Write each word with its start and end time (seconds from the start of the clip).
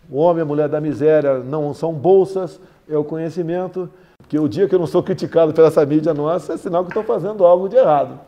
o 0.08 0.18
homem 0.18 0.38
e 0.38 0.42
a 0.42 0.44
mulher 0.44 0.68
da 0.68 0.80
miséria 0.80 1.40
não 1.40 1.74
são 1.74 1.92
bolsas, 1.92 2.60
é 2.88 2.96
o 2.96 3.02
conhecimento, 3.02 3.90
que 4.28 4.38
o 4.38 4.48
dia 4.48 4.68
que 4.68 4.74
eu 4.76 4.78
não 4.78 4.86
sou 4.86 5.02
criticado 5.02 5.52
pela 5.52 5.66
essa 5.66 5.84
mídia 5.84 6.14
nossa 6.14 6.52
é 6.52 6.56
sinal 6.56 6.84
que 6.84 6.90
estou 6.90 7.02
fazendo 7.02 7.44
algo 7.44 7.68
de 7.68 7.74
errado. 7.74 8.20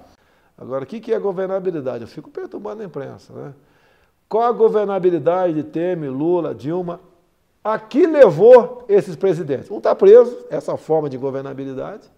Agora, 0.61 0.83
o 0.83 0.87
que 0.89 0.99
que 0.99 1.15
é 1.15 1.19
governabilidade? 1.21 2.03
Eu 2.03 2.09
fico 2.09 2.31
perturbando 2.31 2.83
a 2.83 2.85
imprensa. 2.85 3.33
Né? 3.33 3.53
Qual 4.29 4.43
a 4.43 4.51
governabilidade 4.51 5.55
de 5.55 5.63
Temer, 5.63 6.11
Lula, 6.11 6.53
Dilma? 6.53 6.99
A 7.69 7.79
que 7.79 8.07
levou 8.07 8.87
esses 8.89 9.15
presidentes? 9.15 9.71
Um 9.71 9.77
está 9.77 9.95
preso, 9.95 10.35
essa 10.49 10.75
forma 10.79 11.11
de 11.11 11.19
governabilidade, 11.19 12.11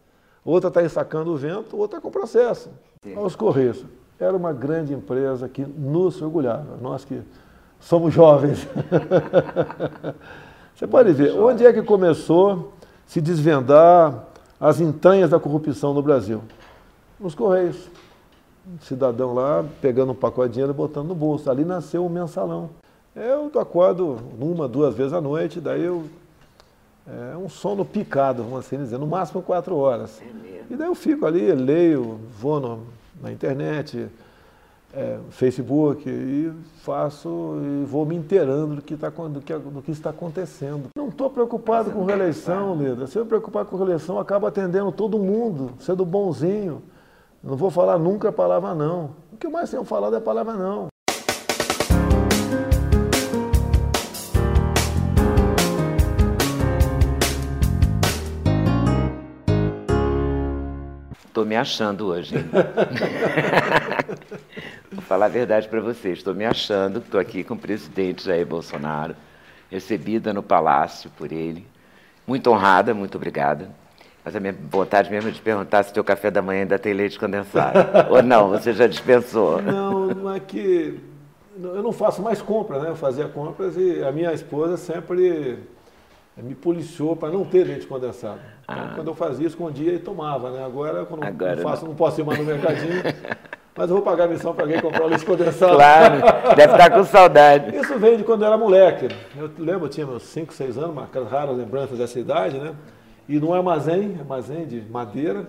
outra 0.44 0.68
está 0.68 0.80
ensacando 0.80 1.32
o 1.32 1.36
vento, 1.36 1.76
outra 1.76 1.98
está 1.98 2.00
com 2.00 2.08
processo. 2.08 2.70
Aos 3.16 3.34
Correios, 3.34 3.84
era 4.20 4.36
uma 4.36 4.52
grande 4.52 4.94
empresa 4.94 5.48
que 5.48 5.62
nos 5.62 6.22
orgulhava, 6.22 6.78
nós 6.80 7.04
que 7.04 7.20
somos 7.80 8.14
jovens. 8.14 8.64
Você 10.76 10.86
pode 10.86 11.12
ver, 11.14 11.32
onde 11.32 11.66
é 11.66 11.72
que 11.72 11.82
começou 11.82 12.52
a 12.52 12.58
se 13.08 13.20
desvendar 13.20 14.26
as 14.60 14.80
entranhas 14.80 15.30
da 15.30 15.40
corrupção 15.40 15.92
no 15.92 16.00
Brasil? 16.00 16.42
Nos 17.18 17.34
Correios. 17.34 17.90
Um 18.64 18.78
cidadão 18.82 19.34
lá 19.34 19.64
pegando 19.80 20.12
um 20.12 20.14
pacote 20.14 20.50
de 20.50 20.54
dinheiro 20.54 20.72
e 20.72 20.76
botando 20.76 21.08
no 21.08 21.14
bolso. 21.16 21.50
Ali 21.50 21.64
nasceu 21.64 22.06
o 22.06 22.08
mensalão. 22.08 22.70
Eu 23.14 23.50
acordo 23.60 24.18
uma, 24.40 24.68
duas 24.68 24.94
vezes 24.94 25.12
à 25.12 25.20
noite, 25.20 25.60
daí 25.60 25.84
eu. 25.84 26.04
É 27.08 27.36
um 27.36 27.48
sono 27.48 27.84
picado, 27.84 28.42
vamos 28.44 28.60
assim 28.60 28.76
dizer, 28.76 28.96
no 28.98 29.06
máximo 29.06 29.42
quatro 29.42 29.74
horas. 29.76 30.20
E 30.70 30.76
daí 30.76 30.86
eu 30.86 30.94
fico 30.94 31.26
ali, 31.26 31.50
leio, 31.52 32.20
vou 32.38 32.60
no- 32.60 32.80
na 33.20 33.32
internet, 33.32 34.06
é, 34.94 35.18
Facebook, 35.30 36.08
e 36.08 36.52
faço 36.82 37.56
e 37.82 37.84
vou 37.84 38.06
me 38.06 38.14
inteirando 38.14 38.76
do 38.76 38.82
que, 38.82 38.96
tá, 38.96 39.08
do 39.08 39.40
que, 39.40 39.52
do 39.54 39.82
que 39.82 39.90
está 39.90 40.10
acontecendo. 40.10 40.90
Não 40.94 41.08
estou 41.08 41.28
preocupado 41.30 41.90
com 41.90 42.04
reeleição, 42.04 42.76
Leda. 42.76 43.08
Se 43.08 43.18
eu 43.18 43.24
me 43.24 43.28
preocupar 43.28 43.64
com 43.64 43.76
reeleição, 43.76 44.16
eu 44.16 44.20
acabo 44.20 44.46
atendendo 44.46 44.92
todo 44.92 45.18
mundo, 45.18 45.72
sendo 45.80 46.04
bonzinho. 46.04 46.80
Não 47.42 47.56
vou 47.56 47.70
falar 47.70 47.98
nunca 47.98 48.28
a 48.28 48.32
palavra 48.32 48.72
não. 48.74 49.10
O 49.32 49.36
que 49.36 49.48
mais 49.48 49.68
tenho 49.70 49.82
falado 49.84 50.14
é 50.14 50.18
a 50.18 50.20
palavra 50.20 50.54
não. 50.54 50.89
Estou 61.30 61.46
me 61.46 61.56
achando 61.56 62.08
hoje. 62.08 62.34
Vou 64.90 65.00
falar 65.02 65.26
a 65.26 65.28
verdade 65.28 65.68
para 65.68 65.80
vocês. 65.80 66.18
Estou 66.18 66.34
me 66.34 66.44
achando. 66.44 66.98
Estou 66.98 67.20
aqui 67.20 67.44
com 67.44 67.54
o 67.54 67.56
presidente 67.56 68.24
Jair 68.24 68.44
Bolsonaro, 68.44 69.14
recebida 69.70 70.32
no 70.32 70.42
palácio 70.42 71.08
por 71.16 71.30
ele. 71.30 71.64
Muito 72.26 72.50
honrada, 72.50 72.92
muito 72.92 73.14
obrigada. 73.14 73.70
Mas 74.24 74.34
a 74.34 74.40
minha 74.40 74.56
vontade 74.68 75.08
mesmo 75.08 75.30
é 75.30 75.32
de 75.32 75.40
perguntar 75.40 75.84
se 75.84 75.92
o 75.92 75.94
teu 75.94 76.02
café 76.02 76.32
da 76.32 76.42
manhã 76.42 76.62
ainda 76.62 76.80
tem 76.80 76.92
leite 76.92 77.16
condensado. 77.16 77.78
Ou 78.10 78.24
não, 78.24 78.48
você 78.48 78.72
já 78.72 78.88
dispensou. 78.88 79.62
Não, 79.62 80.08
não 80.08 80.34
é 80.34 80.40
que. 80.40 80.98
Eu 81.62 81.80
não 81.80 81.92
faço 81.92 82.20
mais 82.20 82.42
compras, 82.42 82.82
né? 82.82 82.88
Eu 82.88 82.96
fazia 82.96 83.28
compras 83.28 83.76
e 83.76 84.02
a 84.02 84.10
minha 84.10 84.32
esposa 84.32 84.76
sempre 84.76 85.60
me 86.42 86.54
policiou 86.54 87.16
para 87.16 87.30
não 87.30 87.44
ter 87.44 87.64
leite 87.64 87.86
condensado. 87.86 88.40
Então, 88.64 88.90
quando 88.94 89.08
eu 89.08 89.14
fazia, 89.14 89.46
escondia 89.46 89.92
e 89.92 89.98
tomava, 89.98 90.50
né? 90.50 90.64
Agora, 90.64 91.04
quando 91.04 91.24
Ah. 91.24 91.28
Agora 91.28 91.56
não 91.56 91.62
faço, 91.62 91.82
não. 91.82 91.90
não 91.90 91.96
posso 91.96 92.20
ir 92.20 92.24
mais 92.24 92.38
no 92.38 92.44
mercadinho, 92.44 93.02
mas 93.76 93.88
eu 93.90 93.96
vou 93.96 94.04
pagar 94.04 94.24
a 94.24 94.28
missão 94.28 94.54
para 94.54 94.64
alguém 94.64 94.80
comprar 94.80 95.04
o 95.04 95.08
leite 95.08 95.24
condensado. 95.24 95.74
Claro, 95.74 96.56
deve 96.56 96.72
estar 96.72 96.90
com 96.90 97.04
saudade. 97.04 97.76
Isso 97.76 97.98
vem 97.98 98.16
de 98.16 98.24
quando 98.24 98.42
eu 98.42 98.48
era 98.48 98.56
moleque. 98.56 99.08
Eu 99.36 99.50
lembro, 99.58 99.86
eu 99.86 99.90
tinha 99.90 100.06
meus 100.06 100.22
5, 100.24 100.52
6 100.52 100.78
anos, 100.78 100.90
uma 100.90 101.08
raras 101.28 101.56
lembranças 101.56 101.98
dessa 101.98 102.18
idade, 102.18 102.58
né? 102.58 102.74
E 103.28 103.38
num 103.38 103.52
armazém, 103.52 104.16
armazém 104.18 104.66
de 104.66 104.80
madeira, 104.82 105.46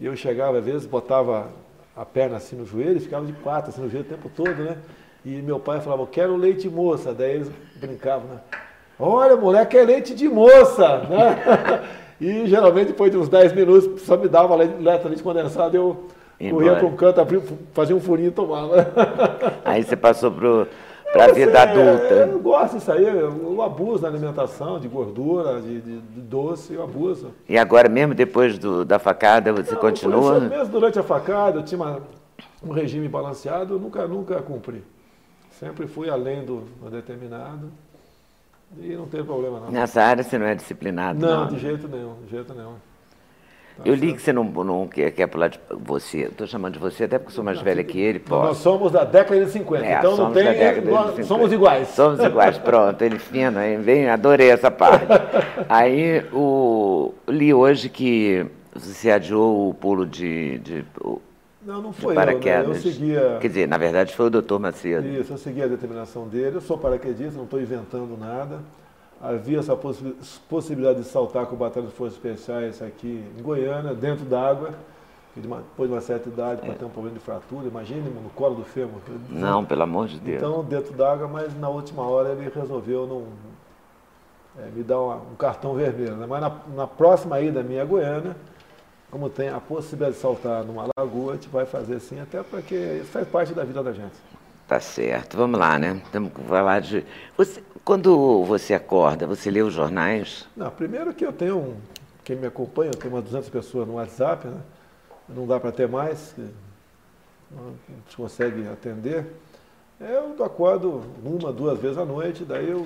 e 0.00 0.06
eu 0.06 0.16
chegava, 0.16 0.58
às 0.58 0.64
vezes, 0.64 0.86
botava 0.86 1.48
a 1.96 2.04
perna 2.04 2.36
assim 2.36 2.56
no 2.56 2.66
joelho 2.66 2.96
e 2.96 3.00
ficava 3.00 3.24
de 3.24 3.32
quatro 3.32 3.70
assim 3.70 3.80
no 3.80 3.88
joelho 3.88 4.06
o 4.06 4.08
tempo 4.08 4.28
todo, 4.34 4.62
né? 4.62 4.78
E 5.24 5.40
meu 5.40 5.58
pai 5.58 5.80
falava, 5.80 6.02
eu 6.02 6.06
quero 6.06 6.36
leite 6.36 6.68
moça. 6.68 7.14
Daí 7.14 7.36
eles 7.36 7.50
brincavam, 7.76 8.28
né? 8.28 8.40
Olha, 8.98 9.36
moleque, 9.36 9.76
é 9.76 9.84
leite 9.84 10.14
de 10.14 10.28
moça, 10.28 10.98
né? 11.08 11.84
E 12.20 12.46
geralmente, 12.46 12.86
depois 12.88 13.10
de 13.10 13.18
uns 13.18 13.28
10 13.28 13.52
minutos, 13.52 14.02
só 14.02 14.16
me 14.16 14.28
dava 14.28 14.54
leite, 14.54 14.74
leite 14.80 15.22
condensado, 15.22 15.76
eu 15.76 16.04
corria 16.38 16.48
Embora. 16.70 16.76
para 16.76 16.86
um 16.86 16.96
canto, 16.96 17.20
abria, 17.20 17.42
fazia 17.72 17.94
um 17.94 18.00
furinho 18.00 18.28
e 18.28 18.30
tomava. 18.30 18.86
Aí 19.64 19.82
você 19.82 19.96
passou 19.96 20.30
para 20.30 21.24
a 21.24 21.32
vida 21.32 21.50
sei, 21.50 21.60
adulta. 21.60 22.14
Eu 22.14 22.38
gosto 22.38 22.76
disso 22.78 22.92
aí, 22.92 23.04
eu, 23.04 23.60
abuso 23.60 24.02
da 24.02 24.08
alimentação, 24.08 24.78
de 24.78 24.86
gordura, 24.88 25.60
de, 25.60 25.80
de- 25.80 26.00
de 26.00 26.20
doce, 26.20 26.72
eu 26.74 26.84
abuso. 26.84 27.32
E 27.48 27.58
agora, 27.58 27.88
mesmo 27.88 28.14
depois 28.14 28.58
do- 28.58 28.84
da 28.84 28.98
facada, 29.00 29.52
você 29.52 29.72
Não, 29.74 29.80
continua? 29.80 30.38
isso, 30.38 30.48
Mesmo 30.48 30.68
durante 30.72 30.98
a 31.00 31.02
facada, 31.02 31.58
eu 31.58 31.64
tinha 31.64 31.80
uma- 31.80 32.00
um 32.64 32.70
regime 32.72 33.08
balanceado, 33.08 33.74
eu 33.74 33.78
nunca, 33.80 34.06
nunca 34.06 34.40
cumpri. 34.40 34.82
Sempre 35.50 35.86
fui 35.88 36.08
além 36.08 36.44
do, 36.44 36.62
do 36.82 36.90
determinado 36.90 37.70
e 38.80 38.96
não 38.96 39.06
teve 39.06 39.24
problema 39.24 39.60
não. 39.60 39.70
Nessa 39.70 40.02
área 40.02 40.22
você 40.22 40.38
não 40.38 40.46
é 40.46 40.54
disciplinado, 40.54 41.18
Não, 41.18 41.40
não. 41.42 41.46
de 41.48 41.58
jeito 41.58 41.86
nenhum, 41.88 42.14
de 42.24 42.30
jeito 42.30 42.52
nenhum. 42.54 42.74
Eu 43.84 43.92
li 43.96 44.12
que 44.12 44.22
você 44.22 44.32
não, 44.32 44.44
não 44.44 44.86
quer, 44.86 45.10
quer 45.10 45.26
pular 45.26 45.48
de 45.48 45.58
você. 45.68 46.18
Estou 46.26 46.46
chamando 46.46 46.74
de 46.74 46.78
você 46.78 47.04
até 47.04 47.18
porque 47.18 47.32
sou 47.34 47.42
mais 47.42 47.60
velha 47.60 47.82
que 47.82 47.98
ele, 48.00 48.22
Nós 48.28 48.48
posso. 48.48 48.62
somos 48.62 48.92
da 48.92 49.02
década 49.02 49.44
de 49.44 49.50
50, 49.50 49.84
É, 49.84 49.98
então 49.98 50.16
não 50.16 50.32
tem. 50.32 50.44
nós 50.44 51.06
50. 51.08 51.22
somos 51.24 51.52
iguais. 51.52 51.88
Somos 51.88 52.22
iguais, 52.22 52.56
pronto, 52.56 53.02
ele 53.02 53.18
fino, 53.18 53.58
aí 53.58 53.76
vem, 53.76 54.08
adorei 54.08 54.50
essa 54.50 54.70
parte. 54.70 55.06
Aí 55.68 56.24
o, 56.32 57.12
li 57.26 57.52
hoje 57.52 57.88
que 57.88 58.46
você 58.72 59.10
adiou 59.10 59.70
o 59.70 59.74
pulo 59.74 60.06
de, 60.06 60.58
de, 60.58 60.84
o- 61.00 61.20
Não, 61.64 61.80
não 61.80 61.92
foi 61.92 62.14
eu, 62.14 62.18
né? 62.20 62.26
paraquedas. 62.26 62.84
Eu 62.84 62.92
seguia. 62.92 63.38
Quer 63.40 63.48
dizer, 63.48 63.68
na 63.68 63.78
verdade 63.78 64.14
foi 64.14 64.26
o 64.26 64.30
doutor 64.30 64.58
Macedo. 64.60 65.06
Isso, 65.06 65.32
eu 65.32 65.38
segui 65.38 65.62
a 65.62 65.66
determinação 65.66 66.28
dele. 66.28 66.56
Eu 66.56 66.60
sou 66.60 66.76
paraquedista, 66.76 67.36
não 67.36 67.44
estou 67.44 67.60
inventando 67.60 68.16
nada. 68.18 68.58
Havia 69.20 69.60
essa 69.60 69.74
possi- 69.74 70.14
possibilidade 70.48 71.00
de 71.00 71.06
saltar 71.06 71.46
com 71.46 71.54
o 71.54 71.58
Batalhão 71.58 71.88
de 71.88 71.94
Forças 71.94 72.16
Especiais 72.16 72.82
aqui 72.82 73.24
em 73.38 73.42
Goiânia, 73.42 73.94
dentro 73.94 74.24
d'água. 74.24 74.70
Depois 75.36 75.88
de 75.90 75.94
uma 75.96 76.00
certa 76.00 76.28
idade, 76.28 76.60
para 76.60 76.74
ter 76.74 76.84
um 76.84 76.88
problema 76.90 77.18
de 77.18 77.24
fratura, 77.24 77.66
imagine 77.66 78.02
no 78.08 78.30
colo 78.30 78.54
do 78.54 78.62
fêmur. 78.64 79.00
Não, 79.28 79.64
pelo 79.64 79.82
amor 79.82 80.06
de 80.06 80.20
Deus. 80.20 80.36
Então, 80.36 80.62
dentro 80.62 80.92
d'água, 80.92 81.26
mas 81.26 81.58
na 81.58 81.68
última 81.68 82.02
hora 82.06 82.28
ele 82.28 82.48
resolveu 82.54 83.04
não, 83.04 83.24
é, 84.62 84.68
me 84.70 84.84
dar 84.84 85.00
uma- 85.00 85.16
um 85.16 85.34
cartão 85.36 85.74
vermelho. 85.74 86.14
né? 86.16 86.26
Mas 86.28 86.40
na, 86.40 86.52
na 86.76 86.86
próxima 86.86 87.40
ida 87.40 87.64
minha 87.64 87.82
a 87.82 87.84
Goiânia, 87.84 88.36
como 89.14 89.30
tem 89.30 89.48
a 89.48 89.60
possibilidade 89.60 90.16
de 90.16 90.20
saltar 90.20 90.64
numa 90.64 90.88
lagoa, 90.98 91.34
a 91.34 91.36
gente 91.36 91.48
vai 91.48 91.64
fazer 91.64 91.94
assim, 91.94 92.18
até 92.18 92.42
porque 92.42 92.74
isso 92.74 93.12
faz 93.12 93.28
parte 93.28 93.54
da 93.54 93.62
vida 93.62 93.80
da 93.80 93.92
gente. 93.92 94.16
Tá 94.66 94.80
certo, 94.80 95.36
vamos 95.36 95.60
lá, 95.60 95.78
né? 95.78 96.02
Temos 96.10 96.32
que 96.32 96.42
falar 96.42 96.80
de. 96.80 97.06
Você, 97.36 97.62
quando 97.84 98.42
você 98.42 98.74
acorda, 98.74 99.24
você 99.24 99.52
lê 99.52 99.62
os 99.62 99.72
jornais? 99.72 100.48
Não, 100.56 100.68
primeiro 100.68 101.14
que 101.14 101.24
eu 101.24 101.32
tenho, 101.32 101.58
um, 101.58 101.76
quem 102.24 102.34
me 102.34 102.48
acompanha, 102.48 102.90
eu 102.90 102.98
tenho 102.98 103.14
umas 103.14 103.22
200 103.22 103.48
pessoas 103.50 103.86
no 103.86 103.94
WhatsApp, 103.94 104.48
né? 104.48 104.60
não 105.28 105.46
dá 105.46 105.60
para 105.60 105.70
ter 105.70 105.88
mais, 105.88 106.34
não 107.52 107.74
se 108.10 108.16
consegue 108.16 108.66
atender. 108.66 109.26
Eu 110.00 110.44
acordo 110.44 111.04
uma, 111.24 111.52
duas 111.52 111.78
vezes 111.78 111.98
à 111.98 112.04
noite, 112.04 112.44
daí 112.44 112.68
eu. 112.68 112.84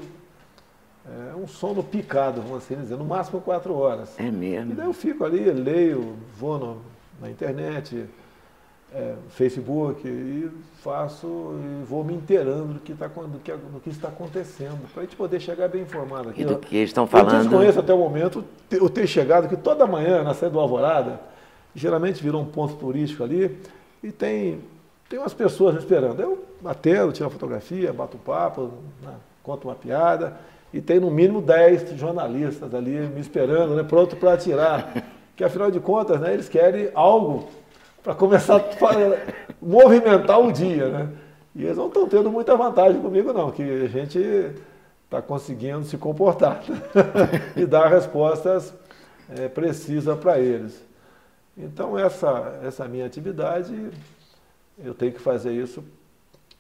É 1.32 1.34
um 1.36 1.46
sono 1.46 1.82
picado, 1.82 2.42
vamos 2.42 2.58
assim 2.58 2.74
dizer, 2.76 2.96
no 2.96 3.04
máximo 3.04 3.40
quatro 3.40 3.74
horas. 3.74 4.18
É 4.18 4.24
E 4.24 4.30
mesmo. 4.30 4.74
daí 4.74 4.86
eu 4.86 4.92
fico 4.92 5.24
ali, 5.24 5.50
leio, 5.50 6.16
vou 6.36 6.58
no- 6.58 6.82
na 7.20 7.30
internet, 7.30 8.04
é, 8.94 9.14
Facebook 9.30 10.06
e 10.06 10.50
faço 10.82 11.26
e 11.26 11.84
vou 11.84 12.04
me 12.04 12.14
inteirando 12.14 12.74
do 12.74 12.80
que, 12.80 12.94
tá, 12.94 13.06
do 13.06 13.38
que, 13.42 13.52
do 13.52 13.80
que 13.80 13.90
está 13.90 14.08
acontecendo, 14.08 14.78
para 14.92 15.02
a 15.02 15.04
gente 15.06 15.16
poder 15.16 15.40
chegar 15.40 15.68
bem 15.68 15.82
informado 15.82 16.28
aqui. 16.30 16.42
E 16.42 16.44
do 16.44 16.56
que 16.58 16.76
eles 16.76 16.90
estão 16.90 17.06
falando. 17.06 17.34
Eu 17.34 17.40
desconheço 17.40 17.80
até 17.80 17.92
o 17.94 17.98
momento 17.98 18.44
eu 18.70 18.88
ter 18.90 19.06
chegado 19.06 19.48
que 19.48 19.56
toda 19.56 19.86
manhã 19.86 20.22
na 20.22 20.34
saída 20.34 20.54
do 20.54 20.60
Alvorada, 20.60 21.20
geralmente 21.74 22.22
virou 22.22 22.42
um 22.42 22.46
ponto 22.46 22.74
turístico 22.76 23.22
ali, 23.24 23.58
e 24.02 24.10
tem, 24.12 24.60
tem 25.08 25.18
umas 25.18 25.34
pessoas 25.34 25.76
esperando. 25.76 26.20
Eu 26.20 26.44
atendo, 26.64 27.12
tiro 27.12 27.24
uma 27.26 27.30
fotografia, 27.32 27.92
bato 27.92 28.16
um 28.16 28.20
papo, 28.20 28.70
né, 29.02 29.14
conto 29.42 29.68
uma 29.68 29.74
piada, 29.74 30.36
e 30.72 30.80
tem 30.80 31.00
no 31.00 31.10
mínimo 31.10 31.40
10 31.40 31.98
jornalistas 31.98 32.74
ali 32.74 32.90
me 32.90 33.20
esperando, 33.20 33.74
né, 33.74 33.82
pronto 33.82 34.16
para 34.16 34.34
atirar. 34.34 34.92
Que 35.38 35.44
afinal 35.44 35.70
de 35.70 35.78
contas, 35.78 36.20
né, 36.20 36.34
eles 36.34 36.48
querem 36.48 36.90
algo 36.92 37.48
para 38.02 38.12
começar 38.12 38.56
a 38.56 38.62
movimentar 39.62 40.40
o 40.40 40.50
dia, 40.50 40.88
né? 40.88 41.08
E 41.54 41.64
eles 41.64 41.76
não 41.76 41.86
estão 41.86 42.08
tendo 42.08 42.28
muita 42.28 42.56
vantagem 42.56 43.00
comigo, 43.00 43.32
não, 43.32 43.52
que 43.52 43.62
a 43.62 43.86
gente 43.86 44.18
está 45.04 45.22
conseguindo 45.22 45.84
se 45.84 45.96
comportar 45.96 46.60
e 47.56 47.64
dar 47.64 47.86
respostas 47.86 48.74
é, 49.30 49.46
precisas 49.46 50.18
para 50.18 50.40
eles. 50.40 50.84
Então, 51.56 51.98
essa, 51.98 52.58
essa 52.64 52.88
minha 52.88 53.06
atividade, 53.06 53.90
eu 54.84 54.92
tenho 54.92 55.12
que 55.12 55.20
fazer 55.20 55.52
isso 55.52 55.84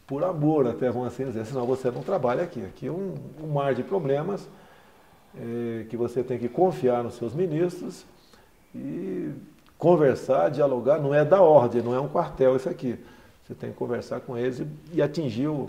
por 0.08 0.24
amor, 0.24 0.66
até 0.66 0.90
vão 0.90 1.04
assim 1.04 1.26
dizer, 1.26 1.44
senão 1.44 1.66
você 1.66 1.90
não 1.90 2.02
trabalha 2.02 2.42
aqui. 2.42 2.64
Aqui 2.64 2.86
é 2.86 2.90
um, 2.90 3.14
um 3.44 3.46
mar 3.46 3.74
de 3.74 3.82
problemas 3.82 4.48
é, 5.36 5.84
que 5.84 5.98
você 5.98 6.24
tem 6.24 6.38
que 6.38 6.48
confiar 6.48 7.04
nos 7.04 7.14
seus 7.16 7.34
ministros 7.34 8.06
e 8.74 9.30
conversar, 9.76 10.48
dialogar, 10.48 10.98
não 10.98 11.14
é 11.14 11.26
da 11.26 11.42
ordem, 11.42 11.82
não 11.82 11.94
é 11.94 12.00
um 12.00 12.08
quartel 12.08 12.56
isso 12.56 12.70
aqui. 12.70 12.98
Você 13.46 13.54
tem 13.54 13.70
que 13.70 13.76
conversar 13.76 14.20
com 14.20 14.36
eles 14.36 14.60
e, 14.60 14.66
e 14.94 15.02
atingir 15.02 15.48
o, 15.48 15.68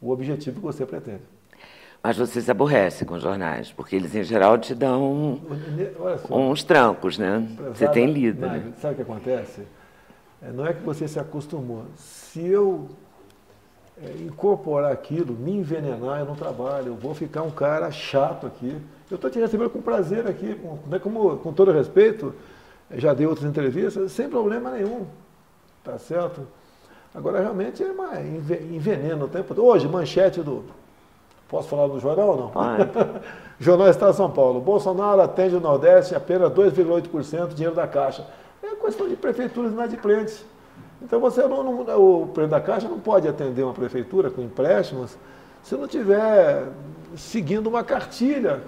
o 0.00 0.10
objetivo 0.10 0.56
que 0.56 0.66
você 0.66 0.86
pretende. 0.86 1.20
Mas 2.02 2.16
você 2.16 2.40
se 2.40 2.50
aborrece 2.50 3.04
com 3.04 3.18
jornais, 3.18 3.70
porque 3.70 3.94
eles 3.94 4.14
em 4.14 4.24
geral 4.24 4.56
te 4.56 4.74
dão 4.74 5.38
só, 6.26 6.34
uns 6.34 6.64
trancos, 6.64 7.18
né? 7.18 7.46
Você 7.68 7.86
tem 7.86 8.06
lido. 8.10 8.40
né? 8.40 8.72
Sabe 8.80 8.94
o 8.94 8.96
que 8.96 9.02
acontece? 9.02 9.62
É, 10.42 10.50
não 10.50 10.66
é 10.66 10.72
que 10.72 10.82
você 10.82 11.06
se 11.06 11.20
acostumou. 11.20 11.84
Se 11.94 12.44
eu 12.44 12.88
incorporar 14.20 14.92
aquilo, 14.92 15.34
me 15.34 15.52
envenenar, 15.52 16.20
eu 16.20 16.26
não 16.26 16.34
trabalho, 16.34 16.88
eu 16.88 16.94
vou 16.94 17.14
ficar 17.14 17.42
um 17.42 17.50
cara 17.50 17.90
chato 17.90 18.46
aqui. 18.46 18.76
Eu 19.10 19.16
estou 19.16 19.30
te 19.30 19.38
recebendo 19.38 19.70
com 19.70 19.82
prazer 19.82 20.26
aqui, 20.26 20.54
com, 20.54 20.78
né, 20.88 20.98
como, 20.98 21.36
com 21.38 21.52
todo 21.52 21.70
respeito, 21.70 22.34
já 22.90 23.12
dei 23.14 23.26
outras 23.26 23.48
entrevistas, 23.48 24.12
sem 24.12 24.28
problema 24.28 24.70
nenhum. 24.70 25.06
Tá 25.84 25.98
certo? 25.98 26.46
Agora, 27.14 27.40
realmente, 27.40 27.82
é 27.82 27.90
uma 27.90 28.20
envenena 28.20 29.24
o 29.24 29.28
tempo 29.28 29.54
todo. 29.54 29.66
Hoje, 29.66 29.86
manchete 29.86 30.40
do. 30.40 30.64
Posso 31.48 31.68
falar 31.68 31.86
do 31.86 32.00
jornal 32.00 32.28
ou 32.28 32.36
não? 32.36 32.52
Ah, 32.54 32.78
jornal 33.60 33.88
Estado 33.88 34.12
de 34.12 34.16
São 34.16 34.30
Paulo. 34.30 34.60
Bolsonaro 34.60 35.20
atende 35.20 35.54
o 35.54 35.60
Nordeste 35.60 36.14
apenas 36.14 36.50
2,8% 36.52 37.48
dinheiro 37.48 37.74
da 37.74 37.86
Caixa. 37.86 38.26
É 38.62 38.74
questão 38.76 39.06
de 39.06 39.16
prefeituras 39.16 39.72
inadimplentes. 39.72 40.44
Então, 41.02 41.20
você 41.20 41.42
não, 41.42 41.62
não, 41.62 42.22
o 42.22 42.26
presidente 42.28 42.50
da 42.50 42.60
Caixa 42.60 42.88
não 42.88 42.98
pode 42.98 43.28
atender 43.28 43.62
uma 43.62 43.74
prefeitura 43.74 44.30
com 44.30 44.42
empréstimos 44.42 45.16
se 45.62 45.74
não 45.76 45.86
tiver 45.86 46.64
seguindo 47.16 47.66
uma 47.66 47.84
cartilha. 47.84 48.60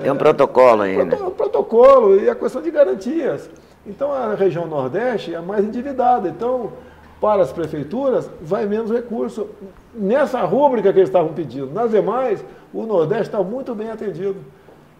Tem 0.00 0.10
um 0.10 0.14
é, 0.14 0.18
protocolo 0.18 0.82
ainda. 0.82 1.16
Um 1.16 1.30
protocolo 1.30 2.16
e 2.16 2.28
a 2.28 2.34
questão 2.34 2.62
de 2.62 2.70
garantias. 2.70 3.50
Então 3.86 4.12
a 4.12 4.34
região 4.34 4.66
Nordeste 4.66 5.34
é 5.34 5.40
mais 5.40 5.64
endividada. 5.64 6.28
Então, 6.28 6.72
para 7.20 7.42
as 7.42 7.52
prefeituras, 7.52 8.30
vai 8.40 8.66
menos 8.66 8.90
recurso. 8.90 9.48
Nessa 9.94 10.42
rúbrica 10.42 10.92
que 10.92 10.98
eles 10.98 11.08
estavam 11.08 11.32
pedindo. 11.32 11.72
Nas 11.72 11.90
demais, 11.90 12.44
o 12.72 12.84
Nordeste 12.84 13.24
está 13.24 13.42
muito 13.42 13.74
bem 13.74 13.90
atendido, 13.90 14.36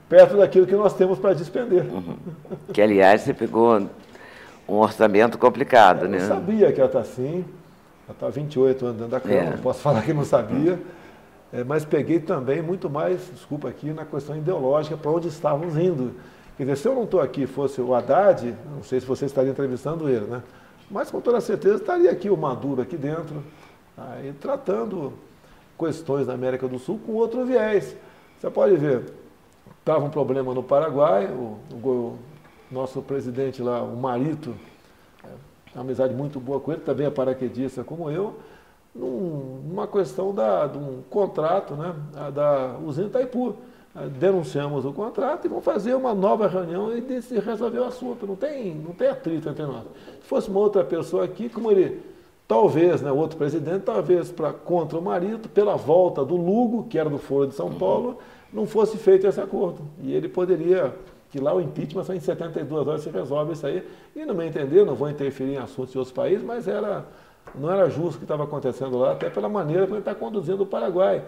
perto 0.08 0.36
daquilo 0.36 0.66
que 0.66 0.74
nós 0.74 0.94
temos 0.94 1.18
para 1.18 1.34
despender. 1.34 1.84
Uhum. 1.84 2.16
Que, 2.72 2.82
aliás, 2.82 3.20
você 3.20 3.34
pegou 3.34 3.82
um 4.68 4.76
orçamento 4.76 5.38
complicado, 5.38 6.04
eu 6.04 6.08
né? 6.08 6.18
Eu 6.18 6.28
sabia 6.28 6.72
que 6.72 6.80
ela 6.80 6.88
está 6.88 7.00
assim. 7.00 7.44
Ela 8.06 8.14
está 8.14 8.28
28 8.28 8.86
anos 8.86 8.96
dentro 8.98 9.10
da 9.10 9.20
Câmara, 9.20 9.46
é. 9.46 9.50
não 9.50 9.58
posso 9.58 9.80
falar 9.80 10.02
que 10.02 10.12
não 10.12 10.24
sabia. 10.24 10.78
É, 11.52 11.64
mas 11.64 11.84
peguei 11.84 12.20
também 12.20 12.60
muito 12.60 12.90
mais, 12.90 13.30
desculpa 13.32 13.68
aqui, 13.68 13.90
na 13.90 14.04
questão 14.04 14.36
ideológica, 14.36 14.96
para 14.96 15.10
onde 15.10 15.28
estávamos 15.28 15.76
indo. 15.76 16.14
Quer 16.56 16.64
dizer, 16.64 16.76
se 16.76 16.88
eu 16.88 16.94
não 16.94 17.04
estou 17.04 17.20
aqui 17.20 17.46
fosse 17.46 17.80
o 17.80 17.94
Haddad, 17.94 18.54
não 18.74 18.82
sei 18.82 19.00
se 19.00 19.06
você 19.06 19.26
estaria 19.26 19.50
entrevistando 19.50 20.08
ele, 20.08 20.26
né? 20.26 20.42
Mas 20.90 21.10
com 21.10 21.20
toda 21.20 21.40
certeza 21.40 21.76
estaria 21.76 22.10
aqui 22.10 22.28
o 22.28 22.36
Maduro 22.36 22.82
aqui 22.82 22.96
dentro, 22.96 23.42
aí, 23.96 24.32
tratando 24.40 25.12
questões 25.78 26.26
da 26.26 26.34
América 26.34 26.66
do 26.66 26.78
Sul 26.78 26.98
com 27.06 27.12
outro 27.12 27.44
viés. 27.44 27.96
Você 28.38 28.50
pode 28.50 28.76
ver, 28.76 29.04
estava 29.78 30.04
um 30.04 30.10
problema 30.10 30.52
no 30.52 30.62
Paraguai, 30.62 31.26
o, 31.26 31.58
o, 31.72 32.18
nosso 32.70 33.02
presidente 33.02 33.62
lá, 33.62 33.82
o 33.82 33.96
Marito, 33.96 34.54
é, 35.24 35.28
uma 35.74 35.82
amizade 35.82 36.14
muito 36.14 36.38
boa 36.38 36.60
com 36.60 36.72
ele, 36.72 36.80
também 36.80 37.06
é 37.06 37.10
paraquedista 37.10 37.82
como 37.84 38.10
eu, 38.10 38.38
num, 38.94 39.62
numa 39.68 39.86
questão 39.86 40.34
da, 40.34 40.66
de 40.66 40.78
um 40.78 41.02
contrato 41.08 41.74
né, 41.74 41.94
da 42.32 42.76
usina 42.84 43.08
Itaipu 43.08 43.56
denunciamos 44.06 44.84
o 44.84 44.92
contrato 44.92 45.46
e 45.46 45.48
vamos 45.48 45.64
fazer 45.64 45.94
uma 45.94 46.14
nova 46.14 46.46
reunião 46.46 46.96
e 46.96 47.22
se 47.22 47.38
resolver 47.38 47.80
o 47.80 47.84
assunto. 47.84 48.26
Não 48.26 48.36
tem, 48.36 48.74
não 48.74 48.92
tem 48.92 49.08
atrito 49.08 49.48
entre 49.48 49.64
nós. 49.64 49.84
Se 50.20 50.28
fosse 50.28 50.48
uma 50.48 50.60
outra 50.60 50.84
pessoa 50.84 51.24
aqui, 51.24 51.48
como 51.48 51.70
ele, 51.70 52.00
talvez, 52.46 53.02
né, 53.02 53.10
outro 53.10 53.36
presidente, 53.36 53.82
talvez 53.82 54.30
para 54.30 54.52
contra 54.52 54.98
o 54.98 55.02
marido, 55.02 55.48
pela 55.48 55.76
volta 55.76 56.24
do 56.24 56.36
Lugo, 56.36 56.84
que 56.84 56.98
era 56.98 57.10
do 57.10 57.18
Foro 57.18 57.48
de 57.48 57.54
São 57.54 57.72
Paulo, 57.72 58.18
não 58.52 58.66
fosse 58.66 58.96
feito 58.96 59.26
esse 59.26 59.40
acordo. 59.40 59.80
E 60.02 60.12
ele 60.12 60.28
poderia, 60.28 60.94
que 61.30 61.38
lá 61.38 61.54
o 61.54 61.60
impeachment 61.60 62.04
só 62.04 62.14
em 62.14 62.20
72 62.20 62.86
horas 62.86 63.02
se 63.02 63.10
resolve 63.10 63.52
isso 63.52 63.66
aí. 63.66 63.86
E 64.16 64.24
no 64.24 64.34
meu 64.34 64.46
entender, 64.46 64.84
não 64.84 64.94
vou 64.94 65.10
interferir 65.10 65.54
em 65.54 65.58
assuntos 65.58 65.92
de 65.92 65.98
outros 65.98 66.14
países, 66.14 66.42
mas 66.42 66.66
era, 66.66 67.04
não 67.54 67.70
era 67.70 67.88
justo 67.90 68.16
o 68.16 68.18
que 68.18 68.24
estava 68.24 68.44
acontecendo 68.44 68.98
lá, 68.98 69.12
até 69.12 69.28
pela 69.28 69.48
maneira 69.48 69.82
como 69.82 69.94
ele 69.94 70.00
está 70.00 70.14
conduzindo 70.14 70.62
o 70.62 70.66
Paraguai. 70.66 71.22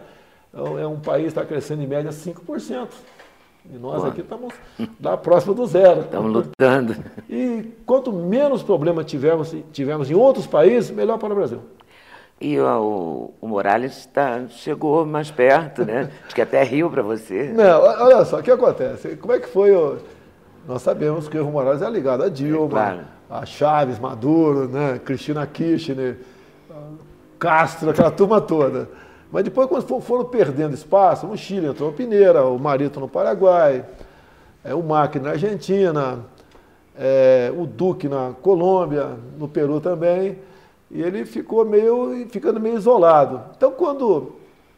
É 0.53 0.87
um 0.87 0.99
país 0.99 1.25
que 1.25 1.29
está 1.29 1.45
crescendo 1.45 1.83
em 1.83 1.87
média 1.87 2.11
5%. 2.11 2.89
E 3.73 3.77
nós 3.77 4.05
aqui 4.05 4.23
estamos 4.23 4.55
lá 5.03 5.17
próximo 5.17 5.55
do 5.55 5.67
zero. 5.67 6.01
Estamos 6.01 6.33
lutando. 6.33 6.97
E 7.29 7.73
quanto 7.85 8.11
menos 8.11 8.63
problema 8.63 9.05
tivermos, 9.05 9.55
tivermos 9.71 10.11
em 10.11 10.15
outros 10.15 10.47
países, 10.47 10.91
melhor 10.91 11.19
para 11.19 11.33
o 11.33 11.37
Brasil. 11.37 11.61
E 12.41 12.59
o, 12.59 13.35
o 13.39 13.47
Morales 13.47 14.07
tá, 14.07 14.47
chegou 14.49 15.05
mais 15.05 15.31
perto, 15.31 15.85
né? 15.85 16.09
Acho 16.25 16.35
que 16.35 16.41
até 16.41 16.63
riu 16.63 16.89
para 16.91 17.03
você. 17.03 17.53
Não, 17.55 17.83
olha 17.83 18.25
só, 18.25 18.39
o 18.39 18.43
que 18.43 18.51
acontece? 18.51 19.17
Como 19.17 19.35
é 19.35 19.39
que 19.39 19.47
foi? 19.47 19.75
O... 19.77 19.99
Nós 20.67 20.81
sabemos 20.81 21.29
que 21.29 21.37
o 21.37 21.41
Evo 21.41 21.51
Morales 21.51 21.83
é 21.83 21.91
ligado 21.91 22.23
a 22.23 22.31
Dilma, 22.31 22.65
é, 22.65 22.69
claro. 22.71 23.01
a 23.29 23.45
Chaves, 23.45 23.99
Maduro, 23.99 24.69
né? 24.69 24.99
Cristina 25.05 25.47
Kirchner, 25.47 26.17
Castro, 27.39 27.91
aquela 27.91 28.11
turma 28.11 28.41
toda. 28.41 28.89
Mas 29.31 29.45
depois, 29.45 29.69
quando 29.69 30.01
foram 30.01 30.25
perdendo 30.25 30.75
espaço, 30.75 31.27
no 31.27 31.37
Chile 31.37 31.67
entrou 31.67 31.91
o 31.91 31.93
Pineira, 31.93 32.45
o 32.45 32.59
Marito 32.59 32.99
no 32.99 33.09
Paraguai, 33.09 33.85
é, 34.65 34.75
o 34.75 34.83
Macri 34.83 35.21
na 35.21 35.31
Argentina, 35.31 36.21
é, 36.99 37.53
o 37.57 37.67
Duque 37.67 38.09
na 38.09 38.33
Colômbia, 38.41 39.11
no 39.39 39.47
Peru 39.47 39.79
também, 39.79 40.39
e 40.91 41.03
ele 41.03 41.25
ficou 41.25 41.65
meio, 41.65 42.27
ficando 42.29 42.59
meio 42.59 42.77
isolado. 42.77 43.43
Então, 43.57 43.71
quando, 43.71 44.33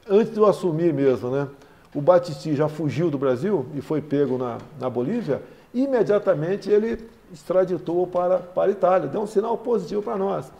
antes 0.08 0.32
de 0.32 0.38
eu 0.38 0.46
assumir 0.46 0.92
mesmo, 0.92 1.30
né, 1.30 1.48
o 1.94 2.00
Batisti 2.00 2.54
já 2.54 2.68
fugiu 2.68 3.10
do 3.10 3.18
Brasil 3.18 3.66
e 3.74 3.80
foi 3.80 4.00
pego 4.00 4.36
na, 4.36 4.58
na 4.78 4.90
Bolívia, 4.90 5.42
imediatamente 5.72 6.70
ele 6.70 7.08
extraditou 7.32 8.06
para, 8.06 8.38
para 8.38 8.70
a 8.70 8.72
Itália, 8.72 9.08
deu 9.08 9.22
um 9.22 9.26
sinal 9.26 9.56
positivo 9.56 10.02
para 10.02 10.16
nós. 10.16 10.50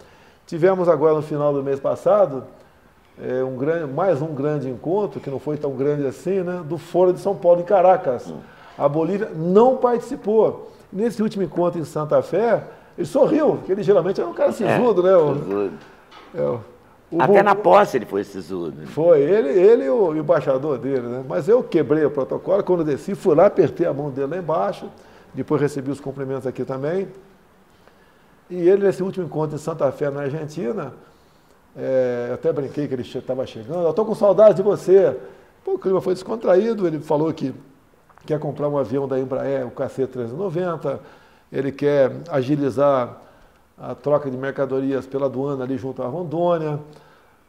Tivemos 0.47 0.89
agora 0.89 1.15
no 1.15 1.23
final 1.23 1.53
do 1.53 1.63
mês 1.63 1.79
passado 1.79 2.45
é, 3.21 3.45
um 3.45 3.57
grande, 3.57 3.93
mais 3.93 4.23
um 4.23 4.35
grande 4.35 4.69
encontro, 4.69 5.21
que 5.21 5.31
não 5.31 5.39
foi 5.39 5.57
tão 5.57 5.73
grande 5.73 6.07
assim, 6.07 6.41
né, 6.41 6.63
do 6.65 6.79
Foro 6.79 7.13
de 7.13 7.21
São 7.21 7.35
Paulo, 7.35 7.61
em 7.61 7.65
Caracas. 7.65 8.33
A 8.77 8.89
Bolívia 8.89 9.31
não 9.35 9.77
participou. 9.77 10.73
Nesse 10.93 11.23
último 11.23 11.45
encontro 11.45 11.79
em 11.79 11.85
Santa 11.85 12.21
Fé, 12.23 12.65
ele 12.97 13.07
sorriu, 13.07 13.57
porque 13.57 13.73
ele 13.73 13.83
geralmente 13.83 14.21
era 14.21 14.29
um 14.29 14.35
cara 14.35 14.53
sisudo, 14.53 15.07
é, 15.07 15.11
né? 15.11 15.17
O, 15.17 15.71
é, 16.35 16.59
o, 17.11 17.23
Até 17.23 17.43
na 17.43 17.55
posse 17.55 17.97
ele 17.99 18.07
foi 18.07 18.25
sisudo. 18.25 18.87
Foi, 18.87 19.21
ele, 19.21 19.49
ele 19.49 19.85
e 19.85 19.91
o 19.91 20.17
embaixador 20.17 20.79
dele, 20.79 21.07
né? 21.07 21.25
Mas 21.29 21.49
eu 21.49 21.63
quebrei 21.63 22.05
o 22.05 22.11
protocolo, 22.11 22.63
quando 22.63 22.85
desci, 22.85 23.15
fui 23.15 23.35
lá, 23.35 23.47
apertei 23.47 23.87
a 23.87 23.93
mão 23.93 24.11
dele 24.11 24.29
lá 24.29 24.39
embaixo, 24.39 24.89
depois 25.35 25.61
recebi 25.61 25.91
os 25.91 26.01
cumprimentos 26.01 26.47
aqui 26.47 26.65
também. 26.65 27.09
E 28.51 28.69
ele, 28.69 28.85
nesse 28.85 29.03
último 29.03 29.25
encontro 29.25 29.57
em 29.57 29.59
Santa 29.59 29.91
Fé, 29.93 30.11
na 30.11 30.23
Argentina, 30.23 30.93
é, 31.77 32.27
eu 32.29 32.35
até 32.35 32.53
brinquei 32.53 32.87
que 32.87 32.95
ele 32.95 33.03
estava 33.03 33.47
chegando. 33.47 33.83
Eu 33.83 33.91
estou 33.91 34.05
com 34.05 34.15
saudade 34.15 34.57
de 34.57 34.63
você. 34.63 35.17
Pô, 35.65 35.75
o 35.75 35.79
clima 35.79 36.01
foi 36.01 36.13
descontraído. 36.15 36.87
Ele 36.87 36.99
falou 36.99 37.33
que 37.33 37.55
quer 38.27 38.39
comprar 38.39 38.69
um 38.69 38.77
avião 38.77 39.09
da 39.09 39.19
Embraer, 39.19 39.67
o 39.67 39.71
KC-390. 39.71 40.99
Ele 41.53 41.71
quer 41.71 42.11
agilizar 42.31 43.21
a 43.79 43.95
troca 43.95 44.31
de 44.31 44.37
mercadorias 44.37 45.07
pela 45.07 45.27
aduana 45.27 45.65
ali 45.65 45.77
junto 45.77 46.03
à 46.03 46.07
Rondônia. 46.07 46.81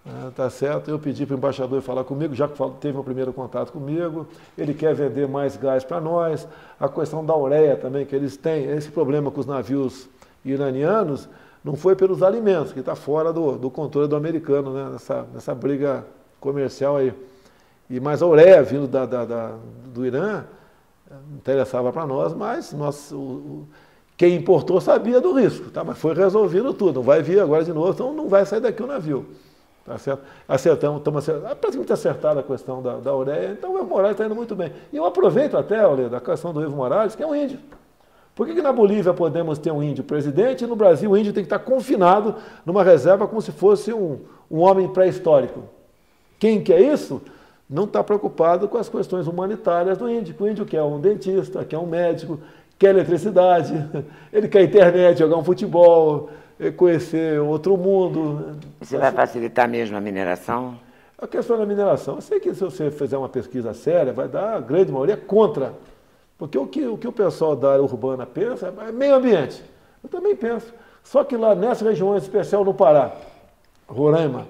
Ah, 0.05 0.31
tá 0.35 0.49
certo? 0.49 0.91
Eu 0.91 0.99
pedi 0.99 1.25
para 1.25 1.35
o 1.35 1.37
embaixador 1.37 1.81
falar 1.81 2.03
comigo, 2.03 2.35
já 2.35 2.45
que 2.45 2.61
teve 2.81 2.97
um 2.97 3.03
primeiro 3.03 3.31
contato 3.31 3.71
comigo. 3.71 4.27
Ele 4.57 4.73
quer 4.73 4.93
vender 4.93 5.27
mais 5.29 5.55
gás 5.55 5.85
para 5.85 6.01
nós. 6.01 6.45
A 6.77 6.89
questão 6.89 7.25
da 7.25 7.35
ureia 7.35 7.77
também 7.77 8.05
que 8.05 8.13
eles 8.13 8.35
têm, 8.35 8.65
esse 8.65 8.91
problema 8.91 9.31
com 9.31 9.39
os 9.39 9.45
navios 9.45 10.09
iranianos, 10.43 11.29
não 11.63 11.77
foi 11.77 11.95
pelos 11.95 12.21
alimentos, 12.21 12.73
que 12.73 12.81
está 12.81 12.95
fora 12.95 13.31
do, 13.31 13.53
do, 13.53 13.71
controle 13.71 14.09
do 14.09 14.17
americano, 14.17 14.73
né? 14.73 14.89
nessa, 14.91 15.25
nessa 15.33 15.55
briga 15.55 16.05
comercial 16.41 16.97
aí. 16.97 17.13
E 17.89 18.01
mais 18.01 18.21
a 18.21 18.27
ureia 18.27 18.61
vindo 18.61 18.87
da, 18.87 19.05
da, 19.05 19.23
da 19.23 19.55
do 19.85 20.05
Irã 20.05 20.43
interessava 21.35 21.93
para 21.93 22.05
nós, 22.05 22.33
mas 22.33 22.73
nós, 22.73 23.11
o, 23.11 23.17
o, 23.17 23.67
quem 24.23 24.35
importou 24.35 24.79
sabia 24.79 25.19
do 25.19 25.33
risco, 25.33 25.69
tá? 25.69 25.83
mas 25.83 25.97
foi 25.97 26.13
resolvido 26.13 26.73
tudo. 26.73 26.95
Não 26.95 27.03
vai 27.03 27.21
vir 27.21 27.41
agora 27.41 27.61
de 27.61 27.73
novo, 27.73 27.91
então 27.91 28.13
não 28.13 28.29
vai 28.29 28.45
sair 28.45 28.61
daqui 28.61 28.81
o 28.81 28.87
navio. 28.87 29.25
Tá 29.85 29.97
certo? 29.97 30.23
Acertamos, 30.47 30.99
estamos 30.99 31.23
acertando, 31.23 31.47
ah, 31.51 31.55
praticamente 31.57 31.91
acertada 31.91 32.39
a 32.39 32.43
questão 32.43 32.81
da, 32.81 32.95
da 32.95 33.13
ureia, 33.13 33.51
então 33.51 33.73
o 33.73 33.79
Evo 33.79 33.89
Morales 33.89 34.11
está 34.11 34.25
indo 34.25 34.33
muito 34.33 34.55
bem. 34.55 34.71
E 34.93 34.95
eu 34.95 35.05
aproveito 35.05 35.57
até, 35.57 35.85
olha, 35.85 36.07
da 36.07 36.21
questão 36.21 36.53
do 36.53 36.63
Evo 36.63 36.73
Morales, 36.73 37.15
que 37.15 37.21
é 37.21 37.27
um 37.27 37.35
índio. 37.35 37.59
Por 38.33 38.47
que, 38.47 38.53
que, 38.53 38.61
na 38.61 38.71
Bolívia 38.71 39.13
podemos 39.13 39.59
ter 39.59 39.73
um 39.73 39.83
índio 39.83 40.05
presidente 40.05 40.63
e 40.63 40.67
no 40.67 40.77
Brasil 40.77 41.11
o 41.11 41.17
índio 41.17 41.33
tem 41.33 41.43
que 41.43 41.47
estar 41.47 41.59
confinado 41.59 42.35
numa 42.65 42.81
reserva 42.81 43.27
como 43.27 43.41
se 43.41 43.51
fosse 43.51 43.91
um, 43.91 44.21
um 44.49 44.59
homem 44.59 44.87
pré-histórico? 44.87 45.63
Quem 46.39 46.63
quer 46.63 46.79
isso 46.79 47.21
não 47.69 47.83
está 47.83 48.01
preocupado 48.01 48.69
com 48.69 48.77
as 48.77 48.87
questões 48.87 49.27
humanitárias 49.27 49.97
do 49.97 50.09
índio. 50.09 50.33
O 50.39 50.47
índio 50.47 50.65
quer 50.65 50.81
um 50.81 51.01
dentista, 51.01 51.65
quer 51.65 51.77
um 51.77 51.85
médico, 51.85 52.39
quer 52.77 52.89
eletricidade, 52.89 53.73
ele 54.31 54.47
quer 54.47 54.63
internet, 54.63 55.19
jogar 55.19 55.37
um 55.37 55.43
futebol, 55.43 56.29
é 56.59 56.71
conhecer 56.71 57.39
outro 57.39 57.77
mundo. 57.77 58.57
Você 58.81 58.97
vai 58.97 59.11
facilitar 59.11 59.67
mesmo 59.67 59.97
a 59.97 60.01
mineração? 60.01 60.77
A 61.17 61.27
questão 61.27 61.57
da 61.57 61.65
mineração, 61.65 62.15
eu 62.15 62.21
sei 62.21 62.39
que 62.39 62.53
se 62.53 62.61
você 62.61 62.91
fizer 62.91 63.17
uma 63.17 63.29
pesquisa 63.29 63.73
séria, 63.73 64.11
vai 64.11 64.27
dar 64.27 64.55
a 64.55 64.59
grande 64.59 64.91
maioria 64.91 65.15
contra. 65.15 65.73
Porque 66.37 66.57
o 66.57 66.67
que 66.67 66.85
o, 66.85 66.97
que 66.97 67.07
o 67.07 67.11
pessoal 67.11 67.55
da 67.55 67.71
área 67.71 67.83
urbana 67.83 68.25
pensa 68.25 68.73
é 68.85 68.91
meio 68.91 69.15
ambiente. 69.15 69.63
Eu 70.03 70.09
também 70.09 70.35
penso. 70.35 70.73
Só 71.03 71.23
que 71.23 71.37
lá 71.37 71.55
nessas 71.55 71.87
regiões, 71.87 72.23
especial 72.23 72.65
no 72.65 72.73
Pará, 72.73 73.13
Roraima, 73.87 74.47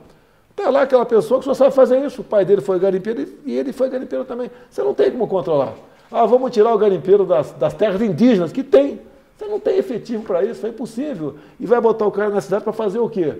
está 0.49 0.69
lá 0.69 0.83
aquela 0.83 1.05
pessoa 1.05 1.39
que 1.39 1.45
só 1.45 1.53
sabe 1.53 1.75
fazer 1.75 2.03
isso. 2.03 2.21
O 2.21 2.23
pai 2.23 2.45
dele 2.45 2.61
foi 2.61 2.79
garimpeiro 2.79 3.27
e 3.45 3.55
ele 3.55 3.71
foi 3.73 3.89
garimpeiro 3.89 4.25
também. 4.25 4.49
Você 4.69 4.81
não 4.81 4.93
tem 4.93 5.11
como 5.11 5.27
controlar. 5.27 5.73
Ah, 6.13 6.27
vamos 6.27 6.51
tirar 6.51 6.71
o 6.71 6.77
garimpeiro 6.77 7.25
das, 7.25 7.51
das 7.53 7.73
terras 7.73 7.99
indígenas, 7.99 8.51
que 8.51 8.63
tem. 8.63 9.01
Você 9.35 9.47
não 9.47 9.59
tem 9.59 9.79
efetivo 9.79 10.23
para 10.23 10.43
isso, 10.43 10.63
é 10.63 10.69
impossível. 10.69 11.35
E 11.59 11.65
vai 11.65 11.81
botar 11.81 12.05
o 12.05 12.11
cara 12.11 12.29
na 12.29 12.39
cidade 12.39 12.63
para 12.63 12.71
fazer 12.71 12.99
o 12.99 13.09
quê? 13.09 13.39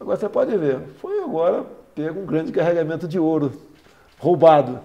Agora 0.00 0.16
você 0.16 0.26
pode 0.26 0.56
ver, 0.56 0.78
foi 0.98 1.22
agora 1.22 1.66
pego 1.94 2.20
um 2.20 2.24
grande 2.24 2.52
carregamento 2.52 3.06
de 3.06 3.18
ouro 3.18 3.52
roubado. 4.18 4.80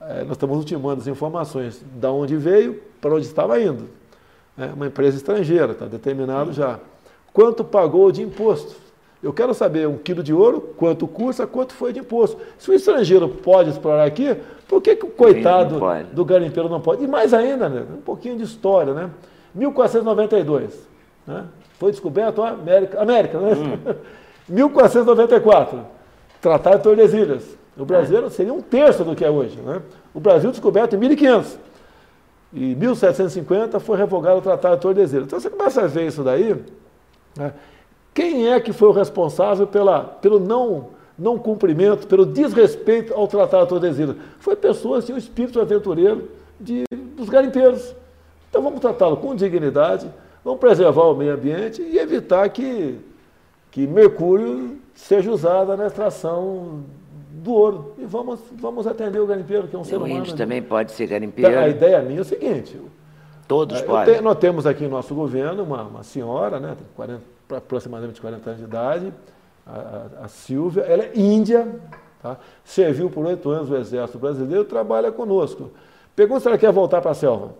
É, 0.00 0.22
nós 0.24 0.32
estamos 0.32 0.58
ultimando 0.58 1.00
as 1.00 1.06
informações 1.06 1.82
de 1.82 2.06
onde 2.06 2.36
veio, 2.36 2.82
para 3.00 3.14
onde 3.14 3.24
estava 3.24 3.58
indo. 3.58 3.88
É 4.58 4.66
uma 4.66 4.86
empresa 4.86 5.16
estrangeira, 5.16 5.72
está 5.72 5.86
determinado 5.86 6.52
já. 6.52 6.78
Quanto 7.32 7.64
pagou 7.64 8.12
de 8.12 8.22
imposto? 8.22 8.76
Eu 9.22 9.32
quero 9.32 9.54
saber 9.54 9.88
um 9.88 9.96
quilo 9.96 10.22
de 10.22 10.32
ouro, 10.32 10.74
quanto 10.76 11.06
custa, 11.08 11.46
quanto 11.46 11.72
foi 11.74 11.92
de 11.92 12.00
imposto. 12.00 12.38
Se 12.58 12.70
o 12.70 12.74
estrangeiro 12.74 13.28
pode 13.28 13.70
explorar 13.70 14.04
aqui, 14.04 14.36
por 14.68 14.80
que, 14.82 14.94
que 14.94 15.06
o 15.06 15.10
coitado 15.10 15.80
do 16.12 16.24
garimpeiro 16.24 16.68
não 16.68 16.80
pode? 16.80 17.02
E 17.02 17.08
mais 17.08 17.32
ainda, 17.32 17.68
né? 17.68 17.84
um 17.96 18.02
pouquinho 18.02 18.36
de 18.36 18.44
história, 18.44 18.92
né? 18.92 19.10
1492, 19.54 20.86
né? 21.26 21.46
foi 21.78 21.90
descoberto 21.90 22.42
a 22.42 22.50
América, 22.50 23.00
América 23.00 23.38
né? 23.40 23.54
Hum. 23.54 23.94
1494, 24.48 25.80
Tratado 26.40 26.76
de 26.76 26.82
Tordesilhas. 26.82 27.56
O 27.76 27.84
Brasil 27.84 28.30
seria 28.30 28.54
um 28.54 28.62
terço 28.62 29.04
do 29.04 29.14
que 29.14 29.24
é 29.24 29.30
hoje. 29.30 29.58
Né? 29.60 29.82
O 30.14 30.20
Brasil 30.20 30.50
descoberto 30.50 30.94
em 30.94 30.98
1500. 30.98 31.58
E 32.52 32.74
1750 32.74 33.80
foi 33.80 33.98
revogado 33.98 34.38
o 34.38 34.42
Tratado 34.42 34.76
de 34.76 34.82
Tordesilhas. 34.82 35.26
Então 35.26 35.40
você 35.40 35.50
começa 35.50 35.82
a 35.82 35.86
ver 35.86 36.06
isso 36.06 36.22
daí. 36.22 36.56
Né? 37.36 37.52
Quem 38.16 38.50
é 38.50 38.58
que 38.58 38.72
foi 38.72 38.88
o 38.88 38.92
responsável 38.92 39.66
pela, 39.66 40.00
pelo 40.00 40.40
não, 40.40 40.86
não 41.18 41.38
cumprimento, 41.38 42.06
pelo 42.06 42.24
desrespeito 42.24 43.12
ao 43.12 43.28
Tratado 43.28 43.64
de 43.64 43.68
Tordesilhas? 43.68 44.16
Foi 44.38 44.56
pessoas 44.56 45.00
que 45.00 45.08
tinham 45.08 45.16
o 45.16 45.18
espírito 45.18 45.60
aventureiro 45.60 46.30
de, 46.58 46.84
dos 47.14 47.28
garimpeiros. 47.28 47.94
Então 48.48 48.62
vamos 48.62 48.80
tratá-lo 48.80 49.18
com 49.18 49.36
dignidade, 49.36 50.10
vamos 50.42 50.58
preservar 50.58 51.02
o 51.02 51.14
meio 51.14 51.34
ambiente 51.34 51.82
e 51.82 51.98
evitar 51.98 52.48
que, 52.48 52.98
que 53.70 53.86
mercúrio 53.86 54.78
seja 54.94 55.30
usado 55.30 55.76
na 55.76 55.86
extração 55.86 56.84
do 57.32 57.52
ouro. 57.52 57.92
E 57.98 58.06
vamos, 58.06 58.40
vamos 58.54 58.86
atender 58.86 59.20
o 59.20 59.26
garimpeiro, 59.26 59.68
que 59.68 59.76
é 59.76 59.78
um 59.78 59.84
ser 59.84 59.96
o 59.96 59.98
humano. 59.98 60.14
O 60.14 60.18
índio 60.20 60.34
também 60.34 60.62
pode 60.62 60.90
ser 60.92 61.06
garimpeiro. 61.06 61.58
A 61.58 61.68
ideia 61.68 62.00
minha 62.00 62.20
é 62.20 62.22
o 62.22 62.24
seguinte. 62.24 62.80
Todos 63.46 63.82
podem. 63.82 64.14
Te, 64.14 64.20
nós 64.22 64.38
temos 64.38 64.66
aqui 64.66 64.84
no 64.84 64.90
nosso 64.90 65.14
governo 65.14 65.62
uma, 65.62 65.82
uma 65.82 66.02
senhora, 66.02 66.58
né, 66.58 66.74
40, 66.96 67.35
aproximadamente 67.54 68.20
40 68.20 68.50
anos 68.50 68.60
de 68.60 68.66
idade. 68.66 69.12
A, 69.66 70.24
a, 70.24 70.28
Silvia, 70.28 70.82
ela 70.82 71.04
é 71.04 71.12
índia, 71.14 71.68
tá? 72.22 72.38
serviu 72.64 73.10
por 73.10 73.26
oito 73.26 73.50
anos 73.50 73.68
no 73.68 73.76
Exército 73.76 74.18
Brasileiro, 74.18 74.64
trabalha 74.64 75.10
conosco. 75.10 75.70
Pergunta 76.14 76.40
se 76.40 76.48
ela 76.48 76.58
quer 76.58 76.72
voltar 76.72 77.00
para 77.00 77.10
a 77.10 77.14
selva. 77.14 77.54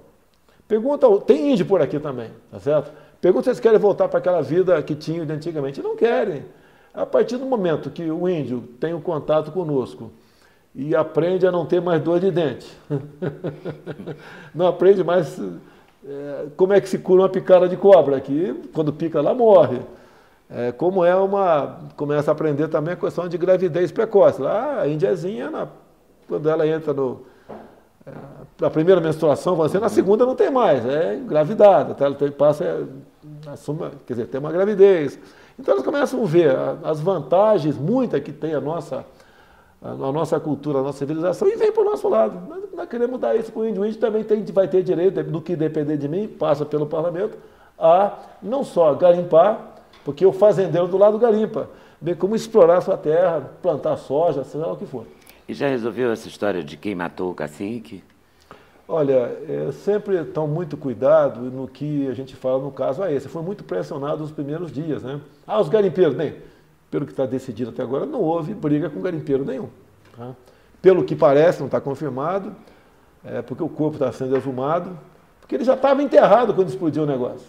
Pergunta, 0.69 1.07
tem 1.21 1.53
índio 1.53 1.67
por 1.67 1.81
aqui 1.81 1.99
também, 1.99 2.31
tá 2.51 2.59
certo? 2.59 2.93
Pergunta 3.21 3.45
se 3.45 3.51
eles 3.51 3.61
querem 3.61 3.79
voltar 3.79 4.09
para 4.09 4.19
aquela 4.19 4.43
vida 4.43 4.81
que 4.83 4.95
tinham 4.95 5.27
de 5.27 5.33
antigamente. 5.33 5.83
Não 5.83 5.97
querem. 5.97 6.45
A 6.95 7.05
partir 7.05 7.37
do 7.37 7.45
momento 7.45 7.91
que 7.91 8.11
o 8.11 8.29
índio 8.29 8.63
tem 8.81 8.95
um 8.95 9.01
contato 9.01 9.53
conosco 9.53 10.11
e 10.75 10.95
aprende 10.95 11.47
a 11.47 11.53
não 11.53 11.67
ter 11.67 11.81
mais 11.81 12.03
dor 12.03 12.21
de 12.21 12.31
dente, 12.31 12.67
não 14.55 14.67
aprende 14.67 15.03
mais 15.05 15.41
é, 16.09 16.47
como 16.57 16.73
é 16.73 16.81
que 16.81 16.89
se 16.89 16.99
cura 16.99 17.23
uma 17.23 17.29
picada 17.29 17.69
de 17.69 17.77
cobra, 17.77 18.21
que 18.21 18.55
quando 18.73 18.93
pica 18.93 19.21
lá 19.21 19.35
morre. 19.35 19.81
É, 20.49 20.71
como 20.73 21.05
é 21.05 21.15
uma. 21.17 21.81
Começa 21.97 22.31
a 22.31 22.33
aprender 22.33 22.69
também 22.69 22.95
a 22.95 22.97
questão 22.97 23.29
de 23.29 23.37
gravidez 23.37 23.91
precoce. 23.91 24.41
Lá 24.41 24.83
a 24.83 24.89
índiazinha, 24.89 25.51
na, 25.51 25.67
quando 26.29 26.49
ela 26.49 26.67
entra 26.67 26.93
no, 26.93 27.23
a 28.63 28.71
primeira 28.71 29.01
menstruação, 29.01 29.57
você 29.57 29.79
na 29.79 29.89
segunda 29.89 30.25
não 30.25 30.37
tem 30.37 30.51
mais, 30.51 30.85
é 30.87 31.17
engravidada, 31.17 31.95
tá? 31.95 32.07
ela 32.07 32.15
passa, 32.33 32.87
assuma, 33.49 33.91
quer 34.07 34.15
dizer, 34.15 34.27
tem 34.29 34.39
uma 34.39 34.53
gravidez. 34.53 35.19
Então 35.59 35.75
eles 35.75 35.85
começam 35.85 36.23
a 36.23 36.27
ver 36.27 36.57
as 36.85 37.01
vantagens, 37.01 37.77
muitas 37.77 38.23
que 38.23 38.33
tem 38.33 38.55
a 38.55 38.61
nossa, 38.61 39.05
a 39.93 40.13
nossa 40.13 40.39
cultura, 40.41 40.79
a 40.79 40.83
nossa 40.83 40.99
civilização, 40.99 41.49
e 41.49 41.57
vem 41.57 41.73
para 41.73 41.83
o 41.83 41.85
nosso 41.85 42.09
lado. 42.09 42.41
Nós, 42.49 42.65
nós 42.75 42.89
queremos 42.89 43.21
dar 43.21 43.37
isso 43.37 43.53
para 43.53 43.61
o 43.61 43.67
índio. 43.67 43.83
O 43.83 43.87
índio 43.87 44.01
também 44.01 44.25
tem, 44.25 44.45
vai 44.47 44.69
ter 44.69 44.83
direito, 44.83 45.23
do 45.23 45.41
que 45.41 45.55
depender 45.55 45.97
de 45.97 46.09
mim, 46.09 46.29
passa 46.29 46.65
pelo 46.65 46.87
parlamento, 46.87 47.37
a 47.79 48.19
não 48.43 48.65
só 48.65 48.95
garimpar, 48.95 49.75
porque 50.05 50.25
o 50.25 50.33
fazendeiro 50.33 50.89
do 50.89 50.97
lado 50.97 51.19
garimpa, 51.19 51.69
bem 52.01 52.15
como 52.15 52.35
explorar 52.35 52.81
sua 52.81 52.97
terra, 52.97 53.51
plantar 53.63 53.97
soja, 53.97 54.45
seja 54.45 54.67
lá 54.67 54.73
o 54.73 54.77
que 54.77 54.87
for. 54.87 55.07
E 55.49 55.55
já 55.55 55.69
resolveu 55.69 56.11
essa 56.11 56.27
história 56.27 56.63
de 56.63 56.77
quem 56.77 56.95
matou 56.95 57.31
o 57.31 57.35
cacique? 57.35 58.03
Olha, 58.89 59.37
é, 59.49 59.73
sempre 59.73 60.21
estão 60.21 60.47
muito 60.47 60.77
cuidado 60.77 61.41
no 61.41 61.67
que 61.67 62.07
a 62.09 62.15
gente 62.15 62.37
fala 62.37 62.63
no 62.63 62.71
caso 62.71 63.03
a 63.03 63.13
esse. 63.13 63.29
Foi 63.29 63.43
muito 63.43 63.65
pressionado 63.65 64.23
nos 64.23 64.31
primeiros 64.31 64.71
dias, 64.71 65.03
né? 65.03 65.21
Ah, 65.45 65.61
os 65.61 65.69
garimpeiros, 65.69 66.15
bem, 66.15 66.37
pelo 66.91 67.05
que 67.05 67.13
está 67.13 67.27
decidido 67.27 67.71
até 67.71 67.83
agora, 67.83 68.07
não 68.07 68.21
houve 68.21 68.55
briga 68.55 68.89
com 68.89 69.01
garimpeiro 69.01 69.45
nenhum. 69.45 69.69
Tá? 70.17 70.33
Pelo 70.81 71.05
que 71.05 71.17
parece, 71.17 71.59
não 71.59 71.67
está 71.67 71.81
confirmado, 71.81 72.55
é, 73.25 73.43
porque 73.43 73.63
o 73.63 73.69
corpo 73.69 73.97
está 73.97 74.13
sendo 74.13 74.37
exumado, 74.37 74.97
porque 75.41 75.55
ele 75.55 75.65
já 75.65 75.75
estava 75.75 76.03
enterrado 76.03 76.55
quando 76.55 76.69
explodiu 76.69 77.03
o 77.03 77.07
negócio. 77.07 77.47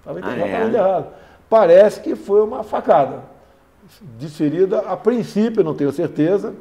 Estava 0.00 0.20
enterrado, 0.20 0.42
ah, 0.42 0.48
é? 0.48 0.68
enterrado. 0.68 1.06
Parece 1.48 2.00
que 2.00 2.14
foi 2.14 2.42
uma 2.42 2.62
facada, 2.62 3.22
desferida 4.18 4.80
a 4.80 4.96
princípio, 4.96 5.64
não 5.64 5.74
tenho 5.74 5.92
certeza, 5.92 6.54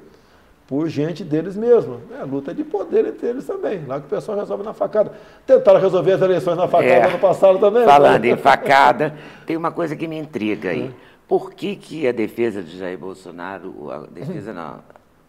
por 0.67 0.89
gente 0.89 1.23
deles 1.23 1.55
mesmos. 1.55 1.99
É, 2.19 2.23
luta 2.23 2.53
de 2.53 2.63
poder 2.63 3.05
entre 3.05 3.27
eles 3.27 3.45
também. 3.45 3.85
Lá 3.85 3.99
que 3.99 4.07
o 4.07 4.09
pessoal 4.09 4.37
resolve 4.37 4.63
na 4.63 4.73
facada. 4.73 5.13
Tentaram 5.45 5.79
resolver 5.79 6.11
as 6.11 6.21
eleições 6.21 6.57
na 6.57 6.67
facada 6.67 6.93
é, 6.93 7.09
no 7.09 7.19
passado 7.19 7.57
também. 7.57 7.81
Né? 7.81 7.87
Falando 7.87 8.23
né? 8.23 8.29
em 8.29 8.37
facada, 8.37 9.15
tem 9.45 9.55
uma 9.55 9.71
coisa 9.71 9.95
que 9.95 10.07
me 10.07 10.17
intriga 10.17 10.69
aí. 10.69 10.91
É. 11.03 11.07
Por 11.27 11.53
que, 11.53 11.75
que 11.75 12.07
a 12.07 12.11
defesa 12.11 12.63
de 12.63 12.77
Jair 12.77 12.97
Bolsonaro, 12.97 13.91
a 13.91 13.99
defesa 14.07 14.53
não, 14.53 14.79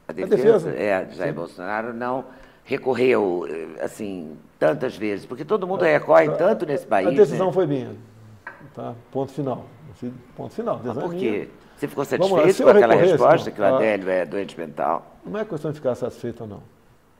a 0.06 0.12
defesa, 0.12 0.34
a 0.34 0.36
defesa? 0.36 0.70
É, 0.70 1.04
de 1.04 1.16
Jair 1.16 1.30
Sim. 1.30 1.36
Bolsonaro 1.36 1.92
não 1.92 2.24
recorreu, 2.64 3.44
assim, 3.80 4.36
tantas 4.58 4.96
vezes? 4.96 5.26
Porque 5.26 5.44
todo 5.44 5.66
mundo 5.66 5.82
recorre 5.82 6.30
tanto 6.30 6.66
nesse 6.66 6.86
país. 6.86 7.08
A 7.08 7.10
decisão 7.10 7.48
né? 7.48 7.52
foi 7.52 7.66
minha. 7.66 7.96
Tá? 8.74 8.94
Ponto 9.10 9.32
final. 9.32 9.64
Ponto 10.36 10.54
final. 10.54 10.80
Mas 10.84 10.96
por 10.96 11.14
quê? 11.14 11.48
Você 11.76 11.88
ficou 11.88 12.04
satisfeito 12.04 12.62
com 12.62 12.70
aquela 12.70 12.94
resposta 12.94 13.50
que 13.50 13.60
o 13.60 13.64
Adélio 13.64 14.10
é 14.10 14.26
doente 14.26 14.58
mental? 14.58 15.16
Não 15.24 15.38
é 15.38 15.44
questão 15.44 15.70
de 15.70 15.76
ficar 15.76 15.94
satisfeito 15.94 16.42
ou 16.42 16.48
não. 16.48 16.62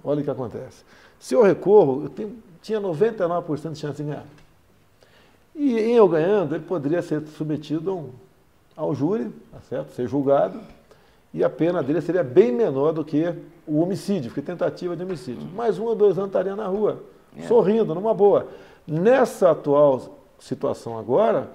Olha 0.03 0.21
o 0.21 0.25
que 0.25 0.31
acontece. 0.31 0.85
Se 1.19 1.35
eu 1.35 1.43
recorro, 1.43 2.05
eu 2.05 2.09
tenho, 2.09 2.37
tinha 2.61 2.81
99% 2.81 3.73
de 3.73 3.79
chance 3.79 4.03
de 4.03 4.09
ganhar. 4.09 4.25
E 5.55 5.79
em 5.79 5.95
eu 5.95 6.09
ganhando, 6.09 6.55
ele 6.55 6.65
poderia 6.65 7.03
ser 7.03 7.23
submetido 7.27 7.91
a 7.91 7.95
um, 7.95 8.11
ao 8.79 8.95
júri, 8.95 9.31
tá 9.51 9.59
certo? 9.69 9.93
ser 9.93 10.07
julgado, 10.07 10.61
e 11.35 11.43
a 11.43 11.51
pena 11.51 11.83
dele 11.83 12.01
seria 12.01 12.23
bem 12.23 12.53
menor 12.53 12.93
do 12.93 13.05
que 13.05 13.35
o 13.67 13.81
homicídio, 13.81 14.31
porque 14.31 14.41
tentativa 14.41 14.97
de 14.97 15.03
homicídio. 15.03 15.47
Mais 15.49 15.81
um 15.81 15.85
ou 15.85 15.97
dois 15.97 16.17
anos 16.17 16.29
estaria 16.29 16.55
na 16.55 16.69
rua, 16.69 17.03
é. 17.37 17.43
sorrindo, 17.43 17.93
numa 17.93 18.15
boa. 18.15 18.47
Nessa 18.87 19.51
atual 19.51 20.21
situação 20.39 20.97
agora, 20.97 21.51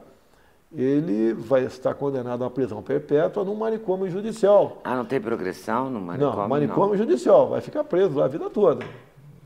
ele 0.75 1.33
vai 1.33 1.63
estar 1.63 1.93
condenado 1.93 2.43
a 2.43 2.45
uma 2.45 2.51
prisão 2.51 2.83
perpétua 2.83 3.45
num 3.45 3.55
manicômio 3.55 4.09
judicial. 4.09 4.81
Ah, 4.83 4.95
não 4.95 5.05
tem 5.05 5.21
progressão 5.21 5.89
no 5.89 6.01
manicômio? 6.01 6.37
Não, 6.37 6.47
manicômio 6.49 6.89
não. 6.89 6.97
judicial, 6.97 7.47
vai 7.47 7.61
ficar 7.61 7.85
preso 7.85 8.17
lá 8.17 8.25
a 8.25 8.27
vida 8.27 8.49
toda. 8.49 8.85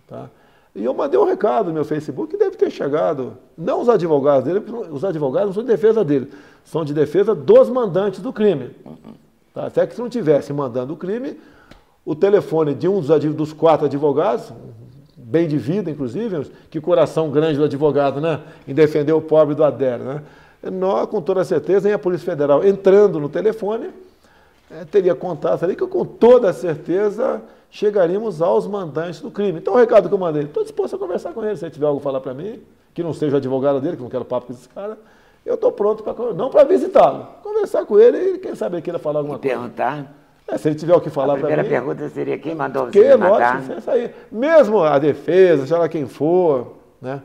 Tá? 0.08 0.30
E 0.76 0.84
eu 0.84 0.94
mandei 0.94 1.20
um 1.20 1.26
recado 1.26 1.68
no 1.68 1.74
meu 1.74 1.86
Facebook 1.86 2.32
que 2.32 2.38
deve 2.38 2.56
ter 2.56 2.70
chegado, 2.70 3.38
não 3.58 3.82
os 3.82 3.90
advogados 3.90 4.44
dele, 4.44 4.64
os 4.92 5.04
advogados 5.04 5.48
não 5.48 5.54
são 5.54 5.64
de 5.64 5.70
defesa 5.70 6.04
dele, 6.04 6.32
são 6.64 6.86
de 6.86 6.94
defesa 6.94 7.34
dos 7.34 7.70
mandantes 7.70 8.20
do 8.20 8.32
crime. 8.32 8.72
Tá? 9.54 9.66
Até 9.66 9.88
que 9.88 9.96
se 9.96 10.02
não 10.02 10.10
tivesse 10.10 10.54
mandando 10.54 10.94
o 10.94 10.98
crime, 10.98 11.38
o 12.06 12.16
telefone 12.16 12.74
de 12.74 12.88
um 12.88 13.02
dos, 13.02 13.08
dos 13.34 13.54
quatro 13.54 13.86
advogados, 13.88 14.54
bem 15.16 15.48
de 15.48 15.58
vida, 15.58 15.90
inclusive, 15.90 16.50
que 16.70 16.80
coração 16.80 17.30
grande 17.32 17.58
do 17.58 17.66
advogado, 17.66 18.22
né? 18.22 18.42
Em 18.68 18.74
defender 18.74 19.12
o 19.12 19.22
pobre 19.22 19.56
do 19.56 19.64
adério, 19.64 20.06
né? 20.06 20.24
nós, 20.72 21.08
com 21.08 21.22
toda 21.22 21.44
certeza, 21.44 21.90
em 21.90 21.94
a 21.94 22.00
Polícia 22.00 22.26
Federal 22.26 22.66
entrando 22.66 23.20
no 23.20 23.30
telefone, 23.30 23.90
é, 24.70 24.86
teria 24.86 25.16
contato 25.16 25.64
ali 25.64 25.76
que 25.76 25.86
com 25.86 26.06
toda 26.06 26.52
certeza 26.54 27.42
chegaríamos 27.70 28.42
aos 28.42 28.68
mandantes 28.68 29.22
do 29.22 29.32
crime. 29.32 29.60
Então, 29.60 29.74
o 29.74 29.78
recado 29.78 30.08
que 30.08 30.14
eu 30.14 30.18
mandei, 30.18 30.44
estou 30.44 30.64
disposto 30.64 30.96
a 30.96 31.00
conversar 31.00 31.34
com 31.34 31.44
ele, 31.44 31.56
se 31.56 31.66
ele 31.66 31.72
tiver 31.72 31.86
algo 31.86 32.00
a 32.00 32.04
falar 32.04 32.22
para 32.22 32.34
mim, 32.34 32.62
que 32.94 33.04
não 33.04 33.14
seja 33.14 33.38
advogado 33.38 33.80
dele, 33.80 33.98
que 33.98 34.04
não 34.04 34.10
quero 34.10 34.26
papo 34.26 34.48
com 34.48 34.54
esse 34.54 34.68
cara, 34.70 34.98
eu 35.46 35.56
estou 35.56 35.72
pronto 35.72 36.04
para, 36.04 36.34
não 36.34 36.50
para 36.50 36.64
visitá-lo, 36.64 37.28
conversar 37.44 37.86
com 37.86 38.00
ele 38.00 38.18
e 38.18 38.38
quem 38.38 38.56
sabe 38.56 38.76
ele 38.76 38.82
queira 38.82 39.00
falar 39.00 39.20
alguma 39.20 39.38
e 39.38 39.40
coisa. 39.40 39.56
Perguntar? 39.56 40.14
É, 40.48 40.58
se 40.58 40.70
ele 40.70 40.76
tiver 40.76 40.96
o 40.96 41.02
que 41.02 41.10
falar 41.10 41.38
para 41.38 41.48
mim. 41.48 41.54
A 41.54 41.58
primeira 41.58 41.70
pergunta 41.70 42.10
seria 42.10 42.38
quem 42.38 42.56
mandou 42.56 42.86
você 42.86 42.92
que, 42.92 43.16
matar? 43.18 43.62
Nossa, 43.62 43.92
aí. 43.92 44.12
Mesmo 44.32 44.82
a 44.82 44.98
defesa, 44.98 45.64
seja 45.64 45.78
lá 45.78 45.90
quem 45.90 46.06
for, 46.08 46.78
né? 47.02 47.22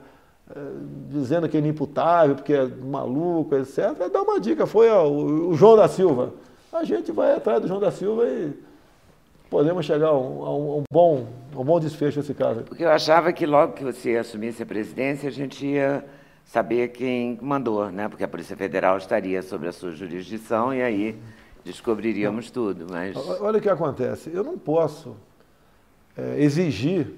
dizendo 1.08 1.48
que 1.48 1.56
é 1.56 1.60
inimputável, 1.60 2.34
porque 2.34 2.52
é 2.52 2.66
maluco, 2.66 3.54
etc. 3.54 4.08
Dá 4.12 4.22
uma 4.22 4.38
dica, 4.38 4.66
foi 4.66 4.88
ó, 4.88 5.08
o, 5.08 5.54
João 5.54 5.76
da 5.76 5.88
Silva. 5.88 6.32
A 6.72 6.84
gente 6.84 7.12
vai 7.12 7.34
atrás 7.34 7.60
do 7.60 7.68
João 7.68 7.80
da 7.80 7.90
Silva 7.90 8.26
e 8.26 8.52
podemos 9.52 9.84
chegar 9.84 10.08
a 10.08 10.18
um, 10.18 10.44
a 10.44 10.56
um, 10.78 10.84
bom, 10.90 11.26
um 11.54 11.62
bom 11.62 11.78
desfecho 11.78 12.20
nesse 12.20 12.32
caso. 12.32 12.62
Porque 12.62 12.82
eu 12.82 12.90
achava 12.90 13.30
que 13.34 13.44
logo 13.44 13.74
que 13.74 13.84
você 13.84 14.16
assumisse 14.16 14.62
a 14.62 14.66
presidência, 14.66 15.28
a 15.28 15.32
gente 15.32 15.66
ia 15.66 16.02
saber 16.42 16.88
quem 16.88 17.38
mandou, 17.42 17.92
né? 17.92 18.08
Porque 18.08 18.24
a 18.24 18.28
Polícia 18.28 18.56
Federal 18.56 18.96
estaria 18.96 19.42
sob 19.42 19.68
a 19.68 19.72
sua 19.72 19.92
jurisdição 19.92 20.72
e 20.72 20.80
aí 20.80 21.18
descobriríamos 21.62 22.50
tudo. 22.50 22.86
Mas... 22.90 23.14
Olha 23.42 23.58
o 23.58 23.60
que 23.60 23.68
acontece. 23.68 24.30
Eu 24.32 24.42
não 24.42 24.56
posso 24.56 25.14
é, 26.16 26.42
exigir 26.42 27.14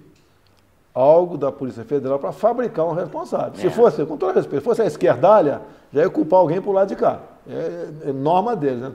algo 0.92 1.38
da 1.38 1.52
Polícia 1.52 1.84
Federal 1.84 2.18
para 2.18 2.32
fabricar 2.32 2.84
um 2.84 2.94
responsável. 2.94 3.52
É. 3.56 3.60
Se 3.60 3.70
fosse, 3.70 4.04
com 4.04 4.16
todo 4.16 4.34
respeito, 4.34 4.64
fosse 4.64 4.82
a 4.82 4.86
esquerdalha, 4.86 5.62
já 5.92 6.02
ia 6.02 6.10
culpar 6.10 6.40
alguém 6.40 6.60
por 6.60 6.72
lado 6.72 6.88
de 6.88 6.96
cá. 6.96 7.20
É, 7.48 8.08
é 8.08 8.12
norma 8.12 8.56
deles. 8.56 8.80
Né? 8.80 8.92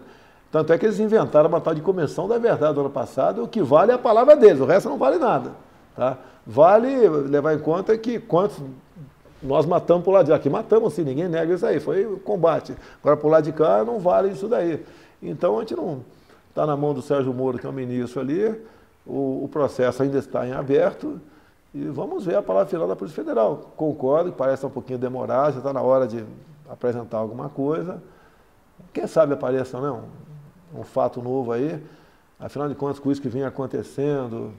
Tanto 0.51 0.73
é 0.73 0.77
que 0.77 0.85
eles 0.85 0.99
inventaram 0.99 1.47
uma 1.47 1.61
tal 1.61 1.75
de 1.75 1.81
Comissão 1.81 2.27
da 2.27 2.37
Verdade 2.37 2.73
do 2.73 2.81
ano 2.81 2.89
passado, 2.89 3.43
o 3.43 3.47
que 3.47 3.61
vale 3.61 3.91
é 3.91 3.95
a 3.95 3.99
palavra 3.99 4.35
deles, 4.35 4.59
o 4.59 4.65
resto 4.65 4.89
não 4.89 4.97
vale 4.97 5.17
nada. 5.17 5.51
Tá? 5.95 6.17
Vale 6.45 7.07
levar 7.07 7.53
em 7.53 7.59
conta 7.59 7.95
que 7.97 8.19
quantos 8.19 8.57
nós 9.41 9.65
matamos 9.65 10.03
por 10.03 10.11
lado 10.11 10.25
de 10.25 10.31
cá. 10.31 10.37
Aqui 10.37 10.49
matamos 10.49 10.93
sim, 10.93 11.03
ninguém 11.03 11.27
nega 11.27 11.53
isso 11.53 11.65
aí, 11.65 11.79
foi 11.79 12.03
combate. 12.23 12.75
Agora 13.01 13.15
por 13.15 13.29
lado 13.29 13.43
de 13.43 13.51
cá 13.51 13.83
não 13.83 13.99
vale 13.99 14.29
isso 14.29 14.47
daí. 14.47 14.83
Então 15.21 15.57
a 15.57 15.61
gente 15.61 15.75
não 15.75 16.03
está 16.49 16.65
na 16.65 16.75
mão 16.75 16.93
do 16.93 17.01
Sérgio 17.01 17.33
Moro, 17.33 17.57
que 17.57 17.65
é 17.65 17.69
o 17.69 17.73
ministro 17.73 18.19
ali, 18.19 18.59
o, 19.05 19.43
o 19.43 19.49
processo 19.51 20.03
ainda 20.03 20.17
está 20.17 20.47
em 20.47 20.51
aberto. 20.51 21.21
E 21.73 21.83
vamos 21.85 22.25
ver 22.25 22.35
a 22.35 22.41
palavra 22.41 22.67
final 22.67 22.87
da 22.87 22.95
Polícia 22.95 23.23
Federal. 23.23 23.71
Concordo 23.77 24.31
que 24.31 24.37
parece 24.37 24.65
um 24.65 24.69
pouquinho 24.69 24.97
demorado, 24.97 25.53
já 25.53 25.57
está 25.59 25.71
na 25.71 25.81
hora 25.81 26.07
de 26.07 26.23
apresentar 26.67 27.19
alguma 27.19 27.47
coisa. 27.49 28.01
Quem 28.91 29.05
sabe 29.05 29.33
apareça 29.33 29.79
né, 29.79 29.95
um, 30.73 30.83
fato 30.83 31.21
novo 31.21 31.51
aí. 31.51 31.81
Afinal 32.39 32.69
de 32.69 32.75
contas, 32.75 32.99
com 32.99 33.11
isso 33.11 33.21
que 33.21 33.29
vem 33.29 33.43
acontecendo, 33.43 34.53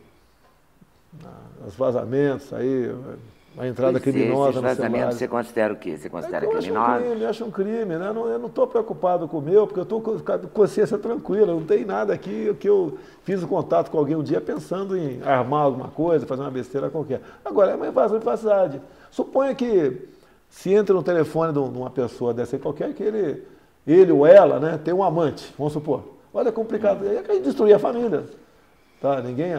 os 1.67 1.75
vazamentos 1.75 2.53
aí, 2.53 2.95
a 3.59 3.67
entrada 3.67 3.99
pois 3.99 4.05
criminosa 4.05 4.59
é, 4.59 4.63
vazamentos 4.63 5.17
você 5.17 5.27
considera 5.27 5.73
o 5.73 5.77
quê? 5.77 5.97
Você 5.97 6.09
considera 6.09 6.45
é 6.45 6.49
eu 6.49 6.53
criminoso? 6.53 6.81
Acho 6.81 7.03
um 7.03 7.09
crime, 7.09 7.25
acho 7.25 7.45
um 7.45 7.51
crime, 7.51 7.97
né? 7.97 8.09
eu 8.09 8.39
não 8.39 8.47
estou 8.47 8.67
preocupado 8.67 9.27
com 9.27 9.39
o 9.39 9.43
meu, 9.43 9.67
porque 9.67 9.81
eu 9.81 9.85
estou 9.85 10.01
com 10.01 10.19
consciência 10.53 10.97
tranquila, 10.99 11.53
não 11.53 11.65
tem 11.65 11.85
nada 11.85 12.13
aqui 12.13 12.55
que 12.61 12.69
eu 12.69 12.97
fiz 13.25 13.43
um 13.43 13.49
contato 13.49 13.91
com 13.91 13.99
alguém 13.99 14.15
um 14.15 14.23
dia 14.23 14.41
pensando 14.41 14.97
em 14.97 15.21
armar 15.23 15.65
alguma 15.65 15.89
coisa, 15.89 16.27
fazer 16.27 16.43
uma 16.43 16.51
besteira 16.51 16.91
qualquer. 16.91 17.21
Agora, 17.45 17.73
é 17.73 17.75
uma 17.75 17.89
invasão 17.89 18.19
de 18.19 18.25
privacidade. 18.25 18.81
Suponha 19.11 19.55
que 19.55 20.09
se 20.49 20.73
entra 20.73 20.95
no 20.95 21.03
telefone 21.03 21.53
de 21.53 21.59
uma 21.59 21.91
pessoa 21.91 22.33
dessa 22.33 22.57
aí 22.57 22.63
qualquer, 22.63 22.93
que 22.93 23.03
ele, 23.03 23.43
ele 23.87 24.13
ou 24.13 24.27
ela 24.27 24.59
né, 24.59 24.79
tem 24.83 24.93
um 24.93 25.03
amante, 25.03 25.53
vamos 25.59 25.73
supor. 25.73 26.05
Olha, 26.33 26.49
é 26.49 26.53
complicado. 26.53 27.07
É 27.07 27.23
que 27.23 27.31
a 27.31 27.35
gente 27.35 27.45
destruir 27.45 27.75
a 27.75 27.79
família. 27.79 28.25
Tá? 29.01 29.21
Ninguém 29.21 29.53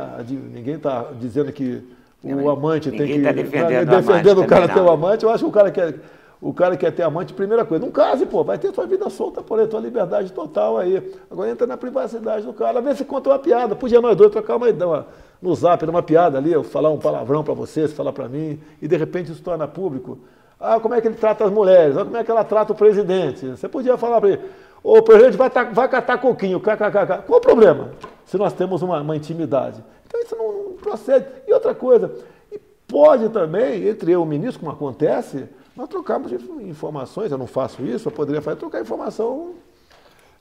está 0.76 1.08
dizendo 1.20 1.52
que 1.52 1.84
o 2.24 2.50
amante 2.50 2.92
tem 2.92 3.08
que. 3.08 3.22
Tá 3.22 3.32
defendendo, 3.32 3.90
defendendo 3.90 4.42
o, 4.42 4.48
cara 4.48 4.68
ter 4.68 4.80
o 4.80 4.90
amante. 4.90 5.24
Eu 5.24 5.32
acho 5.32 5.44
que 5.44 5.50
o 5.50 5.54
cara 5.54 5.72
quer. 5.72 5.96
O 6.40 6.52
cara 6.52 6.76
quer 6.76 6.92
ter 6.92 7.04
amante, 7.04 7.36
primeira 7.36 7.64
coisa, 7.64 7.86
não 7.86 7.92
case, 7.92 8.26
pô, 8.26 8.44
vai 8.44 8.58
ter 8.58 8.74
sua 8.74 8.88
vida 8.88 9.08
solta 9.12 9.44
por 9.44 9.60
aí, 9.60 9.68
tua 9.68 9.80
liberdade 9.80 10.34
total 10.34 10.80
aí. 10.80 11.14
Agora 11.30 11.52
entra 11.52 11.68
na 11.68 11.78
privacidade 11.78 12.48
do 12.48 12.52
cara, 12.52 12.82
vê 12.82 12.96
se 12.96 13.06
conta 13.06 13.30
uma 13.30 13.38
piada. 13.38 13.76
Podia 13.76 14.02
nós 14.02 14.18
dois 14.18 14.32
trocar 14.32 14.56
uma 14.56 14.68
ideia 14.68 15.06
no 15.40 15.54
zap, 15.54 15.86
uma 15.86 16.02
piada 16.02 16.40
ali, 16.40 16.52
eu 16.52 16.64
falar 16.64 16.90
um 16.90 16.98
palavrão 16.98 17.44
para 17.44 17.54
você, 17.54 17.88
você 17.88 17.94
falar 17.94 18.12
para 18.12 18.28
mim, 18.28 18.60
e 18.82 18.88
de 18.88 18.98
repente 18.98 19.32
isso 19.32 19.44
torna 19.44 19.68
público. 19.68 20.18
Ah, 20.62 20.80
como 20.80 20.94
é 20.94 21.02
que 21.02 21.08
ele 21.08 21.16
trata 21.16 21.44
as 21.44 21.52
mulheres? 21.52 21.98
Ah, 21.98 22.06
como 22.06 22.16
é 22.16 22.24
que 22.24 22.30
ela 22.30 22.44
trata 22.44 22.72
o 22.72 22.76
presidente? 22.76 23.48
Você 23.48 23.68
podia 23.68 23.98
falar 23.98 24.22
para 24.22 24.30
ele, 24.30 24.42
o 24.84 25.02
presidente 25.02 25.36
vai, 25.36 25.50
vai 25.50 25.90
catar 25.90 26.20
coquinho, 26.20 26.60
kkkk. 26.60 27.24
Qual 27.26 27.40
o 27.40 27.42
problema? 27.42 27.92
Se 28.26 28.38
nós 28.38 28.54
temos 28.54 28.84
uma, 28.84 29.02
uma 29.02 29.16
intimidade. 29.16 29.84
Então 30.06 30.22
isso 30.22 30.36
não, 30.36 30.52
não, 30.52 30.74
procede. 30.74 31.26
E 31.48 31.54
outra 31.54 31.74
coisa, 31.74 32.12
e 32.52 32.60
pode 32.88 33.30
também, 33.30 33.88
entre 33.88 34.12
eu 34.12 34.20
e 34.20 34.24
o 34.24 34.26
ministro, 34.26 34.60
como 34.60 34.72
acontece, 34.72 35.50
nós 35.76 35.90
trocamos 35.90 36.32
informações, 36.62 37.32
eu 37.32 37.38
não 37.38 37.48
faço 37.48 37.84
isso, 37.84 38.08
eu 38.08 38.12
poderia 38.12 38.42
fazer, 38.42 38.58
trocar 38.58 38.82
informação 38.82 39.56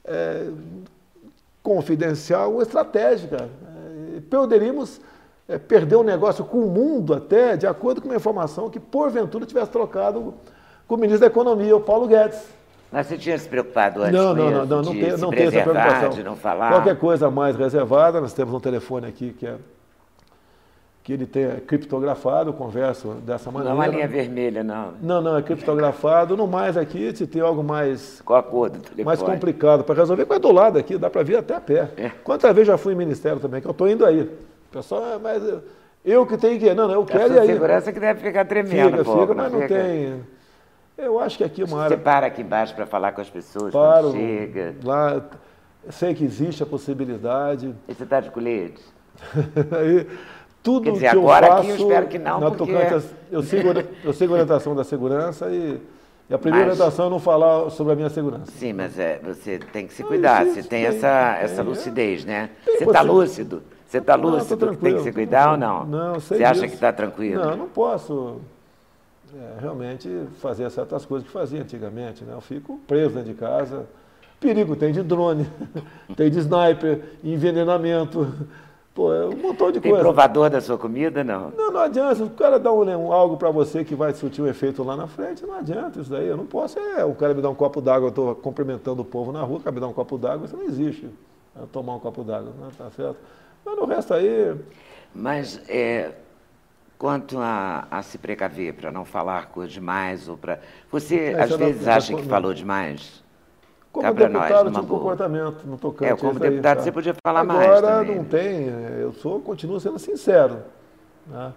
é, 0.05 0.49
confidencial 1.63 2.53
ou 2.53 2.63
estratégica. 2.63 3.49
É, 4.17 4.21
poderíamos 4.29 5.01
é, 5.51 5.59
perder 5.59 5.97
o 5.97 6.01
um 6.01 6.05
negócio 6.05 6.45
com 6.45 6.59
o 6.59 6.71
mundo 6.71 7.13
até, 7.13 7.57
de 7.57 7.67
acordo 7.67 8.01
com 8.01 8.09
uma 8.09 8.17
informação 8.17 8.71
que, 8.71 8.79
porventura, 8.79 9.45
tivesse 9.45 9.71
trocado 9.71 10.33
com 10.87 10.95
o 10.95 10.99
ministro 10.99 11.21
da 11.21 11.27
Economia, 11.27 11.77
o 11.77 11.81
Paulo 11.81 12.07
Guedes. 12.07 12.41
Mas 12.93 13.09
você 13.09 13.19
tinha 13.19 13.37
se 13.37 13.49
preocupado 13.49 14.03
antes 14.03 14.13
não, 14.13 14.35
não, 14.35 14.51
não, 14.51 14.67
não, 14.67 14.83
não, 14.83 14.93
tem, 14.93 15.17
não 15.17 15.31
tem 15.31 15.47
essa 15.47 15.63
preocupação. 15.63 16.11
De 16.11 16.23
não 16.23 16.37
falar. 16.37 16.71
Qualquer 16.71 16.97
coisa 16.97 17.31
mais 17.31 17.57
reservada, 17.57 18.21
nós 18.21 18.33
temos 18.33 18.55
um 18.55 18.61
telefone 18.61 19.07
aqui 19.07 19.33
que 19.33 19.47
é 19.47 19.57
que 21.03 21.15
ele 21.15 21.27
tem 21.27 21.45
é 21.45 21.61
criptografado, 21.67 22.53
converso 22.53 23.15
dessa 23.27 23.51
maneira. 23.51 23.75
Não 23.75 23.83
é 23.83 23.87
uma 23.87 23.93
linha 23.93 24.07
vermelha, 24.07 24.63
não. 24.63 24.93
Não, 25.01 25.21
não, 25.21 25.37
é 25.37 25.43
criptografado. 25.43 26.37
No 26.37 26.47
mais 26.47 26.77
aqui, 26.77 27.17
se 27.17 27.27
tem 27.27 27.43
algo 27.43 27.65
mais. 27.65 28.21
Qual 28.25 28.39
a 28.39 28.43
cor 28.43 28.71
do 28.71 28.79
telefone? 28.79 29.05
Mais 29.05 29.21
complicado 29.21 29.83
para 29.83 29.95
resolver, 29.95 30.27
mas 30.29 30.39
do 30.39 30.53
lado 30.53 30.79
aqui, 30.79 30.99
dá 30.99 31.11
para 31.11 31.23
vir 31.23 31.39
até 31.39 31.57
a 31.57 31.61
pé. 31.61 31.89
É. 31.97 32.11
Quantas 32.23 32.55
vezes 32.55 32.69
já 32.69 32.79
fui 32.79 32.93
em 32.93 32.97
ministério 32.97 33.41
também, 33.41 33.61
que 33.61 33.67
eu 33.67 33.73
estou 33.73 33.89
indo 33.89 34.05
aí. 34.05 34.31
O 34.71 34.73
pessoal, 34.73 35.15
é, 35.15 35.19
mas 35.19 35.43
eu 36.05 36.25
que 36.25 36.39
tenho 36.39 36.59
que. 36.61 36.73
Não, 36.73 36.87
não, 36.87 36.95
eu 36.95 37.05
quero 37.05 37.35
ir 37.35 37.41
aí. 37.41 37.47
segurança 37.49 37.93
que 37.93 37.99
deve 37.99 38.21
ficar 38.21 38.45
tremendo. 38.45 38.99
Fica, 38.99 39.21
fica, 39.21 39.35
mas 39.35 39.53
não, 39.53 39.67
tem. 39.67 40.23
Eu 40.97 41.19
acho 41.19 41.39
que 41.39 41.45
aqui 41.45 41.63
é 41.63 41.65
uma 41.65 41.83
área. 41.83 41.97
Você 41.97 42.03
para 42.03 42.27
aqui 42.27 42.43
embaixo 42.43 42.75
para 42.75 42.87
falar 42.87 43.13
com 43.13 43.21
as 43.21 43.29
pessoas 43.29 43.73
Paro, 43.73 44.13
chega. 44.13 44.77
Lá, 44.85 45.23
sei 45.91 46.15
que 46.15 46.25
existe 46.25 46.63
a 46.63 46.67
possibilidade. 46.67 47.75
E 47.89 47.95
você 47.95 48.05
está 48.05 48.21
de 48.21 48.31
colete? 48.31 48.81
aí, 49.77 50.07
tudo 50.63 50.85
Quer 50.85 50.93
dizer, 50.93 51.11
que 51.11 51.17
agora 51.17 51.47
eu 51.47 51.51
faço, 51.51 51.63
aqui 51.63 51.71
eu 51.71 51.77
espero 51.77 52.07
que 52.07 52.19
não, 52.19 52.41
na 52.41 52.51
porque... 52.51 52.73
tocante, 52.73 53.07
eu, 53.33 53.43
sigo, 53.43 53.69
eu 54.05 54.13
sigo 54.13 54.33
a 54.33 54.35
orientação 54.35 54.75
da 54.75 54.85
segurança 54.85 55.49
e, 55.51 55.81
e 56.29 56.35
a 56.35 56.39
primeira 56.39 56.69
mas... 56.69 56.79
orientação 56.79 57.07
é 57.07 57.11
não 57.11 57.19
falar 57.19 57.71
sobre 57.71 57.95
a 57.95 57.97
minha 57.97 58.11
segurança. 58.11 58.53
Sim, 58.53 58.75
mas 58.75 58.99
é, 58.99 59.19
você 59.23 59.59
tem 59.59 59.87
que 59.87 59.93
se 59.93 60.05
cuidar, 60.05 60.45
você 60.45 60.63
tem, 60.63 60.85
tem 60.85 60.85
essa, 60.85 61.35
tem, 61.35 61.45
essa 61.45 61.63
lucidez, 61.63 62.25
né? 62.25 62.51
Você 62.65 62.85
está 62.85 63.01
lúcido? 63.01 63.63
Você 63.91 63.99
está 63.99 64.15
lúcido 64.15 64.67
não, 64.67 64.75
tem 64.77 64.95
que 64.95 65.03
se 65.03 65.11
cuidar 65.11 65.51
ou 65.51 65.57
não? 65.57 65.85
Não, 65.85 66.21
sei 66.21 66.39
Você 66.39 66.45
acha 66.45 66.69
que 66.69 66.75
está 66.75 66.93
tranquilo? 66.93 67.45
Não, 67.45 67.57
não 67.57 67.69
posso 67.69 68.37
é, 69.35 69.61
realmente 69.61 70.09
fazer 70.41 70.71
certas 70.71 71.05
coisas 71.05 71.27
que 71.27 71.33
fazia 71.33 71.61
antigamente. 71.61 72.23
Né? 72.23 72.33
Eu 72.33 72.41
fico 72.41 72.79
preso 72.87 73.17
dentro 73.17 73.33
de 73.33 73.35
casa. 73.35 73.87
Perigo 74.39 74.77
tem 74.77 74.93
de 74.93 75.03
drone, 75.03 75.45
tem 76.17 76.31
de 76.31 76.39
sniper, 76.39 77.03
envenenamento. 77.25 78.33
Pô, 78.95 79.13
é 79.13 79.27
um 79.27 79.37
montão 79.37 79.73
de 79.73 79.81
Tem 79.81 79.91
coisa. 79.91 80.05
provador 80.05 80.49
da 80.49 80.61
sua 80.61 80.79
comida, 80.79 81.25
não? 81.25 81.51
Não, 81.51 81.73
não 81.73 81.81
adianta. 81.81 82.15
Se 82.15 82.23
o 82.23 82.31
cara 82.31 82.61
dá 82.61 82.73
um, 82.73 83.13
algo 83.13 83.37
para 83.37 83.51
você 83.51 83.85
que 83.85 83.97
vai 83.97 84.15
surtir 84.15 84.45
um 84.45 84.47
efeito 84.47 84.85
lá 84.85 84.97
na 84.97 85.09
frente, 85.09 85.45
não 85.45 85.55
adianta 85.55 86.01
isso 86.01 86.11
daí. 86.11 86.29
Eu 86.29 86.37
não 86.37 86.47
posso. 86.47 86.79
É, 86.79 87.05
o 87.05 87.15
cara 87.15 87.35
me 87.35 87.43
dá 87.43 87.51
um 87.51 87.57
copo 87.57 87.81
d'água, 87.81 88.07
eu 88.07 88.11
estou 88.11 88.37
cumprimentando 88.37 89.03
o 89.03 89.05
povo 89.05 89.33
na 89.33 89.43
rua, 89.43 89.59
o 89.59 89.61
cara 89.61 89.75
me 89.75 89.81
dá 89.81 89.89
um 89.89 89.93
copo 89.93 90.17
d'água, 90.17 90.47
isso 90.47 90.57
não 90.57 90.65
existe. 90.65 91.09
Eu 91.59 91.67
tomar 91.67 91.97
um 91.97 91.99
copo 91.99 92.23
d'água, 92.23 92.53
não 92.61 92.71
tá 92.71 92.89
certo? 92.93 93.17
Mas 93.65 93.77
no 93.77 93.85
resto 93.87 94.15
aí. 94.15 94.55
Mas 95.15 95.61
é, 95.69 96.13
quanto 96.99 97.39
a, 97.39 97.87
a 97.91 98.03
se 98.03 98.19
precaver 98.19 98.75
para 98.75 98.91
não 98.93 99.05
falar 99.05 99.47
coisa 99.47 99.73
demais 99.73 100.29
ou 100.29 100.37
para. 100.37 100.61
Você 100.91 101.33
É, 101.37 101.43
às 101.43 101.51
não- 101.51 101.59
vezes 101.59 101.85
não- 101.87 101.93
acha 101.93 102.15
que 102.15 102.23
não. 102.23 102.29
falou 102.29 102.55
demais? 102.55 103.23
Como 103.93 104.07
nós, 104.07 104.15
deputado, 104.15 104.65
numa 104.67 104.71
tinha 104.71 104.83
um 104.83 104.87
boa. 104.87 105.01
comportamento 105.01 105.65
no 105.67 105.77
tocante. 105.77 106.13
É, 106.13 106.17
como 106.17 106.33
aí, 106.33 106.39
deputado 106.39 106.77
tá? 106.77 106.83
você 106.85 106.93
podia 106.93 107.15
falar 107.27 107.43
mais 107.43 107.69
Agora 107.69 108.05
não 108.05 108.15
né? 108.15 108.27
tem, 108.31 108.69
é, 108.69 108.99
eu 109.01 109.13
sou, 109.13 109.41
continuo 109.41 109.81
sendo 109.81 109.99
sincero. 109.99 110.59
Né? 111.27 111.53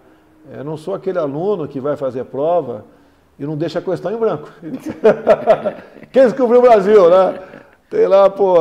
Eu 0.52 0.64
não 0.64 0.76
sou 0.76 0.94
aquele 0.94 1.18
aluno 1.18 1.68
que 1.68 1.78
vai 1.78 1.96
fazer 1.96 2.24
prova 2.24 2.84
e 3.38 3.46
não 3.46 3.56
deixa 3.56 3.78
a 3.78 3.82
questão 3.82 4.10
em 4.12 4.16
branco. 4.16 4.50
Quem 6.12 6.24
descobriu 6.24 6.58
o 6.58 6.62
Brasil, 6.62 7.08
né? 7.08 7.38
Tem 7.88 8.06
lá, 8.08 8.28
pô, 8.28 8.56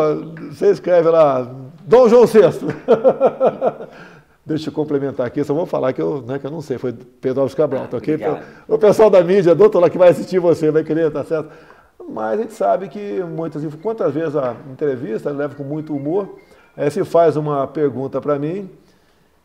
você 0.52 0.70
escreve 0.70 1.10
lá, 1.10 1.50
Dom 1.86 2.10
João 2.10 2.26
VI. 2.26 2.42
Deixa 4.46 4.70
eu 4.70 4.74
complementar 4.74 5.26
aqui, 5.26 5.42
só 5.44 5.54
vou 5.54 5.66
falar 5.66 5.94
que 5.94 6.02
eu, 6.02 6.22
né, 6.22 6.38
que 6.38 6.46
eu 6.46 6.52
não 6.52 6.60
sei, 6.60 6.78
foi 6.78 6.92
Pedro 6.92 7.42
Alves 7.42 7.56
Cabral, 7.56 7.88
tá 7.88 7.96
ok? 7.98 8.16
Obrigado. 8.16 8.44
O 8.68 8.78
pessoal 8.78 9.10
da 9.10 9.24
mídia, 9.24 9.56
doutor 9.56 9.80
lá 9.80 9.90
que 9.90 9.98
vai 9.98 10.10
assistir 10.10 10.38
você, 10.38 10.70
vai 10.70 10.84
querer, 10.84 11.10
tá 11.12 11.24
certo? 11.24 11.50
Mas 12.10 12.40
a 12.40 12.42
gente 12.42 12.54
sabe 12.54 12.90
que 12.90 13.24
muitas, 13.24 13.64
quantas 13.76 14.14
vezes 14.14 14.36
a 14.36 14.54
entrevista 14.70 15.30
eu 15.30 15.36
levo 15.36 15.56
com 15.56 15.64
muito 15.64 15.96
humor, 15.96 16.38
aí 16.76 16.92
se 16.92 17.06
faz 17.06 17.38
uma 17.38 17.66
pergunta 17.68 18.20
para 18.20 18.38
mim 18.38 18.70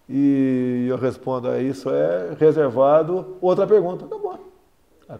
e 0.09 0.87
eu 0.89 0.97
respondo 0.97 1.49
a 1.49 1.61
isso 1.61 1.89
é 1.91 2.35
reservado 2.37 3.37
outra 3.41 3.67
pergunta, 3.69 4.05
tá 4.05 4.17
bom. 4.19 4.37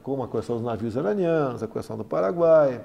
Como 0.03 0.25
a 0.25 0.29
questão 0.29 0.57
dos 0.57 0.65
navios 0.65 0.97
iranianos, 0.97 1.63
a 1.63 1.69
questão 1.69 1.97
do 1.97 2.05
Paraguai. 2.05 2.81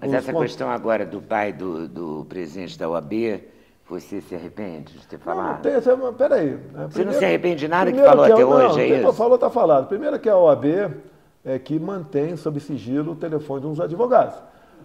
Mas 0.00 0.12
essa 0.12 0.32
con- 0.32 0.40
questão 0.42 0.70
agora 0.70 1.06
do 1.06 1.20
pai 1.22 1.52
do, 1.52 1.88
do 1.88 2.26
presidente 2.28 2.78
da 2.78 2.88
OAB, 2.90 3.40
você 3.88 4.20
se 4.20 4.34
arrepende 4.34 4.92
de 4.94 5.06
ter 5.06 5.18
Não, 5.24 5.34
não 5.34 5.42
falado? 5.42 5.62
tem, 5.62 5.72
peraí. 6.16 6.50
né? 6.50 6.58
Você 6.58 6.78
não 6.80 6.88
Primeiro- 6.88 7.18
se 7.18 7.24
arrepende 7.24 7.56
de 7.60 7.68
nada 7.68 7.90
que 7.92 7.98
primeiro 7.98 8.10
falou 8.10 8.24
a- 8.24 8.26
até 8.34 8.42
não, 8.44 8.70
hoje, 8.70 8.80
é 8.80 9.00
isso? 9.00 9.12
falou 9.12 9.34
está 9.36 9.50
falado. 9.50 9.86
Primeiro 9.88 10.18
que 10.18 10.28
a 10.28 10.36
OAB 10.36 10.90
é 11.44 11.58
que 11.58 11.78
mantém 11.78 12.36
sob 12.36 12.58
sigilo 12.58 13.12
o 13.12 13.16
telefone 13.16 13.60
de 13.60 13.66
uns 13.68 13.78
advogados. 13.80 14.34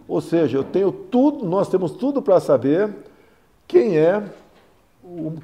Ou 0.08 0.22
seja, 0.22 0.58
eu 0.58 0.64
tenho 0.64 0.92
tudo, 0.92 1.46
nós 1.46 1.68
temos 1.70 1.92
tudo 1.94 2.22
para 2.22 2.40
saber 2.40 2.90
quem 3.68 3.98
é, 3.98 4.22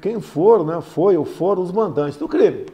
quem 0.00 0.20
for, 0.20 0.64
né, 0.64 0.80
foi 0.80 1.16
ou 1.16 1.24
foram 1.24 1.62
os 1.62 1.72
mandantes 1.72 2.16
do 2.18 2.28
crime. 2.28 2.66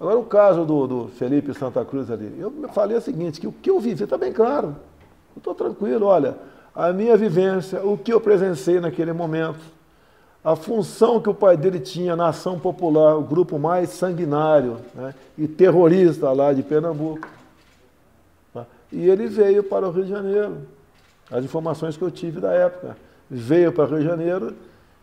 Agora, 0.00 0.18
o 0.18 0.24
caso 0.24 0.64
do, 0.64 0.86
do 0.86 1.08
Felipe 1.08 1.52
Santa 1.54 1.84
Cruz 1.84 2.10
ali, 2.10 2.34
eu 2.38 2.50
falei 2.72 2.96
o 2.96 3.00
seguinte, 3.00 3.38
que 3.40 3.46
o 3.46 3.52
que 3.52 3.68
eu 3.70 3.78
vivi 3.78 4.04
está 4.04 4.16
bem 4.16 4.32
claro. 4.32 4.68
Eu 5.36 5.38
estou 5.38 5.54
tranquilo, 5.54 6.06
olha, 6.06 6.36
a 6.74 6.92
minha 6.92 7.16
vivência, 7.16 7.84
o 7.84 7.98
que 7.98 8.12
eu 8.12 8.20
presenciei 8.20 8.80
naquele 8.80 9.12
momento, 9.12 9.60
a 10.42 10.56
função 10.56 11.20
que 11.20 11.28
o 11.28 11.34
pai 11.34 11.56
dele 11.56 11.78
tinha 11.78 12.16
na 12.16 12.28
ação 12.28 12.58
popular, 12.58 13.16
o 13.16 13.22
grupo 13.22 13.58
mais 13.58 13.90
sanguinário 13.90 14.78
né, 14.94 15.14
e 15.36 15.46
terrorista 15.46 16.32
lá 16.32 16.52
de 16.52 16.62
Pernambuco. 16.62 17.28
tá? 18.52 18.64
E 18.90 19.08
ele 19.08 19.26
veio 19.26 19.62
para 19.62 19.86
o 19.86 19.90
Rio 19.90 20.04
de 20.04 20.10
Janeiro. 20.10 20.58
As 21.30 21.44
informações 21.44 21.96
que 21.96 22.02
eu 22.02 22.10
tive 22.10 22.40
da 22.40 22.52
época. 22.52 22.96
Veio 23.30 23.70
para 23.72 23.84
o 23.84 23.88
Rio 23.88 23.98
de 23.98 24.04
Janeiro 24.04 24.54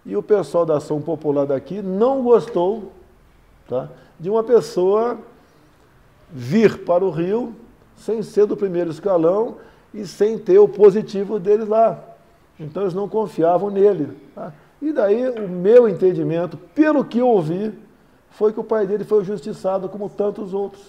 e 0.06 0.18
o 0.18 0.24
pessoal 0.24 0.66
da 0.66 0.78
ação 0.78 1.02
popular 1.02 1.46
daqui 1.46 1.82
não 1.82 2.24
gostou 2.24 2.92
tá, 3.68 3.90
de 4.20 4.30
uma 4.30 4.44
pessoa 4.44 5.20
vir 6.32 6.80
para 6.80 7.06
o 7.06 7.12
Rio 7.12 7.56
sem 7.96 8.24
ser 8.24 8.46
do 8.46 8.58
primeiro 8.58 8.90
escalão 8.90 9.58
e 9.94 10.06
sem 10.06 10.38
ter 10.38 10.58
o 10.60 10.68
positivo 10.68 11.40
deles 11.40 11.68
lá. 11.68 12.00
Então 12.60 12.84
eles 12.84 12.94
não 12.94 13.08
confiavam 13.08 13.70
nele. 13.70 14.10
tá? 14.34 14.52
E 14.82 14.92
daí 14.92 15.30
o 15.30 15.48
meu 15.48 15.88
entendimento, 15.88 16.58
pelo 16.58 17.04
que 17.04 17.20
eu 17.20 17.28
ouvi, 17.28 17.74
foi 18.30 18.54
que 18.54 18.60
o 18.60 18.64
pai 18.64 18.86
dele 18.86 19.04
foi 19.04 19.24
justiçado 19.24 19.90
como 19.90 20.10
tantos 20.10 20.54
outros. 20.54 20.84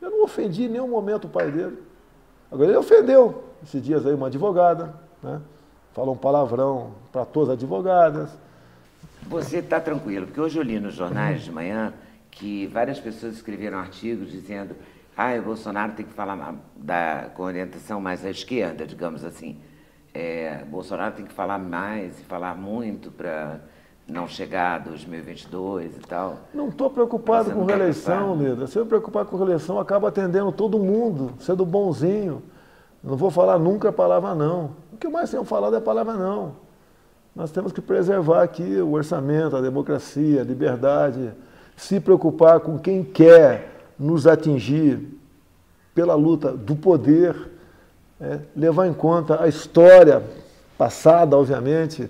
Eu 0.00 0.10
não 0.10 0.24
ofendi 0.24 0.64
em 0.64 0.68
nenhum 0.68 0.88
momento 0.88 1.26
o 1.26 1.28
pai 1.28 1.50
dele. 1.50 1.78
Agora 2.50 2.68
ele 2.68 2.78
ofendeu 2.78 3.44
esses 3.62 3.82
dias 3.82 4.04
aí 4.06 4.14
uma 4.14 4.26
advogada, 4.26 4.94
né? 5.22 5.40
falou 5.92 6.14
um 6.14 6.18
palavrão 6.18 6.92
para 7.12 7.24
todas 7.24 7.50
as 7.50 7.54
advogadas. 7.54 8.30
Você 9.22 9.58
está 9.58 9.78
tranquilo, 9.78 10.26
porque 10.26 10.40
hoje 10.40 10.58
eu 10.58 10.62
li 10.62 10.80
nos 10.80 10.94
jornais 10.94 11.42
de 11.42 11.52
manhã 11.52 11.92
que 12.30 12.66
várias 12.66 12.98
pessoas 12.98 13.34
escreveram 13.34 13.78
artigos 13.78 14.30
dizendo 14.30 14.74
ah, 15.16 15.34
o 15.38 15.42
Bolsonaro 15.42 15.92
tem 15.92 16.06
que 16.06 16.14
falar 16.14 16.54
da, 16.74 17.30
com 17.34 17.42
orientação 17.42 18.00
mais 18.00 18.24
à 18.24 18.30
esquerda, 18.30 18.86
digamos 18.86 19.24
assim. 19.24 19.58
É, 20.12 20.64
Bolsonaro 20.64 21.14
tem 21.14 21.24
que 21.24 21.32
falar 21.32 21.58
mais 21.58 22.18
e 22.18 22.22
falar 22.24 22.56
muito 22.56 23.10
para 23.10 23.60
não 24.08 24.26
chegar 24.26 24.76
a 24.76 24.78
2022 24.78 25.96
e 25.96 26.00
tal. 26.00 26.38
Não 26.52 26.68
estou 26.68 26.90
preocupado 26.90 27.50
com 27.52 27.64
reeleição? 27.64 28.34
Lida. 28.34 28.66
Se 28.66 28.76
eu 28.76 28.84
me 28.84 28.88
preocupar 28.88 29.24
com 29.24 29.36
reeleição, 29.36 29.76
eu 29.76 29.80
acabo 29.80 30.06
atendendo 30.06 30.50
todo 30.50 30.78
mundo, 30.78 31.34
sendo 31.38 31.64
bonzinho. 31.64 32.42
Não 33.02 33.16
vou 33.16 33.30
falar 33.30 33.58
nunca 33.58 33.90
a 33.90 33.92
palavra 33.92 34.34
não. 34.34 34.72
O 34.92 34.96
que 34.96 35.08
mais 35.08 35.30
tenho 35.30 35.44
falado 35.44 35.74
é 35.74 35.78
a 35.78 35.82
palavra 35.82 36.14
não. 36.14 36.56
Nós 37.34 37.52
temos 37.52 37.72
que 37.72 37.80
preservar 37.80 38.42
aqui 38.42 38.80
o 38.80 38.92
orçamento, 38.92 39.56
a 39.56 39.60
democracia, 39.60 40.40
a 40.40 40.44
liberdade, 40.44 41.32
se 41.76 42.00
preocupar 42.00 42.60
com 42.60 42.78
quem 42.78 43.04
quer 43.04 43.92
nos 43.98 44.26
atingir 44.26 45.18
pela 45.94 46.14
luta 46.14 46.52
do 46.52 46.74
poder, 46.74 47.34
é, 48.20 48.38
levar 48.56 48.86
em 48.86 48.92
conta 48.92 49.42
a 49.42 49.48
história 49.48 50.22
passada, 50.76 51.36
obviamente, 51.36 52.08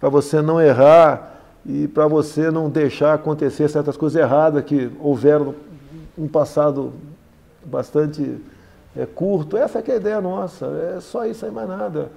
para 0.00 0.08
você 0.08 0.42
não 0.42 0.60
errar 0.60 1.40
e 1.64 1.86
para 1.86 2.06
você 2.06 2.50
não 2.50 2.68
deixar 2.68 3.14
acontecer 3.14 3.68
certas 3.68 3.96
coisas 3.96 4.20
erradas 4.20 4.64
que 4.64 4.90
houveram 5.00 5.54
no 6.18 6.28
passado 6.28 6.92
bastante 7.64 8.38
é, 8.96 9.06
curto. 9.06 9.56
Essa 9.56 9.78
é 9.78 9.82
que 9.82 9.90
é 9.90 9.94
a 9.94 9.96
ideia 9.98 10.20
nossa, 10.20 10.66
é 10.96 11.00
só 11.00 11.24
isso 11.24 11.44
aí, 11.46 11.52
mais 11.52 11.68
nada. 11.68 12.10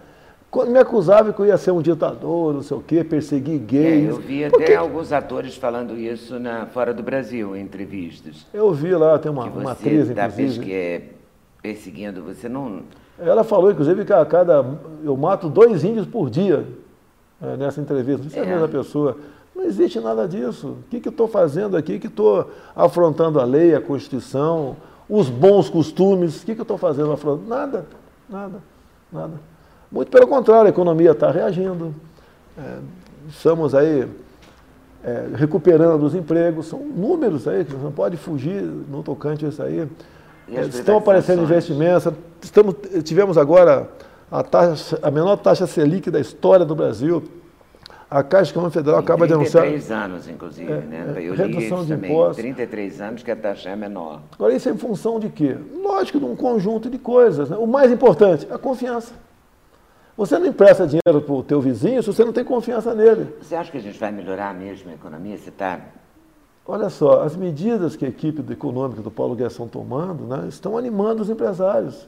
Quando 0.50 0.72
me 0.72 0.80
acusava 0.80 1.34
que 1.34 1.40
eu 1.40 1.46
ia 1.46 1.58
ser 1.58 1.72
um 1.72 1.82
ditador, 1.82 2.54
não 2.54 2.64
sei 2.64 2.78
o 2.78 2.82
quê, 2.82 3.04
perseguir 3.04 3.56
É, 3.56 3.58
gays. 3.66 4.10
eu 4.10 4.18
vi 4.20 4.46
até 4.46 4.64
que- 4.66 4.74
alguns 4.76 5.12
atores 5.12 5.56
falando 5.58 5.98
isso 5.98 6.40
na, 6.40 6.66
fora 6.68 6.94
do 6.94 7.04
Brasil, 7.04 7.56
em 7.56 7.62
entrevistas. 7.62 8.46
Eu 8.54 8.72
vi 8.74 8.96
lá, 8.96 9.20
tem 9.20 9.30
uma, 9.32 9.50
que 9.52 9.58
uma 9.58 9.72
atriz, 9.74 10.10
está 10.10 10.28
inclusive. 10.28 10.74
é, 10.74 11.02
perseguindo, 11.62 12.24
você 12.24 12.48
não. 12.48 12.84
Ela 13.18 13.44
falou, 13.44 13.72
inclusive, 13.72 14.04
que 14.04 14.12
a 14.14 14.26
cada. 14.26 14.66
Eu 15.04 15.16
mato 15.16 15.50
dois 15.50 15.84
índios 15.84 16.06
por 16.06 16.30
dia 16.30 16.66
é, 17.42 17.56
nessa 17.56 17.80
entrevista. 17.80 18.30
Se 18.30 18.38
é 18.38 18.42
a 18.42 18.46
É. 18.46 18.48
mesma 18.48 18.68
pessoa. 18.68 19.18
Não 19.56 19.64
existe 19.64 20.00
nada 20.02 20.28
disso. 20.28 20.68
O 20.68 20.84
que, 20.90 21.00
que 21.00 21.08
eu 21.08 21.12
estou 21.12 21.28
fazendo 21.28 21.78
aqui? 21.78 21.98
Que 21.98 22.08
estou 22.08 22.52
afrontando 22.76 23.40
a 23.40 23.46
lei, 23.46 23.74
a 23.74 23.80
Constituição, 23.80 24.76
os 25.10 25.30
bons 25.30 25.70
costumes. 25.70 26.42
O 26.44 26.46
que, 26.46 26.56
que 26.56 26.60
eu 26.62 26.64
estou 26.64 26.78
fazendo? 26.78 27.14
Afrontando? 27.14 27.48
Nada, 27.48 27.86
nada, 28.30 28.58
nada. 29.12 29.34
Muito 29.90 30.12
pelo 30.12 30.28
contrário, 30.28 30.66
a 30.66 30.70
economia 30.70 31.12
está 31.12 31.32
reagindo. 31.32 31.96
É, 32.58 32.80
estamos 33.30 33.74
aí 33.74 34.06
é, 35.02 35.30
recuperando 35.36 36.04
os 36.04 36.14
empregos. 36.14 36.66
São 36.66 36.80
números 36.80 37.48
aí, 37.48 37.64
que 37.64 37.72
você 37.72 37.82
não 37.84 37.94
pode 37.94 38.18
fugir 38.18 38.62
no 38.62 39.02
tocante 39.04 39.46
a 39.46 39.50
isso 39.50 39.64
aí. 39.64 39.88
Estão 40.48 40.98
aparecendo 40.98 41.42
investimentos. 41.44 42.12
Estamos, 42.42 42.76
tivemos 43.04 43.38
agora 43.38 43.90
a, 44.32 44.44
taxa, 44.44 45.00
a 45.02 45.10
menor 45.10 45.38
taxa 45.38 45.66
Selic 45.66 46.10
da 46.12 46.20
história 46.20 46.66
do 46.66 46.76
Brasil. 46.76 47.24
A 48.08 48.22
Caixa 48.22 48.52
Econômica 48.52 48.80
Federal 48.80 49.00
acaba 49.00 49.26
de 49.26 49.34
anunciar. 49.34 49.64
33 49.64 49.92
anos, 49.92 50.28
inclusive, 50.30 50.72
É, 50.72 50.76
né? 50.82 51.14
é, 51.18 51.22
Eu 51.24 51.34
redução 51.34 51.84
de 51.84 51.90
também. 51.90 52.12
impostos. 52.12 52.38
33 52.38 53.02
anos 53.02 53.24
que 53.24 53.32
a 53.32 53.36
taxa 53.36 53.70
é 53.70 53.76
menor. 53.76 54.22
Agora, 54.34 54.54
isso 54.54 54.70
é 54.70 54.72
em 54.72 54.78
função 54.78 55.20
de 55.20 55.30
quê? 55.30 55.58
Lógico, 55.82 56.20
de 56.20 56.26
um 56.26 56.36
conjunto 56.36 56.88
de 56.90 57.00
coisas. 57.00 57.50
né? 57.50 57.58
O 57.58 57.66
mais 57.66 57.92
importante, 57.92 58.48
a 58.52 58.60
confiança. 58.60 59.14
Você 60.16 60.38
não 60.38 60.46
empresta 60.46 60.86
dinheiro 60.86 61.20
para 61.22 61.34
o 61.34 61.44
teu 61.44 61.60
vizinho 61.60 62.02
se 62.02 62.08
você 62.08 62.24
não 62.24 62.32
tem 62.32 62.46
confiança 62.46 62.94
nele. 62.94 63.28
Você 63.42 63.56
acha 63.56 63.72
que 63.72 63.78
a 63.78 63.82
gente 63.82 64.00
vai 64.00 64.12
melhorar 64.12 64.54
mesmo 64.54 64.92
a 64.92 64.94
economia? 64.94 65.38
Você 65.38 65.50
está. 65.50 65.80
Olha 66.68 66.90
só, 66.90 67.22
as 67.22 67.36
medidas 67.36 67.96
que 67.96 68.06
a 68.06 68.10
equipe 68.10 68.44
econômica 68.52 69.02
do 69.02 69.12
Paulo 69.12 69.36
Guedes 69.36 69.54
estão 69.54 69.68
tomando 69.68 70.24
né, 70.26 70.46
estão 70.48 70.78
animando 70.78 71.22
os 71.22 71.30
empresários. 71.30 72.08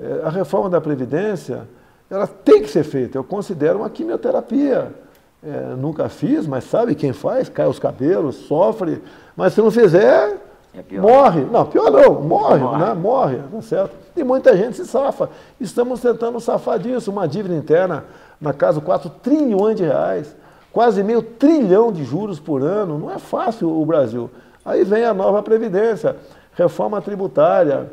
É, 0.00 0.22
a 0.24 0.30
reforma 0.30 0.70
da 0.70 0.80
Previdência, 0.80 1.68
ela 2.08 2.26
tem 2.26 2.62
que 2.62 2.68
ser 2.68 2.82
feita. 2.84 3.18
Eu 3.18 3.24
considero 3.24 3.80
uma 3.80 3.90
quimioterapia. 3.90 4.94
É, 5.42 5.74
nunca 5.76 6.08
fiz, 6.08 6.46
mas 6.46 6.64
sabe 6.64 6.94
quem 6.94 7.12
faz? 7.12 7.48
Cai 7.48 7.66
os 7.66 7.78
cabelos, 7.78 8.36
sofre. 8.36 9.02
Mas 9.36 9.52
se 9.52 9.60
não 9.60 9.70
fizer, 9.70 10.36
É 10.74 10.98
morre. 10.98 11.42
Não, 11.42 11.66
pior 11.66 11.90
não, 11.90 12.20
morre, 12.22 12.58
Morre. 12.60 12.84
né? 12.84 12.94
Morre, 12.94 13.38
tá 13.52 13.62
certo? 13.62 13.94
E 14.16 14.24
muita 14.24 14.56
gente 14.56 14.76
se 14.76 14.86
safa. 14.86 15.28
Estamos 15.60 16.00
tentando 16.00 16.40
safar 16.40 16.78
disso. 16.78 17.10
Uma 17.10 17.28
dívida 17.28 17.54
interna 17.54 18.04
na 18.40 18.52
casa 18.52 18.80
de 18.80 18.86
4 18.86 19.10
trilhões 19.22 19.76
de 19.76 19.84
reais. 19.84 20.34
Quase 20.72 21.02
meio 21.02 21.22
trilhão 21.22 21.92
de 21.92 22.04
juros 22.04 22.38
por 22.38 22.62
ano. 22.62 22.98
Não 22.98 23.10
é 23.10 23.18
fácil 23.18 23.70
o 23.70 23.84
Brasil. 23.84 24.30
Aí 24.64 24.84
vem 24.84 25.04
a 25.04 25.14
nova 25.14 25.42
Previdência, 25.42 26.16
reforma 26.54 27.00
tributária. 27.00 27.90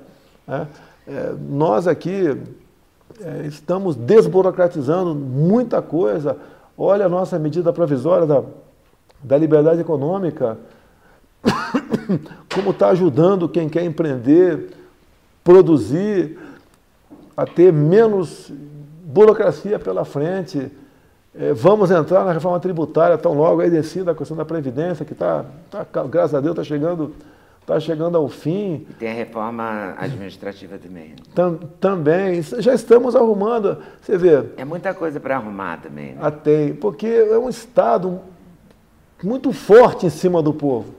Né? 0.47 0.67
É, 1.07 1.33
nós 1.49 1.87
aqui 1.87 2.37
é, 3.21 3.45
estamos 3.45 3.95
desburocratizando 3.95 5.15
muita 5.15 5.81
coisa. 5.81 6.37
Olha 6.77 7.05
a 7.05 7.09
nossa 7.09 7.39
medida 7.39 7.71
provisória 7.71 8.27
da, 8.27 8.43
da 9.23 9.37
liberdade 9.37 9.79
econômica, 9.79 10.57
como 12.53 12.71
está 12.71 12.89
ajudando 12.89 13.47
quem 13.47 13.69
quer 13.69 13.85
empreender, 13.85 14.71
produzir, 15.43 16.37
a 17.37 17.45
ter 17.45 17.71
menos 17.71 18.51
burocracia 19.03 19.79
pela 19.79 20.03
frente. 20.03 20.71
É, 21.37 21.53
vamos 21.53 21.91
entrar 21.91 22.23
na 22.23 22.31
reforma 22.31 22.59
tributária 22.61 23.17
tão 23.17 23.33
logo 23.33 23.59
aí 23.59 23.69
decida 23.69 24.11
a 24.11 24.15
questão 24.15 24.37
da 24.37 24.45
Previdência, 24.45 25.05
que 25.05 25.11
está, 25.11 25.43
tá, 25.69 25.85
graças 26.05 26.33
a 26.33 26.39
Deus, 26.39 26.53
está 26.53 26.63
chegando, 26.63 27.13
tá 27.65 27.77
chegando 27.77 28.17
ao 28.17 28.29
fim. 28.29 28.85
E 28.89 28.93
tem 28.93 29.11
a 29.11 29.13
reforma 29.13 29.95
administrativa 29.97 30.77
também. 30.77 31.15
Tam, 31.33 31.55
também. 31.79 32.41
Já 32.41 32.73
estamos 32.73 33.17
arrumando. 33.17 33.79
Você 34.01 34.17
vê. 34.17 34.45
É 34.55 34.63
muita 34.63 34.93
coisa 34.93 35.19
para 35.19 35.35
arrumar 35.35 35.81
também. 35.81 36.13
Né? 36.13 36.19
Ah, 36.21 36.31
tem, 36.31 36.73
porque 36.73 37.07
é 37.07 37.37
um 37.37 37.49
Estado 37.49 38.21
muito 39.21 39.51
forte 39.51 40.05
em 40.05 40.09
cima 40.09 40.41
do 40.41 40.53
povo. 40.53 40.93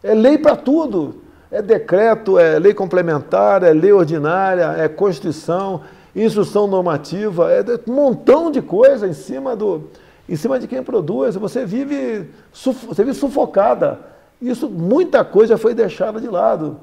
É 0.00 0.14
lei 0.14 0.38
para 0.38 0.54
tudo. 0.54 1.22
É 1.50 1.60
decreto, 1.60 2.38
é 2.38 2.58
lei 2.58 2.72
complementar, 2.72 3.62
é 3.62 3.74
lei 3.74 3.92
ordinária, 3.92 4.74
é 4.78 4.88
Constituição, 4.88 5.82
instrução 6.14 6.66
normativa, 6.66 7.50
é 7.52 7.62
um 7.88 7.94
montão 7.94 8.50
de 8.50 8.60
coisa 8.60 9.06
em 9.06 9.12
cima, 9.12 9.56
do, 9.56 9.84
em 10.28 10.36
cima 10.36 10.58
de 10.58 10.66
quem 10.66 10.82
produz. 10.82 11.34
Você 11.36 11.64
vive, 11.64 12.28
você 12.52 13.04
vive 13.04 13.14
sufocada. 13.14 14.00
Isso, 14.40 14.68
muita 14.68 15.24
coisa 15.24 15.56
foi 15.56 15.74
deixada 15.74 16.20
de 16.20 16.28
lado. 16.28 16.78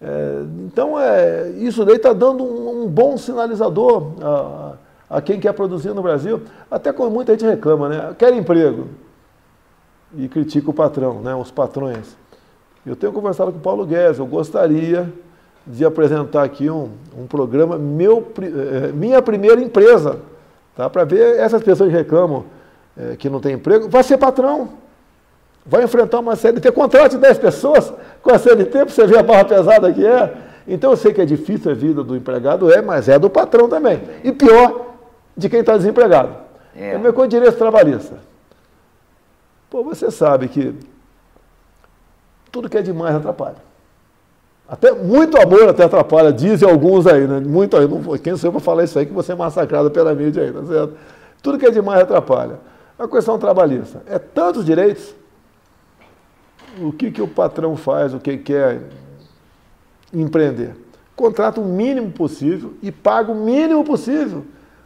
É, 0.00 0.44
então, 0.66 0.98
é, 0.98 1.50
isso 1.56 1.84
daí 1.84 1.96
está 1.96 2.12
dando 2.12 2.44
um, 2.44 2.84
um, 2.84 2.88
bom 2.88 3.16
sinalizador 3.16 4.12
a, 4.20 4.72
a, 5.16 5.22
quem 5.22 5.40
quer 5.40 5.52
produzir 5.52 5.92
no 5.94 6.02
Brasil. 6.02 6.42
Até 6.70 6.92
quando 6.92 7.12
muita 7.12 7.32
gente 7.32 7.44
reclama, 7.44 7.88
né? 7.88 8.14
Quer 8.18 8.32
emprego. 8.34 8.88
E 10.16 10.28
critica 10.28 10.70
o 10.70 10.74
patrão, 10.74 11.20
né? 11.20 11.34
os 11.34 11.50
patrões. 11.50 12.16
Eu 12.86 12.94
tenho 12.94 13.12
conversado 13.12 13.50
com 13.50 13.58
o 13.58 13.60
Paulo 13.60 13.84
Guedes, 13.84 14.18
eu 14.18 14.26
gostaria 14.26 15.12
de 15.66 15.84
apresentar 15.84 16.42
aqui 16.42 16.68
um, 16.68 16.90
um 17.16 17.26
programa, 17.26 17.78
meu, 17.78 18.26
eh, 18.40 18.92
minha 18.92 19.22
primeira 19.22 19.60
empresa, 19.60 20.18
tá? 20.76 20.90
para 20.90 21.04
ver 21.04 21.38
essas 21.38 21.62
pessoas 21.62 21.90
que 21.90 21.96
reclamam 21.96 22.44
é, 22.96 23.16
que 23.16 23.28
não 23.28 23.40
tem 23.40 23.54
emprego, 23.54 23.88
vai 23.88 24.02
ser 24.02 24.18
patrão, 24.18 24.70
vai 25.66 25.82
enfrentar 25.82 26.20
uma 26.20 26.36
CLT, 26.36 26.70
contrate 26.72 27.16
10 27.16 27.38
pessoas 27.38 27.92
com 28.22 28.32
a 28.32 28.38
CLT 28.38 28.70
para 28.70 28.88
você 28.88 29.06
ver 29.06 29.18
a 29.18 29.22
barra 29.22 29.44
pesada 29.44 29.92
que 29.92 30.06
é. 30.06 30.32
Então 30.66 30.92
eu 30.92 30.96
sei 30.96 31.12
que 31.12 31.20
é 31.20 31.24
difícil 31.24 31.70
a 31.70 31.74
vida 31.74 32.04
do 32.04 32.16
empregado, 32.16 32.72
é, 32.72 32.80
mas 32.80 33.08
é 33.08 33.18
do 33.18 33.28
patrão 33.28 33.68
também. 33.68 34.00
E 34.22 34.32
pior, 34.32 34.94
de 35.36 35.48
quem 35.48 35.60
está 35.60 35.76
desempregado. 35.76 36.36
É. 36.76 36.90
é 36.90 36.98
meu 36.98 37.12
direito 37.26 37.56
trabalhista. 37.56 38.18
Pô, 39.68 39.82
você 39.82 40.10
sabe 40.10 40.48
que 40.48 40.74
tudo 42.52 42.68
que 42.68 42.78
é 42.78 42.82
demais 42.82 43.16
atrapalha. 43.16 43.56
Até 44.68 44.92
muito 44.92 45.36
amor 45.36 45.68
até 45.68 45.84
atrapalha, 45.84 46.32
dizem 46.32 46.68
alguns 46.68 47.06
aí, 47.06 47.26
né? 47.26 47.40
Muito 47.40 47.76
aí, 47.76 47.86
não, 47.86 48.00
quem 48.18 48.36
sou 48.36 48.48
eu 48.48 48.52
para 48.52 48.60
falar 48.60 48.84
isso 48.84 48.98
aí 48.98 49.04
que 49.04 49.12
você 49.12 49.32
é 49.32 49.34
massacrado 49.34 49.90
pela 49.90 50.14
mídia 50.14 50.42
aí, 50.42 50.52
tá 50.52 50.64
certo? 50.64 50.94
Tudo 51.42 51.58
que 51.58 51.66
é 51.66 51.70
demais 51.70 52.02
atrapalha. 52.02 52.58
A 52.98 53.06
questão 53.06 53.38
trabalhista 53.38 54.02
é 54.06 54.18
tantos 54.18 54.64
direitos. 54.64 55.14
O 56.80 56.92
que, 56.92 57.10
que 57.10 57.20
o 57.20 57.28
patrão 57.28 57.76
faz, 57.76 58.14
o 58.14 58.18
que 58.18 58.38
quer 58.38 58.80
empreender? 60.12 60.74
Contrata 61.14 61.60
o 61.60 61.64
mínimo 61.64 62.10
possível 62.10 62.74
e 62.82 62.90
paga 62.90 63.30
o 63.30 63.34
mínimo 63.34 63.84
possível 63.84 64.44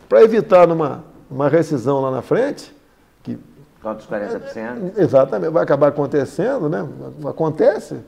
para 0.08 0.22
evitar 0.22 0.66
numa 0.66 1.04
uma 1.30 1.48
rescisão 1.48 2.00
lá 2.00 2.10
na 2.10 2.22
frente, 2.22 2.74
que 3.22 3.38
Quantos 3.82 4.06
40%? 4.06 4.98
Exatamente, 4.98 5.50
vai 5.52 5.62
acabar 5.62 5.88
acontecendo, 5.88 6.68
né? 6.68 6.86
Acontece, 7.26 8.00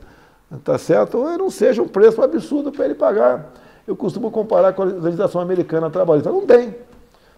tá 0.59 0.77
certo? 0.77 1.17
Não 1.37 1.49
seja 1.49 1.81
um 1.81 1.87
preço 1.87 2.21
absurdo 2.21 2.71
para 2.71 2.85
ele 2.85 2.95
pagar. 2.95 3.51
Eu 3.87 3.95
costumo 3.95 4.29
comparar 4.29 4.73
com 4.73 4.83
a 4.83 4.85
legislação 4.85 5.41
americana 5.41 5.89
trabalhista. 5.89 6.31
Não 6.31 6.45
tem. 6.45 6.75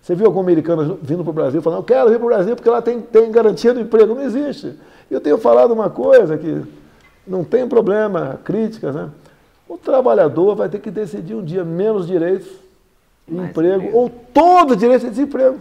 Você 0.02 0.16
viu 0.16 0.26
algum 0.26 0.42
americano 0.42 1.00
vindo 1.02 1.24
para 1.24 1.32
o 1.32 1.34
Brasil 1.34 1.62
falando, 1.62 1.80
eu 1.80 1.84
quero 1.84 2.10
vir 2.10 2.18
para 2.18 2.26
o 2.26 2.30
Brasil 2.30 2.56
porque 2.56 2.70
lá 2.70 2.82
tem, 2.82 3.00
tem 3.00 3.32
garantia 3.32 3.74
do 3.74 3.80
emprego? 3.80 4.14
Não 4.14 4.22
existe. 4.22 4.78
Eu 5.10 5.22
tenho 5.22 5.38
falado 5.38 5.72
uma 5.72 5.90
coisa 5.90 6.38
que 6.38 6.62
não 7.26 7.44
tem 7.44 7.68
problema, 7.68 8.40
críticas, 8.44 8.94
né? 8.94 9.10
O 9.68 9.78
trabalhador 9.78 10.56
vai 10.56 10.68
ter 10.68 10.80
que 10.80 10.92
decidir 10.92 11.36
um 11.36 11.44
dia 11.44 11.64
menos 11.64 12.06
direitos 12.06 12.48
de 13.26 13.38
emprego, 13.38 13.76
emprego, 13.76 13.98
ou 13.98 14.10
todo 14.10 14.76
direito 14.76 15.04
de 15.04 15.12
desemprego. 15.12 15.60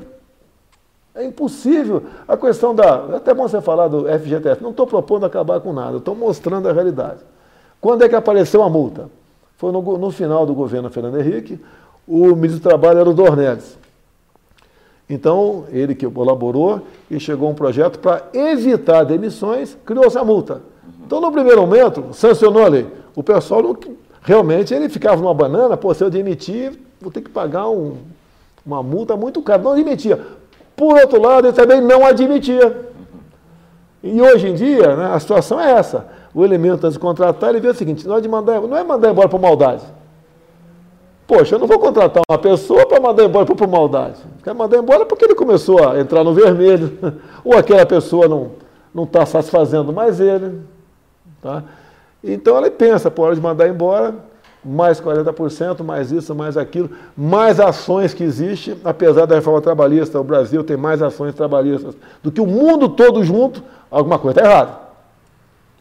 É 1.14 1.24
impossível. 1.24 2.02
A 2.26 2.36
questão 2.36 2.74
da. 2.74 3.06
É 3.12 3.16
até 3.16 3.32
bom 3.32 3.46
você 3.46 3.60
falar 3.60 3.86
do 3.86 4.06
FGTS. 4.06 4.62
Não 4.62 4.70
estou 4.70 4.86
propondo 4.86 5.24
acabar 5.24 5.60
com 5.60 5.72
nada, 5.72 5.98
estou 5.98 6.16
mostrando 6.16 6.68
a 6.68 6.72
realidade. 6.72 7.20
Quando 7.82 8.04
é 8.04 8.08
que 8.08 8.14
apareceu 8.14 8.62
a 8.62 8.70
multa? 8.70 9.10
Foi 9.58 9.72
no, 9.72 9.82
no 9.98 10.10
final 10.12 10.46
do 10.46 10.54
governo 10.54 10.88
Fernando 10.88 11.18
Henrique, 11.20 11.58
o 12.06 12.28
ministro 12.36 12.60
do 12.60 12.62
Trabalho 12.62 13.00
era 13.00 13.10
o 13.10 13.12
Dornelles. 13.12 13.76
Então, 15.10 15.64
ele 15.72 15.92
que 15.92 16.08
colaborou 16.08 16.82
e 17.10 17.18
chegou 17.18 17.50
um 17.50 17.54
projeto 17.54 17.98
para 17.98 18.22
evitar 18.32 19.02
demissões, 19.02 19.76
criou 19.84 20.04
essa 20.04 20.22
multa. 20.22 20.62
Então, 21.04 21.20
no 21.20 21.32
primeiro 21.32 21.62
momento, 21.62 22.04
sancionou 22.12 22.64
a 22.64 22.68
lei. 22.68 22.86
O 23.16 23.22
pessoal 23.22 23.60
não, 23.60 23.76
realmente 24.22 24.72
ele 24.72 24.88
ficava 24.88 25.20
numa 25.20 25.34
banana, 25.34 25.76
pô, 25.76 25.92
se 25.92 26.04
eu 26.04 26.08
demitir, 26.08 26.78
vou 27.00 27.10
ter 27.10 27.20
que 27.20 27.30
pagar 27.30 27.68
um, 27.68 27.96
uma 28.64 28.80
multa 28.80 29.16
muito 29.16 29.42
cara. 29.42 29.60
Não 29.60 29.74
demitia. 29.74 30.24
Por 30.76 31.00
outro 31.00 31.20
lado, 31.20 31.48
ele 31.48 31.52
também 31.52 31.80
não 31.80 32.06
admitia. 32.06 32.90
E 34.04 34.22
hoje 34.22 34.48
em 34.48 34.54
dia, 34.54 34.94
né, 34.94 35.06
a 35.12 35.18
situação 35.18 35.60
é 35.60 35.72
essa. 35.72 36.21
O 36.34 36.44
elemento 36.44 36.86
antes 36.86 36.94
de 36.94 36.98
contratar, 36.98 37.50
ele 37.50 37.60
vê 37.60 37.68
o 37.68 37.74
seguinte, 37.74 38.06
não 38.06 38.16
é, 38.16 38.28
mandar, 38.28 38.60
não 38.60 38.76
é 38.76 38.82
mandar 38.82 39.10
embora 39.10 39.28
por 39.28 39.40
maldade. 39.40 39.84
Poxa, 41.26 41.54
eu 41.54 41.58
não 41.58 41.66
vou 41.66 41.78
contratar 41.78 42.22
uma 42.28 42.38
pessoa 42.38 42.86
para 42.86 43.00
mandar 43.00 43.24
embora 43.24 43.46
por 43.46 43.68
maldade. 43.68 44.18
Quer 44.42 44.54
mandar 44.54 44.78
embora 44.78 45.06
porque 45.06 45.24
ele 45.24 45.34
começou 45.34 45.86
a 45.86 45.98
entrar 45.98 46.24
no 46.24 46.34
vermelho, 46.34 46.98
ou 47.44 47.56
aquela 47.56 47.86
pessoa 47.86 48.28
não 48.28 49.04
está 49.04 49.24
satisfazendo 49.26 49.92
mais 49.92 50.20
ele. 50.20 50.60
Tá? 51.40 51.64
Então 52.22 52.58
ele 52.58 52.70
pensa, 52.70 53.10
pô, 53.10 53.22
hora 53.22 53.34
de 53.34 53.40
mandar 53.40 53.68
embora, 53.68 54.14
mais 54.64 55.00
40%, 55.00 55.82
mais 55.82 56.12
isso, 56.12 56.34
mais 56.34 56.56
aquilo, 56.56 56.90
mais 57.16 57.58
ações 57.58 58.14
que 58.14 58.22
existem, 58.22 58.76
apesar 58.84 59.26
da 59.26 59.34
reforma 59.34 59.60
trabalhista, 59.60 60.20
o 60.20 60.24
Brasil 60.24 60.62
tem 60.62 60.76
mais 60.76 61.02
ações 61.02 61.34
trabalhistas 61.34 61.96
do 62.22 62.30
que 62.30 62.40
o 62.40 62.46
mundo 62.46 62.88
todo 62.88 63.24
junto, 63.24 63.62
alguma 63.90 64.18
coisa 64.18 64.40
está 64.40 64.50
errada. 64.50 64.81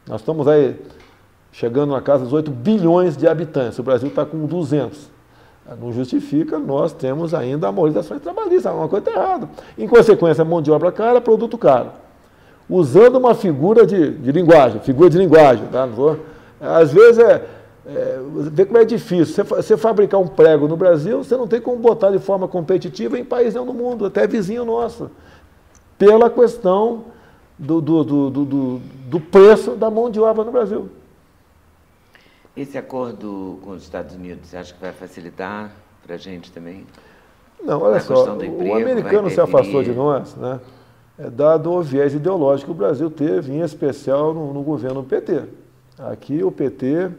Nós 0.08 0.22
estamos 0.22 0.48
aí 0.48 0.76
chegando 1.52 1.92
na 1.92 2.02
casa 2.02 2.24
dos 2.24 2.34
8 2.34 2.50
bilhões 2.52 3.18
de 3.18 3.28
habitantes, 3.28 3.78
o 3.80 3.84
Brasil 3.84 4.10
está 4.10 4.26
com 4.26 4.46
200. 4.46 5.12
Não 5.80 5.94
justifica, 5.94 6.60
nós 6.60 6.92
temos 6.92 7.34
ainda 7.34 7.68
a 7.68 7.72
maioria 7.72 7.94
das 7.94 8.06
ações 8.06 8.22
trabalhistas, 8.22 8.66
alguma 8.66 8.90
coisa 8.90 9.08
está 9.08 9.20
errada. 9.20 9.50
Em 9.78 9.88
consequência, 9.88 10.44
mão 10.44 10.62
de 10.62 10.72
obra 10.72 10.92
cara, 10.92 11.22
produto 11.22 11.58
caro. 11.58 11.92
Usando 12.70 13.18
uma 13.18 13.36
figura 13.36 13.86
de, 13.86 14.12
de 14.12 14.32
linguagem, 14.32 14.82
figura 14.82 15.10
de 15.10 15.18
linguagem, 15.18 15.66
tá? 15.68 15.88
Às 16.60 16.92
vezes 16.92 17.20
é 17.20 17.46
é, 17.86 18.20
vê 18.52 18.66
como 18.66 18.78
é 18.78 18.86
difícil. 18.86 19.34
Você, 19.34 19.44
você, 19.44 19.78
fabricar 19.78 20.20
um 20.20 20.28
prego 20.28 20.68
no 20.68 20.78
Brasil, 20.78 21.24
você 21.24 21.36
não 21.36 21.48
tem 21.48 21.60
como 21.60 21.78
botar 21.78 22.12
de 22.12 22.20
forma 22.20 22.48
competitiva 22.48 23.18
em 23.18 23.26
país 23.26 23.54
nenhum 23.54 23.66
do 23.66 23.74
mundo, 23.74 24.06
até 24.06 24.28
vizinho 24.28 24.64
nosso. 24.64 25.10
Pela 25.98 26.30
questão 26.30 27.06
do, 27.62 27.80
do, 27.80 28.30
do, 28.30 28.82
do, 29.08 29.20
preço 29.20 29.76
da 29.76 29.90
mão 29.92 30.10
de 30.10 30.20
obra 30.20 30.44
no 30.44 30.52
Brasil. 30.52 30.90
Esse 32.58 32.76
acordo 32.76 33.60
com 33.64 33.72
os 33.72 33.84
Estados 33.84 34.16
Unidos, 34.16 34.50
você 34.50 34.58
acha 34.58 34.74
que 34.74 34.82
vai 34.82 34.92
facilitar 34.92 35.72
para 36.04 36.16
a 36.16 36.18
gente 36.18 36.52
também? 36.52 36.86
Não, 37.64 37.80
olha 37.80 38.00
só, 38.00 38.34
emprego, 38.34 38.64
o 38.64 38.76
americano 38.76 39.30
se 39.30 39.40
afastou 39.40 39.84
de 39.84 39.92
nós, 39.92 40.36
né? 40.36 40.60
É 41.20 41.30
dado 41.30 41.72
o 41.72 41.84
viés 41.84 42.16
ideológico 42.16 42.72
que 42.72 42.72
o 42.72 42.76
Brasil 42.76 43.12
teve, 43.12 43.54
em 43.54 43.62
especial 43.62 44.34
no, 44.34 44.52
no 44.52 44.64
governo 44.64 45.04
PT. 45.04 45.44
Aqui 46.00 46.44
o 46.44 46.52
PT 46.52 47.12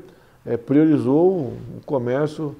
é, 0.44 0.56
priorizou 0.56 1.30
o 1.30 1.56
comércio 1.86 2.56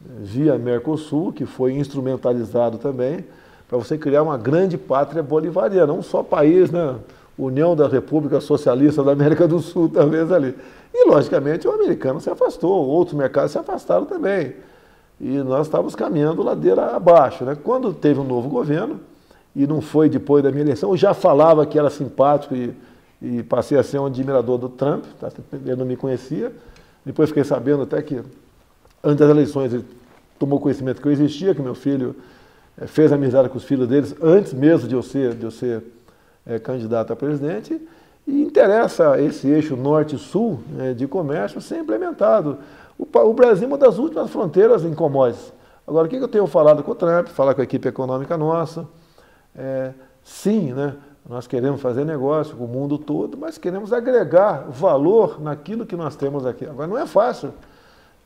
via 0.00 0.56
Mercosul, 0.56 1.34
que 1.34 1.44
foi 1.44 1.74
instrumentalizado 1.74 2.78
também, 2.78 3.26
para 3.68 3.76
você 3.76 3.98
criar 3.98 4.22
uma 4.22 4.38
grande 4.38 4.78
pátria 4.78 5.22
bolivariana, 5.22 5.92
um 5.92 6.02
só 6.02 6.22
país, 6.22 6.70
né? 6.70 6.96
União 7.38 7.76
da 7.76 7.86
República 7.86 8.40
Socialista 8.40 9.02
da 9.02 9.12
América 9.12 9.46
do 9.46 9.58
Sul, 9.60 9.88
talvez 9.92 10.30
ali. 10.32 10.54
E, 10.92 11.08
logicamente, 11.08 11.68
o 11.68 11.72
americano 11.72 12.20
se 12.20 12.30
afastou, 12.30 12.86
outros 12.86 13.16
mercados 13.16 13.52
se 13.52 13.58
afastaram 13.58 14.06
também. 14.06 14.54
E 15.20 15.38
nós 15.38 15.66
estávamos 15.66 15.94
caminhando 15.94 16.42
ladeira 16.42 16.96
abaixo. 16.96 17.44
Né? 17.44 17.56
Quando 17.62 17.92
teve 17.92 18.20
um 18.20 18.24
novo 18.24 18.48
governo, 18.48 19.00
e 19.56 19.66
não 19.66 19.80
foi 19.80 20.10
depois 20.10 20.44
da 20.44 20.50
minha 20.50 20.62
eleição. 20.62 20.90
Eu 20.90 20.96
já 20.98 21.14
falava 21.14 21.64
que 21.64 21.78
era 21.78 21.88
simpático 21.88 22.54
e, 22.54 22.74
e 23.22 23.42
passei 23.42 23.78
a 23.78 23.82
ser 23.82 23.98
um 23.98 24.04
admirador 24.04 24.58
do 24.58 24.68
Trump, 24.68 25.04
tá? 25.18 25.32
ele 25.50 25.76
não 25.76 25.86
me 25.86 25.96
conhecia. 25.96 26.52
Depois 27.04 27.30
fiquei 27.30 27.42
sabendo 27.42 27.84
até 27.84 28.02
que, 28.02 28.20
antes 29.02 29.18
das 29.18 29.30
eleições, 29.30 29.72
ele 29.72 29.84
tomou 30.38 30.60
conhecimento 30.60 31.00
que 31.00 31.08
eu 31.08 31.12
existia, 31.12 31.54
que 31.54 31.62
meu 31.62 31.74
filho 31.74 32.14
é, 32.76 32.86
fez 32.86 33.10
amizade 33.10 33.48
com 33.48 33.56
os 33.56 33.64
filhos 33.64 33.88
deles 33.88 34.14
antes 34.20 34.52
mesmo 34.52 34.86
de 34.86 34.94
eu 34.94 35.02
ser, 35.02 35.32
de 35.34 35.44
eu 35.44 35.50
ser 35.50 35.82
é, 36.46 36.58
candidato 36.58 37.12
a 37.12 37.16
presidente. 37.16 37.80
E 38.26 38.42
interessa 38.42 39.20
esse 39.20 39.48
eixo 39.48 39.76
norte-sul 39.76 40.60
né, 40.70 40.94
de 40.94 41.06
comércio 41.06 41.60
ser 41.60 41.78
implementado. 41.78 42.58
O, 42.98 43.06
o, 43.18 43.34
Brasil 43.34 43.64
é 43.64 43.68
uma 43.68 43.78
das 43.78 43.98
últimas 43.98 44.30
fronteiras 44.30 44.84
em 44.84 44.94
commodities. 44.94 45.52
Agora, 45.86 46.06
o 46.06 46.10
que 46.10 46.16
eu 46.16 46.28
tenho 46.28 46.46
falado 46.46 46.82
com 46.82 46.90
o 46.90 46.94
Trump, 46.94 47.28
falar 47.28 47.54
com 47.54 47.60
a 47.60 47.64
equipe 47.64 47.86
econômica 47.86 48.36
nossa? 48.36 48.86
É, 49.56 49.92
sim, 50.24 50.72
né, 50.72 50.94
nós 51.28 51.46
queremos 51.46 51.80
fazer 51.80 52.04
negócio 52.04 52.56
com 52.56 52.64
o 52.64 52.68
mundo 52.68 52.98
todo, 52.98 53.36
mas 53.36 53.58
queremos 53.58 53.92
agregar 53.92 54.66
valor 54.68 55.40
naquilo 55.40 55.86
que 55.86 55.94
nós 55.94 56.16
temos 56.16 56.44
aqui. 56.44 56.64
Agora, 56.64 56.88
não 56.88 56.98
é 56.98 57.06
fácil, 57.06 57.52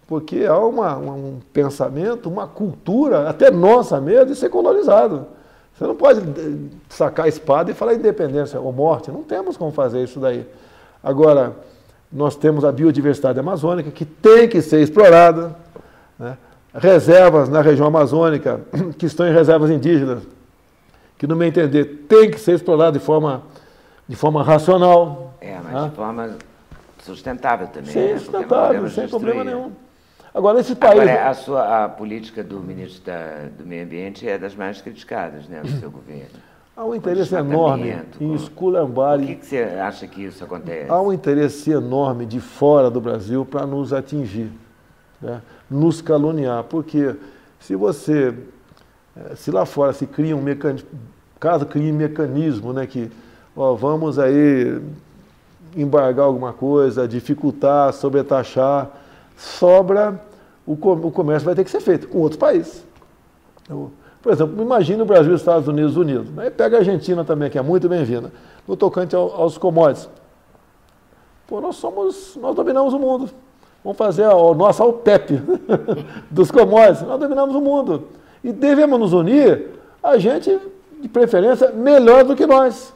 porque 0.07 0.47
há 0.47 0.59
uma, 0.59 0.97
um 0.97 1.41
pensamento, 1.53 2.29
uma 2.29 2.47
cultura, 2.47 3.29
até 3.29 3.51
nossa 3.51 4.01
mesmo, 4.01 4.27
de 4.27 4.35
ser 4.35 4.49
colonizado. 4.49 5.27
Você 5.81 5.87
não 5.87 5.97
pode 5.97 6.21
eh, 6.21 6.77
sacar 6.90 7.25
a 7.25 7.29
espada 7.31 7.71
e 7.71 7.75
falar 7.75 7.95
independência 7.95 8.61
ou 8.61 8.71
morte. 8.71 9.11
Não 9.11 9.23
temos 9.23 9.57
como 9.57 9.73
fazer 9.73 10.05
isso 10.05 10.21
daí. 10.21 10.47
Agora, 11.03 11.57
nós 12.12 12.37
temos 12.37 12.66
a 12.66 12.71
biodiversidade 12.71 13.40
amazônica 13.40 13.90
que 13.90 14.05
tem 14.05 14.47
que 14.47 14.61
ser 14.61 14.83
explorada. 14.83 15.57
Né? 16.19 16.37
Reservas 16.75 17.49
na 17.49 17.62
região 17.62 17.87
amazônica, 17.87 18.61
que 18.99 19.07
estão 19.07 19.27
em 19.27 19.33
reservas 19.33 19.71
indígenas, 19.71 20.23
que, 21.16 21.27
no 21.27 21.35
meu 21.35 21.49
entender, 21.49 22.05
tem 22.07 22.31
que 22.31 22.38
ser 22.38 22.53
explorada 22.53 22.99
de 22.99 23.03
forma, 23.03 23.43
de 24.07 24.16
forma 24.16 24.43
racional. 24.43 25.33
É, 25.40 25.59
mas 25.64 25.73
né? 25.73 25.88
de 25.88 25.97
forma 25.97 26.37
sustentável 27.03 27.69
também. 27.69 27.90
Sim, 27.90 28.12
né? 28.12 28.19
sustentável, 28.19 28.90
sem 28.90 29.09
problema 29.09 29.45
nenhum. 29.45 29.73
Agora, 30.33 30.61
esse 30.61 30.75
país. 30.75 31.01
Agora, 31.01 31.29
a, 31.29 31.35
sua, 31.35 31.85
a 31.85 31.88
política 31.88 32.43
do 32.43 32.61
ministro 32.61 33.03
da, 33.05 33.49
do 33.59 33.66
Meio 33.66 33.85
Ambiente 33.85 34.29
é 34.29 34.38
das 34.38 34.55
mais 34.55 34.81
criticadas 34.81 35.49
né, 35.49 35.61
do 35.61 35.81
seu 35.81 35.90
governo. 35.93 36.38
Há 36.77 36.85
um 36.85 36.95
interesse 36.95 37.35
enorme 37.35 37.95
em 38.21 38.33
esculambar. 38.35 39.19
Por 39.19 39.27
que, 39.27 39.35
que, 39.35 39.47
você 39.47 39.59
acha 39.59 40.07
que 40.07 40.25
isso 40.25 40.43
acontece? 40.43 40.90
Há 40.90 41.01
um 41.03 41.12
interesse 41.12 41.71
enorme 41.71 42.25
de 42.25 42.40
fora 42.40 42.90
do 42.90 43.01
Brasil 43.01 43.45
para 43.45 43.66
nos 43.66 43.93
atingir, 43.93 44.51
né? 45.21 45.43
nos 45.69 46.01
caluniar. 46.01 46.64
Porque 46.64 47.14
se 47.59 47.77
você. 47.77 48.35
Eh, 49.16 49.35
se 49.35 49.51
lá 49.51 49.66
fora 49.66 49.93
se 49.93 50.07
cria 50.07 50.35
um 50.35 50.40
mecanismo. 50.40 50.88
Caso 51.38 51.66
crie 51.66 51.90
um 51.90 51.97
mecanismo, 51.97 52.73
né, 52.73 52.87
que 52.87 53.11
ó, 53.57 53.75
vamos 53.75 54.19
aí 54.19 54.81
embargar 55.75 56.27
alguma 56.27 56.53
coisa, 56.53 57.09
dificultar, 57.09 57.93
sobretaxar 57.95 58.90
sobra, 59.40 60.20
o, 60.66 60.76
comércio 60.76 61.46
vai 61.46 61.55
ter 61.55 61.64
que 61.64 61.70
ser 61.70 61.81
feito 61.81 62.07
com 62.09 62.18
outros 62.18 62.38
países. 62.38 62.85
Por 64.22 64.33
exemplo, 64.33 64.62
imagine 64.62 65.00
o 65.00 65.07
Brasil 65.07 65.33
e 65.33 65.35
os 65.35 65.40
Estados 65.40 65.66
Unidos 65.66 65.96
unidos. 65.96 66.31
Aí 66.38 66.50
pega 66.50 66.76
a 66.76 66.81
Argentina 66.81 67.24
também, 67.24 67.48
que 67.48 67.59
é 67.59 67.62
muito 67.62 67.88
bem-vinda. 67.88 68.31
No 68.68 68.76
tocante 68.76 69.16
ao, 69.16 69.35
aos 69.35 69.57
commodities. 69.57 70.11
Pô, 71.46 71.61
nós 71.61 71.76
somos, 71.76 72.37
nós 72.37 72.55
dominamos 72.55 72.92
o 72.92 72.98
mundo. 72.98 73.31
Vamos 73.83 73.96
fazer 73.96 74.24
a, 74.24 74.33
a 74.33 74.55
nossa 74.55 74.85
OPEP 74.85 75.40
dos 76.31 76.50
commodities. 76.50 77.03
Nós 77.03 77.18
dominamos 77.18 77.55
o 77.55 77.61
mundo. 77.61 78.09
E 78.44 78.53
devemos 78.53 79.00
nos 79.00 79.12
unir, 79.14 79.70
a 80.03 80.18
gente, 80.18 80.61
de 81.00 81.09
preferência, 81.09 81.72
melhor 81.72 82.24
do 82.24 82.37
que 82.37 82.46
nós. 82.46 82.92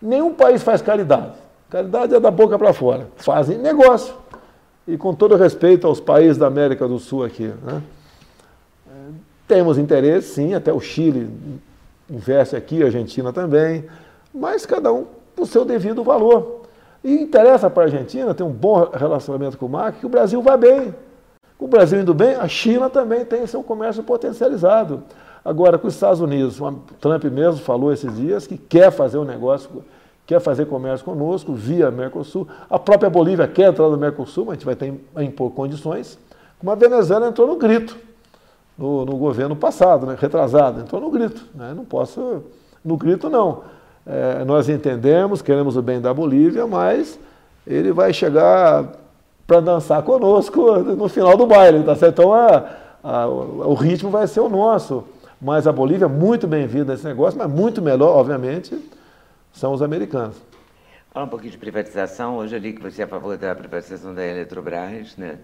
Nenhum 0.00 0.32
país 0.32 0.62
faz 0.62 0.80
caridade. 0.80 1.32
Caridade 1.68 2.14
é 2.14 2.20
da 2.20 2.30
boca 2.30 2.56
para 2.56 2.72
fora. 2.72 3.08
Fazem 3.16 3.58
negócio 3.58 4.21
e 4.86 4.96
com 4.96 5.14
todo 5.14 5.36
respeito 5.36 5.86
aos 5.86 6.00
países 6.00 6.36
da 6.36 6.46
América 6.46 6.88
do 6.88 6.98
Sul 6.98 7.24
aqui, 7.24 7.52
né? 7.64 7.82
temos 9.46 9.76
interesse, 9.78 10.34
sim, 10.34 10.54
até 10.54 10.72
o 10.72 10.80
Chile 10.80 11.28
investe 12.08 12.56
aqui, 12.56 12.82
a 12.82 12.86
Argentina 12.86 13.32
também, 13.32 13.84
mas 14.34 14.64
cada 14.64 14.92
um 14.92 15.06
o 15.36 15.46
seu 15.46 15.64
devido 15.64 16.02
valor. 16.02 16.62
E 17.04 17.14
interessa 17.14 17.68
para 17.68 17.82
a 17.82 17.86
Argentina 17.86 18.32
ter 18.32 18.42
um 18.42 18.50
bom 18.50 18.88
relacionamento 18.92 19.58
com 19.58 19.66
o 19.66 19.68
MAC, 19.68 19.98
que 19.98 20.06
o 20.06 20.08
Brasil 20.08 20.40
vai 20.40 20.56
bem. 20.56 20.94
O 21.58 21.66
Brasil 21.66 22.00
indo 22.00 22.14
bem, 22.14 22.34
a 22.34 22.46
China 22.48 22.88
também 22.88 23.24
tem 23.24 23.46
seu 23.46 23.62
comércio 23.62 24.02
potencializado. 24.02 25.02
Agora, 25.44 25.78
com 25.78 25.88
os 25.88 25.94
Estados 25.94 26.20
Unidos, 26.20 26.60
o 26.60 26.72
Trump 27.00 27.24
mesmo 27.24 27.60
falou 27.60 27.92
esses 27.92 28.14
dias 28.16 28.46
que 28.46 28.56
quer 28.56 28.92
fazer 28.92 29.18
um 29.18 29.24
negócio 29.24 29.84
quer 30.26 30.40
fazer 30.40 30.66
comércio 30.66 31.04
conosco 31.04 31.52
via 31.52 31.90
Mercosul. 31.90 32.46
A 32.70 32.78
própria 32.78 33.10
Bolívia 33.10 33.46
quer 33.46 33.70
entrar 33.70 33.88
no 33.88 33.96
Mercosul, 33.96 34.46
mas 34.46 34.52
a 34.52 34.54
gente 34.54 34.66
vai 34.66 34.76
ter 34.76 34.92
que 34.92 35.24
impor 35.24 35.50
condições. 35.50 36.18
Como 36.58 36.70
a 36.70 36.74
Venezuela 36.74 37.28
entrou 37.28 37.46
no 37.46 37.56
grito, 37.56 37.96
no, 38.78 39.04
no 39.04 39.16
governo 39.16 39.56
passado, 39.56 40.06
né, 40.06 40.16
retrasado, 40.18 40.80
entrou 40.80 41.00
no 41.00 41.10
grito. 41.10 41.44
Né, 41.54 41.72
não 41.74 41.84
posso, 41.84 42.42
no 42.84 42.96
grito 42.96 43.28
não. 43.28 43.62
É, 44.06 44.44
nós 44.44 44.68
entendemos, 44.68 45.42
queremos 45.42 45.76
o 45.76 45.82
bem 45.82 46.00
da 46.00 46.12
Bolívia, 46.12 46.66
mas 46.66 47.18
ele 47.66 47.92
vai 47.92 48.12
chegar 48.12 48.92
para 49.46 49.60
dançar 49.60 50.02
conosco 50.02 50.78
no 50.78 51.08
final 51.08 51.36
do 51.36 51.46
baile, 51.46 51.82
tá 51.82 51.94
certo? 51.94 52.20
Então 52.20 52.32
a, 52.32 52.64
a, 53.02 53.26
o 53.28 53.74
ritmo 53.74 54.10
vai 54.10 54.26
ser 54.26 54.40
o 54.40 54.48
nosso. 54.48 55.04
Mas 55.40 55.66
a 55.66 55.72
Bolívia 55.72 56.04
é 56.04 56.08
muito 56.08 56.46
bem-vinda 56.46 56.92
nesse 56.92 57.04
negócio, 57.04 57.36
mas 57.36 57.50
muito 57.50 57.82
melhor, 57.82 58.16
obviamente, 58.16 58.78
são 59.52 59.72
os 59.72 59.82
americanos. 59.82 60.36
Fala 61.12 61.26
um 61.26 61.28
pouquinho 61.28 61.52
de 61.52 61.58
privatização. 61.58 62.36
Hoje 62.38 62.56
eu 62.56 62.60
li 62.60 62.72
que 62.72 62.82
você 62.82 63.02
é 63.02 63.04
a 63.04 63.08
favor 63.08 63.36
da 63.36 63.54
privatização 63.54 64.14
da 64.14 64.24
Eletrobras, 64.24 65.16
né? 65.16 65.38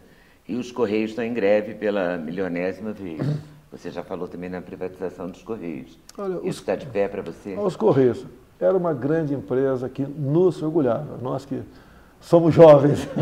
E 0.48 0.56
os 0.56 0.72
Correios 0.72 1.10
estão 1.10 1.22
em 1.22 1.34
greve 1.34 1.74
pela 1.74 2.16
milionésima 2.16 2.92
vez. 2.92 3.20
Você 3.70 3.90
já 3.90 4.02
falou 4.02 4.26
também 4.26 4.48
na 4.48 4.62
privatização 4.62 5.28
dos 5.28 5.42
Correios. 5.42 5.98
Olha, 6.16 6.36
Isso 6.36 6.60
está 6.60 6.74
de 6.74 6.86
pé 6.86 7.06
para 7.06 7.20
você? 7.20 7.54
Os 7.54 7.76
Correios. 7.76 8.24
Era 8.58 8.74
uma 8.74 8.94
grande 8.94 9.34
empresa 9.34 9.90
que 9.90 10.02
nos 10.02 10.62
orgulhava. 10.62 11.18
Nós 11.20 11.44
que 11.44 11.60
somos 12.18 12.54
jovens. 12.54 13.06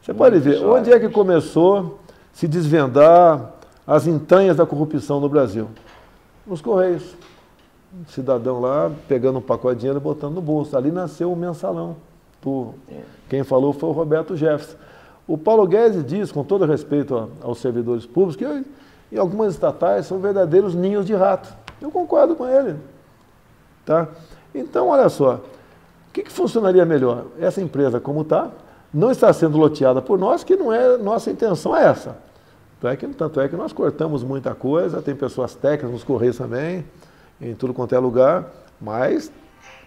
você 0.00 0.12
Muito 0.12 0.18
pode 0.18 0.38
ver, 0.38 0.58
jovens. 0.58 0.80
onde 0.80 0.92
é 0.92 1.00
que 1.00 1.08
começou 1.08 1.98
se 2.32 2.46
desvendar 2.46 3.54
as 3.84 4.06
entranhas 4.06 4.56
da 4.56 4.64
corrupção 4.64 5.18
no 5.20 5.28
Brasil? 5.28 5.68
Nos 6.46 6.60
Correios 6.60 7.16
cidadão 8.08 8.60
lá 8.60 8.90
pegando 9.08 9.38
um 9.38 9.42
pacote 9.42 9.76
de 9.76 9.80
dinheiro 9.80 9.98
e 9.98 10.02
botando 10.02 10.34
no 10.34 10.42
bolso. 10.42 10.76
Ali 10.76 10.90
nasceu 10.90 11.32
o 11.32 11.36
mensalão. 11.36 11.96
Por, 12.40 12.74
é. 12.90 13.00
Quem 13.28 13.42
falou 13.42 13.72
foi 13.72 13.88
o 13.88 13.92
Roberto 13.92 14.36
Jefferson. 14.36 14.76
O 15.26 15.38
Paulo 15.38 15.66
Guedes 15.66 16.04
diz, 16.04 16.30
com 16.30 16.44
todo 16.44 16.66
respeito 16.66 17.30
aos 17.42 17.58
servidores 17.58 18.04
públicos, 18.04 18.36
que 18.36 18.64
em 19.14 19.18
algumas 19.18 19.54
estatais 19.54 20.06
são 20.06 20.18
verdadeiros 20.18 20.74
ninhos 20.74 21.06
de 21.06 21.14
rato. 21.14 21.54
Eu 21.80 21.90
concordo 21.90 22.34
com 22.34 22.46
ele. 22.46 22.76
Tá? 23.86 24.08
Então, 24.54 24.88
olha 24.88 25.08
só, 25.08 25.36
o 25.36 26.12
que, 26.12 26.22
que 26.22 26.32
funcionaria 26.32 26.84
melhor? 26.84 27.24
Essa 27.40 27.60
empresa, 27.60 27.98
como 28.00 28.22
está, 28.22 28.50
não 28.92 29.10
está 29.10 29.32
sendo 29.32 29.56
loteada 29.58 30.00
por 30.00 30.18
nós, 30.18 30.44
que 30.44 30.56
não 30.56 30.72
é 30.72 30.96
nossa 30.98 31.30
intenção 31.30 31.76
é 31.76 31.86
essa. 31.86 32.16
Tanto 32.80 32.92
é 32.92 32.96
que, 32.96 33.06
tanto 33.08 33.40
é 33.40 33.48
que 33.48 33.56
nós 33.56 33.72
cortamos 33.72 34.22
muita 34.22 34.54
coisa, 34.54 35.00
tem 35.00 35.14
pessoas 35.14 35.54
técnicas 35.54 35.90
nos 35.90 36.04
Correios 36.04 36.36
também, 36.36 36.84
em 37.40 37.54
tudo 37.54 37.74
quanto 37.74 37.94
é 37.94 37.98
lugar, 37.98 38.46
mas 38.80 39.30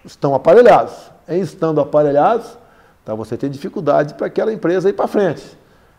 estão 0.03 0.33
aparelhados. 0.33 0.93
Em 1.27 1.41
estando 1.41 1.81
aparelhados, 1.81 2.57
tá, 3.03 3.13
você 3.13 3.35
tem 3.37 3.49
dificuldade 3.49 4.13
para 4.13 4.27
aquela 4.27 4.53
empresa 4.53 4.89
ir 4.89 4.93
para 4.93 5.07
frente. 5.07 5.57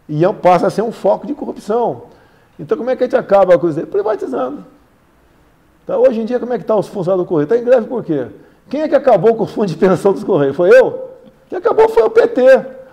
E 0.08 0.24
é 0.24 0.32
passa 0.32 0.66
a 0.66 0.70
ser 0.70 0.82
um 0.82 0.92
foco 0.92 1.26
de 1.26 1.34
corrupção. 1.34 2.02
Então, 2.58 2.76
como 2.76 2.90
é 2.90 2.96
que 2.96 3.04
a 3.04 3.06
gente 3.06 3.16
acaba 3.16 3.58
com 3.58 3.68
isso? 3.68 3.86
Privatizando. 3.86 4.64
Tá, 5.86 5.96
hoje 5.96 6.20
em 6.20 6.24
dia, 6.24 6.40
como 6.40 6.52
é 6.52 6.56
que 6.56 6.64
está 6.64 6.76
os 6.76 6.88
funcionários 6.88 7.26
do 7.26 7.28
Correio? 7.28 7.44
Está 7.44 7.56
em 7.56 7.64
greve 7.64 7.86
por 7.86 8.04
quê? 8.04 8.26
Quem 8.68 8.82
é 8.82 8.88
que 8.88 8.94
acabou 8.94 9.34
com 9.34 9.44
o 9.44 9.46
fundo 9.46 9.66
de 9.66 9.76
pensão 9.76 10.12
dos 10.12 10.24
Correios? 10.24 10.56
Foi 10.56 10.70
eu? 10.70 11.10
Quem 11.48 11.58
acabou 11.58 11.88
foi 11.88 12.02
o 12.02 12.10
PT. 12.10 12.42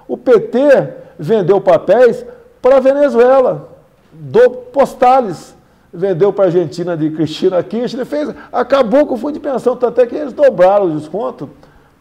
O 0.08 0.18
PT 0.18 0.94
vendeu 1.18 1.60
papéis 1.60 2.26
para 2.62 2.78
a 2.78 2.80
Venezuela, 2.80 3.70
do 4.12 4.50
Postales 4.50 5.56
vendeu 5.96 6.32
para 6.32 6.46
a 6.46 6.48
Argentina 6.48 6.96
de 6.96 7.10
Cristina 7.10 7.62
Kirchner, 7.64 8.06
fez, 8.06 8.34
acabou 8.52 9.06
com 9.06 9.16
o 9.16 9.18
fundo 9.18 9.34
de 9.34 9.40
pensão, 9.40 9.76
tanto 9.76 10.02
é 10.02 10.06
que 10.06 10.16
eles 10.16 10.34
dobraram 10.34 10.86
o 10.86 11.00
desconto, 11.00 11.50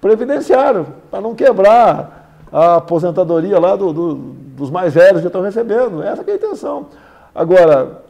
previdenciário, 0.00 0.86
para 1.10 1.20
não 1.20 1.34
quebrar 1.34 2.44
a 2.52 2.76
aposentadoria 2.76 3.58
lá 3.58 3.74
do, 3.74 3.92
do, 3.92 4.14
dos 4.14 4.70
mais 4.70 4.92
velhos 4.92 5.20
que 5.20 5.26
estão 5.26 5.42
recebendo. 5.42 6.02
Essa 6.02 6.22
é 6.22 6.32
a 6.32 6.36
intenção. 6.36 6.86
Agora, 7.34 8.02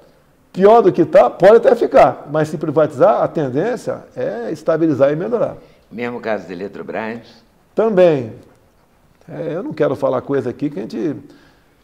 pior 0.53 0.83
do 0.83 0.93
que 0.93 1.03
está, 1.03 1.31
pode 1.31 1.57
até 1.57 1.75
ficar, 1.75 2.27
mas 2.31 2.49
se 2.49 2.59
privatizar, 2.59 3.23
a 3.23 3.29
tendência 3.29 4.05
é 4.17 4.51
estabilizar 4.51 5.13
e 5.13 5.17
melhorar. 5.17 5.57
Mesmo 5.91 6.21
caso 6.21 6.47
de 6.47 6.53
Eletrobras? 6.53 7.21
Também. 7.75 8.33
É, 9.29 9.55
eu 9.55 9.63
não 9.63 9.73
quero 9.73 9.95
falar 9.95 10.21
coisa 10.21 10.51
aqui 10.51 10.69
que 10.69 10.79
a 10.79 10.83
gente, 10.83 11.17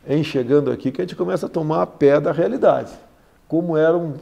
em 0.07 0.24
chegando 0.24 0.70
aqui, 0.70 0.90
que 0.90 1.01
a 1.01 1.05
gente 1.05 1.16
começa 1.16 1.46
a 1.46 1.48
tomar 1.48 1.86
pé 1.86 2.20
da 2.20 2.32
realidade 2.32 2.90
como 3.51 3.76
eram 3.76 4.14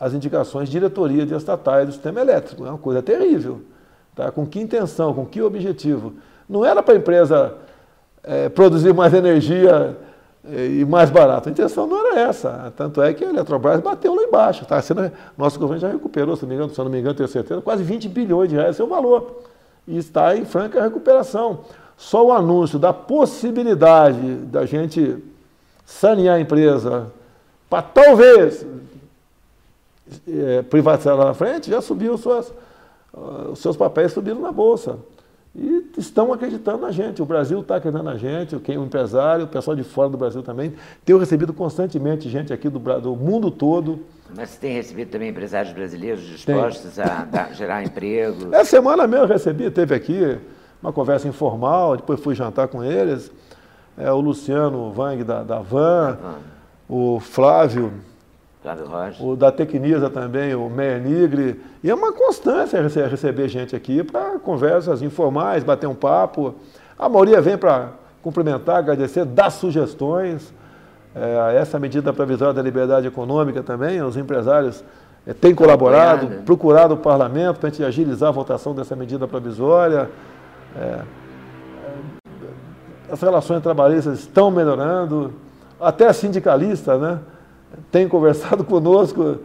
as 0.00 0.12
indicações 0.12 0.68
de 0.68 0.72
diretoria 0.72 1.24
de 1.24 1.32
estatais 1.32 1.86
do 1.86 1.92
sistema 1.92 2.20
elétrico. 2.20 2.66
É 2.66 2.68
uma 2.68 2.76
coisa 2.76 3.00
terrível. 3.00 3.62
Tá? 4.16 4.32
Com 4.32 4.44
que 4.44 4.58
intenção, 4.58 5.14
com 5.14 5.24
que 5.24 5.40
objetivo? 5.40 6.14
Não 6.48 6.64
era 6.64 6.82
para 6.82 6.94
a 6.94 6.96
empresa 6.96 7.54
é, 8.20 8.48
produzir 8.48 8.92
mais 8.92 9.14
energia 9.14 9.96
é, 10.44 10.66
e 10.66 10.84
mais 10.84 11.08
barato. 11.08 11.48
A 11.48 11.52
intenção 11.52 11.86
não 11.86 12.04
era 12.04 12.18
essa. 12.18 12.72
Tanto 12.76 13.00
é 13.00 13.14
que 13.14 13.24
a 13.24 13.28
Eletrobras 13.28 13.80
bateu 13.80 14.12
lá 14.12 14.24
embaixo. 14.24 14.66
Tá? 14.66 14.82
Sendo, 14.82 15.08
nosso 15.36 15.56
governo 15.56 15.80
já 15.80 15.88
recuperou, 15.88 16.34
se 16.34 16.42
não 16.42 16.48
me 16.48 16.54
engano, 16.56 16.74
se 16.74 16.78
não 16.80 16.88
me 16.88 16.98
engano, 16.98 17.14
tenho 17.14 17.28
certeza, 17.28 17.62
quase 17.62 17.84
20 17.84 18.08
bilhões 18.08 18.48
de 18.48 18.56
reais 18.56 18.74
seu 18.74 18.88
valor. 18.88 19.40
E 19.86 19.96
está 19.96 20.36
em 20.36 20.44
franca 20.44 20.82
recuperação. 20.82 21.60
Só 21.96 22.26
o 22.26 22.32
anúncio 22.32 22.76
da 22.76 22.92
possibilidade 22.92 24.34
da 24.46 24.66
gente 24.66 25.16
sanear 25.86 26.34
a 26.36 26.40
empresa 26.40 27.12
para 27.68 27.82
talvez 27.82 28.66
é, 30.26 30.62
privatizar 30.62 31.16
lá 31.16 31.26
na 31.26 31.34
frente, 31.34 31.70
já 31.70 31.80
subiu 31.80 32.16
suas, 32.16 32.48
uh, 33.12 33.50
os 33.52 33.58
seus 33.58 33.76
papéis 33.76 34.12
subiram 34.12 34.40
na 34.40 34.52
Bolsa. 34.52 34.98
E 35.54 35.90
estão 35.96 36.32
acreditando 36.32 36.78
na 36.78 36.92
gente. 36.92 37.20
O 37.20 37.26
Brasil 37.26 37.60
está 37.60 37.76
acreditando 37.76 38.08
na 38.08 38.16
gente, 38.16 38.54
o 38.54 38.62
empresário, 38.84 39.44
o 39.44 39.48
pessoal 39.48 39.76
de 39.76 39.82
fora 39.82 40.08
do 40.08 40.16
Brasil 40.16 40.42
também. 40.42 40.74
Tenho 41.04 41.18
recebido 41.18 41.52
constantemente 41.52 42.28
gente 42.28 42.52
aqui 42.52 42.68
do, 42.68 42.78
do 42.78 43.16
mundo 43.16 43.50
todo. 43.50 44.00
Mas 44.36 44.50
você 44.50 44.60
tem 44.60 44.74
recebido 44.74 45.10
também 45.10 45.30
empresários 45.30 45.72
brasileiros 45.72 46.20
dispostos 46.20 46.98
a 47.00 47.24
dar, 47.24 47.54
gerar 47.54 47.82
emprego? 47.82 48.48
Essa 48.54 48.70
semana 48.70 49.06
mesmo 49.06 49.24
eu 49.24 49.28
recebi, 49.28 49.70
teve 49.70 49.94
aqui 49.94 50.38
uma 50.80 50.92
conversa 50.92 51.26
informal, 51.26 51.96
depois 51.96 52.20
fui 52.20 52.34
jantar 52.34 52.68
com 52.68 52.84
eles. 52.84 53.32
É, 53.96 54.12
o 54.12 54.20
Luciano 54.20 54.92
Vang 54.92 55.24
da, 55.24 55.42
da 55.42 55.58
Van, 55.58 56.18
ah. 56.22 56.38
O 56.88 57.20
Flávio 57.20 57.92
o 59.20 59.36
da 59.36 59.52
Tecnisa 59.52 60.10
também, 60.10 60.54
o 60.54 60.68
Meia 60.68 60.98
Nigre. 60.98 61.60
E 61.82 61.90
é 61.90 61.94
uma 61.94 62.12
constância 62.12 62.80
receber 63.06 63.48
gente 63.48 63.74
aqui 63.74 64.02
para 64.02 64.38
conversas 64.38 65.00
informais, 65.00 65.62
bater 65.64 65.86
um 65.86 65.94
papo. 65.94 66.54
A 66.98 67.08
maioria 67.08 67.40
vem 67.40 67.56
para 67.56 67.90
cumprimentar, 68.20 68.76
agradecer, 68.76 69.24
dar 69.24 69.50
sugestões. 69.50 70.52
É, 71.14 71.56
essa 71.56 71.78
medida 71.78 72.12
provisória 72.12 72.52
da 72.52 72.62
liberdade 72.62 73.06
econômica 73.06 73.62
também, 73.62 74.02
os 74.02 74.16
empresários 74.16 74.84
é, 75.26 75.32
têm 75.32 75.54
colaborado, 75.54 76.42
procurado 76.44 76.94
o 76.94 76.98
parlamento 76.98 77.60
para 77.60 77.68
a 77.68 77.72
gente 77.72 77.84
agilizar 77.84 78.28
a 78.28 78.32
votação 78.32 78.74
dessa 78.74 78.94
medida 78.94 79.26
provisória. 79.26 80.10
É, 80.76 80.80
é, 80.80 81.02
as 83.10 83.20
relações 83.20 83.62
trabalhistas 83.62 84.18
estão 84.18 84.50
melhorando, 84.50 85.32
até 85.80 86.12
sindicalistas, 86.12 87.00
né? 87.00 87.18
tem 87.90 88.08
conversado 88.08 88.62
conosco, 88.64 89.38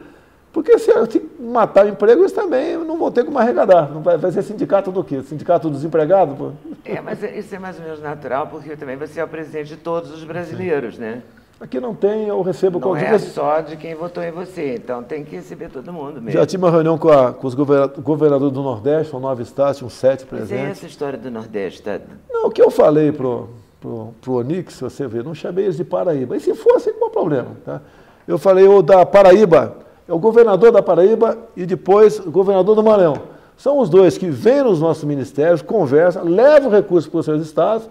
porque 0.52 0.78
se, 0.78 0.92
matar 1.40 1.86
o 1.86 1.90
emprego, 1.90 2.22
eles 2.22 2.32
também 2.32 2.78
não 2.78 2.98
vão 2.98 3.12
ter 3.12 3.24
como 3.24 3.40
arrecadar. 3.40 3.90
Não 3.92 4.02
vai, 4.02 4.18
vai 4.18 4.32
ser 4.32 4.44
sindicato 4.44 4.92
do 4.92 5.04
quê? 5.04 5.22
Sindicato 5.24 5.70
dos 5.70 5.84
empregados? 5.84 6.38
Pô? 6.38 6.52
É, 6.86 7.02
mas 7.02 7.24
isso 7.24 7.56
é 7.56 7.60
mais 7.60 7.78
ou 7.78 7.84
menos 7.84 8.02
natural, 8.02 8.48
porque 8.48 8.76
também 8.76 8.96
você 8.96 9.20
é 9.20 9.24
o 9.24 9.28
presidente 9.28 9.70
de 9.70 9.78
todos 9.78 10.12
os 10.12 10.24
brasileiros, 10.24 10.98
né? 10.98 11.24
Aqui 11.60 11.80
não 11.80 11.96
tem, 11.96 12.28
eu 12.28 12.42
recebo... 12.42 12.78
Não 12.78 12.96
é 12.96 13.18
só 13.18 13.62
de 13.62 13.78
quem 13.78 13.96
votou 13.96 14.22
em 14.22 14.32
você, 14.32 14.76
então 14.76 15.02
tem 15.02 15.24
que 15.24 15.34
receber 15.34 15.70
todo 15.70 15.94
mundo 15.94 16.16
mesmo. 16.16 16.32
Já 16.32 16.46
tive 16.46 16.62
uma 16.62 16.70
reunião 16.70 16.98
com, 16.98 17.10
a, 17.10 17.32
com 17.32 17.48
os 17.48 17.56
governadores 17.56 18.54
do 18.54 18.62
Nordeste, 18.62 19.12
são 19.12 19.20
nove 19.20 19.44
estados, 19.44 19.78
tinham 19.78 19.90
sete 19.90 20.26
presentes. 20.26 20.52
Mas 20.58 20.68
é 20.68 20.72
essa 20.72 20.86
história 20.86 21.18
do 21.18 21.32
Nordeste? 21.32 21.82
Tá... 21.82 22.02
Não, 22.30 22.48
o 22.48 22.52
que 22.52 22.62
eu 22.62 22.70
falei 22.70 23.14
pro, 23.14 23.50
pro, 23.84 24.14
pro 24.22 24.34
Onix, 24.36 24.80
você 24.80 25.06
vê, 25.06 25.22
não 25.22 25.36
chamei 25.36 25.66
eles 25.66 25.76
de 25.76 25.84
Paraíba. 25.84 26.38
E 26.38 26.40
se 26.40 26.56
fosse, 26.56 26.94
qual 26.94 27.10
o 27.10 27.14
problema, 27.14 27.50
tá? 27.66 27.82
Eu 28.26 28.38
falei 28.38 28.66
o 28.66 28.82
da 28.82 29.06
Paraíba, 29.06 29.76
é 30.08 30.14
o 30.14 30.18
governador 30.18 30.72
da 30.72 30.82
Paraíba 30.82 31.38
e 31.58 31.66
depois 31.66 32.18
o 32.20 32.32
governador 32.32 32.76
do 32.76 32.82
Maranhão. 32.82 33.16
São 33.58 33.80
os 33.80 33.90
dois 33.90 34.18
que 34.18 34.30
vêm 34.30 34.64
nos 34.64 34.80
nossos 34.80 35.04
ministérios, 35.04 35.62
conversam, 35.62 36.24
levam 36.24 36.72
recursos 36.72 37.10
para 37.10 37.20
os 37.20 37.26
seus 37.26 37.42
estados, 37.44 37.90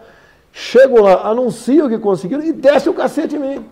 chegam 0.50 1.02
lá, 1.02 1.28
anunciam 1.28 1.86
o 1.86 1.90
que 1.90 1.98
conseguiram 1.98 2.42
e 2.42 2.52
descem 2.52 2.90
o 2.90 2.94
cacete 2.94 3.36
em 3.36 3.38
mim. 3.38 3.66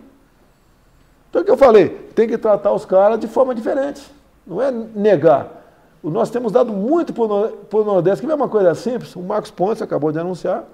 Então 1.29 1.41
o 1.41 1.45
que 1.45 1.49
eu 1.49 1.57
falei? 1.57 1.89
Tem 2.13 2.27
que 2.27 2.37
tratar 2.37 2.71
os 2.71 2.85
caras 2.85 3.19
de 3.19 3.27
forma 3.27 3.55
diferente. 3.55 4.03
Não 4.45 4.61
é 4.61 4.69
negar. 4.71 5.59
Nós 6.03 6.29
temos 6.29 6.51
dado 6.51 6.71
muito 6.71 7.13
para 7.13 7.79
o 7.79 7.83
Nordeste, 7.83 8.23
que 8.23 8.31
é 8.31 8.35
uma 8.35 8.49
coisa 8.49 8.75
simples. 8.75 9.15
O 9.15 9.21
Marcos 9.21 9.49
Pontes 9.49 9.81
acabou 9.81 10.11
de 10.11 10.19
anunciar. 10.19 10.65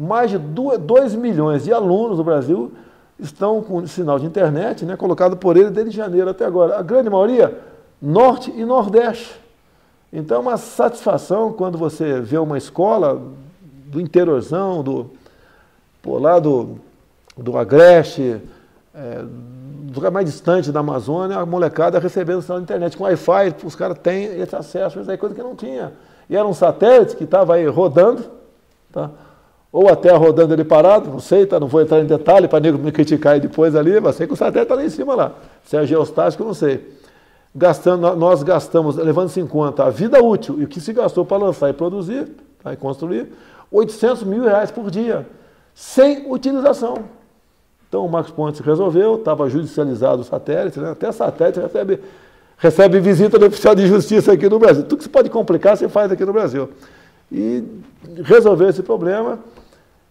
Mais 0.00 0.30
de 0.30 0.38
2 0.38 1.14
milhões 1.14 1.64
de 1.64 1.72
alunos 1.74 2.16
do 2.16 2.24
Brasil 2.24 2.72
estão 3.18 3.62
com 3.62 3.86
sinal 3.86 4.18
de 4.18 4.24
internet, 4.24 4.86
né, 4.86 4.96
colocado 4.96 5.36
por 5.36 5.58
ele 5.58 5.68
desde 5.68 5.94
janeiro 5.94 6.30
até 6.30 6.46
agora. 6.46 6.78
A 6.78 6.82
grande 6.82 7.10
maioria, 7.10 7.58
norte 8.00 8.50
e 8.50 8.64
nordeste. 8.64 9.38
Então 10.10 10.38
é 10.38 10.40
uma 10.40 10.56
satisfação 10.56 11.52
quando 11.52 11.76
você 11.76 12.18
vê 12.18 12.38
uma 12.38 12.56
escola 12.56 13.20
do 13.84 14.00
interiorzão, 14.00 14.82
do, 14.82 15.10
por 16.00 16.18
lá 16.18 16.38
do, 16.38 16.78
do 17.36 17.58
Agreste, 17.58 18.40
é, 18.94 19.22
do 19.22 19.94
lugar 19.94 20.10
mais 20.10 20.24
distante 20.24 20.72
da 20.72 20.80
Amazônia, 20.80 21.36
a 21.36 21.44
molecada 21.44 21.98
recebendo 21.98 22.40
sinal 22.40 22.56
de 22.56 22.64
internet. 22.64 22.96
Com 22.96 23.04
Wi-Fi, 23.04 23.54
os 23.64 23.74
caras 23.74 23.98
têm 23.98 24.40
esse 24.40 24.56
acesso, 24.56 24.98
isso 24.98 25.10
é 25.10 25.16
coisa 25.18 25.34
que 25.34 25.42
não 25.42 25.54
tinha. 25.54 25.92
E 26.26 26.34
era 26.34 26.46
um 26.46 26.54
satélite 26.54 27.16
que 27.16 27.24
estava 27.24 27.56
aí 27.56 27.66
rodando, 27.66 28.24
tá? 28.90 29.10
Ou 29.72 29.88
até 29.88 30.10
rodando 30.12 30.52
ele 30.52 30.64
parado, 30.64 31.10
não 31.10 31.20
sei, 31.20 31.46
tá? 31.46 31.60
não 31.60 31.68
vou 31.68 31.80
entrar 31.80 32.00
em 32.00 32.06
detalhe 32.06 32.48
para 32.48 32.58
nego 32.58 32.76
me 32.76 32.90
criticar 32.90 33.34
aí 33.34 33.40
depois 33.40 33.76
ali, 33.76 34.00
mas 34.00 34.16
sei 34.16 34.26
que 34.26 34.32
o 34.32 34.36
satélite 34.36 34.64
está 34.64 34.74
lá 34.74 34.84
em 34.84 34.88
cima 34.88 35.14
lá. 35.14 35.32
Se 35.64 35.76
é 35.76 35.86
geostático, 35.86 36.42
não 36.42 36.54
sei. 36.54 36.98
Gastando, 37.54 38.14
nós 38.16 38.42
gastamos, 38.42 38.96
levando-se 38.96 39.40
em 39.40 39.46
conta 39.46 39.84
a 39.84 39.90
vida 39.90 40.22
útil 40.22 40.60
e 40.60 40.64
o 40.64 40.68
que 40.68 40.80
se 40.80 40.92
gastou 40.92 41.24
para 41.24 41.36
lançar 41.36 41.70
e 41.70 41.72
produzir, 41.72 42.28
tá? 42.62 42.72
e 42.72 42.76
construir, 42.76 43.32
800 43.70 44.24
mil 44.24 44.42
reais 44.42 44.70
por 44.72 44.90
dia, 44.90 45.26
sem 45.74 46.30
utilização. 46.30 47.04
Então 47.88 48.04
o 48.04 48.08
Marcos 48.08 48.32
Pontes 48.32 48.60
resolveu, 48.60 49.16
estava 49.16 49.48
judicializado 49.48 50.22
o 50.22 50.24
satélite, 50.24 50.80
né? 50.80 50.90
até 50.90 51.10
satélite 51.12 51.60
recebe, 51.60 52.00
recebe 52.56 53.00
visita 53.00 53.38
do 53.38 53.46
oficial 53.46 53.74
de 53.74 53.86
justiça 53.86 54.32
aqui 54.32 54.48
no 54.48 54.58
Brasil. 54.58 54.82
Tudo 54.84 54.98
que 54.98 55.04
se 55.04 55.08
pode 55.08 55.28
complicar, 55.28 55.76
você 55.76 55.88
faz 55.88 56.10
aqui 56.10 56.24
no 56.24 56.32
Brasil. 56.32 56.70
E 57.30 57.64
resolver 58.24 58.68
esse 58.68 58.82
problema, 58.82 59.38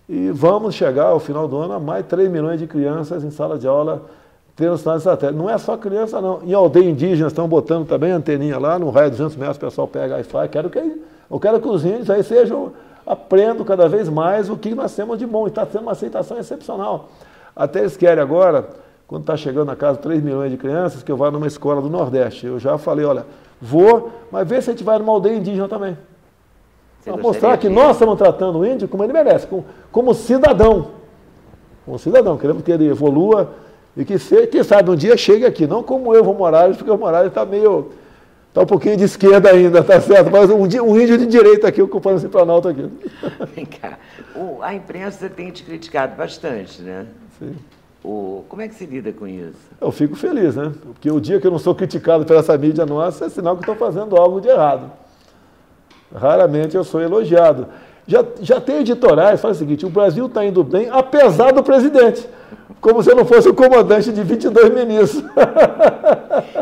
e 0.10 0.32
vamos 0.32 0.74
chegar 0.74 1.06
ao 1.06 1.20
final 1.20 1.48
do 1.48 1.56
ano 1.56 1.74
a 1.74 1.80
mais 1.80 2.04
3 2.08 2.32
milhões 2.32 2.60
de 2.60 2.66
crianças 2.66 3.24
em 3.24 3.30
sala 3.30 3.60
de 3.60 3.68
aula 3.68 4.10
tendo 4.56 4.76
de 4.76 5.02
satélite. 5.02 5.38
Não 5.38 5.50
é 5.50 5.58
só 5.58 5.78
criança, 5.78 6.20
não. 6.20 6.42
Em 6.44 6.54
aldeia 6.54 6.90
indígena 6.90 7.28
estão 7.28 7.48
botando 7.48 7.88
também 7.88 8.12
anteninha 8.12 8.58
lá, 8.60 8.78
no 8.78 8.90
raio 8.90 9.10
de 9.10 9.18
200 9.18 9.38
metros 9.38 9.58
o 9.58 9.60
pessoal 9.60 9.88
pega 9.88 10.16
Wi-Fi. 10.16 10.50
Quero 10.50 10.70
que, 10.70 11.02
eu 11.32 11.40
quero 11.40 11.62
que 11.62 11.68
os 11.68 11.86
índios 11.86 12.10
aí 12.10 12.22
sejam, 12.24 12.74
aprendam 13.08 13.64
cada 13.64 13.88
vez 13.88 14.10
mais 14.10 14.50
o 14.50 14.58
que 14.58 14.76
nós 14.76 14.94
temos 14.94 15.18
de 15.18 15.26
bom. 15.26 15.48
Está 15.48 15.66
tendo 15.66 15.84
uma 15.84 15.94
aceitação 15.94 16.38
excepcional. 16.38 17.08
Até 17.56 17.80
eles 17.80 17.96
querem 17.96 18.22
agora, 18.22 18.68
quando 19.08 19.22
está 19.22 19.38
chegando 19.38 19.68
na 19.68 19.78
casa 19.78 19.98
3 20.00 20.22
milhões 20.22 20.52
de 20.52 20.58
crianças, 20.58 21.04
que 21.04 21.12
eu 21.12 21.16
vá 21.16 21.32
numa 21.32 21.48
escola 21.48 21.82
do 21.82 21.90
Nordeste. 21.90 22.48
Eu 22.48 22.60
já 22.60 22.78
falei, 22.78 23.06
olha, 23.06 23.26
vou, 23.62 24.12
mas 24.30 24.46
vê 24.46 24.62
se 24.62 24.72
a 24.72 24.74
gente 24.74 24.84
vai 24.84 25.00
numa 25.00 25.14
aldeia 25.14 25.38
indígena 25.38 25.70
também. 25.70 25.96
Para 27.04 27.18
mostrar 27.18 27.58
que 27.58 27.70
nós 27.70 27.96
estamos 27.96 28.18
tratando 28.18 28.60
o 28.60 28.66
índio 28.66 28.88
como 28.88 29.04
ele 29.04 29.14
merece, 29.14 29.48
como, 29.48 29.66
como 29.92 30.14
cidadão. 30.14 30.92
Como 31.86 31.98
cidadão, 31.98 32.38
queremos 32.38 32.62
que 32.64 32.72
ele 32.72 32.88
evolua 32.88 33.54
e 33.96 34.06
que, 34.06 34.18
se, 34.18 34.48
quem 34.48 34.64
sabe 34.64 34.90
um 34.92 34.96
dia 34.96 35.18
chegue 35.18 35.46
aqui, 35.46 35.68
não 35.68 35.84
como 35.84 36.14
eu, 36.14 36.22
Evo 36.22 36.34
Morales, 36.34 36.78
porque 36.78 36.92
o 36.92 36.98
Morales 36.98 37.30
está 37.30 37.46
meio. 37.46 37.92
Está 38.48 38.62
um 38.62 38.66
pouquinho 38.66 38.98
de 38.98 39.04
esquerda 39.04 39.52
ainda, 39.52 39.84
tá 39.84 40.02
certo? 40.02 40.32
Mas 40.32 40.50
um, 40.50 40.64
um 40.64 41.00
índio 41.00 41.18
de 41.18 41.28
direita 41.28 41.68
aqui 41.68 41.82
ocupando 41.82 42.18
esse 42.18 42.28
planalto 42.28 42.68
aqui. 42.68 42.90
Vem 43.56 43.66
cá. 43.66 44.00
O, 44.36 44.60
a 44.62 44.74
imprensa 44.74 45.30
tem 45.30 45.52
te 45.52 45.64
criticado 45.64 46.16
bastante, 46.16 46.82
né? 46.82 47.06
Sim. 47.38 47.56
O, 48.04 48.46
como 48.48 48.62
é 48.62 48.68
que 48.68 48.76
se 48.76 48.86
lida 48.86 49.12
com 49.12 49.28
isso? 49.28 49.58
Eu 49.80 49.92
fico 49.92 50.16
feliz, 50.16 50.56
né? 50.56 50.72
Porque 50.82 51.12
o 51.12 51.20
dia 51.20 51.40
que 51.40 51.46
eu 51.46 51.52
não 51.52 51.60
sou 51.60 51.76
criticado 51.76 52.26
pela 52.26 52.40
essa 52.40 52.58
mídia 52.58 52.86
nossa 52.86 53.26
é 53.26 53.30
sinal 53.30 53.56
que 53.56 53.62
estou 53.62 53.76
fazendo 53.76 54.16
algo 54.16 54.40
de 54.40 54.48
errado. 54.48 54.90
Raramente 56.14 56.76
eu 56.76 56.84
sou 56.84 57.02
elogiado. 57.02 57.68
Já, 58.08 58.26
já 58.42 58.60
tem 58.60 58.78
editoriais, 58.78 59.40
faz 59.40 59.58
o 59.58 59.60
seguinte, 59.60 59.86
o 59.86 59.90
Brasil 59.90 60.26
está 60.26 60.44
indo 60.44 60.64
bem, 60.64 60.90
apesar 60.90 61.54
do 61.54 61.62
presidente. 61.62 62.28
Como 62.82 63.04
se 63.04 63.12
eu 63.12 63.16
não 63.16 63.26
fosse 63.26 63.48
o 63.48 63.54
comandante 63.54 64.12
de 64.12 64.24
22 64.24 64.74
ministros. 64.74 65.24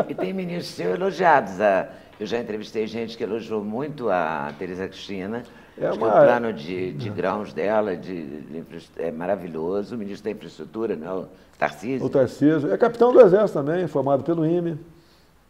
E 0.08 0.14
tem 0.14 0.32
ministros 0.32 0.74
são 0.74 0.94
elogiados. 0.94 1.60
Ah, 1.60 1.88
eu 2.18 2.26
já 2.26 2.38
entrevistei 2.38 2.86
gente 2.86 3.16
que 3.16 3.22
elogiou 3.22 3.64
muito 3.64 4.10
a 4.10 4.52
Teresa 4.58 4.88
Cristina. 4.88 5.44
É 5.80 5.90
uma... 5.92 6.08
O 6.08 6.10
plano 6.10 6.52
de, 6.52 6.92
de 6.92 7.08
grãos 7.08 7.52
dela 7.52 7.96
de, 7.96 8.24
de, 8.42 8.64
é 8.98 9.12
maravilhoso. 9.12 9.94
O 9.94 9.98
ministro 9.98 10.24
da 10.24 10.32
Infraestrutura, 10.32 10.96
né, 10.96 11.10
o 11.10 11.26
Tarcísio. 11.56 12.04
O 12.04 12.10
Tarcísio. 12.10 12.72
É 12.72 12.76
capitão 12.76 13.12
do 13.12 13.20
Exército 13.20 13.58
também, 13.58 13.86
formado 13.86 14.24
pelo 14.24 14.44
IME. 14.44 14.76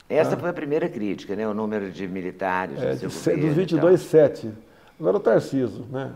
Essa 0.09 0.35
ah. 0.35 0.39
foi 0.39 0.49
a 0.49 0.53
primeira 0.53 0.89
crítica, 0.89 1.37
né? 1.37 1.47
o 1.47 1.53
número 1.53 1.91
de 1.91 2.07
militares. 2.09 2.81
É, 2.81 2.95
do 2.95 3.09
de, 3.09 3.47
dos 3.47 3.55
22, 3.55 4.01
7. 4.01 4.51
Agora 4.99 5.17
o 5.17 5.21
Tarciso, 5.21 5.85
né? 5.91 6.13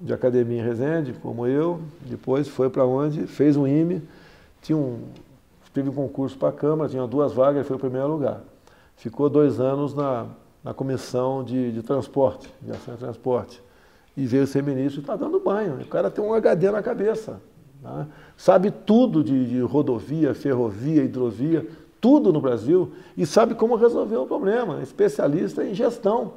de 0.00 0.14
Academia 0.14 0.62
em 0.62 0.64
Resende, 0.64 1.12
como 1.12 1.46
eu, 1.46 1.80
depois 2.02 2.48
foi 2.48 2.70
para 2.70 2.86
onde? 2.86 3.26
Fez 3.26 3.56
um 3.56 3.66
IME, 3.66 4.02
tinha 4.62 4.78
um 4.78 5.02
teve 5.72 5.88
um 5.88 5.92
concurso 5.92 6.36
para 6.36 6.48
a 6.48 6.52
Câmara, 6.52 6.90
tinha 6.90 7.06
duas 7.06 7.32
vagas, 7.32 7.66
foi 7.66 7.76
o 7.76 7.78
primeiro 7.78 8.08
lugar. 8.08 8.40
Ficou 8.96 9.28
dois 9.28 9.60
anos 9.60 9.94
na, 9.94 10.26
na 10.62 10.74
comissão 10.74 11.44
de, 11.44 11.72
de 11.72 11.82
transporte, 11.82 12.52
de 12.60 12.70
ação 12.72 12.94
de 12.94 13.00
transporte. 13.00 13.62
E 14.16 14.26
veio 14.26 14.46
ser 14.46 14.62
ministro 14.62 15.00
e 15.00 15.02
está 15.02 15.16
dando 15.16 15.38
banho. 15.40 15.80
O 15.80 15.86
cara 15.86 16.10
tem 16.10 16.22
um 16.22 16.34
HD 16.34 16.70
na 16.70 16.82
cabeça. 16.82 17.40
Né? 17.82 18.06
Sabe 18.36 18.70
tudo 18.70 19.22
de, 19.22 19.46
de 19.46 19.60
rodovia, 19.60 20.34
ferrovia, 20.34 21.02
hidrovia, 21.04 21.66
tudo 22.00 22.32
no 22.32 22.40
Brasil 22.40 22.92
e 23.16 23.26
sabe 23.26 23.54
como 23.54 23.76
resolver 23.76 24.16
o 24.16 24.26
problema. 24.26 24.82
Especialista 24.82 25.64
em 25.64 25.74
gestão. 25.74 26.32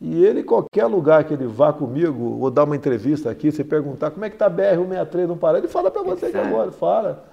E 0.00 0.24
ele, 0.24 0.42
qualquer 0.42 0.86
lugar 0.86 1.24
que 1.24 1.34
ele 1.34 1.46
vá 1.46 1.72
comigo, 1.72 2.38
ou 2.40 2.50
dar 2.50 2.64
uma 2.64 2.74
entrevista 2.74 3.30
aqui, 3.30 3.52
você 3.52 3.62
perguntar 3.62 4.10
como 4.10 4.24
é 4.24 4.30
que 4.30 4.34
está 4.34 4.46
a 4.46 4.50
BR-163 4.50 5.26
no 5.26 5.36
Pará, 5.36 5.58
ele 5.58 5.68
fala 5.68 5.90
para 5.90 6.02
você 6.02 6.30
que 6.30 6.38
agora, 6.38 6.72
fala. 6.72 7.24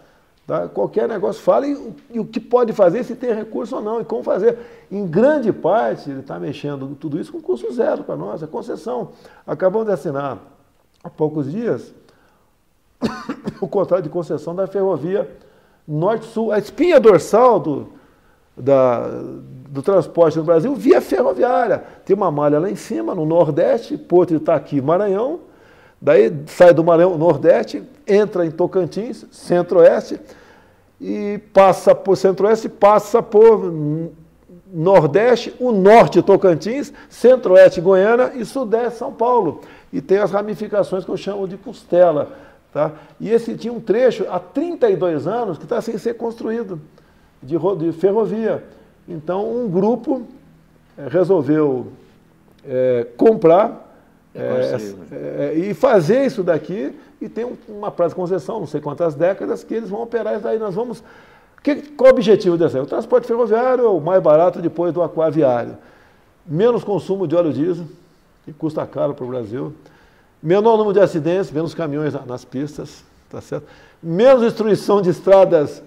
Tá? 0.46 0.68
Qualquer 0.68 1.08
negócio, 1.08 1.42
fala 1.42 1.66
e, 1.66 1.94
e, 2.10 2.20
o 2.20 2.26
que 2.26 2.42
pode 2.42 2.74
fazer, 2.74 3.04
se 3.06 3.16
tem 3.16 3.34
recurso 3.34 3.78
ou 3.78 3.82
não, 3.82 4.02
e 4.02 4.06
como 4.06 4.22
fazer. 4.22 4.58
Em 4.92 5.06
grande 5.08 5.54
parte, 5.54 6.10
ele 6.10 6.20
está 6.20 6.38
mexendo 6.40 6.96
tudo 7.00 7.20
isso 7.20 7.32
com 7.32 7.42
custo 7.42 7.72
zero 7.74 8.04
para 8.04 8.18
nós, 8.18 8.44
é 8.44 8.48
concessão. 8.48 9.12
Acabamos 9.46 9.88
de 9.88 9.94
assinar 9.94 10.38
há 11.02 11.10
poucos 11.10 11.50
dias 11.50 11.94
o 13.62 13.68
contrato 13.68 14.04
de 14.04 14.10
concessão 14.10 14.54
da 14.54 14.68
ferrovia 14.68 15.30
Norte-Sul, 15.88 16.52
a 16.52 16.60
espinha 16.60 17.00
dorsal 17.00 17.60
do, 17.60 17.88
da, 18.56 19.08
do 19.70 19.82
transporte 19.82 20.38
no 20.38 20.44
Brasil 20.44 20.76
via 20.76 21.00
ferroviária. 21.00 21.84
Tem 22.04 22.16
uma 22.16 22.30
malha 22.30 22.60
lá 22.60 22.70
em 22.70 22.76
cima, 22.76 23.16
no 23.16 23.26
Nordeste, 23.26 23.98
Porto 23.98 24.30
de 24.30 24.36
Itaqui, 24.36 24.82
Maranhão. 24.82 25.40
Daí 26.02 26.32
sai 26.48 26.74
do 26.74 26.84
Maranhão, 26.84 27.18
Nordeste, 27.18 27.84
entra 28.06 28.46
em 28.46 28.52
Tocantins, 28.52 29.26
Centro-Oeste, 29.32 30.20
e 31.00 31.40
passa 31.54 31.96
por 31.96 32.18
Centro-Oeste, 32.18 32.70
passa 32.70 33.22
por 33.22 33.74
Nordeste, 34.72 35.56
o 35.60 35.72
Norte 35.72 36.22
Tocantins, 36.22 36.92
Centro-Oeste 37.10 37.80
Goiânia 37.80 38.34
e 38.36 38.44
Sudeste 38.44 39.00
São 39.00 39.14
Paulo. 39.14 39.62
E 39.92 40.02
tem 40.02 40.18
as 40.18 40.32
ramificações 40.32 41.06
que 41.06 41.12
eu 41.12 41.18
chamo 41.18 41.48
de 41.48 41.58
costela. 41.58 42.47
Tá? 42.74 42.92
E 43.20 43.30
esse 43.30 43.56
tinha 43.56 43.74
um 43.74 43.80
trecho 43.80 44.26
há 44.30 44.40
32 44.40 45.28
anos 45.28 45.58
que 45.58 45.64
está 45.64 45.82
sem 45.82 45.98
ser 45.98 46.16
construído, 46.16 46.80
de, 47.42 47.58
de 47.78 47.92
ferrovia. 47.94 48.64
Então, 49.08 49.50
um 49.50 49.70
grupo 49.70 50.24
é, 50.98 51.08
resolveu 51.08 51.88
é, 52.68 53.08
comprar 53.16 53.88
é, 54.36 54.78
é, 55.12 55.54
e 55.56 55.74
fazer 55.74 56.26
isso 56.26 56.44
daqui 56.44 56.94
e 57.20 57.28
tem 57.28 57.58
uma 57.68 57.90
prazo 57.90 58.14
de 58.14 58.16
concessão, 58.16 58.60
não 58.60 58.68
sei 58.68 58.80
quantas 58.80 59.16
décadas, 59.16 59.64
que 59.64 59.74
eles 59.74 59.90
vão 59.90 60.04
operar 60.04 60.36
isso 60.36 60.44
daí. 60.44 60.60
Nós 60.60 60.76
vamos. 60.76 61.04
Que, 61.64 61.76
qual 61.76 62.12
o 62.12 62.14
objetivo 62.14 62.58
dessa? 62.58 62.82
O 62.82 62.86
transporte 62.86 63.26
ferroviário 63.26 63.86
é 63.86 63.90
o 63.90 64.00
mais 64.00 64.22
barato 64.22 64.62
depois 64.62 64.94
do 64.94 65.02
aquaviário. 65.02 65.78
Menos 66.46 66.84
consumo 66.84 67.28
de 67.28 67.36
óleo 67.36 67.52
diesel, 67.52 67.86
que 68.46 68.54
custa 68.54 68.86
caro 68.86 69.14
para 69.14 69.26
o 69.26 69.28
Brasil. 69.28 69.74
Menor 70.42 70.78
número 70.78 70.94
de 70.94 71.00
acidentes, 71.00 71.52
menos 71.52 71.74
caminhões 71.74 72.14
nas 72.26 72.46
pistas, 72.46 73.04
tá 73.30 73.42
certo? 73.42 73.66
Menos 74.02 74.42
destruição 74.42 75.02
de 75.02 75.10
estradas 75.10 75.82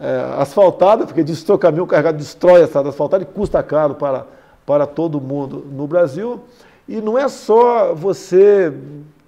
é, 0.00 0.34
asfaltada, 0.38 1.06
porque 1.06 1.22
destrói 1.22 1.58
caminhão 1.58 1.86
carregado, 1.86 2.16
destrói 2.16 2.62
a 2.62 2.64
estrada 2.64 2.88
asfaltada 2.88 3.22
e 3.22 3.26
custa 3.26 3.62
caro 3.62 3.94
para, 3.94 4.26
para 4.66 4.86
todo 4.86 5.20
mundo 5.20 5.64
no 5.70 5.86
Brasil. 5.86 6.40
E 6.88 7.00
não 7.00 7.16
é 7.16 7.28
só 7.28 7.94
você 7.94 8.72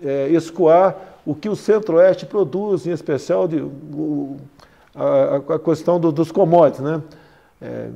é, 0.03 0.29
escoar 0.29 0.97
o 1.25 1.35
que 1.35 1.49
o 1.49 1.57
Centro-Oeste 1.57 2.27
produz, 2.27 2.87
em 2.87 2.91
especial 2.91 3.47
de, 3.47 3.61
o, 3.61 4.37
a, 4.95 5.55
a, 5.55 5.59
questão 5.59 5.99
do, 6.01 6.11
dos 6.11 6.33
commodities, 6.33 6.85
né? 6.85 7.03
É, 7.63 7.89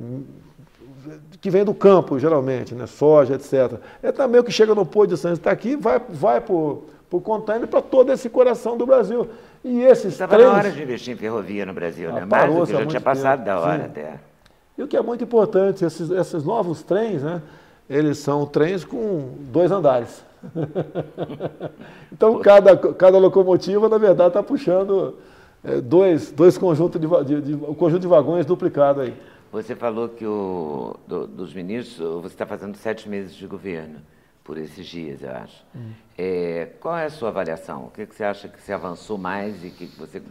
que 1.41 1.49
vem 1.49 1.63
do 1.63 1.73
campo, 1.73 2.19
geralmente, 2.19 2.75
né? 2.75 2.85
soja, 2.85 3.35
etc. 3.35 3.79
É 4.03 4.11
também 4.11 4.41
o 4.41 4.43
que 4.43 4.51
chega 4.51 4.75
no 4.75 4.85
Porto 4.85 5.11
de 5.11 5.17
Santos, 5.17 5.39
está 5.39 5.51
aqui, 5.51 5.75
vai, 5.75 6.01
vai 6.09 6.41
para 6.41 6.53
o 6.53 7.21
container 7.23 7.67
para 7.67 7.81
todo 7.81 8.11
esse 8.11 8.29
coração 8.29 8.77
do 8.77 8.85
Brasil. 8.85 9.27
E 9.63 9.81
esses 9.83 10.13
Estava 10.13 10.35
trens... 10.35 10.49
na 10.49 10.57
hora 10.57 10.71
de 10.71 10.81
investir 10.81 11.13
em 11.13 11.17
ferrovia 11.17 11.65
no 11.65 11.73
Brasil, 11.73 12.11
né? 12.11 12.21
Ah, 12.23 12.25
Mais 12.25 12.53
do 12.53 12.65
que 12.65 12.73
já 12.73 12.85
tinha 12.85 13.01
passado 13.01 13.43
da 13.43 13.59
hora 13.59 13.79
Sim. 13.79 13.85
até. 13.85 14.19
E 14.77 14.83
o 14.83 14.87
que 14.87 14.95
é 14.95 15.01
muito 15.01 15.23
importante, 15.23 15.83
esses, 15.83 16.09
esses 16.09 16.43
novos 16.43 16.81
trens, 16.81 17.21
né? 17.21 17.41
Eles 17.89 18.19
são 18.19 18.45
trens 18.45 18.85
com 18.85 19.31
dois 19.51 19.71
andares. 19.71 20.23
então, 22.13 22.39
cada, 22.39 22.77
cada 22.77 23.17
locomotiva, 23.17 23.89
na 23.89 23.97
verdade, 23.97 24.29
está 24.29 24.43
puxando 24.43 25.15
é, 25.63 25.81
dois, 25.81 26.31
dois 26.31 26.57
conjuntos 26.57 27.01
de, 27.01 27.07
de, 27.25 27.41
de, 27.41 27.55
um 27.55 27.73
conjunto 27.73 28.01
de 28.01 28.07
vagões 28.07 28.45
duplicado 28.45 29.01
aí. 29.01 29.13
Você 29.51 29.75
falou 29.75 30.09
que 30.09 30.25
o, 30.25 30.95
do, 31.07 31.25
dos 31.25 31.53
ministros, 31.53 31.97
você 32.21 32.33
está 32.33 32.45
fazendo 32.45 32.75
sete 32.75 33.09
meses 33.09 33.33
de 33.33 33.47
governo 33.47 33.99
por 34.43 34.57
esses 34.57 34.85
dias, 34.85 35.21
eu 35.23 35.31
acho. 35.31 35.65
Hum. 35.75 35.91
É, 36.17 36.69
qual 36.79 36.97
é 36.97 37.05
a 37.05 37.09
sua 37.09 37.29
avaliação? 37.29 37.85
O 37.85 37.91
que, 37.91 38.05
que 38.05 38.15
você 38.15 38.23
acha 38.23 38.47
que 38.47 38.61
se 38.61 38.71
avançou 38.71 39.17
mais 39.17 39.63
e 39.63 39.69
que 39.69 39.85
você 39.97 40.21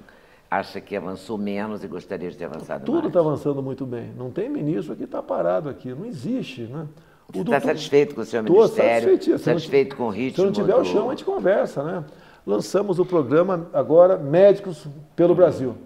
acha 0.50 0.80
que 0.80 0.96
avançou 0.96 1.36
menos 1.36 1.82
e 1.84 1.88
gostaria 1.88 2.30
de 2.30 2.36
ter 2.36 2.44
avançado 2.44 2.84
Tudo 2.84 2.92
mais? 2.94 3.02
Tudo 3.02 3.08
está 3.08 3.20
avançando 3.20 3.62
muito 3.62 3.84
bem. 3.84 4.12
Não 4.16 4.30
tem 4.30 4.48
ministro 4.48 4.94
que 4.94 5.04
está 5.04 5.22
parado 5.22 5.68
aqui. 5.68 5.88
Não 5.90 6.06
existe, 6.06 6.62
né? 6.62 6.86
Você 7.30 7.40
está 7.40 7.60
satisfeito 7.60 8.14
com 8.14 8.22
o 8.22 8.24
seu 8.24 8.42
ministério? 8.42 9.38
Satisfeito 9.38 9.96
com 9.96 10.04
o 10.04 10.10
ritmo? 10.10 10.36
Se 10.36 10.44
não 10.46 10.52
tiver 10.52 10.74
do... 10.74 10.80
o 10.80 10.84
chão, 10.84 11.08
a 11.08 11.10
gente 11.10 11.24
conversa, 11.24 11.82
né? 11.82 12.04
Lançamos 12.46 12.98
o 12.98 13.04
programa 13.04 13.68
agora 13.74 14.16
Médicos 14.16 14.86
pelo 15.14 15.34
Brasil. 15.34 15.76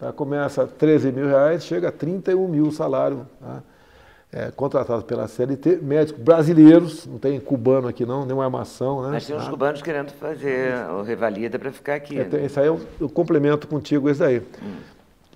Tá? 0.00 0.12
Começa 0.12 0.62
a 0.62 0.66
13 0.66 1.12
mil 1.12 1.26
reais, 1.26 1.64
chega 1.64 1.88
a 1.88 1.92
31 1.92 2.48
mil 2.48 2.72
salário. 2.72 3.26
Tá? 3.40 3.62
é, 4.32 4.50
contratados 4.52 5.02
pela 5.04 5.26
CLT, 5.26 5.80
médicos 5.82 6.22
brasileiros, 6.22 7.06
não 7.06 7.18
tem 7.18 7.40
cubano 7.40 7.88
aqui 7.88 8.06
não, 8.06 8.24
nenhuma 8.24 8.44
armação. 8.44 9.02
Né? 9.02 9.08
Mas 9.12 9.26
tem 9.26 9.36
uns 9.36 9.46
ah. 9.46 9.50
cubanos 9.50 9.82
querendo 9.82 10.12
fazer 10.12 10.74
o 10.90 11.02
revalida 11.02 11.58
para 11.58 11.72
ficar 11.72 11.94
aqui. 11.94 12.18
É, 12.18 12.24
né? 12.24 12.46
Isso 12.46 12.60
aí 12.60 12.66
eu, 12.66 12.80
eu, 13.00 13.08
complemento 13.08 13.66
contigo 13.66 14.08
esse 14.08 14.22
aí. 14.22 14.38
Hum. 14.62 14.76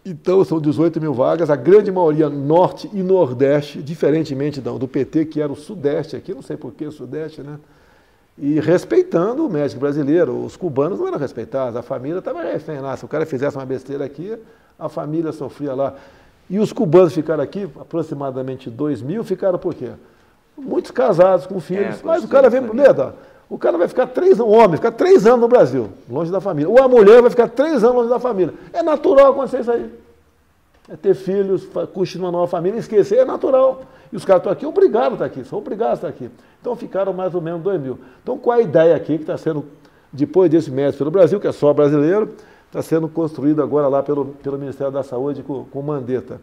Então, 0.07 0.45
são 0.45 0.61
18 0.61 1.01
mil 1.01 1.15
vagas, 1.15 1.51
a 1.51 1.57
grande 1.57 1.91
maioria 1.91 2.29
norte 2.29 2.89
e 2.93 3.03
nordeste, 3.03 3.83
diferentemente 3.83 4.61
do, 4.61 4.79
do 4.79 4.87
PT, 4.87 5.25
que 5.25 5.41
era 5.41 5.51
o 5.51 5.57
sudeste 5.57 6.15
aqui, 6.15 6.35
não 6.35 6.43
sei 6.43 6.57
por 6.57 6.73
que 6.73 6.85
o 6.85 6.93
sudeste, 6.93 7.43
né? 7.43 7.59
E 8.37 8.59
respeitando 8.59 9.47
o 9.47 9.51
médico 9.51 9.81
brasileiro. 9.81 10.45
Os 10.45 10.57
cubanos 10.57 10.99
não 10.99 11.07
eram 11.07 11.19
respeitados, 11.19 11.77
a 11.77 11.83
família 11.83 12.19
estava 12.19 12.43
refém 12.43 12.81
lá. 12.81 12.97
Se 12.97 13.05
o 13.05 13.09
cara 13.09 13.25
fizesse 13.25 13.57
uma 13.57 13.65
besteira 13.65 14.05
aqui, 14.05 14.37
a 14.79 14.89
família 14.89 15.33
sofria 15.33 15.75
lá. 15.75 15.95
E 16.51 16.59
os 16.59 16.73
cubanos 16.73 17.15
ficaram 17.15 17.43
aqui, 17.43 17.69
aproximadamente 17.81 18.69
2 18.69 19.03
mil, 19.03 19.25
ficaram 19.25 19.59
por 19.59 19.75
quê? 19.75 19.91
Muitos 20.57 20.91
casados 20.91 21.47
com 21.47 21.61
filhos. 21.61 22.01
É, 22.01 22.05
mas 22.05 22.25
o 22.25 22.29
cara 22.29 22.51
vem 22.51 22.61
medo. 22.61 23.13
O 23.49 23.59
cara 23.59 23.79
vai 23.79 23.87
ficar 23.87 24.07
três 24.09 24.41
anos, 24.41 24.53
o 24.53 24.57
homem 24.57 24.77
ficar 24.77 24.93
três 24.93 25.27
anos 25.27 25.41
no 25.41 25.49
Brasil, 25.49 25.91
longe 26.11 26.31
da 26.31 26.41
família. 26.41 26.69
Ou 26.69 26.83
a 26.83 26.89
mulher 26.89 27.21
vai 27.21 27.31
ficar 27.31 27.49
três 27.49 27.85
anos 27.85 27.97
longe 27.97 28.09
da 28.09 28.19
família. 28.19 28.53
É 28.73 28.83
natural 28.83 29.33
acontecer 29.33 29.61
isso 29.61 29.71
aí. 29.71 29.91
É 30.89 30.97
ter 30.97 31.15
filhos, 31.15 31.67
construir 31.93 32.23
uma 32.23 32.31
nova 32.31 32.47
família, 32.47 32.79
esquecer, 32.79 33.19
é 33.19 33.25
natural. 33.25 33.83
E 34.13 34.17
os 34.17 34.25
caras 34.25 34.41
estão 34.41 34.53
aqui 34.53 34.67
obrigados 34.67 35.13
a 35.13 35.15
estar 35.15 35.25
aqui, 35.25 35.49
são 35.49 35.59
obrigados 35.59 36.05
a 36.05 36.09
estar 36.09 36.09
aqui. 36.09 36.31
Então 36.61 36.77
ficaram 36.77 37.13
mais 37.13 37.35
ou 37.35 37.41
menos 37.41 37.63
2 37.63 37.81
mil. 37.81 37.99
Então 38.23 38.39
qual 38.39 38.59
é 38.59 38.61
a 38.61 38.65
ideia 38.65 38.95
aqui 38.95 39.17
que 39.17 39.23
está 39.23 39.37
sendo, 39.37 39.65
depois 40.13 40.51
desse 40.51 40.71
médico 40.71 40.99
pelo 40.99 41.11
Brasil, 41.11 41.41
que 41.41 41.47
é 41.47 41.53
só 41.53 41.73
brasileiro, 41.73 42.35
está 42.67 42.83
sendo 42.83 43.09
construído 43.09 43.63
agora 43.63 43.89
lá 43.89 44.03
pelo, 44.03 44.27
pelo 44.43 44.59
Ministério 44.59 44.93
da 44.93 45.03
Saúde 45.03 45.43
com, 45.43 45.65
com 45.65 45.81
Mandetta. 45.81 46.41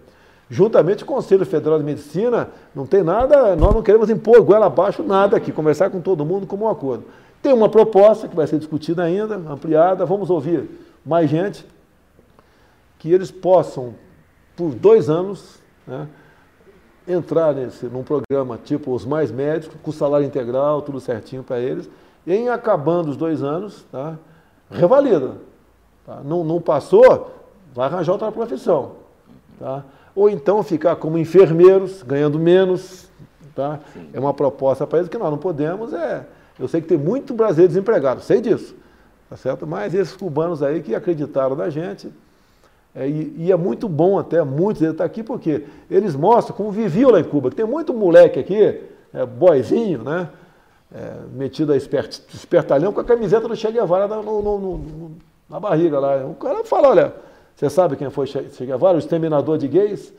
Juntamente 0.49 1.05
com 1.05 1.13
o 1.13 1.15
Conselho 1.15 1.45
Federal 1.45 1.77
de 1.77 1.85
Medicina, 1.85 2.49
não 2.75 2.85
tem 2.85 3.03
nada, 3.03 3.55
nós 3.55 3.73
não 3.73 3.81
queremos 3.81 4.09
impor 4.09 4.41
goela 4.41 4.65
abaixo 4.65 5.01
nada 5.01 5.37
aqui, 5.37 5.51
conversar 5.51 5.89
com 5.89 6.01
todo 6.01 6.25
mundo 6.25 6.45
como 6.45 6.65
um 6.65 6.69
acordo. 6.69 7.05
Tem 7.41 7.53
uma 7.53 7.69
proposta 7.69 8.27
que 8.27 8.35
vai 8.35 8.45
ser 8.47 8.59
discutida 8.59 9.01
ainda, 9.01 9.35
ampliada, 9.35 10.05
vamos 10.05 10.29
ouvir 10.29 10.69
mais 11.05 11.29
gente, 11.29 11.65
que 12.99 13.11
eles 13.11 13.31
possam, 13.31 13.95
por 14.55 14.73
dois 14.73 15.09
anos, 15.09 15.59
né, 15.87 16.07
entrar 17.07 17.53
nesse, 17.53 17.85
num 17.85 18.03
programa 18.03 18.59
tipo 18.63 18.93
os 18.93 19.05
mais 19.05 19.31
médicos, 19.31 19.77
com 19.81 19.91
salário 19.91 20.25
integral, 20.25 20.81
tudo 20.81 20.99
certinho 20.99 21.43
para 21.43 21.59
eles, 21.59 21.89
e 22.25 22.33
em 22.33 22.49
acabando 22.49 23.09
os 23.09 23.17
dois 23.17 23.43
anos, 23.43 23.85
tá, 23.91 24.17
revalida. 24.69 25.37
Tá? 26.05 26.21
Não, 26.23 26.43
não 26.43 26.61
passou, 26.61 27.31
vai 27.73 27.87
arranjar 27.87 28.13
outra 28.13 28.31
profissão. 28.31 28.93
Tá? 29.59 29.83
Ou 30.15 30.29
então 30.29 30.61
ficar 30.63 30.95
como 30.95 31.17
enfermeiros, 31.17 32.03
ganhando 32.03 32.37
menos. 32.37 33.09
Tá? 33.55 33.79
É 34.13 34.19
uma 34.19 34.33
proposta 34.33 34.85
para 34.85 34.99
eles 34.99 35.09
que 35.09 35.17
nós 35.17 35.31
não 35.31 35.37
podemos. 35.37 35.93
É, 35.93 36.25
eu 36.59 36.67
sei 36.67 36.81
que 36.81 36.87
tem 36.87 36.97
muito 36.97 37.33
brasileiro 37.33 37.69
desempregado, 37.69 38.21
sei 38.21 38.41
disso. 38.41 38.75
Tá 39.29 39.37
certo? 39.37 39.65
Mas 39.65 39.93
esses 39.93 40.15
cubanos 40.15 40.61
aí 40.61 40.81
que 40.81 40.93
acreditaram 40.93 41.55
na 41.55 41.69
gente. 41.69 42.11
É, 42.93 43.07
e, 43.07 43.33
e, 43.37 43.51
é 43.51 43.55
muito 43.55 43.87
bom 43.87 44.19
até, 44.19 44.43
muitos 44.43 44.81
deles 44.81 44.93
estão 44.93 45.05
tá 45.05 45.11
aqui 45.11 45.23
porque 45.23 45.63
eles 45.89 46.15
mostram 46.15 46.55
como 46.55 46.71
viviam 46.71 47.11
lá 47.11 47.19
em 47.19 47.23
Cuba. 47.23 47.49
Tem 47.49 47.65
muito 47.65 47.93
moleque 47.93 48.39
aqui, 48.39 48.81
é, 49.13 49.25
boizinho, 49.25 50.03
né? 50.03 50.29
É, 50.93 51.13
metido 51.33 51.71
a 51.71 51.77
espert, 51.77 52.19
espertalhão 52.33 52.91
com 52.91 52.99
a 52.99 53.03
camiseta 53.03 53.47
do 53.47 53.55
Che 53.55 53.71
Guevara 53.71 54.07
no, 54.07 54.41
no, 54.41 54.57
no, 54.59 55.11
na 55.49 55.57
barriga 55.57 55.99
lá. 55.99 56.25
O 56.25 56.33
cara 56.33 56.65
fala, 56.65 56.89
olha, 56.89 57.13
Você 57.55 57.69
sabe 57.69 57.95
quem 57.95 58.09
foi 58.09 58.27
Che 58.27 58.65
Guevara, 58.65 58.95
o 58.95 58.99
exterminador 58.99 59.57
de 59.57 59.67
gays? 59.67 60.13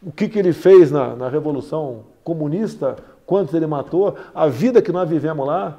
O 0.00 0.12
que, 0.12 0.28
que 0.28 0.38
ele 0.38 0.52
fez 0.52 0.92
na, 0.92 1.16
na 1.16 1.28
Revolução 1.28 2.04
Comunista? 2.22 2.96
Quantos 3.24 3.54
ele 3.54 3.66
matou? 3.66 4.14
A 4.34 4.46
vida 4.46 4.80
que 4.80 4.92
nós 4.92 5.08
vivemos 5.08 5.46
lá. 5.46 5.78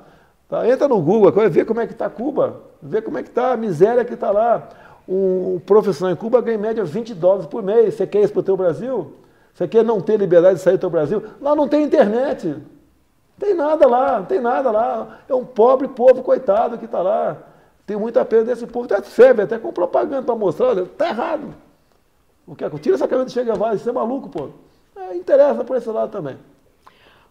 Tá? 0.49 0.67
Entra 0.67 0.87
no 0.87 1.01
Google, 1.01 1.31
vê 1.49 1.63
como 1.63 1.79
é 1.79 1.87
que 1.87 1.93
está 1.93 2.09
Cuba, 2.09 2.61
vê 2.81 3.01
como 3.01 3.17
é 3.17 3.23
que 3.23 3.29
está 3.29 3.53
a 3.53 3.57
miséria 3.57 4.03
que 4.03 4.13
está 4.13 4.31
lá. 4.31 4.67
Um 5.07 5.59
profissional 5.65 6.13
em 6.13 6.17
Cuba 6.17 6.41
ganha 6.41 6.57
em 6.57 6.61
média 6.61 6.83
20 6.83 7.13
dólares 7.13 7.45
por 7.45 7.63
mês. 7.63 7.95
Você 7.95 8.05
quer 8.05 8.21
isso 8.23 8.33
para 8.33 8.41
o 8.41 8.43
teu 8.43 8.57
Brasil? 8.57 9.13
Você 9.53 9.67
quer 9.67 9.83
não 9.83 10.01
ter 10.01 10.17
liberdade 10.17 10.55
de 10.55 10.61
sair 10.61 10.77
do 10.77 10.81
teu 10.81 10.89
Brasil? 10.89 11.23
Lá 11.41 11.55
não 11.55 11.67
tem 11.67 11.83
internet. 11.83 12.55
Tem 13.39 13.53
nada 13.53 13.87
lá, 13.87 14.19
não 14.19 14.25
tem 14.25 14.41
nada 14.41 14.69
lá. 14.71 15.19
É 15.29 15.33
um 15.33 15.45
pobre 15.45 15.87
povo 15.87 16.23
coitado 16.23 16.77
que 16.77 16.85
está 16.85 17.01
lá. 17.01 17.37
Tem 17.85 17.95
muita 17.95 18.25
pena 18.25 18.43
desse 18.43 18.67
povo, 18.67 18.85
até 18.85 19.01
serve 19.03 19.43
até 19.43 19.57
com 19.57 19.71
propaganda 19.71 20.23
para 20.23 20.35
mostrar, 20.35 20.77
está 20.77 21.07
errado. 21.07 21.55
O 22.45 22.55
que 22.55 22.63
é? 22.63 22.69
Tira 22.69 22.95
essa 22.95 23.07
camisa 23.07 23.27
de 23.27 23.33
Che 23.33 23.43
Guevara, 23.43 23.75
isso 23.75 23.89
é 23.89 23.93
maluco, 23.93 24.27
pô. 24.27 24.49
É, 24.95 25.15
interessa 25.15 25.63
por 25.63 25.77
esse 25.77 25.89
lado 25.89 26.11
também. 26.11 26.37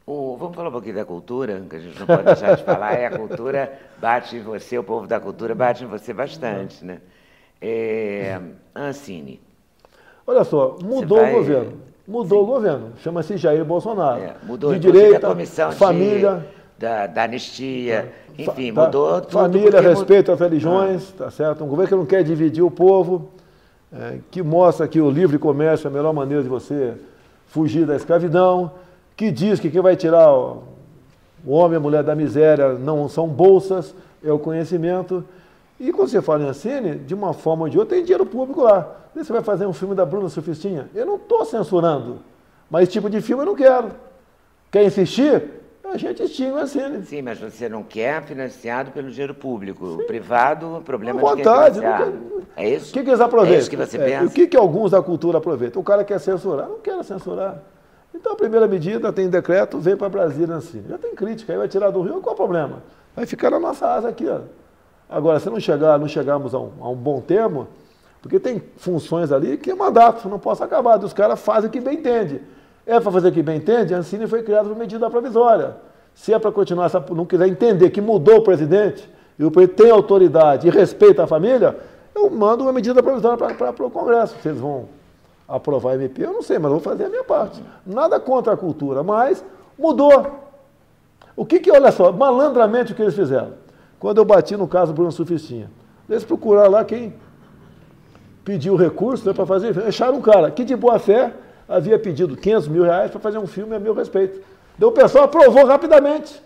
O, 0.07 0.37
vamos 0.37 0.57
falar 0.57 0.69
um 0.69 0.73
pouquinho 0.73 0.95
da 0.95 1.05
cultura, 1.05 1.63
que 1.69 1.77
a 1.77 1.79
gente 1.79 1.99
não 1.99 2.07
pode 2.07 2.23
deixar 2.23 2.57
de 2.57 2.65
falar. 2.65 2.95
É, 2.95 3.07
a 3.07 3.19
cultura 3.19 3.79
bate 3.99 4.37
em 4.37 4.43
você, 4.43 4.79
o 4.79 4.85
povo 4.85 5.07
da 5.07 5.21
cultura 5.21 5.55
bate 5.55 5.85
em 5.85 5.87
você 5.87 6.15
bastante, 6.15 6.85
né? 6.85 7.01
É, 7.61 8.41
Ancine. 8.75 9.41
Olha 10.27 10.45
só, 10.45 10.77
mudou 10.83 11.19
vai... 11.19 11.33
o 11.33 11.37
governo. 11.37 11.73
Mudou 12.07 12.39
Sim. 12.39 12.45
o 12.45 12.47
governo. 12.47 12.93
Chama-se 12.99 13.37
Jair 13.37 13.65
Bolsonaro. 13.65 14.23
É, 14.23 14.37
mudou 14.43 14.73
de 14.73 14.79
direita, 14.79 15.29
comissão 15.29 15.73
família. 15.73 16.47
De 16.51 16.57
da, 16.79 17.07
da 17.07 17.25
anistia, 17.25 18.13
enfim, 18.39 18.73
tá, 18.73 18.85
mudou 18.85 19.21
tudo. 19.21 19.33
Família, 19.33 19.81
respeito 19.81 20.31
às 20.31 20.41
religiões, 20.41 21.13
ah. 21.15 21.25
tá 21.25 21.31
certo? 21.31 21.65
Um 21.65 21.69
governo 21.69 21.89
que 21.89 21.95
não 21.95 22.07
quer 22.07 22.23
dividir 22.23 22.63
o 22.63 22.71
povo, 22.71 23.31
é, 23.93 24.19
que 24.31 24.43
mostra 24.43 24.87
que 24.87 25.01
o 25.01 25.11
livre 25.11 25.39
comércio 25.39 25.87
é 25.87 25.91
a 25.91 25.93
melhor 25.93 26.13
maneira 26.13 26.43
de 26.43 26.49
você 26.49 26.95
fugir 27.47 27.87
da 27.87 27.97
escravidão, 27.97 28.71
que 29.17 29.31
diz 29.31 29.59
que 29.59 29.71
quem 29.71 29.81
vai 29.81 29.97
tirar 29.97 30.31
o, 30.31 30.65
o 31.45 31.53
homem 31.53 31.75
e 31.75 31.77
a 31.77 31.81
mulher 31.81 32.03
da 32.03 32.15
miséria 32.15 32.75
não 32.75 33.09
são 33.09 33.27
bolsas, 33.27 33.95
é 34.23 34.31
o 34.31 34.39
conhecimento. 34.39 35.25
E 35.79 35.93
quando 35.93 36.09
você 36.09 36.23
fala 36.23 36.45
em 36.45 36.49
Ancine, 36.49 36.97
de 36.97 37.15
uma 37.15 37.33
forma 37.33 37.65
ou 37.65 37.69
de 37.69 37.79
outra, 37.79 37.97
tem 37.97 38.05
dinheiro 38.05 38.25
público 38.25 38.63
lá. 38.63 38.97
Você 39.15 39.33
vai 39.33 39.43
fazer 39.43 39.67
um 39.67 39.73
filme 39.73 39.95
da 39.95 40.05
Bruna 40.05 40.29
Sufistinha? 40.29 40.89
Eu 40.95 41.07
não 41.07 41.17
estou 41.17 41.45
censurando, 41.45 42.21
mas 42.71 42.85
esse 42.85 42.93
tipo 42.93 43.09
de 43.11 43.21
filme 43.21 43.43
eu 43.43 43.47
não 43.47 43.55
quero. 43.55 43.91
Quer 44.71 44.85
insistir? 44.85 45.57
a 45.93 45.97
gente 45.97 46.23
extingue 46.23 46.59
assim, 46.59 46.79
né? 46.79 47.03
Sim, 47.05 47.23
mas 47.23 47.39
você 47.39 47.69
não 47.69 47.83
quer 47.83 48.23
financiado 48.23 48.91
pelo 48.91 49.11
dinheiro 49.11 49.35
público. 49.35 49.87
Sim. 49.87 50.03
O 50.03 50.07
privado, 50.07 50.77
o 50.77 50.83
problema 50.83 51.21
é 51.21 51.25
de 51.25 51.31
vontade, 51.31 51.81
quer 51.81 52.13
É 52.57 52.69
isso? 52.71 52.91
O 52.91 52.93
que, 52.93 53.03
que 53.03 53.11
eles 53.11 53.21
aproveitam? 53.21 53.57
É 53.57 53.61
isso 53.61 53.71
que 53.71 53.77
você 53.77 53.97
é, 53.97 54.05
pensa? 54.05 54.25
O 54.25 54.31
que, 54.31 54.47
que 54.47 54.57
alguns 54.57 54.91
da 54.91 55.03
cultura 55.03 55.39
aproveitam? 55.39 55.81
O 55.81 55.85
cara 55.85 56.05
quer 56.05 56.21
censurar. 56.21 56.69
Não 56.69 56.79
quer 56.79 57.03
censurar. 57.05 57.63
Então, 58.15 58.33
a 58.33 58.37
primeira 58.37 58.67
medida, 58.67 59.13
tem 59.13 59.29
decreto, 59.29 59.79
vem 59.79 59.97
para 59.97 60.09
Brasília 60.09 60.57
assim. 60.57 60.83
Já 60.89 60.99
tem 60.99 61.15
crítica, 61.15 61.53
aí 61.53 61.59
vai 61.59 61.69
tirar 61.69 61.91
do 61.91 62.01
Rio, 62.01 62.21
qual 62.21 62.35
o 62.35 62.37
problema? 62.37 62.83
Vai 63.15 63.27
ficar 63.27 63.51
na 63.51 63.59
nossa 63.59 63.87
asa 63.87 64.09
aqui, 64.09 64.27
ó. 64.29 64.41
Agora, 65.09 65.39
se 65.39 65.49
não 65.49 65.61
chegar, 65.61 65.99
não 65.99 66.09
chegarmos 66.09 66.55
a 66.55 66.59
um, 66.59 66.71
a 66.81 66.89
um 66.89 66.97
bom 66.97 67.21
termo, 67.21 67.69
porque 68.21 68.41
tem 68.41 68.61
funções 68.77 69.31
ali 69.31 69.57
que 69.57 69.71
é 69.71 69.75
mandato, 69.75 70.29
não 70.29 70.39
posso 70.39 70.65
acabar. 70.65 71.03
Os 71.03 71.13
caras 71.13 71.41
fazem 71.41 71.69
o 71.69 71.73
que 71.73 71.81
bem 71.81 71.99
entende. 71.99 72.43
É 72.85 72.99
para 73.01 73.11
fazer 73.11 73.29
o 73.29 73.33
que 73.33 73.43
bem 73.43 73.57
entende, 73.59 73.95
a 73.95 73.99
Ancine 73.99 74.27
foi 74.27 74.43
criada 74.43 74.69
por 74.69 74.77
medida 74.77 75.09
provisória. 75.11 75.77
Se 76.15 76.33
é 76.33 76.39
para 76.39 76.51
continuar, 76.51 76.91
não 77.11 77.27
quiser 77.27 77.47
entender 77.47 77.91
que 77.91 78.01
mudou 78.01 78.39
o 78.39 78.43
presidente, 78.43 79.09
e 79.39 79.45
o 79.45 79.51
presidente 79.51 79.83
tem 79.83 79.91
autoridade 79.91 80.67
e 80.67 80.71
respeita 80.71 81.25
a 81.25 81.27
família, 81.27 81.77
eu 82.15 82.31
mando 82.31 82.65
uma 82.65 82.73
medida 82.73 83.03
provisória 83.03 83.37
para 83.37 83.87
o 83.87 83.91
Congresso. 83.91 84.35
Eles 84.45 84.59
vão 84.59 84.89
aprovar 85.47 85.93
a 85.93 85.95
MP, 85.97 86.25
eu 86.25 86.33
não 86.33 86.43
sei, 86.43 86.59
mas 86.59 86.71
vou 86.71 86.81
fazer 86.81 87.05
a 87.05 87.09
minha 87.09 87.25
parte. 87.25 87.63
Nada 87.85 88.19
contra 88.19 88.55
a 88.55 88.57
cultura, 88.57 89.03
mas 89.03 89.45
mudou. 89.79 90.27
O 91.37 91.45
que 91.45 91.61
que, 91.61 91.71
olha 91.71 91.93
só, 91.93 92.11
malandramente 92.11 92.93
o 92.93 92.95
que 92.95 93.03
eles 93.03 93.15
fizeram? 93.15 93.66
Quando 93.99 94.19
eu 94.19 94.25
bati 94.25 94.57
no 94.57 94.69
caso 94.69 94.93
Bruno 94.93 95.11
Sufistinha, 95.13 95.71
eles 96.09 96.25
procuraram 96.25 96.71
lá 96.71 96.85
quem 96.85 97.15
pediu 98.45 98.77
recurso 98.77 99.27
né, 99.27 99.33
para 99.33 99.45
fazer, 99.45 99.77
acharam 99.85 100.19
um 100.19 100.23
cara 100.23 100.51
que 100.51 100.65
de 100.65 100.77
boa 100.77 100.99
fé 100.99 101.33
havia 101.69 101.99
pedido 101.99 102.37
500 102.37 102.69
mil 102.69 102.85
reais 102.85 103.11
para 103.11 103.19
fazer 103.19 103.39
um 103.39 103.47
filme 103.47 103.75
a 103.75 103.81
meu 103.81 103.93
respeito. 103.93 104.41
Então 104.77 104.91
o 104.91 104.93
pessoal 104.93 105.25
aprovou 105.25 105.65
rapidamente, 105.65 106.41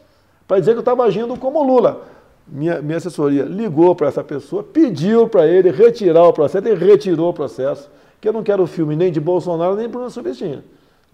para 0.48 0.58
dizer 0.58 0.72
que 0.72 0.78
eu 0.78 0.80
estava 0.80 1.04
agindo 1.04 1.36
como 1.36 1.62
Lula. 1.62 2.02
Minha, 2.48 2.80
minha 2.80 2.96
assessoria 2.96 3.44
ligou 3.44 3.94
para 3.94 4.08
essa 4.08 4.24
pessoa, 4.24 4.62
pediu 4.62 5.28
para 5.28 5.46
ele 5.46 5.70
retirar 5.70 6.24
o 6.24 6.32
processo, 6.32 6.66
ele 6.66 6.74
retirou 6.74 7.30
o 7.30 7.34
processo, 7.34 7.88
que 8.20 8.28
eu 8.28 8.32
não 8.32 8.42
quero 8.42 8.66
filme 8.66 8.96
nem 8.96 9.12
de 9.12 9.20
Bolsonaro, 9.20 9.76
nem 9.76 9.88
Bruno 9.88 10.10
Subestinha. 10.10 10.64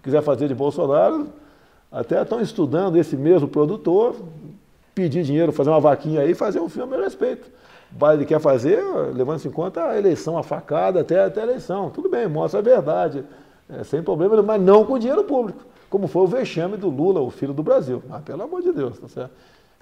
Quiser 0.01 0.21
fazer 0.21 0.47
de 0.47 0.55
Bolsonaro, 0.55 1.27
até 1.91 2.21
estão 2.21 2.41
estudando 2.41 2.97
esse 2.97 3.15
mesmo 3.15 3.47
produtor, 3.47 4.15
pedir 5.01 5.23
dinheiro, 5.23 5.51
fazer 5.51 5.69
uma 5.69 5.79
vaquinha 5.79 6.21
aí 6.21 6.31
e 6.31 6.35
fazer 6.35 6.59
um 6.59 6.69
filme 6.69 6.95
a 6.95 7.01
respeito. 7.01 7.49
Ele 8.13 8.25
quer 8.25 8.39
fazer, 8.39 8.83
levando-se 9.13 9.47
em 9.47 9.51
conta 9.51 9.85
a 9.85 9.97
eleição, 9.97 10.37
a 10.37 10.43
facada 10.43 11.01
até, 11.01 11.23
até 11.23 11.41
a 11.41 11.43
eleição. 11.43 11.89
Tudo 11.89 12.09
bem, 12.09 12.27
mostra 12.27 12.59
a 12.59 12.63
verdade, 12.63 13.23
é, 13.69 13.83
sem 13.83 14.03
problema, 14.03 14.41
mas 14.41 14.61
não 14.61 14.83
com 14.85 14.99
dinheiro 14.99 15.23
público 15.23 15.65
como 15.89 16.07
foi 16.07 16.23
o 16.23 16.27
vexame 16.27 16.77
do 16.77 16.89
Lula, 16.89 17.21
o 17.21 17.29
filho 17.29 17.53
do 17.53 17.63
Brasil. 17.63 18.03
Ah, 18.09 18.19
pelo 18.19 18.43
amor 18.43 18.61
de 18.61 18.71
Deus, 18.71 18.99
tá 18.99 19.07
certo? 19.07 19.31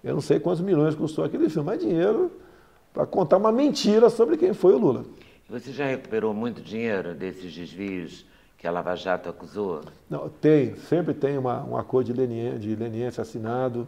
Eu 0.03 0.13
não 0.13 0.21
sei 0.21 0.39
quantos 0.39 0.61
milhões 0.61 0.93
custou 0.93 1.25
aquele 1.25 1.49
filme, 1.49 1.65
mas 1.65 1.79
dinheiro 1.79 2.31
para 2.93 3.05
contar 3.05 3.37
uma 3.37 3.51
mentira 3.51 4.09
sobre 4.09 4.37
quem 4.37 4.53
foi 4.53 4.73
o 4.73 4.77
Lula. 4.77 5.05
Você 5.49 5.71
já 5.71 5.85
recuperou 5.85 6.33
muito 6.33 6.61
dinheiro 6.61 7.13
desses 7.13 7.53
desvios 7.53 8.25
que 8.57 8.67
a 8.67 8.71
Lava 8.71 8.95
Jato 8.95 9.29
acusou? 9.29 9.81
Não, 10.09 10.29
tem, 10.29 10.75
sempre 10.75 11.13
tem 11.13 11.37
uma, 11.37 11.63
um 11.63 11.75
acordo 11.75 12.07
de 12.07 12.13
leniência, 12.13 12.59
de 12.59 12.75
leniência 12.75 13.21
assinado. 13.21 13.87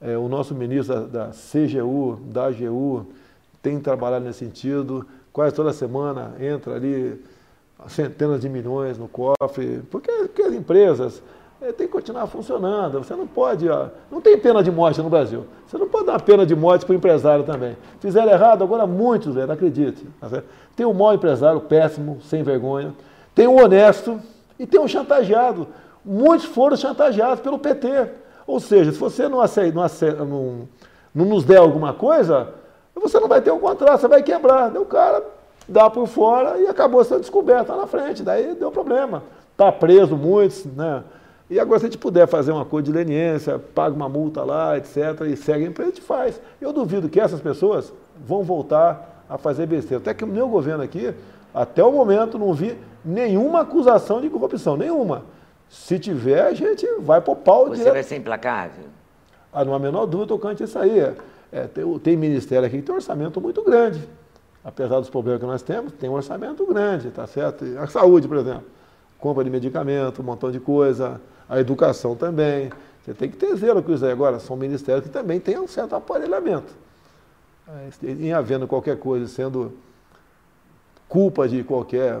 É, 0.00 0.16
o 0.16 0.28
nosso 0.28 0.54
ministro 0.54 1.06
da, 1.06 1.26
da 1.26 1.30
CGU, 1.30 2.20
da 2.26 2.46
AGU, 2.46 3.06
tem 3.60 3.80
trabalhado 3.80 4.24
nesse 4.24 4.38
sentido. 4.40 5.06
Quase 5.32 5.54
toda 5.54 5.72
semana 5.72 6.34
entra 6.40 6.74
ali 6.74 7.22
centenas 7.88 8.40
de 8.40 8.48
milhões 8.48 8.98
no 8.98 9.08
cofre, 9.08 9.82
porque, 9.90 10.10
porque 10.10 10.42
as 10.42 10.52
empresas 10.52 11.22
é, 11.60 11.72
tem 11.72 11.86
que 11.86 11.92
continuar 11.92 12.26
funcionando. 12.26 12.98
Você 12.98 13.14
não 13.14 13.26
pode. 13.26 13.68
Ó, 13.68 13.88
não 14.10 14.20
tem 14.20 14.38
pena 14.38 14.62
de 14.62 14.70
morte 14.70 15.02
no 15.02 15.10
Brasil. 15.10 15.44
Você 15.66 15.76
não 15.76 15.88
pode 15.88 16.06
dar 16.06 16.20
pena 16.22 16.46
de 16.46 16.54
morte 16.54 16.86
para 16.86 16.92
o 16.92 16.96
empresário 16.96 17.44
também. 17.44 17.76
Fizeram 18.00 18.30
errado, 18.30 18.62
agora 18.62 18.86
muitos, 18.86 19.34
velho, 19.34 19.50
acredite. 19.50 20.06
Tá 20.20 20.42
tem 20.76 20.86
um 20.86 20.94
mau 20.94 21.12
empresário, 21.12 21.60
péssimo, 21.60 22.20
sem 22.22 22.42
vergonha. 22.42 22.94
Tem 23.34 23.48
um 23.48 23.60
honesto 23.60 24.20
e 24.58 24.66
tem 24.66 24.80
um 24.80 24.88
chantageado. 24.88 25.66
Muitos 26.04 26.46
foram 26.46 26.76
chantageados 26.76 27.40
pelo 27.40 27.58
PT. 27.58 28.08
Ou 28.48 28.58
seja, 28.58 28.90
se 28.90 28.98
você 28.98 29.28
não, 29.28 29.42
aceita, 29.42 29.74
não, 29.74 29.82
aceita, 29.82 30.24
não, 30.24 30.66
não 31.14 31.26
nos 31.26 31.44
der 31.44 31.58
alguma 31.58 31.92
coisa, 31.92 32.48
você 32.94 33.20
não 33.20 33.28
vai 33.28 33.42
ter 33.42 33.50
um 33.50 33.58
contrato, 33.58 34.00
você 34.00 34.08
vai 34.08 34.22
quebrar. 34.22 34.74
O 34.74 34.86
cara 34.86 35.22
dá 35.68 35.90
por 35.90 36.06
fora 36.06 36.58
e 36.58 36.66
acabou 36.66 37.04
sendo 37.04 37.20
descoberto 37.20 37.68
lá 37.68 37.76
na 37.76 37.86
frente. 37.86 38.22
Daí 38.22 38.54
deu 38.54 38.70
problema. 38.70 39.22
Está 39.52 39.70
preso 39.70 40.16
muitos, 40.16 40.64
né? 40.64 41.04
E 41.50 41.60
agora, 41.60 41.78
se 41.78 41.84
a 41.84 41.88
gente 41.90 41.98
puder 41.98 42.26
fazer 42.26 42.50
uma 42.52 42.64
coisa 42.64 42.86
de 42.86 42.92
leniência, 42.92 43.58
paga 43.58 43.94
uma 43.94 44.08
multa 44.08 44.42
lá, 44.42 44.78
etc., 44.78 44.96
e 45.30 45.36
segue 45.36 45.66
a 45.66 45.68
empresa, 45.68 45.90
a 45.90 45.94
gente 45.94 46.04
faz. 46.04 46.40
Eu 46.58 46.72
duvido 46.72 47.06
que 47.06 47.20
essas 47.20 47.42
pessoas 47.42 47.92
vão 48.26 48.42
voltar 48.42 49.24
a 49.28 49.36
fazer 49.36 49.66
besteira. 49.66 50.00
Até 50.00 50.14
que 50.14 50.24
o 50.24 50.26
meu 50.26 50.48
governo 50.48 50.82
aqui, 50.82 51.14
até 51.52 51.84
o 51.84 51.92
momento, 51.92 52.38
não 52.38 52.54
vi 52.54 52.78
nenhuma 53.04 53.60
acusação 53.60 54.22
de 54.22 54.30
corrupção, 54.30 54.74
nenhuma. 54.74 55.22
Se 55.68 55.98
tiver, 55.98 56.42
a 56.42 56.54
gente 56.54 56.86
vai 57.00 57.20
pro 57.20 57.36
pau 57.36 57.66
Você 57.68 57.76
direto. 57.76 57.92
vai 57.94 58.02
ser 58.02 58.16
implacável? 58.16 58.84
Ah, 59.52 59.64
não 59.64 59.74
há 59.74 59.78
menor 59.78 60.06
dúvida 60.06 60.28
tocante 60.28 60.62
isso 60.62 60.78
aí. 60.78 61.00
É, 61.52 61.66
tem, 61.66 61.98
tem 61.98 62.16
ministério 62.16 62.66
aqui 62.66 62.78
que 62.78 62.82
tem 62.82 62.92
um 62.92 62.96
orçamento 62.96 63.40
muito 63.40 63.62
grande. 63.62 64.08
Apesar 64.64 65.00
dos 65.00 65.08
problemas 65.08 65.40
que 65.40 65.46
nós 65.46 65.62
temos, 65.62 65.92
tem 65.92 66.10
um 66.10 66.14
orçamento 66.14 66.66
grande, 66.66 67.10
tá 67.10 67.26
certo? 67.26 67.64
A 67.78 67.86
saúde, 67.86 68.28
por 68.28 68.36
exemplo, 68.36 68.64
compra 69.18 69.44
de 69.44 69.50
medicamento, 69.50 70.20
um 70.20 70.24
montão 70.24 70.50
de 70.50 70.60
coisa 70.60 71.20
a 71.48 71.58
educação 71.58 72.14
também. 72.14 72.70
Você 73.02 73.14
tem 73.14 73.30
que 73.30 73.36
ter 73.36 73.54
zelo 73.56 73.82
com 73.82 73.92
isso 73.92 74.04
aí. 74.04 74.12
Agora, 74.12 74.38
são 74.38 74.56
ministérios 74.56 75.04
que 75.04 75.10
também 75.10 75.40
têm 75.40 75.58
um 75.58 75.66
certo 75.66 75.94
aparelhamento. 75.96 76.74
Em 78.02 78.32
havendo 78.32 78.66
qualquer 78.66 78.98
coisa 78.98 79.26
sendo 79.26 79.72
culpa 81.08 81.48
de 81.48 81.64
qualquer 81.64 82.20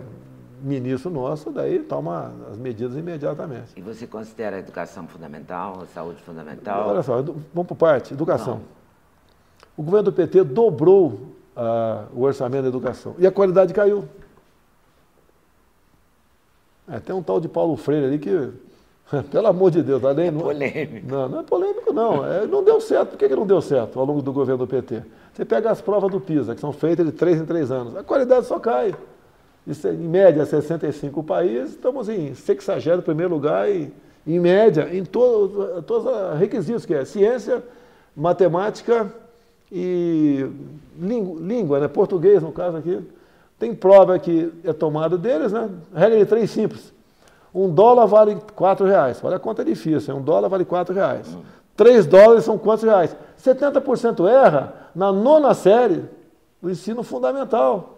ministro 0.62 1.10
nosso, 1.10 1.50
daí 1.50 1.80
toma 1.80 2.32
as 2.50 2.56
medidas 2.56 2.96
imediatamente. 2.96 3.72
E 3.76 3.80
você 3.80 4.06
considera 4.06 4.56
a 4.56 4.58
educação 4.58 5.06
fundamental, 5.06 5.82
a 5.82 5.86
saúde 5.86 6.22
fundamental? 6.22 6.88
Olha 6.88 7.02
só, 7.02 7.22
vamos 7.22 7.66
por 7.68 7.76
parte, 7.76 8.14
educação. 8.14 8.54
Não. 8.54 8.78
O 9.76 9.82
governo 9.82 10.10
do 10.10 10.12
PT 10.12 10.44
dobrou 10.44 11.08
uh, 11.56 12.06
o 12.14 12.22
orçamento 12.22 12.62
da 12.62 12.68
educação 12.68 13.14
e 13.18 13.26
a 13.26 13.30
qualidade 13.30 13.72
caiu. 13.72 14.08
É, 16.90 16.98
tem 16.98 17.14
um 17.14 17.22
tal 17.22 17.38
de 17.38 17.48
Paulo 17.48 17.76
Freire 17.76 18.06
ali 18.06 18.18
que 18.18 18.52
Pelo 19.30 19.46
amor 19.46 19.70
de 19.70 19.82
Deus, 19.82 20.04
além. 20.04 20.28
É 20.28 20.32
polêmico. 20.32 21.06
Não, 21.08 21.28
não 21.28 21.40
é 21.40 21.42
polêmico, 21.42 21.92
não. 21.92 22.26
É, 22.26 22.46
não 22.46 22.62
deu 22.62 22.80
certo. 22.80 23.10
Por 23.10 23.18
que, 23.18 23.28
que 23.28 23.36
não 23.36 23.46
deu 23.46 23.60
certo 23.60 23.98
ao 23.98 24.04
longo 24.04 24.22
do 24.22 24.32
governo 24.32 24.66
do 24.66 24.66
PT? 24.66 25.02
Você 25.32 25.44
pega 25.44 25.70
as 25.70 25.80
provas 25.80 26.10
do 26.10 26.20
PISA, 26.20 26.54
que 26.54 26.60
são 26.60 26.72
feitas 26.72 27.06
de 27.06 27.12
três 27.12 27.40
em 27.40 27.46
três 27.46 27.70
anos. 27.70 27.96
A 27.96 28.02
qualidade 28.02 28.46
só 28.46 28.58
cai. 28.58 28.94
Em 29.86 30.08
média 30.08 30.46
65 30.46 31.22
países, 31.22 31.70
estamos 31.70 32.08
em 32.08 32.34
61 32.34 33.02
primeiro 33.02 33.34
lugar 33.34 33.70
e, 33.70 33.92
em 34.26 34.38
média, 34.38 34.88
em 34.92 35.04
to, 35.04 35.82
todos 35.86 36.06
os 36.06 36.38
requisitos, 36.38 36.86
que 36.86 36.94
é 36.94 37.04
ciência, 37.04 37.62
matemática 38.16 39.12
e 39.70 40.46
língua, 40.98 41.80
né? 41.80 41.88
português 41.88 42.42
no 42.42 42.52
caso 42.52 42.78
aqui. 42.78 43.00
Tem 43.58 43.74
prova 43.74 44.18
que 44.18 44.52
é 44.64 44.72
tomada 44.72 45.18
deles, 45.18 45.52
né? 45.52 45.68
Regra 45.94 46.18
de 46.18 46.26
três 46.26 46.50
simples. 46.50 46.92
Um 47.54 47.68
dólar 47.68 48.06
vale 48.06 48.38
quatro 48.54 48.86
reais. 48.86 49.20
Olha 49.22 49.36
a 49.36 49.40
conta 49.40 49.64
difícil, 49.64 50.16
um 50.16 50.22
dólar 50.22 50.48
vale 50.48 50.64
quatro 50.64 50.94
reais. 50.94 51.26
Três 51.76 52.06
dólares 52.06 52.44
são 52.44 52.58
quantos 52.58 52.84
reais? 52.84 53.16
70% 53.40 54.28
erra 54.28 54.74
na 54.94 55.12
nona 55.12 55.54
série 55.54 56.04
do 56.60 56.68
ensino 56.68 57.04
fundamental. 57.04 57.97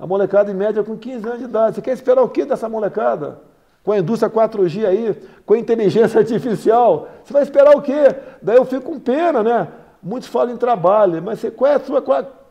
A 0.00 0.06
molecada 0.06 0.50
em 0.50 0.54
média 0.54 0.82
com 0.82 0.96
15 0.96 1.26
anos 1.26 1.38
de 1.40 1.44
idade. 1.44 1.74
Você 1.74 1.82
quer 1.82 1.92
esperar 1.92 2.22
o 2.22 2.28
que 2.28 2.46
dessa 2.46 2.70
molecada? 2.70 3.38
Com 3.84 3.92
a 3.92 3.98
indústria 3.98 4.30
4G 4.30 4.86
aí, 4.86 5.14
com 5.44 5.52
a 5.52 5.58
inteligência 5.58 6.16
artificial. 6.20 7.08
Você 7.22 7.32
vai 7.34 7.42
esperar 7.42 7.76
o 7.76 7.82
quê? 7.82 8.16
Daí 8.40 8.56
eu 8.56 8.64
fico 8.64 8.90
com 8.90 8.98
pena, 8.98 9.42
né? 9.42 9.68
Muitos 10.02 10.30
falam 10.30 10.54
em 10.54 10.56
trabalho, 10.56 11.22
mas 11.22 11.40
você, 11.40 11.50
qual 11.50 11.70
é 11.70 11.74
a 11.74 11.80
sua 11.80 12.02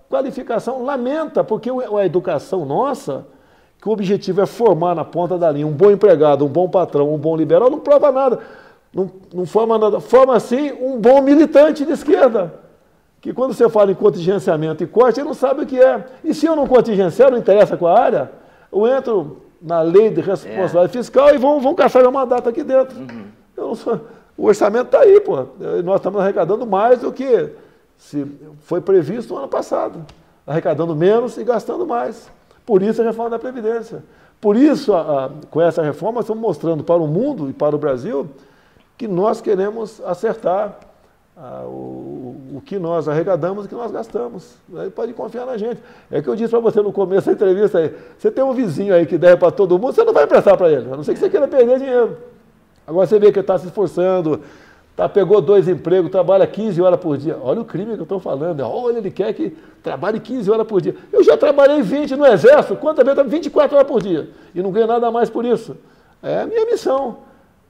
qualificação? 0.07 0.83
Lamenta, 0.83 1.43
porque 1.43 1.71
a 1.71 2.05
educação 2.05 2.63
nossa, 2.63 3.25
que 3.81 3.89
o 3.89 3.91
objetivo 3.91 4.41
é 4.41 4.45
formar 4.45 4.93
na 4.93 5.03
ponta 5.03 5.35
da 5.35 5.49
linha 5.49 5.65
um 5.65 5.71
bom 5.71 5.89
empregado, 5.89 6.45
um 6.45 6.49
bom 6.49 6.69
patrão, 6.69 7.11
um 7.11 7.17
bom 7.17 7.35
liberal, 7.35 7.71
não 7.71 7.79
prova 7.79 8.11
nada. 8.11 8.39
Não, 8.93 9.09
não 9.33 9.47
forma 9.47 9.75
nada. 9.79 9.99
Forma, 9.99 10.39
sim, 10.39 10.71
um 10.73 10.99
bom 10.99 11.19
militante 11.21 11.83
de 11.83 11.93
esquerda 11.93 12.68
que 13.21 13.33
quando 13.33 13.53
você 13.53 13.67
fala 13.69 13.91
em 13.91 13.95
contingenciamento 13.95 14.83
e 14.83 14.87
corte, 14.87 15.19
ele 15.19 15.27
não 15.27 15.33
sabe 15.33 15.63
o 15.63 15.65
que 15.65 15.79
é. 15.79 16.05
E 16.23 16.33
se 16.33 16.45
eu 16.45 16.55
não 16.55 16.67
contingenciar, 16.67 17.31
não 17.31 17.37
interessa 17.37 17.75
com 17.75 17.87
a 17.87 17.99
área, 17.99 18.31
eu 18.71 18.87
entro 18.87 19.41
na 19.61 19.81
lei 19.81 20.09
de 20.09 20.21
responsabilidade 20.21 20.85
é. 20.85 21.01
fiscal 21.01 21.35
e 21.35 21.37
vão, 21.37 21.59
vão 21.59 21.75
caçar 21.75 22.07
uma 22.07 22.25
data 22.25 22.49
aqui 22.49 22.63
dentro. 22.63 22.97
Uhum. 22.97 23.75
Sou, 23.75 23.99
o 24.37 24.45
orçamento 24.45 24.85
está 24.85 25.01
aí, 25.01 25.19
pô. 25.19 25.35
Nós 25.83 25.97
estamos 25.97 26.21
arrecadando 26.21 26.65
mais 26.65 26.99
do 26.99 27.11
que 27.11 27.49
se 27.97 28.25
foi 28.61 28.79
previsto 28.79 29.33
no 29.33 29.39
ano 29.39 29.49
passado. 29.49 30.05
Arrecadando 30.47 30.95
menos 30.95 31.37
e 31.37 31.43
gastando 31.43 31.85
mais. 31.85 32.31
Por 32.65 32.81
isso 32.81 33.01
a 33.01 33.05
reforma 33.05 33.31
da 33.31 33.39
Previdência. 33.39 34.01
Por 34.39 34.55
isso, 34.55 34.93
a, 34.93 35.25
a, 35.25 35.29
com 35.49 35.59
essa 35.59 35.83
reforma, 35.83 36.21
estamos 36.21 36.41
mostrando 36.41 36.83
para 36.83 37.01
o 37.01 37.07
mundo 37.07 37.49
e 37.49 37.53
para 37.53 37.75
o 37.75 37.79
Brasil 37.79 38.29
que 38.97 39.07
nós 39.07 39.41
queremos 39.41 40.01
acertar 40.05 40.79
ah, 41.41 41.63
o, 41.65 42.35
o, 42.55 42.61
que 42.65 42.77
nós 42.77 43.07
arrecadamos 43.07 43.63
e 43.63 43.67
o 43.67 43.69
que 43.69 43.75
nós 43.75 43.89
gastamos. 43.91 44.55
Aí 44.75 44.89
pode 44.89 45.13
confiar 45.13 45.45
na 45.45 45.55
gente. 45.55 45.81
É 46.11 46.21
que 46.21 46.27
eu 46.27 46.35
disse 46.35 46.49
para 46.49 46.59
você 46.59 46.81
no 46.81 46.91
começo 46.91 47.27
da 47.27 47.31
entrevista 47.31 47.77
aí, 47.77 47.95
você 48.17 48.29
tem 48.29 48.43
um 48.43 48.51
vizinho 48.51 48.93
aí 48.93 49.05
que 49.05 49.17
deve 49.17 49.37
para 49.37 49.49
todo 49.49 49.79
mundo, 49.79 49.93
você 49.93 50.03
não 50.03 50.11
vai 50.11 50.25
emprestar 50.25 50.57
para 50.57 50.69
ele, 50.69 50.91
a 50.91 50.97
não 50.97 51.03
ser 51.03 51.13
que 51.13 51.19
você 51.19 51.29
queira 51.29 51.47
perder 51.47 51.79
dinheiro. 51.79 52.17
Agora 52.85 53.07
você 53.07 53.17
vê 53.17 53.31
que 53.31 53.39
está 53.39 53.57
se 53.57 53.67
esforçando, 53.67 54.41
tá, 54.97 55.07
pegou 55.07 55.39
dois 55.39 55.69
empregos, 55.69 56.11
trabalha 56.11 56.45
15 56.45 56.81
horas 56.81 56.99
por 56.99 57.15
dia. 57.15 57.37
Olha 57.41 57.61
o 57.61 57.65
crime 57.65 57.93
que 57.93 57.99
eu 57.99 58.03
estou 58.03 58.19
falando. 58.19 58.59
Olha, 58.59 58.97
ele 58.97 59.09
quer 59.09 59.31
que 59.33 59.55
trabalhe 59.81 60.19
15 60.19 60.51
horas 60.51 60.67
por 60.67 60.81
dia. 60.81 60.93
Eu 61.09 61.23
já 61.23 61.37
trabalhei 61.37 61.81
20 61.81 62.17
no 62.17 62.25
exército, 62.25 62.75
quantas 62.75 63.05
vezes? 63.05 63.31
24 63.31 63.77
horas 63.77 63.87
por 63.87 64.01
dia. 64.01 64.27
E 64.53 64.61
não 64.61 64.71
ganho 64.71 64.87
nada 64.87 65.09
mais 65.09 65.29
por 65.29 65.45
isso. 65.45 65.77
É 66.21 66.41
a 66.41 66.45
minha 66.45 66.65
missão. 66.65 67.19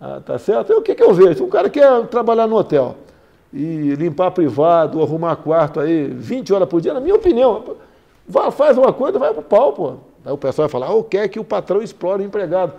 Ah, 0.02 0.20
tá 0.26 0.40
certo? 0.40 0.74
E 0.74 0.76
o 0.76 0.82
que, 0.82 0.96
que 0.96 1.04
eu 1.04 1.14
vejo? 1.14 1.44
Um 1.44 1.50
cara 1.50 1.70
quer 1.70 2.08
trabalhar 2.08 2.48
no 2.48 2.56
hotel 2.56 2.96
e 3.52 3.96
limpar 3.96 4.32
privado, 4.32 5.02
arrumar 5.02 5.36
quarto 5.38 5.80
aí 5.80 6.08
20 6.08 6.54
horas 6.54 6.70
por 6.70 6.82
dia, 6.82 6.94
na 6.94 7.00
minha 7.00 7.16
opinião, 7.16 7.78
vá, 8.28 8.52
faz 8.52 8.78
uma 8.78 8.94
coisa, 8.94 9.18
vai 9.18 9.34
pro 9.34 9.42
pau, 9.42 9.74
pô. 9.74 9.98
Aí 10.24 10.32
o 10.32 10.38
pessoal 10.38 10.68
vai 10.68 10.72
falar, 10.72 10.94
ou 10.94 11.00
oh, 11.00 11.04
quer 11.04 11.28
que 11.30 11.40
o 11.40 11.44
patrão 11.44 11.82
explore 11.82 12.22
o 12.22 12.26
empregado. 12.26 12.74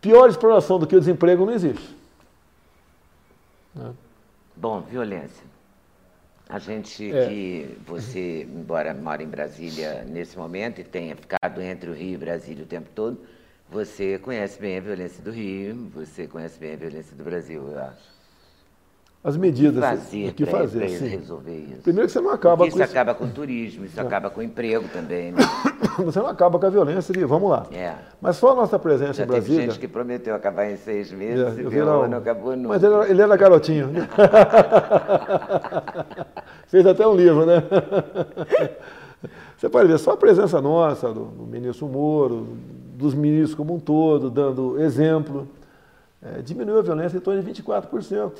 Pior 0.00 0.28
exploração 0.28 0.78
do 0.78 0.86
que 0.86 0.96
o 0.96 1.00
desemprego 1.00 1.46
não 1.46 1.52
existe. 1.52 1.96
Né? 3.74 3.92
Bom, 4.54 4.80
violência. 4.80 5.44
A 6.48 6.58
gente 6.58 7.10
é. 7.10 7.26
que 7.26 7.78
você, 7.86 8.42
embora 8.42 8.92
mora 8.92 9.22
em 9.22 9.26
Brasília 9.26 10.04
nesse 10.06 10.36
momento 10.36 10.80
e 10.80 10.84
tenha 10.84 11.16
ficado 11.16 11.62
entre 11.62 11.88
o 11.88 11.94
Rio 11.94 12.14
e 12.14 12.18
Brasília 12.18 12.64
o 12.64 12.66
tempo 12.66 12.90
todo, 12.94 13.18
você 13.70 14.18
conhece 14.18 14.60
bem 14.60 14.76
a 14.76 14.80
violência 14.80 15.22
do 15.22 15.30
Rio, 15.30 15.90
você 15.94 16.26
conhece 16.26 16.58
bem 16.60 16.74
a 16.74 16.76
violência 16.76 17.16
do 17.16 17.24
Brasil, 17.24 17.66
eu 17.66 17.78
acho 17.78 18.13
as 19.24 19.36
medidas. 19.38 19.82
Fazer, 19.82 20.28
o 20.28 20.34
que 20.34 20.44
fazer, 20.44 20.80
pra 20.80 20.88
sim. 20.88 21.06
resolver 21.06 21.56
isso. 21.56 21.80
Primeiro 21.82 22.06
que 22.06 22.12
você 22.12 22.20
não 22.20 22.28
acaba 22.28 22.58
Porque 22.58 22.72
com 22.72 22.76
isso. 22.76 22.84
Isso 22.84 22.92
acaba 22.92 23.14
com 23.14 23.24
o 23.24 23.30
turismo, 23.30 23.86
isso 23.86 23.98
é. 23.98 24.02
acaba 24.02 24.28
com 24.28 24.40
o 24.40 24.42
emprego 24.42 24.86
também. 24.92 25.32
Né? 25.32 25.38
Você 26.04 26.18
não 26.18 26.26
acaba 26.26 26.58
com 26.58 26.66
a 26.66 26.70
violência 26.70 27.14
de 27.14 27.24
vamos 27.24 27.48
lá. 27.48 27.66
É. 27.72 27.94
Mas 28.20 28.36
só 28.36 28.50
a 28.50 28.54
nossa 28.54 28.78
presença 28.78 29.14
Já 29.14 29.24
em 29.24 29.26
Brasília. 29.26 29.60
Tem 29.60 29.70
gente 29.70 29.78
que 29.78 29.86
prometeu 29.86 30.34
acabar 30.34 30.68
em 30.68 30.76
seis 30.76 31.12
meses 31.12 31.56
é, 31.56 31.60
e 31.60 31.68
viu, 31.68 31.84
um... 31.84 32.08
não 32.08 32.18
acabou 32.18 32.56
nunca. 32.56 32.68
Mas 32.68 32.82
ele 32.82 32.94
era, 32.94 33.10
ele 33.10 33.22
era 33.22 33.36
garotinho. 33.36 33.90
Fez 36.66 36.84
até 36.84 37.06
um 37.06 37.14
livro, 37.14 37.46
né? 37.46 37.62
Você 39.56 39.68
pode 39.68 39.88
ver 39.88 39.98
só 39.98 40.12
a 40.12 40.16
presença 40.16 40.60
nossa, 40.60 41.12
do, 41.12 41.26
do 41.26 41.46
ministro 41.46 41.86
Moro, 41.86 42.48
dos 42.96 43.14
ministros 43.14 43.54
como 43.54 43.74
um 43.74 43.78
todo, 43.78 44.28
dando 44.28 44.82
exemplo, 44.82 45.46
é, 46.20 46.42
diminuiu 46.42 46.80
a 46.80 46.82
violência 46.82 47.16
em 47.16 47.20
torno 47.20 47.40
de 47.40 47.52
24%. 47.52 48.32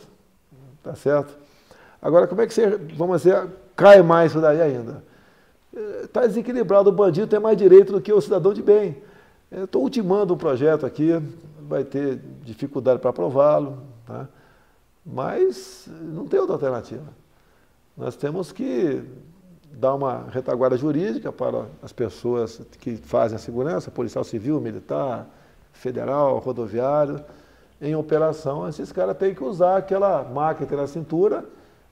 Tá 0.84 0.94
certo? 0.94 1.34
Agora, 2.00 2.26
como 2.26 2.42
é 2.42 2.46
que 2.46 2.52
você, 2.52 2.76
vamos 2.94 3.22
dizer, 3.22 3.48
cai 3.74 4.02
mais 4.02 4.30
isso 4.30 4.40
daí 4.40 4.60
ainda? 4.60 5.02
Está 6.04 6.26
desequilibrado, 6.26 6.90
o 6.90 6.92
bandido 6.92 7.26
tem 7.26 7.40
mais 7.40 7.56
direito 7.56 7.92
do 7.92 8.00
que 8.00 8.12
o 8.12 8.20
cidadão 8.20 8.52
de 8.52 8.62
bem. 8.62 9.02
Estou 9.50 9.82
ultimando 9.82 10.34
um 10.34 10.36
projeto 10.36 10.84
aqui, 10.84 11.10
vai 11.62 11.82
ter 11.82 12.20
dificuldade 12.44 13.00
para 13.00 13.10
aprová-lo, 13.10 13.78
tá? 14.06 14.28
mas 15.04 15.88
não 16.02 16.26
tem 16.26 16.38
outra 16.38 16.54
alternativa. 16.56 17.08
Nós 17.96 18.14
temos 18.14 18.52
que 18.52 19.02
dar 19.72 19.94
uma 19.94 20.26
retaguarda 20.30 20.76
jurídica 20.76 21.32
para 21.32 21.66
as 21.82 21.92
pessoas 21.92 22.60
que 22.78 22.96
fazem 22.96 23.36
a 23.36 23.38
segurança, 23.38 23.90
policial 23.90 24.22
civil, 24.22 24.60
militar, 24.60 25.26
federal, 25.72 26.38
rodoviário, 26.38 27.24
em 27.84 27.94
operação, 27.94 28.68
esses 28.68 28.90
caras 28.90 29.16
têm 29.16 29.34
que 29.34 29.44
usar 29.44 29.76
aquela 29.76 30.24
máquina 30.24 30.76
na 30.76 30.86
cintura, 30.86 31.44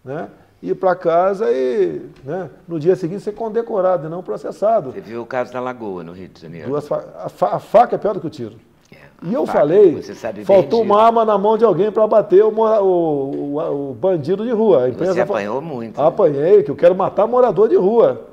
né? 0.04 0.28
ir 0.62 0.74
para 0.76 0.94
casa 0.94 1.50
e 1.50 2.00
né, 2.24 2.48
no 2.68 2.78
dia 2.78 2.94
seguinte 2.94 3.22
ser 3.22 3.32
condecorado 3.32 4.06
e 4.06 4.10
não 4.10 4.22
processado. 4.22 4.92
Você 4.92 5.00
viu 5.00 5.22
o 5.22 5.26
caso 5.26 5.52
da 5.52 5.60
Lagoa, 5.60 6.04
no 6.04 6.12
Rio 6.12 6.28
de 6.28 6.40
Janeiro? 6.40 6.68
Duas 6.68 6.86
fa 6.86 7.04
a, 7.18 7.28
fa 7.28 7.56
a, 7.56 7.58
faca 7.58 7.96
é 7.96 7.98
pior 7.98 8.14
do 8.14 8.20
que 8.20 8.26
o 8.28 8.30
tiro. 8.30 8.54
É, 8.92 8.96
e 9.24 9.34
eu 9.34 9.44
faca, 9.44 9.58
falei, 9.58 10.02
faltou 10.44 10.82
uma 10.82 11.02
arma 11.02 11.24
na 11.24 11.36
mão 11.36 11.58
de 11.58 11.64
alguém 11.64 11.90
para 11.90 12.06
bater 12.06 12.44
o, 12.44 12.50
o, 12.50 13.56
o, 13.56 13.90
o, 13.90 13.94
bandido 13.94 14.44
de 14.44 14.52
rua. 14.52 14.84
A 14.84 14.88
imprensa 14.88 15.14
Você 15.14 15.20
apanhou 15.20 15.60
muito. 15.60 16.00
Né? 16.00 16.06
Apanhei, 16.06 16.62
que 16.62 16.70
eu 16.70 16.76
quero 16.76 16.94
matar 16.94 17.26
morador 17.26 17.68
de 17.68 17.76
rua. 17.76 18.28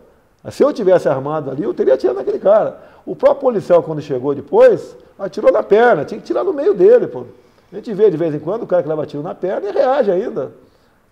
Se 0.51 0.63
eu 0.63 0.71
tivesse 0.71 1.09
armado 1.09 1.51
ali, 1.51 1.63
eu 1.63 1.73
teria 1.73 1.95
atirado 1.95 2.17
naquele 2.17 2.39
cara. 2.39 2.79
O 3.05 3.15
próprio 3.15 3.41
policial, 3.41 3.81
quando 3.83 4.01
chegou 4.01 4.33
depois, 4.35 4.95
atirou 5.17 5.51
na 5.51 5.63
perna, 5.63 6.05
tinha 6.05 6.19
que 6.19 6.25
tirar 6.25 6.43
no 6.43 6.53
meio 6.53 6.73
dele, 6.73 7.07
pô. 7.07 7.25
A 7.71 7.75
gente 7.75 7.93
vê 7.93 8.09
de 8.09 8.17
vez 8.17 8.33
em 8.33 8.39
quando 8.39 8.63
o 8.63 8.67
cara 8.67 8.81
que 8.81 8.89
leva 8.89 9.05
tiro 9.05 9.21
na 9.21 9.35
perna 9.35 9.69
e 9.69 9.71
reage 9.71 10.11
ainda. 10.11 10.51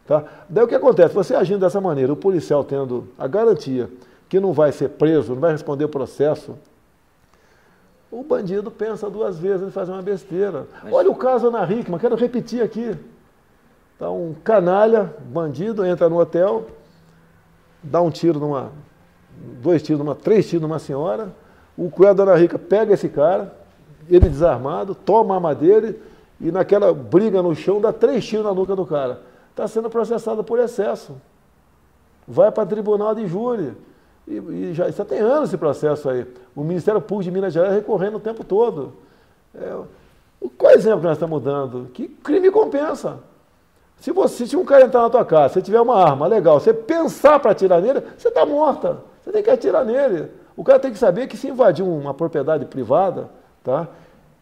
Tá? 0.07 0.23
Daí 0.49 0.63
o 0.63 0.67
que 0.67 0.75
acontece? 0.75 1.13
Você 1.13 1.35
agindo 1.35 1.59
dessa 1.59 1.79
maneira, 1.79 2.11
o 2.11 2.15
policial 2.15 2.63
tendo 2.63 3.09
a 3.17 3.27
garantia 3.27 3.89
que 4.29 4.39
não 4.39 4.53
vai 4.53 4.71
ser 4.71 4.89
preso, 4.89 5.33
não 5.33 5.41
vai 5.41 5.51
responder 5.51 5.85
o 5.85 5.89
processo, 5.89 6.55
o 8.09 8.23
bandido 8.23 8.71
pensa 8.71 9.09
duas 9.09 9.37
vezes 9.37 9.67
em 9.67 9.71
fazer 9.71 9.91
uma 9.91 10.01
besteira. 10.01 10.65
Mas... 10.83 10.93
Olha 10.93 11.11
o 11.11 11.15
caso 11.15 11.47
Ana 11.47 11.63
Hickman, 11.71 11.99
quero 11.99 12.15
repetir 12.15 12.63
aqui. 12.63 12.95
Tá 13.99 14.09
um 14.09 14.33
canalha, 14.43 15.13
bandido, 15.25 15.85
entra 15.85 16.07
no 16.07 16.19
hotel, 16.19 16.67
dá 17.81 18.01
um 18.01 18.11
tiro 18.11 18.39
numa, 18.39 18.71
dois 19.61 19.81
tiros 19.81 19.99
numa, 19.99 20.15
três 20.15 20.47
tiros 20.47 20.61
numa 20.61 20.79
senhora, 20.79 21.33
o 21.75 21.89
cunhado 21.89 22.17
da 22.17 22.31
Ana 22.31 22.39
Rica 22.39 22.57
pega 22.57 22.93
esse 22.93 23.09
cara, 23.09 23.55
ele 24.09 24.29
desarmado, 24.29 24.95
toma 24.95 25.33
a 25.33 25.37
arma 25.37 25.53
dele 25.53 25.99
e 26.39 26.51
naquela 26.51 26.93
briga 26.93 27.41
no 27.41 27.55
chão 27.55 27.81
dá 27.81 27.91
três 27.91 28.25
tiros 28.25 28.45
na 28.45 28.53
nuca 28.53 28.75
do 28.75 28.85
cara. 28.85 29.21
Está 29.49 29.67
sendo 29.67 29.89
processado 29.89 30.43
por 30.43 30.59
excesso. 30.59 31.15
Vai 32.27 32.51
para 32.51 32.65
tribunal 32.65 33.15
de 33.15 33.25
júri. 33.25 33.73
E, 34.27 34.35
e 34.35 34.73
já, 34.73 34.89
já 34.91 35.03
tem 35.03 35.19
anos 35.19 35.49
esse 35.49 35.57
processo 35.57 36.09
aí. 36.09 36.27
O 36.55 36.63
Ministério 36.63 37.01
Público 37.01 37.23
de 37.23 37.31
Minas 37.31 37.53
Gerais 37.53 37.73
recorrendo 37.73 38.17
o 38.17 38.19
tempo 38.19 38.43
todo. 38.43 38.93
É, 39.55 39.75
qual 40.57 40.71
é 40.71 40.75
exemplo 40.75 40.99
que 40.99 41.07
nós 41.07 41.17
estamos 41.17 41.41
dando? 41.41 41.89
Que 41.93 42.07
crime 42.07 42.51
compensa. 42.51 43.19
Se 43.99 44.11
você, 44.11 44.45
se 44.45 44.55
um 44.55 44.63
cara 44.63 44.85
entrar 44.85 45.01
na 45.01 45.09
tua 45.09 45.25
casa, 45.25 45.55
você 45.55 45.61
tiver 45.61 45.81
uma 45.81 45.95
arma 45.95 46.27
legal, 46.27 46.59
você 46.59 46.71
pensar 46.71 47.39
para 47.39 47.51
atirar 47.51 47.81
nele, 47.81 48.03
você 48.15 48.27
está 48.27 48.45
morta. 48.45 48.99
Você 49.23 49.31
tem 49.31 49.41
que 49.41 49.49
atirar 49.49 49.83
nele. 49.83 50.29
O 50.55 50.63
cara 50.63 50.79
tem 50.79 50.91
que 50.91 50.99
saber 50.99 51.27
que 51.27 51.35
se 51.35 51.47
invadir 51.47 51.83
uma 51.83 52.13
propriedade 52.13 52.65
privada, 52.65 53.29
tá? 53.63 53.87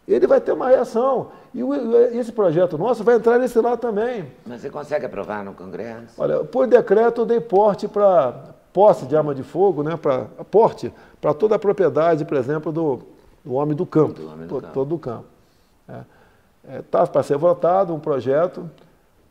ele 0.06 0.26
vai 0.26 0.40
ter 0.40 0.52
uma 0.52 0.68
reação. 0.68 1.28
E 1.58 2.18
esse 2.18 2.32
projeto 2.32 2.76
nosso 2.76 3.02
vai 3.02 3.14
entrar 3.16 3.38
nesse 3.38 3.58
lado 3.60 3.78
também. 3.80 4.30
Mas 4.46 4.60
você 4.60 4.68
consegue 4.68 5.06
aprovar 5.06 5.42
no 5.42 5.54
Congresso? 5.54 6.14
Olha, 6.18 6.44
por 6.44 6.66
decreto 6.66 7.22
eu 7.22 7.26
dei 7.26 7.40
porte 7.40 7.88
para 7.88 8.54
posse 8.74 9.06
de 9.06 9.16
arma 9.16 9.34
de 9.34 9.42
fogo, 9.42 9.82
né, 9.82 9.96
para 9.96 10.26
porte, 10.50 10.92
para 11.18 11.32
toda 11.32 11.54
a 11.56 11.58
propriedade, 11.58 12.26
por 12.26 12.36
exemplo, 12.36 12.70
do, 12.70 13.00
do 13.42 13.54
homem 13.54 13.74
do 13.74 13.86
campo, 13.86 14.20
Do 14.20 14.26
homem 14.30 14.46
do 14.46 14.54
to- 14.56 14.60
campo. 14.60 14.74
todo 14.74 14.94
o 14.94 14.98
campo. 14.98 15.24
Está 16.80 17.06
para 17.06 17.22
ser 17.22 17.38
votado 17.38 17.94
um 17.94 18.00
projeto 18.00 18.68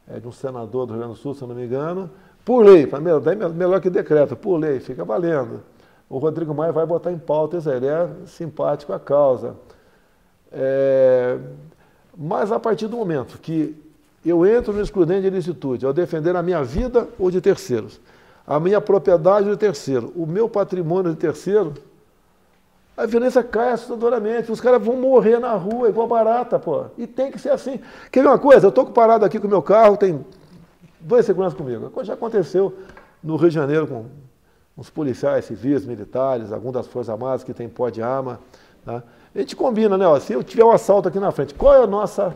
é, 0.10 0.20
de 0.20 0.28
um 0.28 0.32
senador 0.32 0.88
do 0.88 0.94
Rio 0.94 1.02
Grande 1.02 1.14
do 1.16 1.20
Sul, 1.20 1.36
se 1.36 1.44
eu 1.44 1.48
não 1.48 1.54
me 1.56 1.66
engano, 1.66 2.10
por 2.44 2.66
lei, 2.66 2.88
melhor, 3.00 3.20
daí 3.20 3.36
melhor 3.36 3.80
que 3.82 3.90
decreto, 3.90 4.36
por 4.36 4.58
lei, 4.58 4.80
fica 4.80 5.04
valendo. 5.06 5.62
O 6.10 6.18
Rodrigo 6.18 6.56
Maia 6.56 6.72
vai 6.72 6.86
botar 6.88 7.12
em 7.12 7.18
pauta 7.20 7.58
isso 7.58 7.70
aí, 7.70 7.78
ele 7.78 7.88
é 7.88 8.08
simpático 8.26 8.94
à 8.94 9.00
causa. 9.00 9.56
É, 10.52 11.38
mas 12.18 12.52
a 12.52 12.60
partir 12.60 12.88
do 12.88 12.98
momento 12.98 13.38
que 13.40 13.76
eu 14.26 14.46
entro 14.46 14.74
no 14.74 14.82
excludente 14.82 15.22
de 15.22 15.28
ilicitude, 15.28 15.86
ao 15.86 15.94
defender 15.94 16.36
a 16.36 16.42
minha 16.42 16.64
vida 16.64 17.08
ou 17.20 17.30
de 17.30 17.40
terceiros, 17.40 18.00
a 18.48 18.60
minha 18.60 18.80
propriedade 18.80 19.50
de 19.50 19.58
terceiro, 19.58 20.12
o 20.16 20.26
meu 20.26 20.48
patrimônio 20.48 21.12
de 21.12 21.18
terceiro, 21.18 21.74
a 22.98 23.06
violência 23.06 23.44
cai 23.44 23.72
assustadoramente. 23.72 24.52
Os 24.52 24.62
caras 24.62 24.82
vão 24.82 24.96
morrer 24.96 25.40
na 25.40 25.54
rua 25.54 25.90
igual 25.90 26.08
barata, 26.08 26.58
pô. 26.58 26.86
E 26.98 27.06
tem 27.06 27.32
que 27.32 27.38
ser 27.38 27.50
assim. 27.50 27.80
Quer 28.12 28.22
ver 28.22 28.28
uma 28.30 28.40
coisa? 28.40 28.66
Eu 28.66 28.70
estou 28.70 28.86
parado 28.86 29.26
aqui 29.26 29.40
com 29.40 29.48
o 29.48 29.50
meu 29.50 29.62
carro, 29.62 29.98
tem 29.98 30.26
dois 31.00 31.26
seguranças 31.26 31.58
comigo. 31.58 31.92
Já 32.04 32.14
aconteceu 32.14 32.74
no 33.22 33.36
Rio 33.36 33.50
de 33.50 33.56
Janeiro 33.56 33.88
com 33.88 34.06
uns 34.78 34.90
policiais 34.90 35.46
civis, 35.46 35.86
militares, 35.86 36.52
algumas 36.52 36.76
das 36.76 36.88
Forças 36.88 37.10
Armadas 37.10 37.44
que 37.44 37.54
tem 37.54 37.68
pó 37.68 37.90
de 37.90 38.02
arma. 38.02 38.40
Tá? 38.86 39.04
A 39.36 39.40
gente 39.40 39.56
combina, 39.56 39.98
né? 39.98 40.08
Ó, 40.08 40.18
se 40.18 40.32
eu 40.32 40.42
tiver 40.42 40.64
um 40.64 40.72
assalto 40.72 41.10
aqui 41.10 41.20
na 41.20 41.32
frente, 41.32 41.54
qual 41.54 41.74
é 41.74 41.84
a 41.84 41.88
nossa 41.88 42.34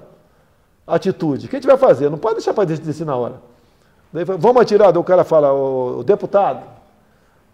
atitude? 0.86 1.45
O 1.45 1.50
que 1.50 1.56
a 1.56 1.60
gente 1.60 1.68
vai 1.68 1.78
fazer? 1.78 2.10
Não 2.10 2.18
pode 2.18 2.36
deixar 2.36 2.54
para 2.54 2.66
decidir 2.66 3.06
na 3.06 3.16
hora. 3.16 3.36
Daí, 4.12 4.26
vamos 4.26 4.62
atirar, 4.62 4.91
daí 4.91 5.00
o 5.00 5.04
cara 5.04 5.24
fala, 5.24 5.54
o, 5.54 6.04
deputado, 6.04 6.64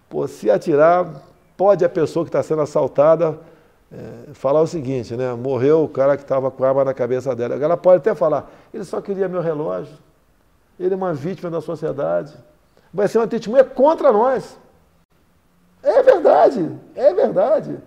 pô, 0.10 0.28
se 0.28 0.50
atirar, 0.50 1.22
pode 1.56 1.86
a 1.86 1.90
pessoa 1.90 2.26
que 2.26 2.30
está 2.30 2.42
sendo 2.42 2.62
assaltada 2.62 3.38
é, 3.92 4.34
falar 4.34 4.62
o 4.62 4.68
seguinte, 4.68 5.16
né? 5.16 5.34
Morreu 5.34 5.84
o 5.84 5.90
cara 5.90 6.18
que 6.18 6.24
estava 6.24 6.50
com 6.50 6.64
a 6.64 6.70
arma 6.70 6.84
na 6.84 6.94
cabeça 6.94 7.36
dela. 7.36 7.56
Ela 7.56 7.78
pode 7.78 7.98
até 7.98 8.16
falar, 8.16 8.50
ele 8.74 8.84
só 8.84 9.00
queria 9.00 9.28
meu 9.28 9.42
relógio, 9.42 9.94
ele 10.80 10.94
é 10.94 10.98
uma 10.98 11.14
vítima 11.14 11.52
da 11.52 11.62
sociedade, 11.62 12.34
vai 12.92 13.08
ser 13.08 13.20
uma 13.20 13.28
testemunha 13.28 13.64
contra 13.64 14.12
nós. 14.12 14.58
É 15.84 16.02
verdade, 16.02 16.72
é 16.96 17.14
verdade. 17.14 17.78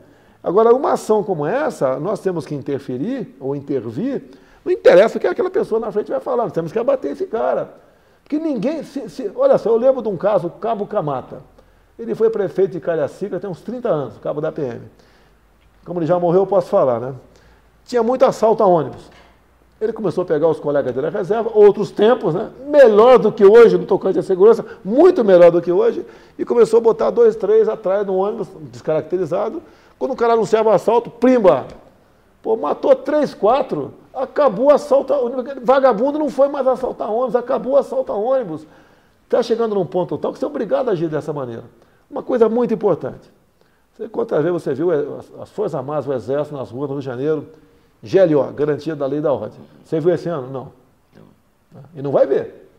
Agora, 0.42 0.74
uma 0.74 0.92
ação 0.92 1.22
como 1.22 1.44
essa, 1.44 1.98
nós 1.98 2.20
temos 2.20 2.46
que 2.46 2.54
interferir 2.54 3.36
ou 3.40 3.56
intervir, 3.56 4.22
não 4.64 4.72
interessa 4.72 5.18
o 5.18 5.20
que 5.20 5.26
aquela 5.26 5.50
pessoa 5.50 5.80
na 5.80 5.90
frente 5.90 6.10
vai 6.10 6.20
falar, 6.20 6.44
nós 6.44 6.52
temos 6.52 6.72
que 6.72 6.78
abater 6.78 7.12
esse 7.12 7.26
cara. 7.26 7.74
Porque 8.22 8.38
ninguém. 8.38 8.82
Se, 8.82 9.08
se, 9.08 9.32
olha 9.34 9.56
só, 9.56 9.70
eu 9.70 9.76
lembro 9.76 10.02
de 10.02 10.08
um 10.08 10.16
caso, 10.16 10.50
Cabo 10.50 10.86
Camata. 10.86 11.42
Ele 11.98 12.14
foi 12.14 12.30
prefeito 12.30 12.72
de 12.72 12.80
Cariacica 12.80 13.40
tem 13.40 13.50
uns 13.50 13.60
30 13.60 13.88
anos, 13.88 14.18
cabo 14.18 14.40
da 14.40 14.52
PM. 14.52 14.82
Como 15.84 15.98
ele 15.98 16.06
já 16.06 16.18
morreu, 16.18 16.42
eu 16.42 16.46
posso 16.46 16.68
falar, 16.68 17.00
né? 17.00 17.14
Tinha 17.84 18.02
muito 18.02 18.24
assalto 18.24 18.62
a 18.62 18.66
ônibus. 18.66 19.10
Ele 19.80 19.92
começou 19.92 20.22
a 20.22 20.24
pegar 20.24 20.48
os 20.48 20.60
colegas 20.60 20.92
dele 20.92 21.10
na 21.10 21.18
reserva, 21.18 21.50
outros 21.54 21.90
tempos, 21.90 22.34
né? 22.34 22.50
melhor 22.66 23.18
do 23.18 23.32
que 23.32 23.44
hoje 23.44 23.78
no 23.78 23.86
tocante 23.86 24.18
à 24.18 24.22
segurança, 24.22 24.64
muito 24.84 25.24
melhor 25.24 25.52
do 25.52 25.62
que 25.62 25.70
hoje, 25.70 26.04
e 26.36 26.44
começou 26.44 26.78
a 26.78 26.80
botar 26.80 27.10
dois, 27.10 27.36
três 27.36 27.68
atrás 27.68 28.04
do 28.04 28.14
ônibus, 28.14 28.48
descaracterizado. 28.72 29.62
Quando 29.98 30.12
o 30.12 30.16
cara 30.16 30.34
anunciava 30.34 30.70
o 30.70 30.72
assalto, 30.72 31.10
primba! 31.10 31.66
Pô, 32.42 32.56
matou 32.56 32.94
três, 32.94 33.34
quatro, 33.34 33.92
acabou 34.14 34.66
o 34.66 34.70
assalto. 34.70 35.12
a 35.12 35.18
ônibus. 35.18 35.54
Vagabundo 35.62 36.18
não 36.18 36.30
foi 36.30 36.48
mais 36.48 36.66
assaltar 36.66 37.10
ônibus, 37.10 37.36
acabou 37.36 37.72
o 37.72 37.76
assalto 37.76 38.12
a 38.12 38.16
ônibus. 38.16 38.66
Está 39.24 39.42
chegando 39.42 39.74
num 39.74 39.84
ponto 39.84 40.16
tal 40.16 40.32
que 40.32 40.38
você 40.38 40.44
é 40.44 40.48
obrigado 40.48 40.88
a 40.88 40.92
agir 40.92 41.08
dessa 41.08 41.32
maneira. 41.32 41.64
Uma 42.10 42.22
coisa 42.22 42.48
muito 42.48 42.72
importante. 42.72 43.30
Você, 43.94 44.08
quantas 44.08 44.42
vezes 44.42 44.62
você 44.62 44.72
viu 44.72 44.90
as, 44.92 45.30
as 45.40 45.50
Forças 45.50 45.74
Armadas, 45.74 46.06
o 46.06 46.12
Exército 46.12 46.56
nas 46.56 46.70
ruas 46.70 46.88
do 46.88 46.94
Rio 46.94 47.00
de 47.00 47.06
Janeiro, 47.06 47.46
GLO, 48.02 48.52
garantia 48.52 48.94
da 48.94 49.04
lei 49.04 49.20
da 49.20 49.32
ordem. 49.32 49.58
Você 49.84 49.98
viu 49.98 50.14
esse 50.14 50.28
ano? 50.28 50.48
Não. 50.48 50.72
E 51.94 52.00
não 52.00 52.10
vai 52.10 52.26
ver. 52.26 52.70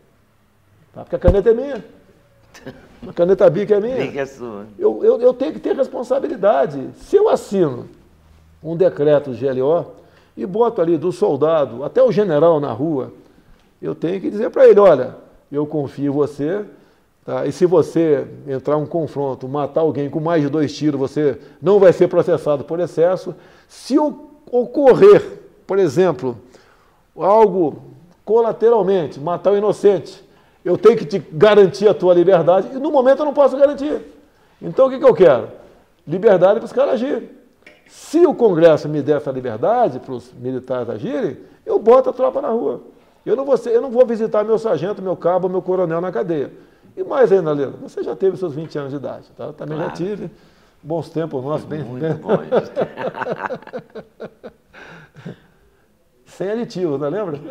Tá? 0.92 1.02
Porque 1.02 1.16
a 1.16 1.18
caneta 1.18 1.50
é 1.50 1.54
minha. 1.54 1.84
A 3.06 3.12
caneta 3.12 3.48
bica 3.48 3.76
é 3.76 3.80
minha. 3.80 4.12
Que 4.12 4.18
é 4.18 4.26
sua. 4.26 4.66
Eu, 4.78 5.02
eu, 5.02 5.20
eu 5.20 5.32
tenho 5.32 5.52
que 5.52 5.58
ter 5.58 5.74
responsabilidade. 5.74 6.90
Se 6.96 7.16
eu 7.16 7.28
assino 7.28 7.88
um 8.62 8.76
decreto 8.76 9.30
GLO 9.30 9.92
e 10.36 10.44
boto 10.44 10.82
ali 10.82 10.98
do 10.98 11.10
soldado 11.10 11.82
até 11.82 12.02
o 12.02 12.12
general 12.12 12.60
na 12.60 12.72
rua, 12.72 13.12
eu 13.80 13.94
tenho 13.94 14.20
que 14.20 14.30
dizer 14.30 14.50
para 14.50 14.68
ele, 14.68 14.78
olha, 14.78 15.16
eu 15.50 15.66
confio 15.66 16.12
em 16.12 16.14
você, 16.14 16.64
tá? 17.24 17.46
e 17.46 17.52
se 17.52 17.64
você 17.64 18.26
entrar 18.46 18.78
em 18.78 18.82
um 18.82 18.86
confronto, 18.86 19.48
matar 19.48 19.80
alguém 19.80 20.10
com 20.10 20.20
mais 20.20 20.42
de 20.42 20.48
dois 20.48 20.76
tiros, 20.76 21.00
você 21.00 21.38
não 21.60 21.78
vai 21.78 21.92
ser 21.92 22.08
processado 22.08 22.64
por 22.64 22.78
excesso. 22.80 23.34
Se 23.66 23.98
ocorrer, 23.98 25.40
por 25.66 25.78
exemplo, 25.78 26.36
algo 27.16 27.82
colateralmente, 28.24 29.18
matar 29.18 29.52
o 29.52 29.56
inocente, 29.56 30.22
eu 30.64 30.76
tenho 30.78 30.96
que 30.96 31.04
te 31.04 31.18
garantir 31.18 31.88
a 31.88 31.94
tua 31.94 32.14
liberdade, 32.14 32.68
e 32.72 32.78
no 32.78 32.90
momento 32.90 33.20
eu 33.20 33.24
não 33.24 33.32
posso 33.34 33.56
garantir. 33.56 34.00
Então 34.60 34.86
o 34.86 34.90
que, 34.90 34.98
que 34.98 35.04
eu 35.04 35.14
quero? 35.14 35.48
Liberdade 36.06 36.58
para 36.60 36.66
os 36.66 36.72
caras 36.72 36.94
agirem. 36.94 37.30
Se 37.86 38.24
o 38.26 38.34
Congresso 38.34 38.88
me 38.88 39.00
der 39.02 39.16
essa 39.16 39.30
liberdade 39.30 39.98
para 40.00 40.12
os 40.14 40.32
militares 40.34 40.88
agirem, 40.90 41.38
eu 41.66 41.78
boto 41.78 42.10
a 42.10 42.12
tropa 42.12 42.40
na 42.42 42.48
rua. 42.48 42.82
Eu 43.24 43.34
não 43.36 43.44
vou, 43.44 43.56
ser- 43.56 43.70
eu 43.74 43.80
não 43.82 43.90
vou 43.90 44.04
visitar 44.06 44.44
meu 44.44 44.58
sargento, 44.58 45.02
meu 45.02 45.16
cabo, 45.16 45.48
meu 45.48 45.60
coronel 45.62 46.00
na 46.00 46.10
cadeia. 46.12 46.50
E 46.96 47.02
mais 47.04 47.30
ainda, 47.32 47.52
Leila, 47.52 47.74
você 47.80 48.02
já 48.02 48.14
teve 48.16 48.36
seus 48.36 48.54
20 48.54 48.76
anos 48.78 48.90
de 48.90 48.96
idade, 48.96 49.24
tá? 49.36 49.44
Eu 49.44 49.52
também 49.52 49.76
já 49.78 49.84
Claro. 49.84 49.96
tive. 49.98 50.30
Bons 50.82 51.10
tempos 51.10 51.44
nossos, 51.44 51.64
bem, 51.66 51.82
Muito 51.84 52.00
bem- 52.00 52.14
bom. 52.14 52.30
sem 56.24 56.50
aditivos, 56.50 56.98
não 57.00 57.08
lembra? 57.08 57.38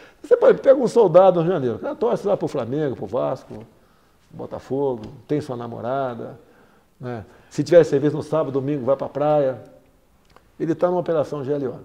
Você 0.32 0.54
pega 0.54 0.80
um 0.80 0.88
soldado 0.88 1.36
no 1.36 1.42
Rio 1.42 1.50
de 1.50 1.54
Janeiro, 1.54 1.78
cara 1.78 1.94
torce 1.94 2.26
lá 2.26 2.36
para 2.36 2.44
o 2.46 2.48
Flamengo, 2.48 2.96
para 2.96 3.04
o 3.04 3.08
Vasco, 3.08 3.66
Botafogo, 4.30 5.02
tem 5.28 5.40
sua 5.42 5.56
namorada, 5.56 6.40
né? 6.98 7.24
se 7.50 7.62
tiver 7.62 7.84
serviço 7.84 8.16
no 8.16 8.22
sábado, 8.22 8.50
domingo, 8.50 8.84
vai 8.84 8.96
para 8.96 9.06
a 9.06 9.10
praia. 9.10 9.62
Ele 10.58 10.72
está 10.72 10.88
numa 10.88 11.00
operação 11.00 11.44
GLO. 11.44 11.80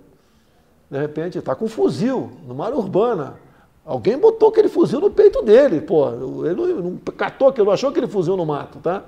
De 0.89 0.97
repente, 0.97 1.37
está 1.37 1.53
com 1.55 1.65
um 1.65 1.67
fuzil 1.67 2.31
numa 2.47 2.65
área 2.65 2.77
urbana. 2.77 3.35
Alguém 3.85 4.17
botou 4.17 4.47
aquele 4.47 4.69
fuzil 4.69 5.01
no 5.01 5.11
peito 5.11 5.41
dele, 5.41 5.81
pô. 5.81 6.09
Ele 6.45 6.55
não, 6.55 6.91
não 6.91 6.97
catou 6.97 7.49
aquilo, 7.49 7.69
achou 7.69 7.89
aquele 7.89 8.07
fuzil 8.07 8.37
no 8.37 8.45
mato, 8.45 8.79
tá? 8.79 9.03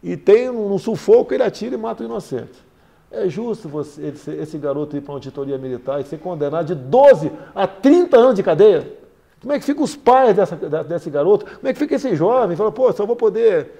E 0.00 0.16
tem 0.16 0.48
um, 0.48 0.72
um 0.72 0.78
sufoco, 0.78 1.34
ele 1.34 1.42
atira 1.42 1.74
e 1.74 1.78
mata 1.78 2.04
o 2.04 2.06
inocente. 2.06 2.67
É 3.10 3.28
justo 3.28 3.68
você, 3.68 4.12
esse 4.40 4.58
garoto 4.58 4.96
ir 4.96 5.00
para 5.00 5.12
uma 5.12 5.16
auditoria 5.16 5.56
militar 5.56 6.00
e 6.00 6.04
ser 6.04 6.18
condenado 6.18 6.66
de 6.66 6.74
12 6.74 7.32
a 7.54 7.66
30 7.66 8.16
anos 8.16 8.34
de 8.34 8.42
cadeia? 8.42 8.92
Como 9.40 9.52
é 9.52 9.58
que 9.58 9.64
ficam 9.64 9.84
os 9.84 9.96
pais 9.96 10.36
dessa, 10.36 10.56
desse 10.56 11.08
garoto? 11.08 11.46
Como 11.46 11.68
é 11.68 11.72
que 11.72 11.78
fica 11.78 11.94
esse 11.94 12.14
jovem? 12.14 12.56
Fala, 12.56 12.72
pô, 12.72 12.92
só 12.92 13.06
vou 13.06 13.16
poder 13.16 13.70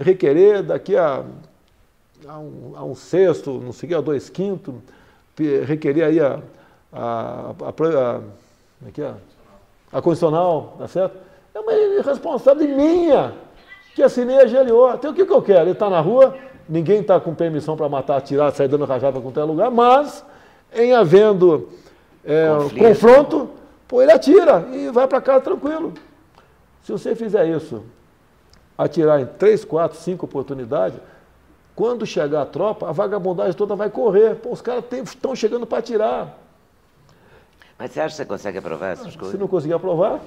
requerer 0.00 0.62
daqui 0.62 0.96
a, 0.96 1.22
a, 2.26 2.38
um, 2.38 2.72
a 2.74 2.84
um 2.84 2.94
sexto, 2.94 3.52
não 3.52 3.72
sei 3.72 3.94
a 3.94 4.00
dois 4.00 4.28
quintos, 4.28 4.74
requerer 5.66 6.04
aí 6.04 6.20
a, 6.20 6.40
a, 6.92 7.54
a, 7.60 7.68
a, 7.68 7.72
como 7.72 8.90
é 8.96 9.00
é? 9.00 9.14
a 9.92 10.02
condicional, 10.02 10.76
tá 10.78 10.88
certo? 10.88 11.16
É 11.54 11.60
uma 11.60 11.72
irresponsabilidade 11.72 12.74
minha 12.74 13.34
que 13.94 14.02
assinei 14.02 14.40
a 14.40 14.44
GLO. 14.44 14.94
Então 14.94 15.10
o 15.10 15.14
que, 15.14 15.24
que 15.24 15.32
eu 15.32 15.42
quero? 15.42 15.62
Ele 15.62 15.72
está 15.72 15.90
na 15.90 16.00
rua, 16.00 16.36
ninguém 16.68 17.00
está 17.00 17.18
com 17.20 17.34
permissão 17.34 17.76
para 17.76 17.88
matar, 17.88 18.16
atirar, 18.16 18.52
sair 18.52 18.68
dando 18.68 18.84
rajada 18.84 19.12
para 19.12 19.22
qualquer 19.22 19.44
lugar, 19.44 19.70
mas 19.70 20.24
em 20.74 20.92
havendo 20.92 21.68
é, 22.24 22.48
confronto, 22.78 23.50
pô, 23.86 24.00
ele 24.00 24.12
atira 24.12 24.66
e 24.72 24.90
vai 24.90 25.06
para 25.06 25.20
casa 25.20 25.40
tranquilo. 25.40 25.92
Se 26.82 26.92
você 26.92 27.14
fizer 27.14 27.46
isso, 27.46 27.84
atirar 28.76 29.20
em 29.20 29.26
três, 29.26 29.64
quatro, 29.64 29.98
cinco 29.98 30.26
oportunidades, 30.26 30.98
quando 31.74 32.04
chegar 32.04 32.42
a 32.42 32.46
tropa, 32.46 32.88
a 32.88 32.92
vagabundagem 32.92 33.54
toda 33.54 33.74
vai 33.74 33.88
correr. 33.88 34.36
Pô, 34.36 34.50
os 34.50 34.60
caras 34.60 34.84
estão 34.90 35.34
chegando 35.34 35.66
para 35.66 35.78
atirar. 35.78 36.38
Mas 37.78 37.92
você 37.92 38.00
acha 38.00 38.10
que 38.10 38.16
você 38.16 38.24
consegue 38.24 38.58
aprovar 38.58 38.90
essas 38.90 39.12
Se 39.12 39.18
coisas? 39.18 39.40
não 39.40 39.48
conseguir 39.48 39.74
aprovar, 39.74 40.20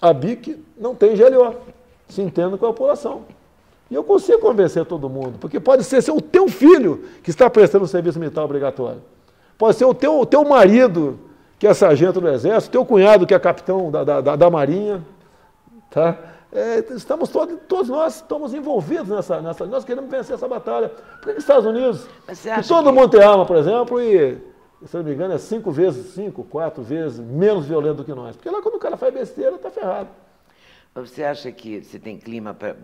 a 0.00 0.12
BIC 0.12 0.64
não 0.76 0.94
tem 0.94 1.16
GLO, 1.16 1.56
se 2.08 2.22
entenda 2.22 2.56
com 2.56 2.66
a 2.66 2.72
população. 2.72 3.24
E 3.90 3.94
eu 3.94 4.04
consigo 4.04 4.38
convencer 4.40 4.84
todo 4.84 5.08
mundo, 5.08 5.38
porque 5.40 5.58
pode 5.58 5.82
ser, 5.84 5.98
o 6.10 6.20
teu 6.20 6.48
filho 6.48 7.04
que 7.22 7.30
está 7.30 7.48
prestando 7.48 7.86
serviço 7.86 8.18
militar 8.18 8.42
obrigatório. 8.44 9.00
Pode 9.56 9.76
ser 9.76 9.84
o 9.86 9.94
teu, 9.94 10.20
o 10.20 10.26
teu 10.26 10.44
marido, 10.44 11.18
que 11.58 11.66
é 11.66 11.72
sargento 11.74 12.20
do 12.20 12.28
Exército, 12.28 12.70
teu 12.72 12.84
cunhado, 12.84 13.26
que 13.26 13.34
é 13.34 13.38
capitão 13.38 13.90
da, 13.90 14.04
da, 14.04 14.36
da- 14.36 14.50
Marinha. 14.50 15.02
Tá? 15.90 16.18
É, 16.52 16.78
estamos 16.94 17.28
todos, 17.30 17.58
todos 17.66 17.88
nós 17.88 18.16
estamos 18.16 18.52
envolvidos 18.54 19.08
nessa, 19.08 19.40
nessa. 19.40 19.66
Nós 19.66 19.84
queremos 19.84 20.10
vencer 20.10 20.34
essa 20.34 20.46
batalha. 20.46 20.90
Por 21.20 21.24
que 21.24 21.30
os 21.32 21.38
Estados 21.38 21.64
Unidos, 21.66 22.06
que 22.26 22.68
todo 22.68 22.86
que- 22.86 22.92
mundo 22.92 23.08
tem 23.10 23.22
arma, 23.22 23.44
por 23.46 23.56
exemplo, 23.56 24.00
e, 24.00 24.36
se 24.86 24.96
não 24.96 25.02
me 25.04 25.12
engano, 25.14 25.34
é 25.34 25.38
cinco 25.38 25.70
vezes, 25.70 26.12
cinco, 26.14 26.44
quatro 26.44 26.82
vezes 26.82 27.18
menos 27.18 27.66
violento 27.66 27.96
do 27.96 28.04
que 28.04 28.14
nós. 28.14 28.36
Porque 28.36 28.50
lá 28.50 28.60
quando 28.62 28.74
o 28.76 28.78
cara 28.78 28.96
faz 28.96 29.12
besteira, 29.12 29.56
está 29.56 29.70
ferrado. 29.70 30.08
Você 30.94 31.24
acha 31.24 31.50
que 31.50 31.82
você 31.82 31.98
tem 31.98 32.18
clima 32.18 32.52
para. 32.54 32.76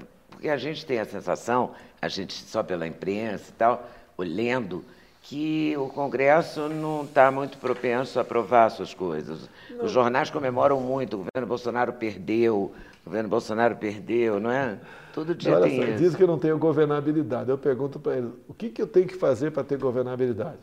Porque 0.45 0.53
a 0.53 0.59
gente 0.59 0.84
tem 0.84 1.01
a 1.01 1.07
sensação, 1.07 1.70
a 2.03 2.07
gente 2.07 2.34
só 2.34 2.62
pela 2.62 2.86
imprensa 2.86 3.45
e 3.49 3.53
tal, 3.55 3.88
lendo, 4.18 4.84
que 5.22 5.74
o 5.78 5.88
Congresso 5.88 6.68
não 6.68 7.05
está 7.05 7.30
muito 7.30 7.57
propenso 7.57 8.18
a 8.18 8.22
aprovar 8.22 8.68
suas 8.68 8.92
coisas. 8.92 9.49
Não. 9.70 9.86
Os 9.86 9.90
jornais 9.90 10.28
comemoram 10.28 10.78
muito, 10.82 11.14
o 11.14 11.24
governo 11.24 11.49
Bolsonaro 11.49 11.95
perdeu, 11.95 12.57
o 12.57 13.07
governo 13.07 13.30
Bolsonaro 13.30 13.76
perdeu, 13.76 14.38
não 14.38 14.51
é? 14.51 14.78
Todo 15.14 15.34
dia 15.34 15.55
Olha 15.55 15.62
tem 15.62 15.78
só, 15.78 15.88
isso. 15.88 15.97
Diz 15.97 16.14
que 16.14 16.22
eu 16.22 16.28
não 16.28 16.38
tenho 16.38 16.59
governabilidade. 16.59 17.49
Eu 17.49 17.57
pergunto 17.57 17.99
para 17.99 18.18
eles, 18.18 18.30
o 18.47 18.53
que, 18.53 18.68
que 18.68 18.82
eu 18.82 18.86
tenho 18.86 19.07
que 19.07 19.16
fazer 19.16 19.51
para 19.51 19.64
ter 19.64 19.78
governabilidade? 19.78 20.59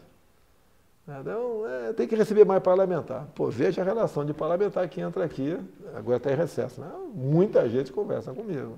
Então, 1.07 1.67
é, 1.67 1.93
tem 1.93 2.07
que 2.07 2.15
receber 2.15 2.45
mais 2.45 2.61
parlamentar. 2.61 3.25
Pô, 3.34 3.49
veja 3.49 3.82
a 3.82 3.84
relação 3.84 4.23
de 4.23 4.32
parlamentar 4.32 4.88
que 4.88 5.01
entra 5.01 5.25
aqui, 5.25 5.57
agora 5.95 6.17
está 6.17 6.32
em 6.32 6.36
recesso. 6.36 6.79
Né? 6.79 6.88
Muita 7.15 7.67
gente 7.67 7.91
conversa 7.91 8.32
comigo. 8.32 8.77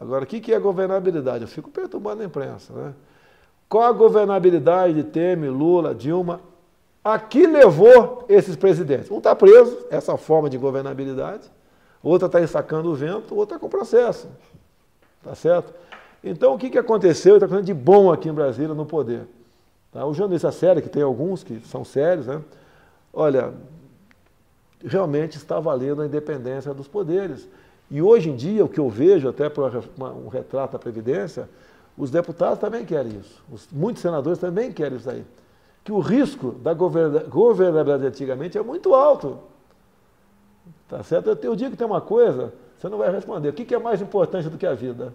Agora, 0.00 0.24
o 0.24 0.26
que, 0.26 0.52
é 0.52 0.58
governabilidade? 0.58 1.42
Eu 1.42 1.48
fico 1.48 1.70
perturbando 1.70 2.22
a 2.22 2.24
imprensa. 2.24 2.72
Né? 2.72 2.94
Qual 3.68 3.84
a 3.84 3.92
governabilidade 3.92 4.94
de 4.94 5.04
Temer, 5.04 5.52
Lula, 5.52 5.94
Dilma? 5.94 6.40
A 7.04 7.18
que 7.18 7.46
levou 7.46 8.24
esses 8.28 8.56
presidentes? 8.56 9.10
Um 9.10 9.18
está 9.18 9.34
preso, 9.34 9.86
essa 9.90 10.16
forma 10.16 10.48
de 10.48 10.56
governabilidade, 10.56 11.50
outra 12.02 12.26
está 12.26 12.40
ensacando 12.40 12.90
o 12.90 12.94
vento, 12.94 13.34
outra 13.34 13.56
está 13.56 13.58
com 13.58 13.68
processo. 13.68 14.28
Tá 15.22 15.34
certo? 15.34 15.72
Então, 16.24 16.54
o 16.54 16.58
que, 16.58 16.70
que 16.70 16.78
aconteceu? 16.78 17.34
Está 17.34 17.46
acontecendo 17.46 17.66
de 17.66 17.74
bom 17.74 18.10
aqui 18.10 18.28
em 18.28 18.32
Brasília 18.32 18.74
no 18.74 18.86
poder. 18.86 19.26
Tá? 19.92 20.04
O 20.06 20.14
jornalista 20.14 20.50
sério, 20.50 20.82
que 20.82 20.88
tem 20.88 21.02
alguns 21.02 21.42
que 21.42 21.60
são 21.60 21.84
sérios, 21.84 22.26
né? 22.26 22.40
olha, 23.12 23.52
realmente 24.84 25.36
está 25.36 25.60
valendo 25.60 26.02
a 26.02 26.06
independência 26.06 26.72
dos 26.72 26.88
poderes. 26.88 27.46
E 27.90 28.00
hoje 28.00 28.30
em 28.30 28.36
dia, 28.36 28.64
o 28.64 28.68
que 28.68 28.78
eu 28.78 28.88
vejo, 28.88 29.28
até 29.28 29.48
por 29.48 29.70
um 30.00 30.28
retrato 30.28 30.72
da 30.72 30.78
Previdência, 30.78 31.48
os 31.98 32.10
deputados 32.10 32.58
também 32.58 32.84
querem 32.84 33.18
isso. 33.18 33.42
Os, 33.50 33.68
muitos 33.72 34.00
senadores 34.00 34.38
também 34.38 34.72
querem 34.72 34.96
isso 34.96 35.10
aí. 35.10 35.24
Que 35.82 35.90
o 35.90 35.98
risco 35.98 36.52
da 36.52 36.72
governabilidade 36.72 38.06
antigamente 38.06 38.56
é 38.56 38.62
muito 38.62 38.94
alto. 38.94 39.38
Tá 40.88 41.02
certo? 41.02 41.30
Eu, 41.30 41.38
eu 41.42 41.56
digo 41.56 41.72
que 41.72 41.76
tem 41.76 41.86
uma 41.86 42.00
coisa, 42.00 42.52
você 42.78 42.88
não 42.88 42.98
vai 42.98 43.10
responder. 43.10 43.48
O 43.48 43.52
que, 43.52 43.64
que 43.64 43.74
é 43.74 43.78
mais 43.78 44.00
importante 44.00 44.48
do 44.48 44.56
que 44.56 44.66
a 44.66 44.74
vida? 44.74 45.12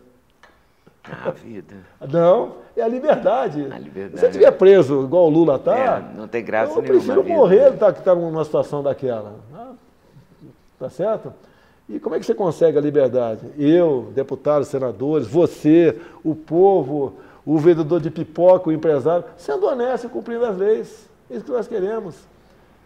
A 1.24 1.30
vida. 1.30 1.76
Não, 2.12 2.56
é 2.76 2.82
a 2.82 2.88
liberdade. 2.88 3.68
A 3.72 3.78
liberdade. 3.78 4.16
Se 4.16 4.20
você 4.22 4.26
estiver 4.28 4.52
preso, 4.52 5.04
igual 5.04 5.28
o 5.28 5.30
Lula 5.30 5.58
está, 5.58 5.78
é, 5.78 6.18
não 6.18 6.28
tem 6.28 6.44
graça 6.44 6.74
eu 6.74 6.82
nenhuma. 6.82 7.00
prefiro 7.00 7.24
morrer 7.24 7.70
do 7.72 7.94
que 7.94 8.00
estar 8.00 8.16
numa 8.16 8.44
situação 8.44 8.82
daquela. 8.82 9.36
Tá 10.80 10.90
certo? 10.90 11.32
E 11.88 12.00
como 12.00 12.16
é 12.16 12.20
que 12.20 12.26
você 12.26 12.34
consegue 12.34 12.78
a 12.78 12.82
liberdade? 12.82 13.42
Eu, 13.58 14.12
deputados, 14.16 14.68
senadores, 14.68 15.28
você, 15.28 16.00
o 16.24 16.34
povo, 16.34 17.14
o 17.46 17.60
vendedor 17.60 18.02
de 18.02 18.10
pipoca, 18.10 18.70
o 18.70 18.74
empresário, 18.74 19.24
sendo 19.38 19.68
honesto 19.68 20.08
e 20.08 20.10
cumprindo 20.10 20.46
as 20.46 20.58
leis. 20.58 21.08
É 21.30 21.36
isso 21.36 21.46
que 21.46 21.52
nós 21.52 21.68
queremos. 21.68 22.16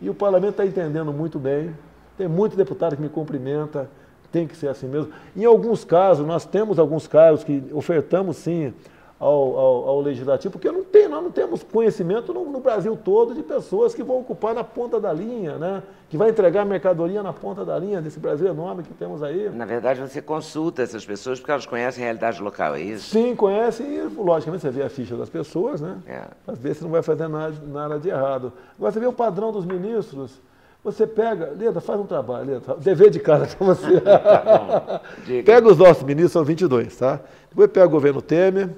E 0.02 0.10
o 0.10 0.14
parlamento 0.14 0.52
está 0.52 0.66
entendendo 0.66 1.14
muito 1.14 1.40
bem. 1.40 1.74
Tem 2.18 2.28
muito 2.28 2.58
deputado 2.58 2.98
que 2.98 3.02
me 3.02 3.08
cumprimenta, 3.08 3.90
tem 4.32 4.46
que 4.46 4.56
ser 4.56 4.68
assim 4.68 4.88
mesmo. 4.88 5.12
Em 5.36 5.46
alguns 5.46 5.86
casos, 5.86 6.28
nós 6.28 6.46
temos 6.46 6.78
alguns 6.78 7.08
casos 7.08 7.44
que 7.46 7.64
ofertamos 7.72 8.36
sim 8.38 8.74
ao, 9.20 9.60
ao, 9.60 9.90
ao 9.90 10.02
legislativo, 10.02 10.54
porque 10.54 10.72
não 10.72 10.84
tem, 10.84 11.10
nós 11.10 11.22
não 11.22 11.30
temos 11.30 11.62
conhecimento 11.62 12.34
no, 12.34 12.46
no, 12.46 12.62
Brasil 12.62 12.98
todo 13.04 13.36
de 13.36 13.44
pessoas 13.44 13.94
que 13.94 14.02
vão 14.02 14.20
ocupar 14.20 14.56
na 14.56 14.64
ponta 14.64 14.98
da 14.98 15.12
linha, 15.12 15.58
né? 15.58 15.84
que 16.10 16.16
vai 16.16 16.30
entregar 16.30 16.66
mercadoria 16.66 17.22
na 17.22 17.34
ponta 17.34 17.66
da 17.66 17.78
linha 17.78 18.02
desse 18.02 18.18
Brasil 18.18 18.48
enorme 18.48 18.82
que 18.82 18.94
temos 18.94 19.22
aí. 19.22 19.50
Na 19.50 19.66
verdade, 19.66 20.00
você 20.00 20.22
consulta 20.22 20.82
essas 20.82 21.06
pessoas 21.06 21.38
porque 21.38 21.52
elas 21.52 21.66
conhecem 21.66 22.02
a 22.02 22.06
realidade 22.06 22.42
local, 22.42 22.76
é 22.76 22.82
isso? 22.82 23.10
Sim, 23.10 23.36
conhecem 23.36 23.86
e, 23.94 24.02
logicamente, 24.18 24.62
você 24.62 24.72
vê 24.72 24.84
a 24.84 24.90
ficha 24.90 25.18
das 25.18 25.30
pessoas, 25.30 25.82
né? 25.82 25.98
É. 26.08 26.22
Para 26.46 26.56
ver 26.56 26.74
se 26.76 26.84
não 26.84 26.90
vai 26.90 27.04
fazer 27.04 27.28
nada, 27.28 27.56
nada 27.68 28.00
de 28.00 28.08
errado. 28.08 28.54
Agora, 28.78 28.92
você 28.94 29.00
vê 29.02 29.06
o 29.06 29.14
padrão 29.14 29.52
dos 29.52 29.66
ministros. 29.66 30.40
Você 30.82 31.06
pega, 31.06 31.54
Leda, 31.60 31.82
faz 31.82 32.00
um 32.00 32.06
trabalho, 32.06 32.54
Leda, 32.54 32.76
dever 32.78 33.10
de 33.10 33.20
casa 33.20 33.46
para 33.48 33.68
você. 33.68 34.00
tá 34.00 35.02
pega 35.46 35.68
os 35.68 35.78
nossos 35.78 36.04
ministros, 36.04 36.32
são 36.32 36.44
22, 36.44 36.96
tá? 36.96 37.20
Depois 37.50 37.70
pega 37.70 37.86
o 37.86 37.90
governo 37.90 38.22
Temer, 38.22 38.70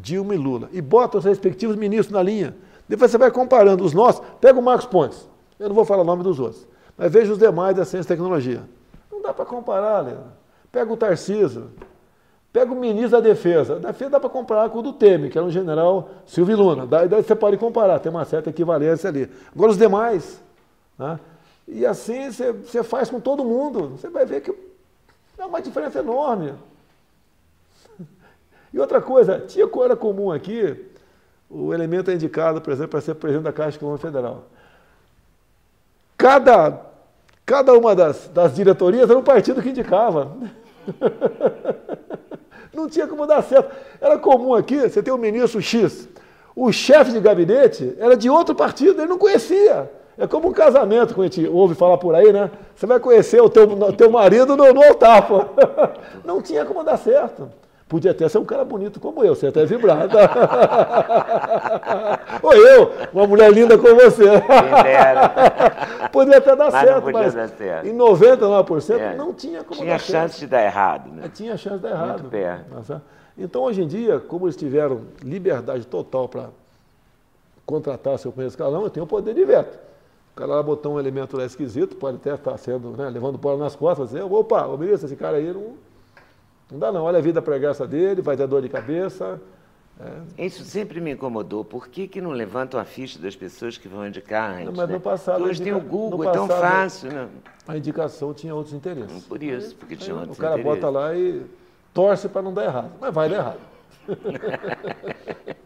Dilma 0.00 0.34
e 0.34 0.38
Lula. 0.38 0.68
E 0.72 0.80
bota 0.80 1.18
os 1.18 1.24
respectivos 1.24 1.76
ministros 1.76 2.12
na 2.12 2.22
linha. 2.22 2.54
Depois 2.88 3.10
você 3.10 3.18
vai 3.18 3.30
comparando 3.30 3.84
os 3.84 3.92
nossos. 3.92 4.22
Pega 4.40 4.58
o 4.58 4.62
Marcos 4.62 4.86
Pontes. 4.86 5.28
Eu 5.58 5.68
não 5.68 5.74
vou 5.74 5.84
falar 5.84 6.02
o 6.02 6.06
nome 6.06 6.22
dos 6.22 6.40
outros. 6.40 6.66
Mas 6.96 7.12
veja 7.12 7.32
os 7.32 7.38
demais 7.38 7.76
da 7.76 7.84
ciência 7.84 8.06
e 8.06 8.16
tecnologia. 8.16 8.62
Não 9.10 9.22
dá 9.22 9.32
para 9.32 9.44
comparar, 9.44 10.00
Leandro. 10.00 10.24
Pega 10.72 10.92
o 10.92 10.96
Tarciso. 10.96 11.68
Pega 12.52 12.72
o 12.72 12.74
ministro 12.74 13.12
da 13.12 13.20
Defesa. 13.20 13.78
Da 13.78 13.92
Defesa 13.92 14.10
dá 14.10 14.20
para 14.20 14.28
comparar 14.28 14.68
com 14.70 14.78
o 14.78 14.82
do 14.82 14.92
Temer, 14.92 15.30
que 15.30 15.38
era 15.38 15.46
um 15.46 15.50
general 15.50 16.10
Silvio 16.26 16.56
Luna. 16.56 16.86
Daí 16.86 17.08
você 17.08 17.34
pode 17.34 17.56
comparar, 17.56 18.00
tem 18.00 18.10
uma 18.10 18.24
certa 18.24 18.50
equivalência 18.50 19.08
ali. 19.08 19.30
Agora 19.54 19.70
os 19.70 19.78
demais. 19.78 20.42
Né? 20.98 21.18
E 21.68 21.86
assim 21.86 22.30
você 22.30 22.82
faz 22.82 23.08
com 23.08 23.20
todo 23.20 23.44
mundo. 23.44 23.90
Você 23.96 24.08
vai 24.08 24.26
ver 24.26 24.40
que 24.40 24.52
é 25.38 25.44
uma 25.44 25.62
diferença 25.62 26.00
enorme. 26.00 26.54
E 28.72 28.78
outra 28.78 29.00
coisa, 29.00 29.40
tinha 29.40 29.68
era 29.84 29.96
comum 29.96 30.30
aqui, 30.30 30.86
o 31.48 31.74
elemento 31.74 32.10
é 32.10 32.14
indicado, 32.14 32.60
por 32.60 32.72
exemplo, 32.72 32.90
para 32.90 33.00
ser 33.00 33.14
presidente 33.14 33.44
da 33.44 33.52
Caixa 33.52 33.76
Econômica 33.76 34.06
Federal. 34.06 34.44
Cada, 36.16 36.80
cada 37.44 37.72
uma 37.72 37.94
das, 37.94 38.28
das 38.28 38.54
diretorias 38.54 39.10
era 39.10 39.18
um 39.18 39.22
partido 39.22 39.60
que 39.60 39.70
indicava. 39.70 40.30
Não 42.72 42.88
tinha 42.88 43.06
como 43.06 43.26
dar 43.26 43.42
certo. 43.42 43.74
Era 44.00 44.16
comum 44.18 44.54
aqui, 44.54 44.80
você 44.80 45.02
tem 45.02 45.12
o 45.12 45.16
um 45.16 45.20
ministro 45.20 45.60
X. 45.60 46.08
O 46.54 46.72
chefe 46.72 47.12
de 47.12 47.20
gabinete 47.20 47.96
era 47.98 48.16
de 48.16 48.30
outro 48.30 48.54
partido, 48.54 49.00
ele 49.00 49.08
não 49.08 49.18
conhecia. 49.18 49.90
É 50.18 50.26
como 50.26 50.48
um 50.48 50.52
casamento 50.52 51.14
que 51.14 51.20
a 51.20 51.24
gente 51.24 51.46
ouve 51.48 51.74
falar 51.74 51.96
por 51.98 52.14
aí, 52.14 52.32
né? 52.32 52.50
Você 52.74 52.86
vai 52.86 53.00
conhecer 53.00 53.40
o 53.40 53.48
teu, 53.48 53.66
teu 53.92 54.10
marido 54.10 54.56
no, 54.56 54.72
no 54.72 54.82
altar, 54.82 55.26
pô. 55.26 55.44
Não 56.24 56.42
tinha 56.42 56.64
como 56.64 56.84
dar 56.84 56.98
certo. 56.98 57.50
Podia 57.90 58.12
até 58.12 58.26
ser 58.28 58.38
um 58.38 58.44
cara 58.44 58.64
bonito 58.64 59.00
como 59.00 59.24
eu, 59.24 59.34
você 59.34 59.48
até 59.48 59.66
vibrado. 59.66 60.14
Ou 62.40 62.54
eu, 62.54 62.92
uma 63.12 63.26
mulher 63.26 63.52
linda 63.52 63.76
como 63.76 63.96
você. 63.96 64.26
podia 66.12 66.38
até 66.38 66.54
dar 66.54 66.70
mas 66.70 66.86
certo, 66.86 67.12
mas 67.12 67.34
dar 67.34 67.48
certo. 67.48 67.88
em 67.88 67.98
99% 67.98 68.96
é. 68.96 69.16
não 69.16 69.34
tinha 69.34 69.64
como 69.64 69.80
tinha 69.80 69.94
dar 69.94 69.98
certo. 69.98 70.06
Tinha 70.06 70.22
chance 70.22 70.38
de 70.38 70.46
dar 70.46 70.64
errado, 70.64 71.10
né? 71.10 71.22
É, 71.24 71.28
tinha 71.30 71.56
chance 71.56 71.78
de 71.78 71.82
dar 71.82 71.90
errado. 71.90 72.20
Muito 72.20 72.30
perto. 72.30 73.02
Então, 73.36 73.62
hoje 73.62 73.82
em 73.82 73.88
dia, 73.88 74.20
como 74.20 74.46
eles 74.46 74.54
tiveram 74.54 75.00
liberdade 75.20 75.84
total 75.84 76.28
para 76.28 76.44
contratar 77.66 78.16
seu 78.20 78.30
primeiro 78.30 78.52
escalão, 78.52 78.84
eu 78.84 78.90
tenho 78.90 79.02
o 79.02 79.08
poder 79.08 79.34
de 79.34 79.44
veto. 79.44 79.76
O 80.32 80.36
cara 80.36 80.54
lá 80.54 80.62
botou 80.62 80.94
um 80.94 81.00
elemento 81.00 81.36
lá 81.36 81.44
esquisito, 81.44 81.96
pode 81.96 82.18
até 82.18 82.34
estar 82.34 82.56
sendo, 82.56 82.90
né, 82.90 83.10
levando 83.10 83.36
bola 83.36 83.58
nas 83.58 83.74
costas, 83.74 84.10
dizer, 84.10 84.22
opa, 84.22 84.64
ô 84.68 84.76
ministro, 84.76 85.08
esse 85.08 85.16
cara 85.16 85.38
aí 85.38 85.52
não 85.52 85.89
não 86.70 86.78
dá 86.78 86.92
não, 86.92 87.02
olha 87.02 87.18
a 87.18 87.22
vida 87.22 87.42
pregressa 87.42 87.86
dele, 87.86 88.22
vai 88.22 88.36
ter 88.36 88.46
dor 88.46 88.62
de 88.62 88.68
cabeça. 88.68 89.40
É. 90.38 90.46
Isso 90.46 90.64
sempre 90.64 91.00
me 91.00 91.12
incomodou. 91.12 91.62
Por 91.64 91.88
que, 91.88 92.08
que 92.08 92.20
não 92.20 92.30
levantam 92.30 92.80
a 92.80 92.84
ficha 92.84 93.18
das 93.18 93.36
pessoas 93.36 93.76
que 93.76 93.86
vão 93.86 94.06
indicar 94.06 94.52
antes? 94.52 94.66
Não, 94.66 94.72
mas 94.72 94.88
no 94.88 94.94
né? 94.94 94.98
passado. 94.98 95.44
Hoje 95.44 95.60
indica... 95.60 95.76
tem 95.76 95.86
o 95.86 95.86
Google, 95.86 96.28
é 96.28 96.32
tão 96.32 96.48
fácil. 96.48 97.12
Né? 97.12 97.28
A 97.68 97.76
indicação 97.76 98.32
tinha 98.32 98.54
outros 98.54 98.74
interesses. 98.74 99.24
Por 99.24 99.42
isso, 99.42 99.76
porque 99.76 99.96
tinha 99.96 100.16
outros 100.16 100.38
interesses. 100.38 100.38
O 100.38 100.42
cara 100.42 100.60
interesses. 100.60 100.80
bota 100.82 100.90
lá 100.90 101.14
e 101.14 101.42
torce 101.92 102.28
para 102.28 102.40
não 102.40 102.54
dar 102.54 102.64
errado. 102.64 102.92
Mas 102.98 103.12
vai 103.12 103.28
dar 103.28 103.36
errado. 103.36 103.60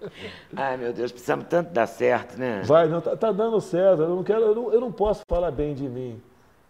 Ai, 0.57 0.77
meu 0.77 0.93
Deus, 0.93 1.13
precisamos 1.13 1.47
tanto 1.49 1.73
dar 1.73 1.87
certo, 1.87 2.37
né? 2.37 2.63
Vai, 2.65 2.89
não, 2.89 3.01
tá, 3.01 3.17
tá 3.17 3.31
dando 3.31 3.61
certo. 3.61 4.03
Eu 4.03 4.09
não, 4.11 4.25
quero, 4.25 4.41
eu 4.41 4.55
não, 4.55 4.73
eu 4.73 4.81
não 4.81 4.91
posso 4.91 5.23
falar 5.29 5.51
bem 5.53 5.75
de 5.75 5.89
mim. 5.89 6.21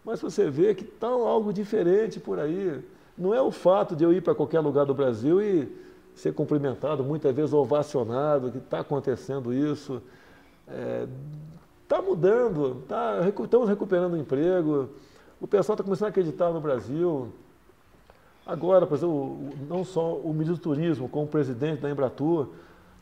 Mas 0.05 0.21
você 0.21 0.51
vê 0.51 0.75
que 0.75 0.85
está 0.85 1.07
algo 1.07 1.53
diferente 1.53 2.21
por 2.21 2.39
aí. 2.39 2.83
Não 3.17 3.33
é 3.33 3.41
o 3.41 3.51
fato 3.51 3.95
de 3.95 4.03
eu 4.03 4.13
ir 4.13 4.23
para 4.23 4.35
qualquer 4.35 4.61
lugar 4.61 4.85
do 4.85 4.95
Brasil 4.95 5.41
e 5.41 5.69
ser 6.15 6.33
cumprimentado, 6.33 7.03
muitas 7.03 7.35
vezes 7.35 7.53
ovacionado, 7.53 8.51
que 8.51 8.59
está 8.59 8.81
acontecendo 8.81 9.53
isso. 9.53 10.03
Está 11.83 11.99
é, 11.99 12.03
mudando, 12.03 12.83
tá, 12.89 13.21
estamos 13.29 13.69
recuperando 13.69 14.15
o 14.15 14.17
emprego, 14.17 14.89
o 15.41 15.47
pessoal 15.47 15.75
está 15.75 15.85
começando 15.85 16.07
a 16.07 16.11
acreditar 16.11 16.51
no 16.51 16.61
Brasil. 16.61 17.33
Agora, 18.47 18.87
por 18.87 18.97
exemplo, 18.97 19.51
não 19.69 19.85
só 19.85 20.17
o 20.17 20.33
ministro 20.33 20.57
do 20.57 20.61
Turismo, 20.61 21.09
como 21.09 21.25
o 21.25 21.29
presidente 21.29 21.81
da 21.81 21.91
Embratur, 21.91 22.49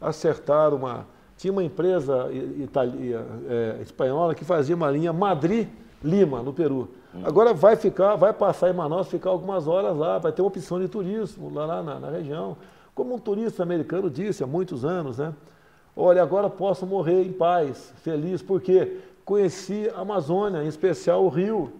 acertaram 0.01 0.77
uma. 0.77 1.07
Tinha 1.37 1.53
uma 1.53 1.65
empresa 1.65 2.31
italia, 2.33 3.27
é, 3.49 3.79
espanhola 3.83 4.35
que 4.35 4.45
fazia 4.45 4.77
uma 4.77 4.89
linha 4.91 5.13
Madrid-Lima, 6.03 6.43
no 6.43 6.53
Peru. 6.53 6.89
Agora 7.25 7.55
vai 7.55 7.77
ficar, 7.77 8.17
vai 8.17 8.33
passar 8.33 8.71
em 8.71 8.73
Manaus, 8.73 9.09
ficar 9.09 9.31
algumas 9.31 9.67
horas 9.67 9.97
lá, 9.97 10.19
vai 10.19 10.33
ter 10.33 10.43
uma 10.43 10.49
opção 10.49 10.81
de 10.81 10.89
turismo 10.89 11.53
lá, 11.53 11.67
lá 11.67 11.83
na, 11.83 12.01
na, 12.01 12.11
região. 12.11 12.57
Como 12.95 13.15
um 13.15 13.19
turista 13.19 13.63
americano 13.63 14.11
disse 14.11 14.43
há 14.43 14.47
muitos 14.47 14.85
anos, 14.85 15.19
né? 15.19 15.33
Olha, 15.97 16.23
agora 16.23 16.49
posso 16.49 16.87
morrer 16.87 17.23
em 17.23 17.33
paz, 17.33 17.93
feliz, 18.03 18.43
porque 18.43 18.99
conheci 19.25 19.91
a 19.95 20.01
Amazônia, 20.01 20.63
em 20.63 20.67
especial 20.67 21.25
o 21.25 21.29
Rio. 21.29 21.73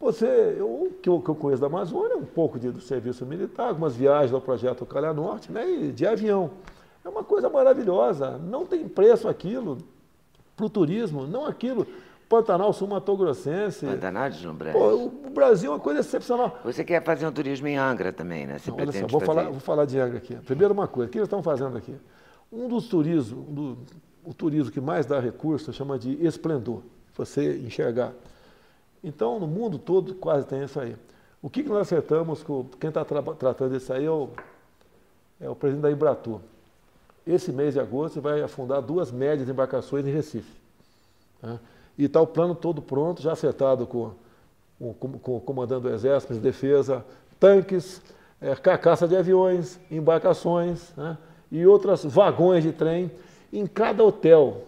Você, 0.00 0.56
eu, 0.56 0.92
que, 1.02 1.08
eu, 1.08 1.20
que 1.20 1.28
eu 1.28 1.34
conheço 1.34 1.60
da 1.60 1.66
Amazônia, 1.66 2.16
um 2.16 2.24
pouco 2.24 2.56
de, 2.58 2.70
do 2.70 2.80
serviço 2.80 3.26
militar, 3.26 3.68
algumas 3.68 3.96
viagens 3.96 4.32
ao 4.32 4.40
projeto 4.40 4.86
Calha 4.86 5.12
Norte, 5.12 5.50
né, 5.50 5.68
e 5.68 5.90
de 5.90 6.06
avião. 6.06 6.50
É 7.04 7.08
uma 7.08 7.24
coisa 7.24 7.48
maravilhosa, 7.48 8.38
não 8.38 8.64
tem 8.64 8.88
preço 8.88 9.26
aquilo 9.26 9.78
para 10.56 10.66
o 10.66 10.70
turismo, 10.70 11.26
não 11.26 11.46
aquilo. 11.46 11.84
Pantanal 12.28 12.72
Sul 12.72 12.88
Mato 12.88 13.16
Grossense. 13.16 13.86
Pantanal 13.86 14.28
de 14.28 14.38
Jumbrés. 14.38 14.76
o 14.76 15.30
Brasil 15.30 15.70
é 15.70 15.74
uma 15.74 15.80
coisa 15.80 16.00
excepcional. 16.00 16.58
Você 16.62 16.84
quer 16.84 17.02
fazer 17.02 17.26
um 17.26 17.32
turismo 17.32 17.66
em 17.66 17.78
Angra 17.78 18.12
também, 18.12 18.46
né? 18.46 18.58
Você 18.58 18.70
não, 18.70 18.78
olha 18.78 18.92
só, 18.92 19.06
vou 19.06 19.20
falar, 19.20 19.44
vou 19.44 19.60
falar 19.60 19.86
de 19.86 19.98
Angra 19.98 20.18
aqui. 20.18 20.34
Primeiro 20.36 20.74
uma 20.74 20.86
coisa, 20.86 21.08
o 21.08 21.12
que 21.12 21.18
eles 21.18 21.26
estão 21.26 21.42
fazendo 21.42 21.78
aqui? 21.78 21.96
Um 22.52 22.68
dos 22.68 22.86
turismos, 22.86 23.46
do, 23.48 23.78
o 24.24 24.34
turismo 24.34 24.70
que 24.70 24.80
mais 24.80 25.06
dá 25.06 25.18
recurso 25.18 25.72
chama 25.72 25.98
de 25.98 26.22
esplendor, 26.24 26.82
você 27.16 27.58
enxergar. 27.58 28.12
Então, 29.02 29.40
no 29.40 29.46
mundo 29.46 29.78
todo 29.78 30.14
quase 30.14 30.46
tem 30.46 30.62
isso 30.64 30.78
aí. 30.78 30.96
O 31.40 31.48
que, 31.48 31.62
que 31.62 31.68
nós 31.68 31.82
acertamos 31.82 32.42
com 32.42 32.66
quem 32.78 32.88
está 32.88 33.04
tra 33.04 33.22
tratando 33.22 33.72
disso 33.72 33.92
aí 33.92 34.04
é 34.04 34.10
o, 34.10 34.28
é 35.40 35.48
o 35.48 35.54
presidente 35.54 35.82
da 35.82 35.90
Embratur. 35.90 36.40
Esse 37.26 37.52
mês 37.52 37.74
de 37.74 37.80
agosto 37.80 38.20
vai 38.20 38.42
afundar 38.42 38.82
duas 38.82 39.10
médias 39.12 39.48
embarcações 39.48 40.06
em 40.06 40.10
Recife. 40.10 40.52
Né? 41.42 41.58
E 41.98 42.04
está 42.04 42.20
o 42.20 42.26
plano 42.26 42.54
todo 42.54 42.80
pronto, 42.80 43.20
já 43.20 43.32
acertado 43.32 43.86
com, 43.86 44.12
com, 44.78 45.18
com 45.18 45.36
o 45.36 45.40
comandante 45.40 45.82
do 45.82 45.90
Exército 45.90 46.32
de 46.32 46.38
Defesa, 46.38 47.04
tanques, 47.40 48.00
é, 48.40 48.54
carcaça 48.54 49.08
de 49.08 49.16
aviões, 49.16 49.80
embarcações 49.90 50.92
né? 50.96 51.18
e 51.50 51.66
outros 51.66 52.04
vagões 52.04 52.62
de 52.62 52.72
trem. 52.72 53.10
Em 53.52 53.66
cada 53.66 54.04
hotel, 54.04 54.62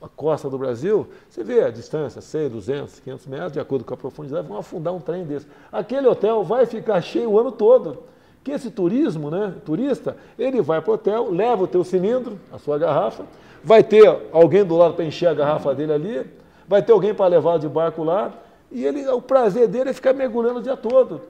a 0.00 0.08
costa 0.08 0.50
do 0.50 0.58
Brasil, 0.58 1.08
você 1.30 1.44
vê 1.44 1.62
a 1.62 1.70
distância, 1.70 2.20
100, 2.20 2.48
200, 2.48 3.00
500 3.00 3.26
metros, 3.26 3.52
de 3.52 3.60
acordo 3.60 3.84
com 3.84 3.94
a 3.94 3.96
profundidade, 3.96 4.48
vão 4.48 4.58
afundar 4.58 4.92
um 4.92 5.00
trem 5.00 5.24
desse. 5.24 5.46
Aquele 5.70 6.08
hotel 6.08 6.42
vai 6.42 6.66
ficar 6.66 7.00
cheio 7.00 7.30
o 7.30 7.38
ano 7.38 7.52
todo. 7.52 8.02
Que 8.44 8.50
esse 8.50 8.70
turismo, 8.70 9.30
né, 9.30 9.54
turista, 9.64 10.16
ele 10.38 10.60
vai 10.60 10.80
para 10.80 10.90
o 10.90 10.94
hotel, 10.94 11.30
leva 11.30 11.62
o 11.62 11.66
teu 11.66 11.84
cilindro, 11.84 12.38
a 12.52 12.58
sua 12.58 12.76
garrafa, 12.76 13.24
vai 13.62 13.82
ter 13.82 14.04
alguém 14.32 14.64
do 14.64 14.76
lado 14.76 14.94
para 14.94 15.04
encher 15.04 15.28
a 15.28 15.34
garrafa 15.34 15.74
dele 15.74 15.92
ali, 15.92 16.26
vai 16.66 16.82
ter 16.82 16.92
alguém 16.92 17.14
para 17.14 17.26
levar 17.26 17.58
de 17.58 17.68
barco 17.68 18.02
lá, 18.02 18.32
e 18.70 18.84
ele, 18.84 19.06
o 19.08 19.20
prazer 19.20 19.68
dele 19.68 19.90
é 19.90 19.92
ficar 19.92 20.12
mergulhando 20.12 20.58
o 20.58 20.62
dia 20.62 20.76
todo. 20.76 21.20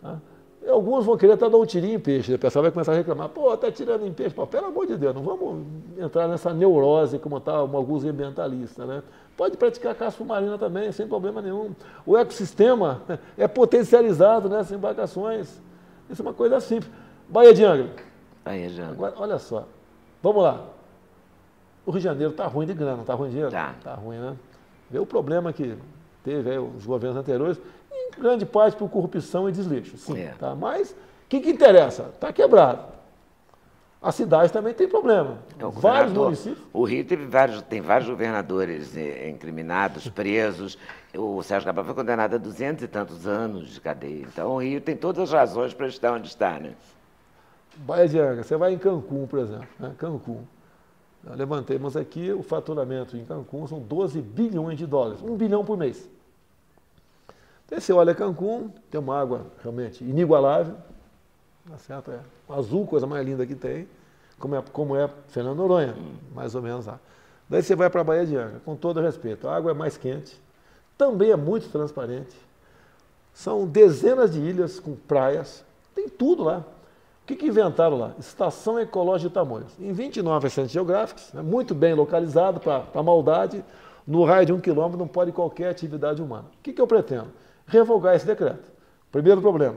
Tá? 0.00 0.16
Alguns 0.66 1.04
vão 1.04 1.16
querer 1.16 1.32
até 1.32 1.48
dar 1.48 1.56
um 1.56 1.64
tirinho 1.64 1.94
em 1.94 2.00
peixe, 2.00 2.34
o 2.34 2.38
pessoal 2.38 2.62
vai 2.62 2.70
começar 2.70 2.92
a 2.92 2.96
reclamar, 2.96 3.28
pô, 3.28 3.52
está 3.54 3.70
tirando 3.70 4.06
em 4.06 4.12
peixe. 4.12 4.34
Pô, 4.34 4.46
pelo 4.46 4.66
amor 4.66 4.86
de 4.86 4.96
Deus, 4.96 5.14
não 5.14 5.22
vamos 5.22 5.66
entrar 5.96 6.28
nessa 6.28 6.52
neurose 6.52 7.18
como 7.18 7.38
está 7.38 7.52
alguns 7.52 8.04
ambientalistas, 8.04 8.86
né? 8.86 9.02
Pode 9.36 9.56
praticar 9.56 9.94
caça 9.94 10.16
submarina 10.16 10.58
também, 10.58 10.90
sem 10.90 11.06
problema 11.06 11.40
nenhum. 11.40 11.70
O 12.04 12.16
ecossistema 12.16 13.02
é 13.38 13.46
potencializado 13.46 14.48
nessas 14.48 14.72
embarcações. 14.72 15.60
Isso 16.10 16.22
é 16.22 16.24
uma 16.24 16.34
coisa 16.34 16.60
simples. 16.60 16.90
Baía 17.28 17.52
de 17.52 17.64
Angra. 17.64 17.90
Baía 18.44 18.68
de 18.68 18.80
Angra. 18.80 18.94
Agora, 18.94 19.14
olha 19.18 19.38
só, 19.38 19.66
vamos 20.22 20.42
lá. 20.42 20.66
O 21.84 21.90
Rio 21.90 22.00
de 22.00 22.04
Janeiro 22.04 22.32
está 22.32 22.46
ruim 22.46 22.66
de 22.66 22.74
grana, 22.74 23.00
está 23.00 23.14
ruim 23.14 23.28
de 23.28 23.34
dinheiro? 23.36 23.48
Está. 23.48 23.74
Está 23.78 23.94
ruim, 23.94 24.18
né? 24.18 24.36
Vê 24.90 24.98
o 24.98 25.06
problema 25.06 25.52
que 25.52 25.76
teve 26.24 26.50
aí, 26.50 26.58
os 26.58 26.84
governos 26.84 27.18
anteriores, 27.18 27.58
em 27.90 28.20
grande 28.20 28.44
parte 28.44 28.76
por 28.76 28.88
corrupção 28.88 29.48
e 29.48 29.52
desleixo, 29.52 29.96
sim. 29.96 30.18
É. 30.18 30.34
Tá? 30.38 30.54
Mas 30.54 30.90
o 30.90 30.94
que, 31.28 31.40
que 31.40 31.50
interessa? 31.50 32.10
Está 32.14 32.32
quebrado. 32.32 32.97
A 34.00 34.12
cidade 34.12 34.52
também 34.52 34.72
tem 34.72 34.88
problema. 34.88 35.38
Então, 35.56 35.72
vários 35.72 36.12
municípios. 36.12 36.64
O 36.72 36.84
Rio 36.84 37.04
teve 37.04 37.26
vários, 37.26 37.60
tem 37.62 37.80
vários 37.80 38.08
governadores 38.08 38.96
eh, 38.96 39.28
incriminados, 39.28 40.08
presos. 40.08 40.78
O 41.16 41.42
Sérgio 41.42 41.66
Cabral 41.66 41.84
foi 41.84 41.94
condenado 41.94 42.34
a 42.34 42.38
duzentos 42.38 42.84
e 42.84 42.88
tantos 42.88 43.26
anos 43.26 43.70
de 43.70 43.80
cadeia. 43.80 44.24
Então 44.32 44.52
o 44.52 44.58
Rio 44.58 44.80
tem 44.80 44.96
todas 44.96 45.22
as 45.22 45.32
razões 45.32 45.74
para 45.74 45.88
estar 45.88 46.12
onde 46.12 46.28
está, 46.28 46.60
né? 46.60 46.74
Baía 47.78 48.08
de 48.08 48.18
Angra, 48.18 48.44
você 48.44 48.56
vai 48.56 48.72
em 48.72 48.78
Cancún, 48.78 49.26
por 49.26 49.40
exemplo. 49.40 49.68
Né? 49.78 49.92
Cancún. 49.98 50.44
Levantemos 51.24 51.96
aqui 51.96 52.30
o 52.32 52.42
faturamento 52.42 53.16
em 53.16 53.24
Cancún 53.24 53.66
são 53.66 53.80
12 53.80 54.22
bilhões 54.22 54.78
de 54.78 54.86
dólares, 54.86 55.20
um 55.22 55.36
bilhão 55.36 55.64
por 55.64 55.76
mês. 55.76 56.08
Então 57.66 57.80
você 57.80 57.92
olha 57.92 58.14
Cancún, 58.14 58.70
tem 58.90 59.00
uma 59.00 59.20
água 59.20 59.46
realmente 59.60 60.04
inigualável, 60.04 60.76
tá 61.68 61.78
certo? 61.78 62.10
É 62.10 62.20
o 62.48 62.54
azul, 62.54 62.86
coisa 62.86 63.06
mais 63.06 63.24
linda 63.26 63.46
que 63.46 63.54
tem, 63.54 63.88
como 64.38 64.54
é, 64.54 64.62
como 64.72 64.96
é 64.96 65.08
Fernando 65.28 65.56
Noronha, 65.56 65.94
mais 66.34 66.54
ou 66.54 66.62
menos 66.62 66.86
lá. 66.86 66.98
Daí 67.48 67.62
você 67.62 67.74
vai 67.74 67.88
para 67.88 68.00
a 68.00 68.04
Baía 68.04 68.26
de 68.26 68.36
Angra, 68.36 68.60
com 68.64 68.76
todo 68.76 69.00
respeito, 69.00 69.48
a 69.48 69.56
água 69.56 69.70
é 69.70 69.74
mais 69.74 69.96
quente, 69.96 70.40
também 70.96 71.30
é 71.30 71.36
muito 71.36 71.68
transparente, 71.70 72.36
são 73.32 73.66
dezenas 73.66 74.32
de 74.32 74.40
ilhas 74.40 74.80
com 74.80 74.94
praias, 74.94 75.64
tem 75.94 76.08
tudo 76.08 76.44
lá 76.44 76.64
que, 77.28 77.36
que 77.36 77.46
inventaram 77.46 77.98
lá? 77.98 78.14
Estação 78.18 78.80
Ecológica 78.80 79.28
de 79.28 79.34
Tamoios. 79.34 79.78
Em 79.78 79.92
29 79.92 80.48
centros 80.48 80.72
geográficos, 80.72 81.30
né, 81.34 81.42
muito 81.42 81.74
bem 81.74 81.92
localizado 81.92 82.58
para 82.58 82.84
a 82.94 83.02
maldade, 83.02 83.62
no 84.06 84.24
raio 84.24 84.46
de 84.46 84.52
um 84.54 84.60
quilômetro 84.60 84.98
não 84.98 85.06
pode 85.06 85.30
qualquer 85.30 85.68
atividade 85.68 86.22
humana. 86.22 86.46
O 86.58 86.62
que, 86.62 86.72
que 86.72 86.80
eu 86.80 86.86
pretendo? 86.86 87.28
Revogar 87.66 88.16
esse 88.16 88.24
decreto. 88.24 88.72
Primeiro 89.12 89.42
problema, 89.42 89.76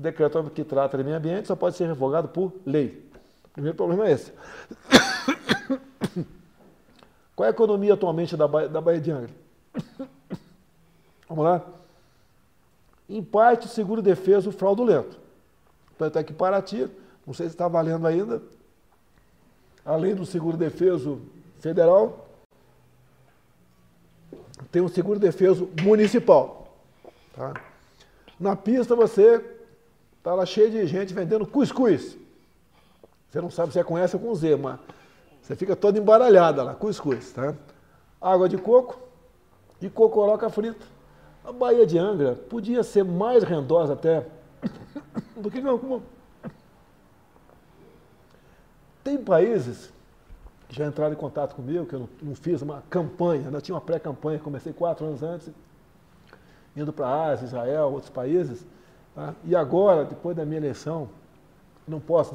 o 0.00 0.02
decreto 0.02 0.50
que 0.50 0.64
trata 0.64 0.96
de 0.96 1.04
meio 1.04 1.18
ambiente 1.18 1.46
só 1.46 1.54
pode 1.54 1.76
ser 1.76 1.86
revogado 1.86 2.28
por 2.28 2.54
lei. 2.64 3.06
O 3.44 3.48
primeiro 3.50 3.76
problema 3.76 4.08
é 4.08 4.12
esse. 4.12 4.32
Qual 7.36 7.44
é 7.44 7.48
a 7.48 7.50
economia 7.50 7.92
atualmente 7.92 8.34
da 8.34 8.48
Baía, 8.48 8.68
da 8.70 8.80
Baía 8.80 8.98
de 8.98 9.10
Angra? 9.10 9.30
Vamos 11.28 11.44
lá? 11.44 11.62
Em 13.10 13.22
parte, 13.22 13.68
seguro 13.68 14.00
defeso 14.00 14.50
fraudulento. 14.50 15.18
Tanto 15.98 16.18
é 16.18 16.24
que 16.24 16.32
Paraty, 16.32 16.88
não 17.26 17.34
sei 17.34 17.48
se 17.48 17.52
está 17.54 17.68
valendo 17.68 18.06
ainda, 18.06 18.42
além 19.84 20.14
do 20.14 20.24
seguro 20.24 20.56
defeso 20.56 21.20
federal, 21.58 22.26
tem 24.72 24.80
um 24.80 24.88
seguro 24.88 25.18
defeso 25.18 25.68
municipal. 25.82 26.74
Tá? 27.36 27.52
Na 28.38 28.56
pista 28.56 28.96
você 28.96 29.59
está 30.20 30.34
lá 30.34 30.44
cheio 30.44 30.70
de 30.70 30.86
gente 30.86 31.14
vendendo 31.14 31.46
cuscuz. 31.46 32.16
Você 33.28 33.40
não 33.40 33.50
sabe 33.50 33.72
se 33.72 33.78
é 33.78 33.84
com 33.84 33.96
S 33.96 34.14
ou 34.14 34.20
com 34.20 34.34
Z, 34.34 34.56
mas 34.56 34.78
você 35.40 35.56
fica 35.56 35.74
toda 35.74 35.98
embaralhada 35.98 36.62
lá, 36.62 36.74
cuscuz. 36.74 37.32
Tá? 37.32 37.54
Água 38.20 38.48
de 38.48 38.58
coco 38.58 39.00
e 39.80 39.88
cocoroca 39.88 40.50
frita. 40.50 40.84
A 41.42 41.52
Baía 41.52 41.86
de 41.86 41.98
Angra 41.98 42.34
podia 42.34 42.82
ser 42.82 43.02
mais 43.02 43.42
rendosa 43.42 43.94
até 43.94 44.26
do 45.36 45.50
que 45.50 45.62
Cancún. 45.62 46.02
Tem 49.02 49.16
países 49.16 49.90
que 50.68 50.76
já 50.76 50.86
entraram 50.86 51.14
em 51.14 51.16
contato 51.16 51.54
comigo, 51.54 51.86
que 51.86 51.94
eu 51.94 52.08
não, 52.22 52.34
fiz 52.34 52.60
uma 52.60 52.82
campanha, 52.90 53.46
ainda 53.46 53.60
tinha 53.60 53.74
uma 53.74 53.80
pré-campanha, 53.80 54.38
comecei 54.38 54.72
quatro 54.72 55.06
anos 55.06 55.22
antes, 55.22 55.50
indo 56.76 56.92
para 56.92 57.06
a 57.06 57.30
Ásia, 57.30 57.46
Israel, 57.46 57.90
outros 57.90 58.10
países. 58.10 58.64
Tá? 59.20 59.34
E 59.44 59.54
agora, 59.54 60.06
depois 60.06 60.34
da 60.34 60.46
minha 60.46 60.56
eleição, 60.56 61.10
não 61.86 62.00
posso 62.00 62.34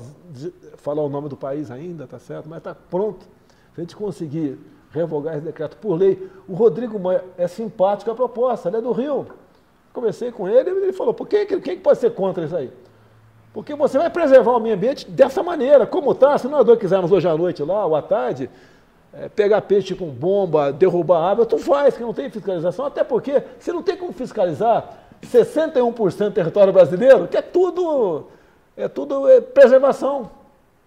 falar 0.77 1.01
o 1.01 1.09
nome 1.09 1.27
do 1.27 1.35
país 1.35 1.71
ainda, 1.71 2.05
tá 2.05 2.19
certo? 2.19 2.47
Mas 2.47 2.59
está 2.59 2.75
pronto. 2.75 3.25
Se 3.73 3.81
a 3.81 3.81
gente 3.81 3.95
conseguir 3.95 4.59
revogar 4.91 5.33
esse 5.33 5.43
decreto 5.43 5.77
por 5.77 5.95
lei, 5.95 6.29
o 6.47 6.53
Rodrigo 6.53 6.99
Maia 6.99 7.23
é 7.39 7.47
simpático 7.47 8.11
a 8.11 8.13
proposta, 8.13 8.69
ele 8.69 8.77
é 8.77 8.81
do 8.81 8.91
Rio. 8.91 9.25
Conversei 9.91 10.31
com 10.31 10.47
ele 10.47 10.69
e 10.69 10.73
ele 10.73 10.93
falou, 10.93 11.11
por 11.11 11.27
que, 11.27 11.43
quem 11.59 11.79
pode 11.79 11.97
ser 11.97 12.13
contra 12.13 12.45
isso 12.45 12.55
aí? 12.55 12.71
Porque 13.51 13.73
você 13.73 13.97
vai 13.97 14.11
preservar 14.11 14.51
o 14.51 14.59
meio 14.59 14.75
ambiente 14.75 15.09
dessa 15.09 15.41
maneira, 15.41 15.87
como 15.87 16.11
está. 16.11 16.37
Se 16.37 16.47
nós 16.47 16.63
dois 16.63 16.77
quisermos 16.77 17.11
hoje 17.11 17.27
à 17.27 17.35
noite 17.35 17.63
lá, 17.63 17.83
ou 17.83 17.95
à 17.95 18.01
tarde, 18.03 18.47
é, 19.11 19.27
pegar 19.27 19.61
peixe 19.61 19.95
com 19.95 20.05
bomba, 20.05 20.71
derrubar 20.71 21.31
água, 21.31 21.47
tu 21.47 21.57
faz, 21.57 21.97
que 21.97 22.03
não 22.03 22.13
tem 22.13 22.29
fiscalização, 22.29 22.85
até 22.85 23.03
porque 23.03 23.41
você 23.57 23.73
não 23.73 23.81
tem 23.81 23.97
como 23.97 24.13
fiscalizar 24.13 25.04
61% 25.21 26.29
do 26.29 26.31
território 26.31 26.73
brasileiro, 26.73 27.27
que 27.27 27.37
é 27.37 27.41
tudo, 27.41 28.27
é 28.75 28.87
tudo 28.87 29.27
é 29.27 29.41
preservação. 29.41 30.31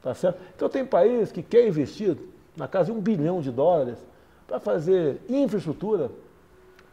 Tá 0.03 0.15
certo? 0.15 0.41
Então 0.55 0.69
tem 0.69 0.85
país 0.85 1.33
que 1.33 1.43
quer 1.43 1.67
investir 1.67 2.17
na 2.57 2.69
casa 2.69 2.87
de 2.87 2.93
um 2.93 3.01
bilhão 3.01 3.41
de 3.41 3.51
dólares 3.51 3.99
para 4.47 4.61
fazer 4.61 5.21
infraestrutura 5.29 6.11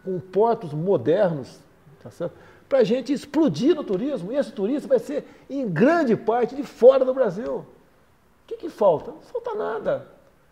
com 0.04 0.20
portos 0.20 0.74
modernos, 0.74 1.60
tá 2.02 2.10
certo? 2.10 2.36
para 2.68 2.80
a 2.80 2.84
gente 2.84 3.14
explodir 3.14 3.76
no 3.76 3.84
turismo. 3.84 4.32
E 4.32 4.36
esse 4.36 4.52
turismo 4.52 4.90
vai 4.90 5.00
ser, 5.00 5.26
em 5.50 5.68
grande 5.68 6.16
parte, 6.16 6.56
de 6.56 6.64
fora 6.64 7.06
do 7.06 7.14
Brasil. 7.14 7.58
O 7.58 7.66
que, 8.48 8.58
que 8.58 8.70
falta? 8.70 9.12
Não 9.12 9.22
falta 9.22 9.56
nada. 9.56 10.08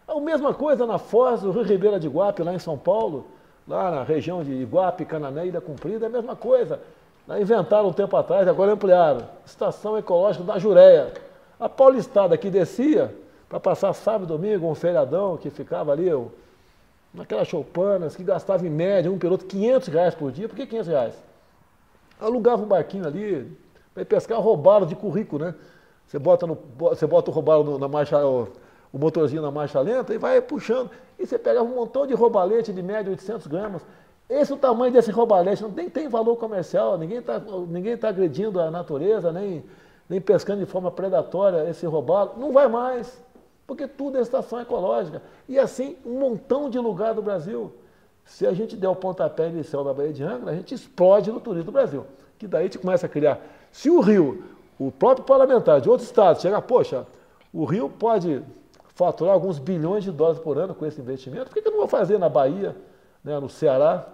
A 0.08 0.20
mesma 0.20 0.54
coisa 0.54 0.86
na 0.86 0.98
Foz 0.98 1.42
do 1.42 1.52
Rio 1.52 1.64
Ribeira 1.64 2.00
de 2.00 2.08
Iguape, 2.08 2.44
lá 2.44 2.54
em 2.54 2.60
São 2.60 2.78
Paulo, 2.78 3.26
lá 3.68 3.92
na 3.92 4.04
região 4.04 4.44
de 4.44 4.52
Iguape, 4.52 5.06
Canané, 5.06 5.48
Ilha 5.48 5.62
Cumprida, 5.62 6.06
é 6.06 6.08
a 6.08 6.12
mesma 6.12 6.36
coisa. 6.36 6.80
Inventaram 7.40 7.88
um 7.88 7.94
tempo 7.94 8.16
atrás, 8.18 8.48
agora 8.48 8.74
ampliaram. 8.74 9.28
Estação 9.46 9.98
Ecológica 9.98 10.44
da 10.44 10.60
Jureia. 10.60 11.14
A 11.60 11.70
paulistada 11.70 12.38
que 12.38 12.50
descia 12.50 13.14
para 13.48 13.60
passar 13.60 13.94
sábado 13.94 14.28
domingo, 14.28 14.70
um 14.70 14.76
feriadão 14.76 15.38
que 15.38 15.50
ficava 15.50 15.92
ali, 15.92 16.10
naquelas 17.14 17.48
choupanas, 17.48 18.16
que 18.16 18.24
gastava 18.24 18.66
em 18.68 18.70
média 18.70 19.12
um 19.12 19.18
piloto 19.18 19.46
500 19.46 19.88
reais 19.88 20.16
por 20.16 20.32
dia. 20.32 20.50
Por 20.50 20.56
que 20.56 20.66
500 20.66 20.88
reais? 20.88 21.34
alugava 22.20 22.64
um 22.64 22.68
barquinho 22.68 23.06
ali, 23.06 23.52
vai 23.94 24.06
pescar 24.06 24.40
roubalo 24.40 24.86
de 24.86 24.96
currículo, 24.96 25.46
né? 25.46 25.56
Você 26.08 26.20
bota, 26.20 26.46
no, 26.46 26.58
você 26.78 27.08
bota 27.08 27.32
o 27.32 27.34
robalo 27.34 27.78
na 27.78 27.88
marcha, 27.88 28.18
o, 28.94 29.00
motorzinho 29.00 29.42
na 29.42 29.52
marcha 29.52 29.82
lenta 29.82 30.14
e 30.14 30.18
vai 30.18 30.40
puxando. 30.42 30.92
E 31.18 31.26
você 31.26 31.40
pega 31.40 31.62
um 31.62 31.76
montão 31.76 32.06
de 32.06 32.14
robalete 32.14 32.72
de 32.72 32.82
média 32.82 33.10
800 33.10 33.48
gramas. 33.48 33.82
Esse 34.30 34.52
é 34.52 34.56
o 34.56 34.58
tamanho 34.58 34.94
desse 34.94 35.12
robalete, 35.12 35.62
não 35.62 35.72
tem, 35.72 35.90
tem 35.90 36.08
valor 36.08 36.38
comercial, 36.38 36.98
ninguém 36.98 37.18
está 37.18 37.40
ninguém 37.68 37.98
tá 37.98 38.08
agredindo 38.08 38.60
a 38.62 38.72
natureza, 38.72 39.32
nem, 39.32 39.64
nem 40.10 40.22
pescando 40.22 40.60
de 40.60 40.66
forma 40.66 40.90
predatória 40.90 41.70
esse 41.70 41.86
robalo. 41.86 42.34
Não 42.38 42.52
vai 42.52 42.68
mais, 42.68 43.22
porque 43.68 43.88
tudo 43.88 44.18
é 44.18 44.22
estação 44.22 44.62
ecológica. 44.62 45.22
E 45.48 45.60
assim, 45.60 45.98
um 46.06 46.20
montão 46.20 46.70
de 46.70 46.80
lugar 46.80 47.14
do 47.14 47.22
Brasil. 47.22 47.72
Se 48.26 48.48
a 48.48 48.54
gente 48.54 48.76
der 48.78 48.88
o 48.88 48.96
pontapé 48.96 49.50
inicial 49.50 49.84
da 49.84 49.94
Baía 49.94 50.14
de 50.14 50.24
Angra, 50.24 50.52
a 50.52 50.56
gente 50.56 50.74
explode 50.74 51.32
no 51.32 51.40
turismo 51.40 51.66
do 51.66 51.72
Brasil. 51.72 52.06
Que 52.40 52.48
daí 52.48 52.62
a 52.62 52.64
gente 52.64 52.80
começa 52.80 53.06
a 53.06 53.10
criar. 53.10 53.42
Se 53.72 53.90
o 53.90 54.00
Rio, 54.00 54.44
o 54.80 54.92
próprio 54.92 55.26
parlamentar 55.26 55.82
de 55.82 55.90
outros 55.90 56.08
estados, 56.08 56.42
chegar, 56.42 56.62
poxa, 56.62 57.06
o 57.54 57.66
Rio 57.66 57.90
pode 57.90 58.42
faturar 58.94 59.34
alguns 59.34 59.60
bilhões 59.60 60.04
de 60.04 60.12
dólares 60.12 60.40
por 60.40 60.58
ano 60.58 60.74
com 60.74 60.86
esse 60.86 61.02
investimento, 61.02 61.46
por 61.50 61.54
que 61.54 61.68
eu 61.68 61.72
não 61.72 61.80
vou 61.80 61.88
fazer 61.88 62.18
na 62.18 62.30
Bahia, 62.30 62.76
né, 63.24 63.40
no 63.40 63.50
Ceará, 63.50 64.08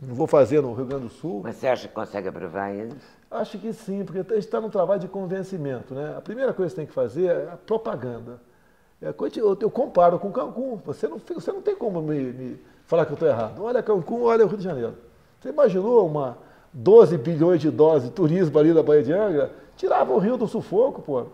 não 0.00 0.14
vou 0.14 0.26
fazer 0.26 0.60
no 0.60 0.72
Rio 0.74 0.86
Grande 0.86 1.04
do 1.04 1.10
Sul? 1.10 1.40
Mas 1.42 1.56
você 1.56 1.66
acha 1.66 1.88
que 1.88 1.94
consegue 1.94 2.28
aprovar 2.28 2.74
isso? 2.74 2.96
Acho 3.30 3.58
que 3.58 3.72
sim, 3.72 4.04
porque 4.04 4.20
a 4.20 4.22
gente 4.22 4.38
está 4.38 4.60
no 4.60 4.70
trabalho 4.70 5.00
de 5.00 5.08
convencimento. 5.08 5.94
Né? 5.94 6.14
A 6.16 6.20
primeira 6.20 6.52
coisa 6.52 6.70
que 6.70 6.74
você 6.74 6.76
tem 6.76 6.86
que 6.86 6.92
fazer 6.92 7.26
é 7.26 7.50
a 7.52 7.56
propaganda. 7.56 8.40
É 9.00 9.08
eu, 9.08 9.58
eu, 9.60 9.70
comparo 9.70 10.18
com 10.18 10.30
Cancún. 10.30 10.80
Você 10.84 11.06
não, 11.08 11.18
você 11.18 11.52
não 11.52 11.60
tem 11.60 11.76
como 11.76 12.00
me, 12.00 12.32
me 12.32 12.60
falar 12.86 13.04
que 13.04 13.12
eu 13.12 13.14
estou 13.14 13.28
errado. 13.28 13.62
Olha 13.62 13.82
Cancún, 13.82 14.22
olha 14.22 14.44
o 14.44 14.48
Rio 14.48 14.58
de 14.58 14.64
Janeiro. 14.64 14.94
Você 15.40 15.48
imaginou 15.48 16.06
uma 16.06 16.38
12 16.72 17.18
bilhões 17.18 17.60
de 17.60 17.70
dólares 17.70 18.04
de 18.04 18.10
turismo 18.10 18.58
ali 18.58 18.72
na 18.72 18.82
Baía 18.82 19.02
de 19.02 19.12
Angra? 19.12 19.52
Tirava 19.76 20.12
o 20.12 20.18
Rio 20.18 20.36
do 20.36 20.46
sufoco, 20.46 21.02
pô. 21.02 21.26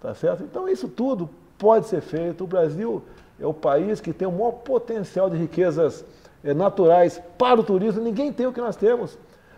Tá 0.00 0.14
certo? 0.14 0.42
Então 0.42 0.68
isso 0.68 0.88
tudo 0.88 1.28
pode 1.64 1.86
ser 1.86 2.02
feito. 2.02 2.44
O 2.44 2.46
Brasil 2.46 3.02
é 3.40 3.46
o 3.46 3.54
país 3.54 3.98
que 3.98 4.12
tem 4.12 4.28
o 4.28 4.32
maior 4.32 4.52
potencial 4.52 5.30
de 5.30 5.38
riquezas 5.38 6.04
é, 6.44 6.52
naturais 6.52 7.22
para 7.38 7.58
o 7.58 7.64
turismo. 7.64 8.02
Ninguém 8.02 8.30
tem 8.30 8.46
o 8.46 8.52
que 8.52 8.60
nós 8.60 8.76
temos. 8.76 9.16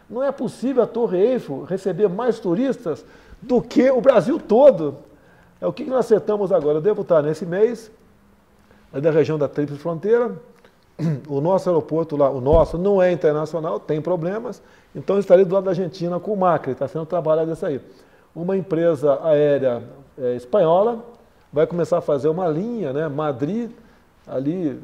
Não 0.09 0.23
é 0.23 0.31
possível 0.31 0.85
a 0.85 0.87
Torre 0.87 1.19
Eiffel 1.19 1.65
receber 1.65 2.09
mais 2.09 2.39
turistas 2.39 3.05
do 3.43 3.61
que 3.61 3.91
o 3.91 4.01
Brasil 4.01 4.39
todo. 4.39 4.99
É 5.61 5.67
o 5.67 5.73
que 5.73 5.83
nós 5.85 6.07
acertamos 6.07 6.53
agora. 6.53 6.79
Eu 6.79 6.81
devo 6.81 7.03
estar 7.03 7.21
nesse 7.23 7.45
mês, 7.45 7.91
na 8.93 9.11
região 9.11 9.37
da 9.37 9.49
Tríplice 9.49 9.83
Fronteira, 9.83 10.33
o 11.29 11.41
nosso 11.41 11.69
aeroporto 11.69 12.17
lá, 12.17 12.31
o 12.31 12.41
nosso 12.41 12.79
não 12.79 13.03
é 13.03 13.11
internacional, 13.11 13.81
tem 13.81 14.01
problemas, 14.01 14.63
então 14.95 15.19
estarei 15.19 15.45
do 15.45 15.53
lado 15.53 15.65
da 15.65 15.73
Argentina 15.73 16.21
com 16.21 16.33
o 16.33 16.37
Macri, 16.37 16.71
está 16.71 16.87
sendo 16.87 17.05
trabalhado 17.05 17.53
isso 17.53 17.67
aí. 17.67 17.81
Uma 18.35 18.57
empresa 18.57 19.19
aérea 19.25 19.83
é, 20.17 20.37
espanhola 20.37 21.16
vai 21.57 21.67
começar 21.67 21.97
a 21.97 22.01
fazer 22.03 22.29
uma 22.29 22.47
linha, 22.49 22.93
né, 22.93 23.09
Madrid, 23.09 23.71
ali, 24.27 24.79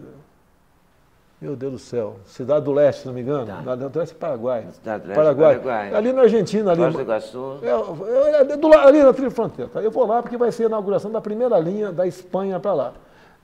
meu 1.39 1.55
Deus 1.55 1.73
do 1.73 1.79
céu, 1.79 2.17
Cidade 2.25 2.65
do 2.65 2.73
Leste, 2.73 3.03
se 3.03 3.07
não 3.07 3.13
me 3.13 3.21
engano, 3.21 3.45
tá. 3.45 3.59
Cidade 3.59 3.89
do 3.89 3.99
Leste 3.99 4.15
Paraguai. 4.15 4.67
Cidade 4.73 5.03
do 5.03 5.09
Leste 5.09 5.23
Paraguai. 5.23 5.59
Paraguai. 5.59 5.95
Ali 5.95 6.13
na 6.15 6.23
Argentina, 6.23 6.73
ali. 6.73 6.91
Do 6.91 7.03
Iguaçu. 7.03 7.59
É, 7.61 7.69
é, 7.69 8.41
é, 8.41 8.57
do, 8.57 8.73
ali 8.73 9.03
na 9.03 9.13
Trilha 9.13 9.31
Fronteira. 9.31 9.71
Tá? 9.71 9.83
Eu 9.83 9.91
vou 9.91 10.07
lá 10.07 10.23
porque 10.23 10.39
vai 10.39 10.51
ser 10.51 10.63
a 10.63 10.67
inauguração 10.69 11.11
da 11.11 11.21
primeira 11.21 11.59
linha 11.59 11.93
da 11.93 12.07
Espanha 12.07 12.59
para 12.59 12.73
lá. 12.73 12.93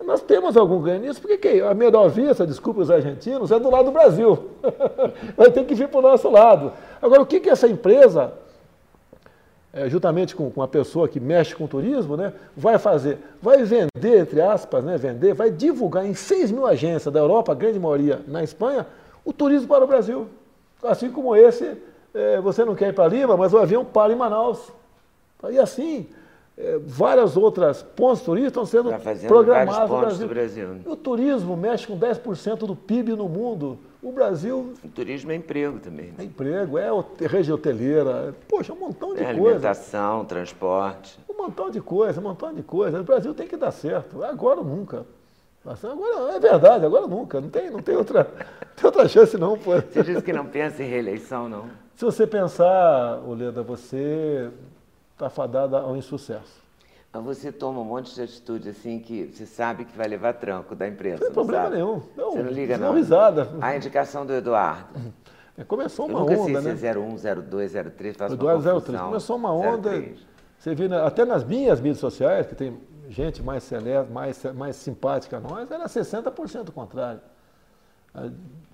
Nós 0.02 0.22
temos 0.22 0.56
algum 0.56 0.80
ganho 0.80 1.02
nisso, 1.02 1.20
porque 1.20 1.36
que 1.36 1.60
a 1.60 1.74
melhor 1.74 2.08
vista, 2.08 2.46
desculpe 2.46 2.80
os 2.80 2.90
argentinos, 2.90 3.52
é 3.52 3.58
do 3.58 3.68
lado 3.68 3.84
do 3.84 3.92
Brasil. 3.92 4.52
Vai 5.36 5.50
ter 5.50 5.66
que 5.66 5.74
vir 5.74 5.88
para 5.88 5.98
o 5.98 6.02
nosso 6.02 6.30
lado. 6.30 6.72
Agora, 7.02 7.20
o 7.20 7.26
que, 7.26 7.40
que 7.40 7.50
essa 7.50 7.68
empresa, 7.68 8.32
é, 9.78 9.88
juntamente 9.88 10.34
com, 10.34 10.50
com 10.50 10.60
a 10.60 10.66
pessoa 10.66 11.08
que 11.08 11.20
mexe 11.20 11.54
com 11.54 11.66
turismo, 11.66 12.16
né, 12.16 12.32
vai 12.56 12.78
fazer? 12.78 13.18
Vai 13.40 13.62
vender, 13.62 14.20
entre 14.20 14.40
aspas, 14.40 14.82
né, 14.82 14.96
vender, 14.96 15.34
vai 15.34 15.50
divulgar 15.50 16.04
em 16.04 16.14
6 16.14 16.50
mil 16.50 16.66
agências 16.66 17.12
da 17.12 17.20
Europa, 17.20 17.52
a 17.52 17.54
grande 17.54 17.78
maioria 17.78 18.20
na 18.26 18.42
Espanha, 18.42 18.86
o 19.24 19.32
turismo 19.32 19.68
para 19.68 19.84
o 19.84 19.86
Brasil. 19.86 20.26
Assim 20.82 21.10
como 21.10 21.36
esse, 21.36 21.76
é, 22.12 22.40
você 22.40 22.64
não 22.64 22.74
quer 22.74 22.88
ir 22.88 22.92
para 22.92 23.08
Lima, 23.08 23.36
mas 23.36 23.54
o 23.54 23.58
avião 23.58 23.84
para 23.84 24.12
em 24.12 24.16
Manaus. 24.16 24.72
E 25.48 25.58
assim, 25.58 26.06
é, 26.56 26.78
várias 26.84 27.36
outras 27.36 27.82
pontos 27.82 28.22
turísticos 28.22 28.68
estão 28.68 28.90
sendo 28.90 29.28
programados 29.28 29.90
no 29.90 29.98
Brasil. 30.00 30.28
Brasil. 30.28 30.68
O 30.86 30.96
turismo 30.96 31.56
mexe 31.56 31.86
com 31.86 31.96
10% 31.96 32.58
do 32.58 32.74
PIB 32.74 33.12
no 33.12 33.28
mundo. 33.28 33.78
O 34.02 34.12
Brasil. 34.12 34.74
O 34.84 34.88
turismo 34.88 35.32
é 35.32 35.34
emprego 35.34 35.80
também. 35.80 36.14
É 36.18 36.22
emprego, 36.22 36.78
é 36.78 36.88
rede 37.26 37.52
hoteleira, 37.52 38.34
poxa, 38.48 38.72
um 38.72 38.76
montão 38.76 39.14
de 39.14 39.22
é 39.22 39.26
coisa. 39.26 39.40
Alimentação, 39.40 40.24
transporte. 40.24 41.18
Um 41.28 41.36
montão 41.36 41.68
de 41.68 41.80
coisa, 41.80 42.20
um 42.20 42.24
montão 42.24 42.54
de 42.54 42.62
coisa. 42.62 43.00
O 43.00 43.04
Brasil 43.04 43.34
tem 43.34 43.48
que 43.48 43.56
dar 43.56 43.72
certo. 43.72 44.22
Agora 44.22 44.60
ou 44.60 44.64
nunca. 44.64 45.04
Agora 45.64 46.36
é 46.36 46.40
verdade, 46.40 46.86
agora 46.86 47.06
nunca. 47.06 47.40
Não 47.40 47.50
tem, 47.50 47.70
não 47.70 47.80
tem, 47.80 47.96
outra, 47.96 48.24
tem 48.76 48.86
outra 48.86 49.08
chance, 49.08 49.36
não. 49.36 49.58
Pô. 49.58 49.72
Você 49.72 50.02
disse 50.02 50.22
que 50.22 50.32
não 50.32 50.46
pensa 50.46 50.82
em 50.82 50.88
reeleição, 50.88 51.48
não? 51.48 51.68
Se 51.96 52.04
você 52.04 52.26
pensar, 52.26 53.20
Oleda, 53.26 53.62
você 53.62 54.48
está 55.12 55.28
fadada 55.28 55.78
ao 55.78 55.96
insucesso. 55.96 56.67
Mas 57.12 57.24
você 57.24 57.50
toma 57.50 57.80
um 57.80 57.84
monte 57.84 58.14
de 58.14 58.22
atitude 58.22 58.68
assim 58.68 58.98
que 58.98 59.26
você 59.32 59.46
sabe 59.46 59.84
que 59.84 59.96
vai 59.96 60.06
levar 60.06 60.34
tranco 60.34 60.74
da 60.74 60.86
imprensa. 60.86 61.20
Não 61.20 61.26
tem 61.26 61.32
problema 61.32 61.64
sabe? 61.64 61.76
nenhum. 61.76 62.02
Não, 62.16 62.32
você 62.32 62.42
não 62.42 62.50
liga, 62.50 62.76
não? 62.76 62.94
risada. 62.94 63.48
A 63.60 63.74
indicação 63.74 64.26
do 64.26 64.32
Eduardo. 64.34 65.00
É, 65.56 65.64
começou 65.64 66.06
uma 66.06 66.20
Eu 66.20 66.26
nunca 66.26 66.32
onda, 66.34 66.62
sei 66.62 66.72
né? 66.72 66.76
se 66.76 66.86
é 66.86 66.96
01, 66.96 67.42
02, 67.42 67.72
03, 67.96 68.16
faz 68.16 68.32
Eduardo 68.32 68.70
uma 68.70 68.80
03. 68.80 69.00
Começou 69.00 69.36
uma 69.36 69.52
onda. 69.52 69.90
03. 69.90 70.18
Você 70.58 70.74
vê, 70.74 70.94
até 70.94 71.24
nas 71.24 71.44
minhas 71.44 71.80
mídias 71.80 71.98
sociais, 71.98 72.46
que 72.46 72.54
tem 72.54 72.78
gente 73.08 73.42
mais 73.42 73.64
celeste, 73.64 74.12
mais, 74.12 74.44
mais 74.54 74.76
simpática 74.76 75.38
a 75.38 75.40
nós, 75.40 75.70
era 75.70 75.86
60% 75.86 76.70
contrário. 76.72 77.20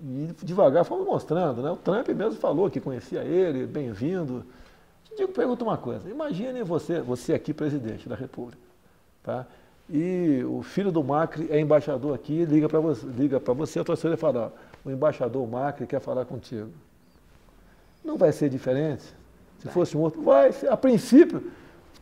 E 0.01 0.29
devagar 0.43 0.83
fomos 0.83 1.05
mostrando, 1.05 1.61
né? 1.61 1.71
O 1.71 1.75
Trump 1.77 2.07
mesmo 2.09 2.39
falou 2.39 2.69
que 2.69 2.79
conhecia 2.79 3.23
ele, 3.23 3.65
bem-vindo. 3.65 4.45
Digo, 5.15 5.31
pergunta 5.31 5.63
uma 5.63 5.77
coisa. 5.77 6.09
Imagine 6.09 6.63
você, 6.63 6.99
você 7.01 7.33
aqui, 7.33 7.53
presidente 7.53 8.07
da 8.09 8.15
República, 8.15 8.61
tá? 9.23 9.45
E 9.89 10.43
o 10.47 10.63
filho 10.63 10.91
do 10.91 11.03
Macri 11.03 11.47
é 11.49 11.59
embaixador 11.59 12.15
aqui, 12.15 12.43
liga 12.43 12.67
para 12.67 12.79
você, 12.79 13.05
liga 13.05 13.39
para 13.39 13.53
você, 13.53 13.79
a 13.79 13.83
torcida 13.83 14.17
fala, 14.17 14.51
o 14.83 14.89
embaixador 14.89 15.47
Macri 15.47 15.85
quer 15.85 15.99
falar 15.99 16.25
contigo. 16.25 16.69
Não 18.03 18.17
vai 18.17 18.31
ser 18.31 18.49
diferente? 18.49 19.03
Se 19.59 19.67
fosse 19.69 19.95
um 19.95 20.01
outro, 20.01 20.21
vai. 20.21 20.53
A 20.69 20.77
princípio, 20.77 21.51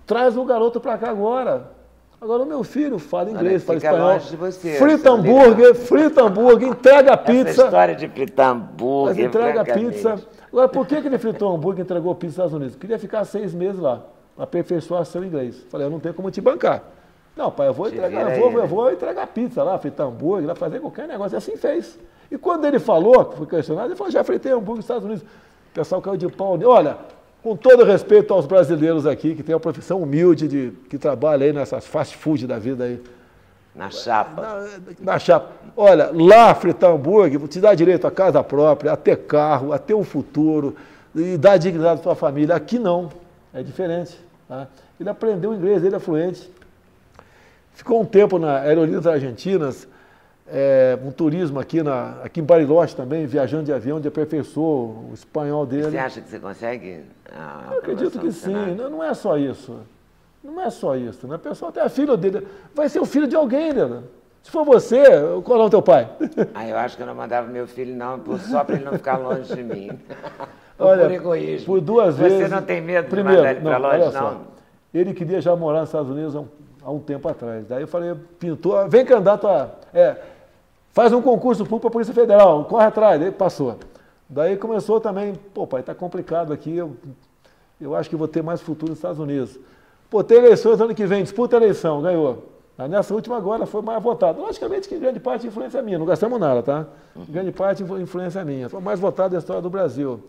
traz 0.06 0.36
o 0.36 0.44
garoto 0.44 0.80
para 0.80 0.98
cá 0.98 1.10
agora. 1.10 1.72
Agora 2.20 2.44
o 2.44 2.46
meu 2.46 2.64
filho 2.64 2.98
fala 3.00 3.30
inglês, 3.30 3.64
fala 3.64 3.78
espanhol. 3.78 4.20
Você, 4.20 4.78
frita 4.78 5.12
hambúrguer, 5.12 5.76
frita 5.76 6.24
hambúrguer, 6.24 6.70
entrega 6.70 7.14
a 7.14 7.18
pizza. 7.18 7.50
Essa 7.50 7.66
história 7.66 7.96
de 7.96 8.08
fritar 8.08 8.52
hambúrguer. 8.52 9.16
Mas 9.16 9.26
entrega 9.26 9.62
a 9.62 9.66
pizza. 9.66 10.22
Agora, 10.54 10.70
por 10.70 10.86
que, 10.86 11.02
que 11.02 11.08
ele 11.08 11.18
fritou 11.18 11.56
hambúrguer 11.56 11.80
e 11.80 11.82
entregou 11.82 12.14
pizza 12.14 12.28
nos 12.28 12.34
Estados 12.34 12.54
Unidos? 12.54 12.76
Queria 12.76 13.00
ficar 13.00 13.26
seis 13.26 13.56
meses 13.56 13.82
lá, 13.82 14.04
aperfeiçoar 14.38 15.04
seu 15.04 15.26
inglês. 15.26 15.66
Falei, 15.68 15.88
eu 15.88 15.90
não 15.90 16.00
tenho 16.00 16.14
como 16.14 16.30
te 16.30 16.40
bancar. 16.40 16.84
Não, 17.36 17.50
pai, 17.50 17.70
eu 17.70 17.74
vou 17.74 17.88
entregar, 17.88 18.38
eu 18.38 18.40
vou, 18.40 18.60
eu 18.60 18.68
vou 18.68 18.92
entregar 18.92 19.26
pizza 19.26 19.64
lá, 19.64 19.80
fritar 19.80 20.06
hambúrguer, 20.06 20.48
lá, 20.48 20.54
fazer 20.54 20.80
qualquer 20.80 21.08
negócio. 21.08 21.36
E 21.36 21.38
assim 21.38 21.58
fez. 21.58 21.98
E 22.30 22.38
quando 22.38 22.66
ele 22.66 22.78
falou, 22.78 23.34
foi 23.36 23.48
questionado, 23.48 23.88
ele 23.88 23.96
falou, 23.96 24.12
já 24.12 24.24
fritei 24.24 24.52
hambúrguer 24.52 24.76
nos 24.76 24.86
Estados 24.86 25.06
Unidos. 25.06 25.24
O 25.24 25.74
pessoal 25.74 26.00
caiu 26.00 26.18
de 26.18 26.28
pau. 26.28 26.60
Olha, 26.66 26.98
com 27.42 27.56
todo 27.56 27.84
respeito 27.84 28.32
aos 28.32 28.46
brasileiros 28.46 29.08
aqui, 29.08 29.34
que 29.34 29.42
tem 29.42 29.56
uma 29.56 29.60
profissão 29.60 30.04
humilde, 30.04 30.48
de, 30.48 30.72
que 30.88 31.00
trabalha 31.00 31.48
aí 31.48 31.52
nessas 31.52 31.88
fast 31.88 32.16
food 32.16 32.46
da 32.46 32.60
vida 32.60 32.84
aí. 32.84 33.02
Na 33.76 33.90
chapa. 33.90 34.42
Na, 34.42 35.14
na, 35.14 35.20
chapa. 35.20 35.52
Olha, 35.76 36.12
lá 36.14 36.54
fritar 36.54 36.92
hambúrguer 36.92 37.40
te 37.48 37.60
dá 37.60 37.74
direito 37.74 38.06
à 38.06 38.12
casa 38.12 38.44
própria, 38.44 38.92
a 38.92 38.98
ter 38.98 39.18
carro, 39.26 39.74
a 39.74 39.80
ter 39.80 39.96
um 39.96 40.04
futuro, 40.04 40.76
e 41.16 41.38
dar 41.38 41.58
dignidade 41.58 42.00
à 42.00 42.04
sua 42.04 42.16
família. 42.16 42.56
Aqui 42.56 42.78
não, 42.78 43.10
é 43.54 43.64
diferente. 43.64 44.18
Tá? 44.48 44.68
Ele 45.00 45.10
aprendeu 45.10 45.54
inglês, 45.54 45.84
ele 45.84 45.96
é 45.96 46.00
fluente. 46.00 46.52
Ficou 47.74 48.00
um 48.02 48.06
tempo 48.06 48.38
na 48.38 48.60
Aerolíneas 48.60 49.08
Argentinas, 49.08 49.88
é, 50.48 50.98
um 51.04 51.12
turismo 51.12 51.60
aqui, 51.60 51.82
na, 51.82 52.22
aqui 52.24 52.40
em 52.40 52.44
Bariloche 52.44 52.96
também, 52.96 53.26
viajando 53.26 53.64
de 53.64 53.74
avião, 53.74 54.00
de 54.00 54.08
aperfeiçoou 54.08 55.08
o 55.10 55.14
espanhol 55.14 55.66
dele. 55.66 55.90
Você 55.90 55.98
acha 55.98 56.22
que 56.22 56.30
você 56.30 56.40
consegue? 56.40 57.02
Eu 57.72 57.80
acredito 57.80 58.20
que 58.20 58.32
sim, 58.32 58.76
não, 58.76 58.90
não, 58.90 59.04
é 59.04 59.14
só 59.16 59.38
isso. 59.38 59.80
Não 60.44 60.62
é 60.62 60.70
só 60.70 60.96
isso, 60.96 61.28
né? 61.28 61.38
O 61.38 61.40
pessoal 61.40 61.72
tem 61.72 61.82
a 61.82 61.90
filha 61.90 62.18
dele, 62.18 62.46
vai 62.76 62.90
ser 62.90 63.00
o 63.00 63.06
filho 63.06 63.28
de 63.28 63.36
alguém, 63.36 63.72
né? 63.74 64.04
Se 64.44 64.52
for 64.52 64.66
você, 64.66 65.02
qual 65.46 65.62
é 65.62 65.66
o 65.66 65.70
teu 65.70 65.82
pai? 65.82 66.10
Ah, 66.54 66.68
eu 66.68 66.78
acho 66.78 66.98
que 66.98 67.02
eu 67.02 67.08
não 67.08 67.16
mandava 67.16 67.48
meu 67.48 67.66
filho, 67.66 67.96
não, 67.96 68.22
só 68.40 68.64
para 68.64 68.76
ele 68.76 68.84
não 68.84 68.94
ficar 68.94 69.18
longe 69.18 69.56
de 69.56 69.64
mim. 69.64 69.90
Olha, 70.78 71.04
por 71.04 71.12
egoísmo. 71.12 71.66
Por 71.66 71.82
duas 71.82 72.16
você 72.16 72.24
vezes. 72.24 72.50
Você 72.50 72.56
não 72.56 72.62
tem 72.62 72.82
medo 72.82 73.08
primeiro, 73.08 73.42
de 73.42 73.48
mandar 73.48 73.52
ele 73.52 73.62
para 73.62 73.78
longe, 73.78 74.14
não? 74.14 74.22
Só, 74.22 74.42
ele 74.94 75.14
queria 75.14 75.40
já 75.40 75.56
morar 75.56 75.82
nos 75.82 75.90
Estados 75.90 76.12
Unidos 76.12 76.36
há 76.36 76.42
um, 76.42 76.48
há 76.84 76.92
um 76.92 77.00
tempo 77.00 77.28
atrás. 77.30 77.66
Daí 77.68 77.82
eu 77.82 77.88
falei, 77.88 78.14
pintor, 78.38 78.90
vem 78.90 79.06
candidato 79.06 79.48
a. 79.48 79.70
É, 79.94 80.18
faz 80.92 81.14
um 81.14 81.22
concurso 81.22 81.64
público 81.64 81.82
para 81.82 81.90
a 81.90 81.94
Polícia 81.94 82.14
Federal, 82.14 82.66
corre 82.66 82.86
atrás. 82.86 83.22
Ele 83.22 83.32
passou. 83.32 83.78
Daí 84.28 84.58
começou 84.58 85.00
também, 85.00 85.36
pô, 85.54 85.66
pai, 85.66 85.84
tá 85.84 85.96
complicado 85.96 86.52
aqui, 86.52 86.76
eu, 86.76 86.96
eu 87.80 87.96
acho 87.96 88.10
que 88.10 88.16
vou 88.16 88.28
ter 88.28 88.42
mais 88.42 88.62
futuro 88.62 88.90
nos 88.90 88.98
Estados 88.98 89.20
Unidos. 89.20 89.58
Pô, 90.14 90.24
tem 90.24 90.38
eleições 90.38 90.80
ano 90.80 90.94
que 90.94 91.08
vem, 91.08 91.24
disputa 91.24 91.56
a 91.56 91.60
eleição, 91.60 92.00
ganhou. 92.00 92.44
Nessa 92.88 93.16
última 93.16 93.36
agora 93.36 93.66
foi 93.66 93.82
mais 93.82 94.02
votado. 94.04 94.40
Logicamente 94.40 94.88
que 94.88 94.96
grande 94.96 95.20
parte 95.20 95.42
de 95.42 95.48
influência 95.48 95.82
minha, 95.82 95.98
não 95.98 96.06
gastamos 96.06 96.40
nada, 96.40 96.62
tá? 96.62 96.86
Grande 97.28 97.52
parte 97.52 97.84
de 97.84 97.94
influência 97.94 98.46
minha. 98.46 98.70
Foi 98.70 98.80
mais 98.80 99.00
votado 99.00 99.32
da 99.32 99.40
história 99.40 99.60
do 99.60 99.72
Brasil. 99.72 100.20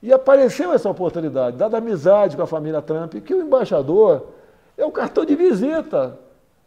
E 0.00 0.12
apareceu 0.12 0.72
essa 0.72 0.88
oportunidade, 0.88 1.56
dada 1.56 1.76
a 1.76 1.78
amizade 1.78 2.36
com 2.36 2.42
a 2.44 2.46
família 2.46 2.80
Trump, 2.80 3.14
que 3.14 3.34
o 3.34 3.42
embaixador 3.42 4.28
é 4.78 4.86
o 4.86 4.92
cartão 4.92 5.24
de 5.24 5.34
visita. 5.34 6.16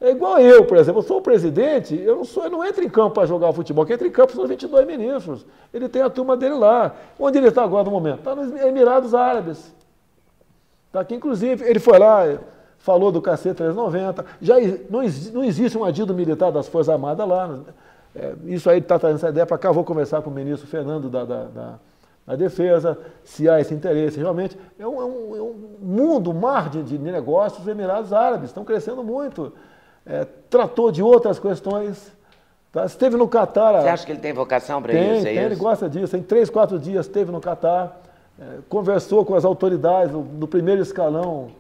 É 0.02 0.10
igual 0.10 0.38
eu, 0.40 0.66
por 0.66 0.76
exemplo, 0.76 1.00
eu 1.00 1.04
sou 1.08 1.20
o 1.20 1.22
presidente, 1.22 1.96
eu 1.96 2.18
não, 2.18 2.26
sou, 2.26 2.44
eu 2.44 2.50
não 2.50 2.66
entro 2.66 2.84
em 2.84 2.90
campo 2.90 3.12
para 3.12 3.26
jogar 3.26 3.54
futebol, 3.54 3.86
quem 3.86 3.94
entra 3.94 4.06
em 4.06 4.12
campo 4.12 4.34
são 4.34 4.44
os 4.44 4.50
22 4.50 4.86
ministros. 4.86 5.46
Ele 5.74 5.88
tem 5.88 6.02
a 6.02 6.10
turma 6.10 6.36
dele 6.36 6.56
lá. 6.56 6.94
Onde 7.18 7.38
ele 7.38 7.48
está 7.48 7.64
agora 7.64 7.86
no 7.86 7.92
momento? 7.92 8.18
Está 8.18 8.36
nos 8.36 8.52
Emirados 8.52 9.16
Árabes. 9.16 9.79
Está 10.90 11.00
aqui, 11.00 11.16
inclusive, 11.16 11.64
ele 11.66 11.80
foi 11.80 11.98
lá, 11.98 12.40
falou 12.78 13.12
do 13.12 13.22
KC-390. 13.22 14.26
Já 14.42 14.56
não, 14.90 15.02
não 15.34 15.44
existe 15.44 15.78
um 15.78 15.86
adido 15.86 16.14
militar 16.14 16.52
das 16.52 16.68
Forças 16.68 16.94
Armadas 16.94 17.28
lá. 17.28 17.60
É, 18.16 18.34
isso 18.46 18.70
aí 18.70 18.80
está 18.80 19.00
trazendo 19.00 19.18
essa 19.18 19.30
ideia 19.30 19.46
para 19.46 19.58
cá. 19.58 19.72
Vou 19.72 19.84
conversar 19.84 20.22
com 20.22 20.30
o 20.30 20.34
ministro 20.34 20.68
Fernando 20.68 21.10
da, 21.10 21.24
da, 21.24 21.44
da, 21.46 21.74
da 22.28 22.36
Defesa, 22.36 22.98
se 23.24 23.48
há 23.48 23.62
esse 23.62 23.74
interesse. 23.74 24.20
Realmente, 24.20 24.58
é 24.78 24.86
um, 24.86 25.02
é 25.02 25.06
um, 25.06 25.36
é 25.38 25.42
um 25.42 25.56
mundo, 25.80 26.32
um 26.32 26.40
mar 26.40 26.70
de, 26.70 26.84
de 26.84 26.98
negócios, 26.98 27.62
os 27.62 27.68
Emirados 27.68 28.12
Árabes 28.12 28.50
estão 28.50 28.66
crescendo 28.66 29.04
muito 29.04 29.54
é, 30.10 30.26
tratou 30.50 30.92
de 30.92 31.04
outras 31.04 31.40
questões. 31.40 32.12
Tá? 32.72 32.86
Esteve 32.86 33.16
no 33.16 33.28
Catar. 33.28 33.82
Você 33.82 33.90
acha 33.90 34.06
que 34.06 34.12
ele 34.12 34.20
tem 34.20 34.34
vocação 34.34 34.82
para 34.82 34.94
isso? 34.94 35.28
É 35.28 35.34
tem, 35.34 35.38
ele 35.38 35.56
gosta 35.56 35.88
disso. 35.88 36.18
Em 36.18 36.24
três, 36.24 36.50
quatro 36.50 36.80
dias 36.80 37.06
esteve 37.06 37.32
no 37.32 37.40
Catar, 37.40 38.02
conversou 38.70 39.26
com 39.26 39.36
as 39.36 39.46
autoridades 39.46 40.12
do, 40.12 40.48
primeiro 40.48 40.82
escalão 40.82 41.52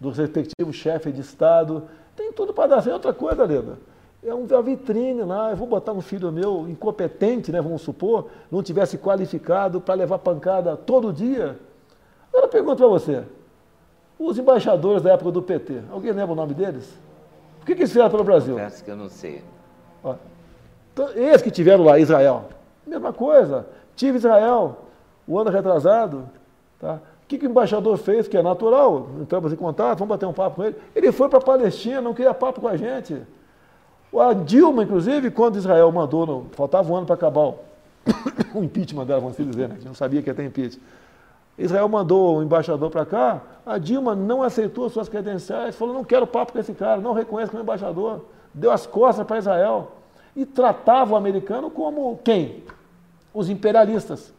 dos 0.00 0.18
respectivos 0.18 0.76
chefes 0.76 1.14
de 1.14 1.20
Estado. 1.20 1.84
Tem 2.16 2.32
tudo 2.32 2.52
para 2.52 2.68
dar 2.68 2.82
certo. 2.82 2.94
Outra 2.94 3.12
coisa, 3.12 3.44
Leda, 3.44 3.78
é 4.24 4.34
uma 4.34 4.62
vitrine 4.62 5.22
lá. 5.22 5.50
Eu 5.50 5.56
vou 5.56 5.66
botar 5.66 5.92
um 5.92 6.00
filho 6.00 6.32
meu 6.32 6.68
incompetente, 6.68 7.52
né, 7.52 7.60
vamos 7.60 7.82
supor, 7.82 8.28
não 8.50 8.62
tivesse 8.62 8.98
qualificado 8.98 9.80
para 9.80 9.94
levar 9.94 10.18
pancada 10.18 10.76
todo 10.76 11.12
dia. 11.12 11.58
Agora 12.32 12.48
pergunto 12.48 12.78
para 12.78 12.88
você: 12.88 13.22
os 14.18 14.38
embaixadores 14.38 15.02
da 15.02 15.12
época 15.12 15.30
do 15.30 15.42
PT, 15.42 15.82
alguém 15.90 16.12
lembra 16.12 16.32
o 16.32 16.36
nome 16.36 16.54
deles? 16.54 16.92
O 17.62 17.66
que, 17.66 17.74
que 17.74 17.82
eles 17.82 17.90
fizeram 17.90 18.10
pelo 18.10 18.24
Brasil? 18.24 18.54
Confesso 18.54 18.84
que 18.84 18.90
eu 18.90 18.96
não 18.96 19.08
sei. 19.08 19.42
Ó, 20.02 20.14
então, 20.92 21.10
eles 21.10 21.42
que 21.42 21.50
tiveram 21.50 21.84
lá, 21.84 21.98
Israel. 21.98 22.44
Mesma 22.86 23.12
coisa. 23.12 23.66
Tive 23.96 24.18
Israel 24.18 24.85
o 25.26 25.38
ano 25.38 25.50
retrasado. 25.50 26.28
Tá? 26.80 26.94
O 26.94 27.28
que, 27.28 27.38
que 27.38 27.46
o 27.46 27.50
embaixador 27.50 27.96
fez, 27.96 28.28
que 28.28 28.36
é 28.36 28.42
natural? 28.42 29.08
Entramos 29.20 29.52
em 29.52 29.56
contato, 29.56 29.98
vamos 29.98 30.14
bater 30.14 30.26
um 30.26 30.32
papo 30.32 30.56
com 30.56 30.64
ele. 30.64 30.76
Ele 30.94 31.10
foi 31.10 31.28
para 31.28 31.38
a 31.38 31.42
Palestina, 31.42 32.00
não 32.00 32.14
queria 32.14 32.32
papo 32.32 32.60
com 32.60 32.68
a 32.68 32.76
gente. 32.76 33.20
A 34.16 34.32
Dilma, 34.32 34.84
inclusive, 34.84 35.30
quando 35.30 35.56
Israel 35.56 35.90
mandou, 35.90 36.24
no, 36.24 36.46
faltava 36.52 36.90
um 36.90 36.96
ano 36.96 37.06
para 37.06 37.16
acabar 37.16 37.54
o, 38.54 38.62
impeachment 38.62 39.04
dela, 39.04 39.20
vamos 39.20 39.36
dizer, 39.36 39.68
né? 39.68 39.74
a 39.74 39.76
gente 39.76 39.86
não 39.86 39.94
sabia 39.94 40.22
que 40.22 40.30
ia 40.30 40.34
ter 40.34 40.44
impeachment. 40.44 40.82
Israel 41.58 41.88
mandou 41.88 42.38
o 42.38 42.42
embaixador 42.42 42.90
para 42.90 43.04
cá, 43.04 43.40
a 43.64 43.78
Dilma 43.78 44.14
não 44.14 44.42
aceitou 44.42 44.88
suas 44.88 45.08
credenciais, 45.08 45.74
falou: 45.74 45.94
não 45.94 46.04
quero 46.04 46.26
papo 46.26 46.52
com 46.52 46.58
esse 46.58 46.74
cara, 46.74 47.00
não 47.00 47.12
reconhece 47.12 47.50
como 47.50 47.62
embaixador. 47.62 48.20
Deu 48.54 48.70
as 48.70 48.86
costas 48.86 49.26
para 49.26 49.38
Israel. 49.38 49.92
E 50.36 50.44
tratava 50.44 51.14
o 51.14 51.16
americano 51.16 51.70
como 51.70 52.18
quem? 52.22 52.62
Os 53.34 53.48
imperialistas. 53.48 54.32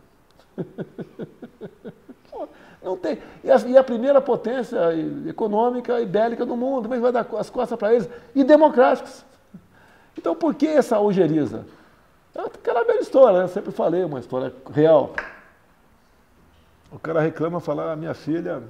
não 2.84 2.98
tem. 2.98 3.20
E 3.44 3.52
a, 3.52 3.58
e 3.58 3.78
a, 3.78 3.84
primeira 3.84 4.22
potência 4.22 4.78
econômica 5.28 6.00
e 6.00 6.06
bélica 6.06 6.46
do 6.46 6.56
mundo, 6.56 6.90
mas 6.90 7.02
vai 7.02 7.12
dar 7.12 7.28
as 7.38 7.50
costas 7.50 7.78
para 7.78 7.94
eles. 7.94 8.10
E 8.34 8.44
democráticos. 8.44 9.26
Então 10.18 10.36
por 10.36 10.56
que 10.56 10.68
essa 10.68 11.00
ojeriza? 11.00 11.66
É 12.36 12.42
aquela 12.42 12.84
velha 12.84 13.00
história, 13.00 13.40
né? 13.40 13.46
eu 13.46 13.50
sempre 13.50 13.72
falei, 13.72 14.04
uma 14.04 14.20
história 14.20 14.54
real. 14.72 15.14
O 16.92 17.00
cara 17.00 17.20
reclama, 17.20 17.60
fala, 17.60 17.92
ah, 17.92 17.96
minha 17.96 18.14
filha 18.14 18.64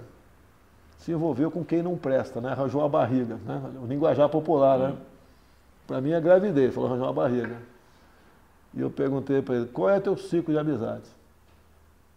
se 0.99 1.11
envolveu 1.11 1.51
com 1.51 1.64
quem 1.64 1.84
não 1.84 1.95
presta, 1.95 2.41
né? 2.41 2.51
Arranjou 2.51 2.84
a 2.84 2.89
barriga, 2.89 3.38
né? 3.45 3.61
O 3.81 3.85
linguajar 3.85 4.27
popular, 4.30 4.80
né? 4.80 4.95
Para 5.85 6.01
mim 6.01 6.11
é 6.11 6.19
gravidez, 6.19 6.73
falou, 6.73 6.89
arranjou 6.89 7.07
uma 7.07 7.14
barriga. 7.14 7.57
E 8.73 8.81
eu 8.81 8.89
perguntei 8.89 9.41
para 9.41 9.55
ele, 9.55 9.65
qual 9.68 9.89
é 9.89 9.99
teu 9.99 10.18
ciclo 10.18 10.53
de 10.53 10.59
amizade? 10.59 11.03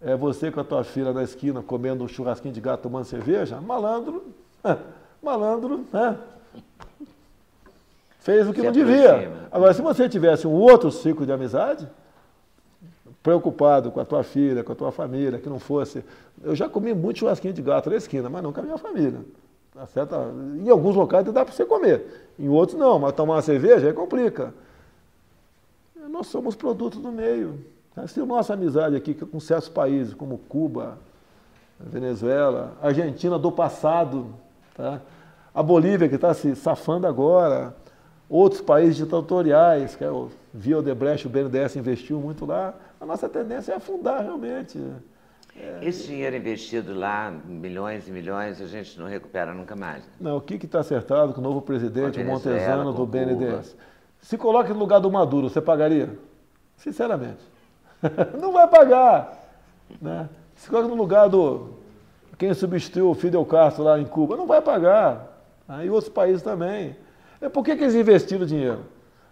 É 0.02 0.16
você 0.16 0.50
com 0.50 0.60
a 0.60 0.64
tua 0.64 0.82
filha 0.82 1.12
na 1.12 1.22
esquina 1.22 1.62
comendo 1.62 2.02
um 2.02 2.08
churrasquinho 2.08 2.54
de 2.54 2.60
gato 2.60 2.82
tomando 2.82 3.04
cerveja? 3.04 3.60
Malandro, 3.60 4.24
malandro, 5.22 5.84
né? 5.92 6.16
Fez 8.20 8.48
o 8.48 8.52
que 8.52 8.60
Se 8.60 8.66
não 8.66 8.72
devia. 8.72 9.30
Agora, 9.50 9.74
se 9.74 9.82
você 9.82 10.08
tivesse 10.08 10.46
um 10.46 10.52
outro 10.52 10.90
ciclo 10.90 11.26
de 11.26 11.32
amizade, 11.32 11.86
preocupado 13.22 13.90
com 13.90 14.00
a 14.00 14.04
tua 14.04 14.22
filha, 14.22 14.64
com 14.64 14.72
a 14.72 14.74
tua 14.74 14.90
família, 14.90 15.38
que 15.38 15.48
não 15.48 15.58
fosse. 15.58 16.02
Eu 16.42 16.54
já 16.54 16.68
comi 16.68 16.94
muito 16.94 17.18
churrasquinho 17.18 17.52
de 17.52 17.62
gato 17.62 17.90
na 17.90 17.96
esquina, 17.96 18.30
mas 18.30 18.42
não 18.42 18.52
com 18.52 18.60
a 18.60 18.62
minha 18.62 18.78
família. 18.78 19.20
Tá 19.74 19.86
certo? 19.86 20.14
Em 20.58 20.68
alguns 20.68 20.96
locais 20.96 21.24
dá 21.26 21.44
para 21.44 21.54
você 21.54 21.64
comer, 21.64 22.30
em 22.38 22.48
outros 22.48 22.78
não, 22.78 22.98
mas 22.98 23.14
tomar 23.14 23.34
uma 23.34 23.42
cerveja 23.42 23.86
aí 23.86 23.92
complica. 23.92 24.52
Nós 26.08 26.26
somos 26.26 26.56
produtos 26.56 27.00
do 27.00 27.12
meio. 27.12 27.58
Se 28.06 28.20
a 28.20 28.26
nossa 28.26 28.54
amizade 28.54 28.96
aqui 28.96 29.14
com 29.14 29.40
certos 29.40 29.68
países, 29.68 30.14
como 30.14 30.38
Cuba, 30.38 30.98
Venezuela, 31.78 32.76
Argentina 32.80 33.38
do 33.38 33.50
passado, 33.50 34.32
tá? 34.74 35.00
a 35.54 35.62
Bolívia 35.62 36.08
que 36.08 36.14
está 36.14 36.32
se 36.32 36.54
safando 36.54 37.06
agora, 37.06 37.74
outros 38.28 38.60
países 38.60 38.96
ditatoriais, 38.96 39.96
que 39.96 40.04
é 40.04 40.10
o 40.10 40.30
via 40.52 40.78
Odebrecht, 40.78 41.26
o 41.26 41.30
BNDES 41.30 41.76
investiu 41.76 42.20
muito 42.20 42.46
lá, 42.46 42.74
a 43.00 43.06
nossa 43.06 43.28
tendência 43.28 43.72
é 43.72 43.76
afundar 43.76 44.22
realmente. 44.22 44.78
É... 45.56 45.80
Esse 45.82 46.06
dinheiro 46.06 46.36
investido 46.36 46.94
lá, 46.94 47.30
milhões 47.44 48.06
e 48.08 48.10
milhões, 48.10 48.60
a 48.60 48.66
gente 48.66 48.98
não 48.98 49.06
recupera 49.06 49.52
nunca 49.52 49.74
mais. 49.74 50.04
Não, 50.20 50.36
o 50.36 50.40
que 50.40 50.54
está 50.54 50.80
acertado 50.80 51.32
com 51.32 51.40
o 51.40 51.44
novo 51.44 51.60
presidente, 51.60 52.20
o 52.20 52.24
Montezano, 52.24 52.92
do 52.92 53.04
BNDES? 53.04 53.76
Se 54.20 54.36
coloca 54.36 54.72
no 54.72 54.78
lugar 54.78 55.00
do 55.00 55.10
Maduro, 55.10 55.48
você 55.48 55.60
pagaria? 55.60 56.10
Sinceramente. 56.76 57.40
Não 58.40 58.52
vai 58.52 58.66
pagar. 58.68 59.38
Né? 60.00 60.28
Se 60.56 60.68
coloca 60.68 60.88
no 60.88 60.94
lugar 60.94 61.28
do 61.28 61.80
quem 62.38 62.54
substituiu 62.54 63.10
o 63.10 63.14
Fidel 63.14 63.44
Castro 63.44 63.84
lá 63.84 64.00
em 64.00 64.06
Cuba, 64.06 64.36
não 64.36 64.46
vai 64.46 64.62
pagar. 64.62 65.30
Aí 65.68 65.86
E 65.86 65.90
outros 65.90 66.12
países 66.12 66.42
também. 66.42 66.96
É 67.40 67.48
por 67.48 67.64
que, 67.64 67.76
que 67.76 67.82
eles 67.82 67.94
investiram 67.94 68.46
dinheiro? 68.46 68.80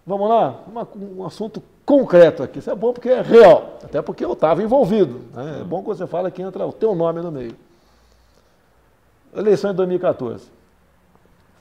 Vamos 0.05 0.29
lá, 0.29 0.61
Uma, 0.67 0.87
um 0.95 1.25
assunto 1.25 1.61
concreto 1.85 2.43
aqui. 2.43 2.59
Isso 2.59 2.69
é 2.69 2.75
bom 2.75 2.93
porque 2.93 3.09
é 3.09 3.21
real, 3.21 3.79
até 3.83 4.01
porque 4.01 4.23
eu 4.23 4.33
estava 4.33 4.61
envolvido. 4.61 5.21
Né? 5.33 5.61
É 5.61 5.63
bom 5.63 5.81
que 5.81 5.87
você 5.87 6.05
fala 6.05 6.29
que 6.29 6.41
entra 6.41 6.65
o 6.65 6.71
teu 6.71 6.93
nome 6.93 7.21
no 7.21 7.31
meio. 7.31 7.55
Eleição 9.35 9.71
de 9.71 9.77
2014. 9.77 10.45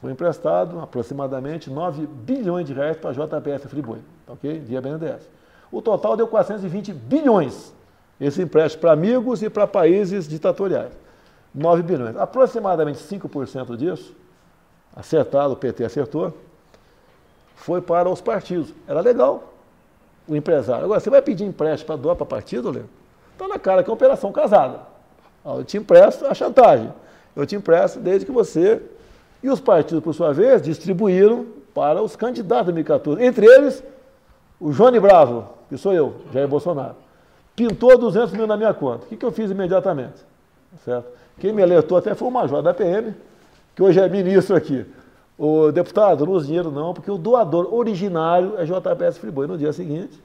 Foi 0.00 0.12
emprestado 0.12 0.78
aproximadamente 0.80 1.70
9 1.70 2.06
bilhões 2.06 2.66
de 2.66 2.72
reais 2.72 2.96
para 2.96 3.10
a 3.10 3.12
JBS 3.12 3.64
Friboi, 3.64 3.98
ok? 4.26 4.60
Via 4.60 4.80
BNDES. 4.80 5.28
O 5.70 5.82
total 5.82 6.16
deu 6.16 6.26
420 6.26 6.92
bilhões. 6.92 7.72
Esse 8.20 8.42
empréstimo 8.42 8.80
para 8.80 8.92
amigos 8.92 9.42
e 9.42 9.50
para 9.50 9.66
países 9.66 10.26
ditatoriais. 10.26 10.92
9 11.54 11.82
bilhões. 11.82 12.16
Aproximadamente 12.16 12.98
5% 12.98 13.76
disso, 13.76 14.14
acertado, 14.94 15.52
o 15.52 15.56
PT 15.56 15.84
acertou, 15.84 16.36
foi 17.54 17.80
para 17.80 18.08
os 18.08 18.20
partidos. 18.20 18.72
Era 18.86 19.00
legal 19.00 19.52
o 20.26 20.34
empresário. 20.36 20.84
Agora, 20.84 21.00
você 21.00 21.10
vai 21.10 21.22
pedir 21.22 21.44
empréstimo 21.44 21.86
para 21.86 21.96
doar 21.96 22.16
para 22.16 22.26
partido, 22.26 22.70
Leandro? 22.70 22.90
Está 23.32 23.46
na 23.46 23.58
cara 23.58 23.82
que 23.82 23.90
é 23.90 23.92
operação 23.92 24.32
casada. 24.32 24.80
Eu 25.44 25.64
te 25.64 25.76
empresto 25.76 26.26
a 26.26 26.34
chantagem. 26.34 26.92
Eu 27.34 27.46
te 27.46 27.54
empresto 27.54 28.00
desde 28.00 28.26
que 28.26 28.32
você. 28.32 28.82
E 29.42 29.48
os 29.48 29.60
partidos, 29.60 30.02
por 30.02 30.12
sua 30.12 30.32
vez, 30.32 30.60
distribuíram 30.60 31.46
para 31.72 32.02
os 32.02 32.16
candidatos 32.16 32.66
de 32.66 32.72
2014. 32.72 33.24
Entre 33.24 33.46
eles, 33.46 33.82
o 34.60 34.72
Johnny 34.72 34.98
Bravo, 34.98 35.48
que 35.68 35.76
sou 35.76 35.92
eu, 35.92 36.16
Jair 36.32 36.48
Bolsonaro. 36.48 36.96
Pintou 37.54 37.98
200 37.98 38.32
mil 38.32 38.46
na 38.46 38.56
minha 38.56 38.72
conta. 38.72 39.04
O 39.04 39.08
que, 39.08 39.16
que 39.16 39.24
eu 39.24 39.32
fiz 39.32 39.50
imediatamente? 39.50 40.24
Certo? 40.84 41.08
Quem 41.38 41.52
me 41.52 41.62
alertou 41.62 41.98
até 41.98 42.14
foi 42.14 42.28
o 42.28 42.30
major 42.30 42.62
da 42.62 42.74
PM, 42.74 43.14
que 43.74 43.82
hoje 43.82 44.00
é 44.00 44.08
ministro 44.08 44.56
aqui. 44.56 44.86
O 45.38 45.70
deputado, 45.70 46.26
não 46.26 46.32
usa 46.32 46.46
dinheiro 46.46 46.70
não, 46.70 46.92
porque 46.92 47.10
o 47.10 47.16
doador 47.16 47.72
originário 47.72 48.54
é 48.58 48.64
JBS 48.64 49.18
Friboi. 49.18 49.46
No 49.46 49.56
dia 49.56 49.72
seguinte, 49.72 50.20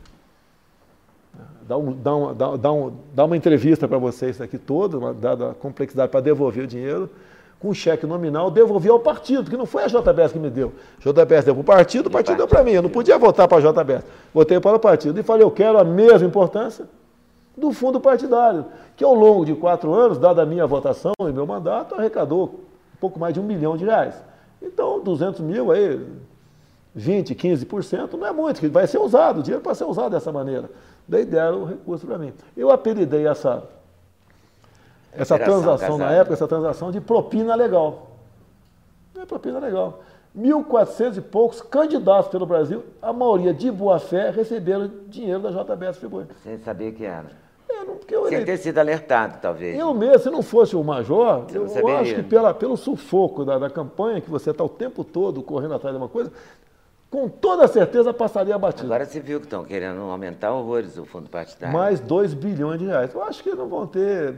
dá, 1.67 1.77
um, 1.77 1.93
dá, 1.93 2.15
um, 2.15 2.57
dá, 2.57 2.71
um, 2.71 2.93
dá 3.13 3.25
uma 3.25 3.37
entrevista 3.37 3.87
para 3.87 3.97
vocês 3.97 4.41
aqui 4.41 4.57
toda, 4.57 5.13
dada 5.13 5.51
a 5.51 5.53
complexidade 5.53 6.11
para 6.11 6.19
devolver 6.19 6.63
o 6.63 6.67
dinheiro, 6.67 7.09
com 7.63 7.69
um 7.69 7.73
cheque 7.73 8.05
nominal, 8.05 8.51
devolvi 8.51 8.89
ao 8.89 8.99
partido, 8.99 9.49
que 9.49 9.55
não 9.55 9.65
foi 9.65 9.83
a 9.83 9.87
JBS 9.87 10.33
que 10.33 10.37
me 10.37 10.49
deu. 10.49 10.73
JBS 10.99 11.45
deu 11.45 11.55
para 11.55 11.61
o 11.61 11.63
partido, 11.63 12.07
o 12.07 12.11
partido, 12.11 12.11
partido 12.11 12.37
deu 12.37 12.47
para 12.47 12.61
mim. 12.61 12.71
Eu 12.71 12.81
não 12.81 12.89
podia 12.89 13.17
votar 13.17 13.47
para 13.47 13.57
a 13.57 13.71
JBS. 13.71 14.03
Votei 14.33 14.59
para 14.59 14.75
o 14.75 14.79
partido 14.79 15.17
e 15.17 15.23
falei, 15.23 15.45
eu 15.45 15.49
quero 15.49 15.77
a 15.79 15.83
mesma 15.85 16.27
importância 16.27 16.85
do 17.55 17.71
fundo 17.71 18.01
partidário, 18.01 18.65
que 18.97 19.03
ao 19.03 19.13
longo 19.13 19.45
de 19.45 19.55
quatro 19.55 19.93
anos, 19.93 20.17
dada 20.17 20.41
a 20.41 20.45
minha 20.45 20.67
votação 20.67 21.13
e 21.21 21.31
meu 21.31 21.45
mandato, 21.45 21.95
arrecadou 21.95 22.59
um 22.95 22.97
pouco 22.99 23.17
mais 23.17 23.33
de 23.33 23.39
um 23.39 23.43
milhão 23.43 23.77
de 23.77 23.85
reais. 23.85 24.15
Então, 24.61 24.99
200 24.99 25.39
mil 25.39 25.71
aí, 25.71 26.05
20, 26.93 27.33
15%, 27.33 28.13
não 28.13 28.27
é 28.27 28.33
muito, 28.33 28.59
que 28.59 28.67
vai 28.67 28.87
ser 28.87 28.97
usado, 28.97 29.39
o 29.39 29.43
dinheiro 29.43 29.63
para 29.63 29.73
ser 29.73 29.85
usado 29.85 30.11
dessa 30.11 30.33
maneira. 30.33 30.69
Daí 31.07 31.23
deram 31.23 31.61
o 31.61 31.65
recurso 31.65 32.05
para 32.05 32.17
mim. 32.17 32.33
Eu 32.57 32.69
apelidei 32.69 33.25
essa, 33.25 33.63
essa 35.15 35.37
transação 35.37 35.97
casada. 35.97 35.97
na 35.97 36.11
época, 36.11 36.33
essa 36.33 36.47
transação 36.47 36.91
de 36.91 36.99
propina 37.01 37.55
legal. 37.55 38.11
É 39.19 39.25
propina 39.25 39.59
legal. 39.59 40.01
1.400 40.37 41.17
e 41.17 41.21
poucos 41.21 41.61
candidatos 41.61 42.29
pelo 42.31 42.45
Brasil, 42.45 42.83
a 43.01 43.13
maioria 43.13 43.53
de 43.53 43.69
boa 43.69 43.99
fé, 43.99 44.31
receberam 44.31 44.89
dinheiro 45.07 45.39
da 45.39 45.51
JBS 45.51 45.97
Friboi. 45.97 46.25
Sem 46.41 46.57
saber 46.57 46.93
que 46.93 47.05
era. 47.05 47.43
É, 47.69 47.85
não, 47.85 47.99
eu, 48.09 48.27
Sem 48.27 48.43
ter 48.43 48.57
sido 48.57 48.79
alertado, 48.79 49.39
talvez. 49.39 49.77
Eu 49.77 49.93
mesmo, 49.93 50.19
se 50.19 50.29
não 50.31 50.41
fosse 50.41 50.75
o 50.75 50.83
Major, 50.83 51.45
eu, 51.53 51.67
eu 51.67 51.87
acho 51.97 52.15
que 52.15 52.23
pela, 52.23 52.53
pelo 52.53 52.75
sufoco 52.75 53.45
da, 53.45 53.59
da 53.59 53.69
campanha, 53.69 54.21
que 54.21 54.29
você 54.29 54.49
está 54.49 54.63
o 54.63 54.69
tempo 54.69 55.03
todo 55.03 55.43
correndo 55.43 55.75
atrás 55.75 55.95
de 55.95 56.01
uma 56.01 56.09
coisa, 56.09 56.31
com 57.11 57.29
toda 57.29 57.67
certeza 57.67 58.11
passaria 58.11 58.57
batido. 58.57 58.87
Agora 58.87 59.05
você 59.05 59.19
viu 59.19 59.39
que 59.39 59.45
estão 59.45 59.63
querendo 59.63 60.01
aumentar 60.01 60.51
horrores 60.51 60.97
o 60.97 61.05
fundo 61.05 61.29
partidário. 61.29 61.71
Mais 61.71 61.99
2 61.99 62.33
bilhões 62.33 62.79
de 62.79 62.87
reais. 62.87 63.13
Eu 63.13 63.23
acho 63.23 63.43
que 63.43 63.53
não 63.53 63.67
vão 63.67 63.85
ter 63.85 64.35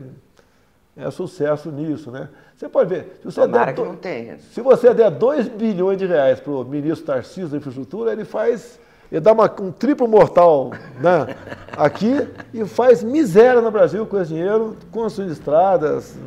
é, 0.98 1.12
sucesso 1.12 1.72
nisso, 1.72 2.10
né? 2.10 2.30
Você 2.56 2.70
pode 2.70 2.90
ver. 2.90 3.20
Se 3.20 3.26
você 3.26 3.42
Tomara 3.42 3.66
der, 3.66 3.74
que 3.74 3.82
não 3.82 3.96
tenha. 3.96 4.38
Se 4.40 4.62
você 4.62 4.94
der 4.94 5.12
2 5.12 5.50
bilhões 5.50 5.98
de 5.98 6.06
reais 6.06 6.40
para 6.40 6.54
o 6.54 6.64
ministro 6.64 7.06
Tarcísio 7.06 7.50
da 7.50 7.58
Infraestrutura, 7.58 8.12
ele 8.12 8.24
faz. 8.24 8.80
Ele 9.12 9.22
dá 9.22 9.34
uma, 9.34 9.54
um 9.62 9.72
triplo 9.72 10.08
mortal 10.08 10.72
né, 11.00 11.36
aqui 11.78 12.28
e 12.54 12.66
faz 12.66 13.04
miséria 13.04 13.62
no 13.62 13.70
Brasil 13.70 14.06
com 14.06 14.20
esse 14.20 14.34
dinheiro, 14.34 14.76
construindo 14.92 15.32
estradas, 15.32 16.18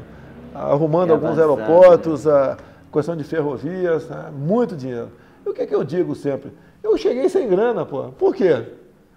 arrumando 0.55 1.13
alguns 1.13 1.39
aeroportos, 1.39 2.25
né? 2.25 2.33
a 2.33 2.57
questão 2.93 3.17
de 3.17 3.25
ferrovias, 3.25 4.09
né, 4.09 4.31
muito 4.33 4.77
dinheiro. 4.77 5.11
E 5.45 5.49
o 5.49 5.53
que, 5.53 5.63
é 5.63 5.67
que 5.67 5.75
eu 5.75 5.83
digo 5.83 6.15
sempre? 6.15 6.53
Eu 6.83 6.97
cheguei 6.97 7.29
sem 7.29 7.49
grana, 7.49 7.85
pô. 7.85 8.11
Por 8.13 8.35
quê? 8.35 8.65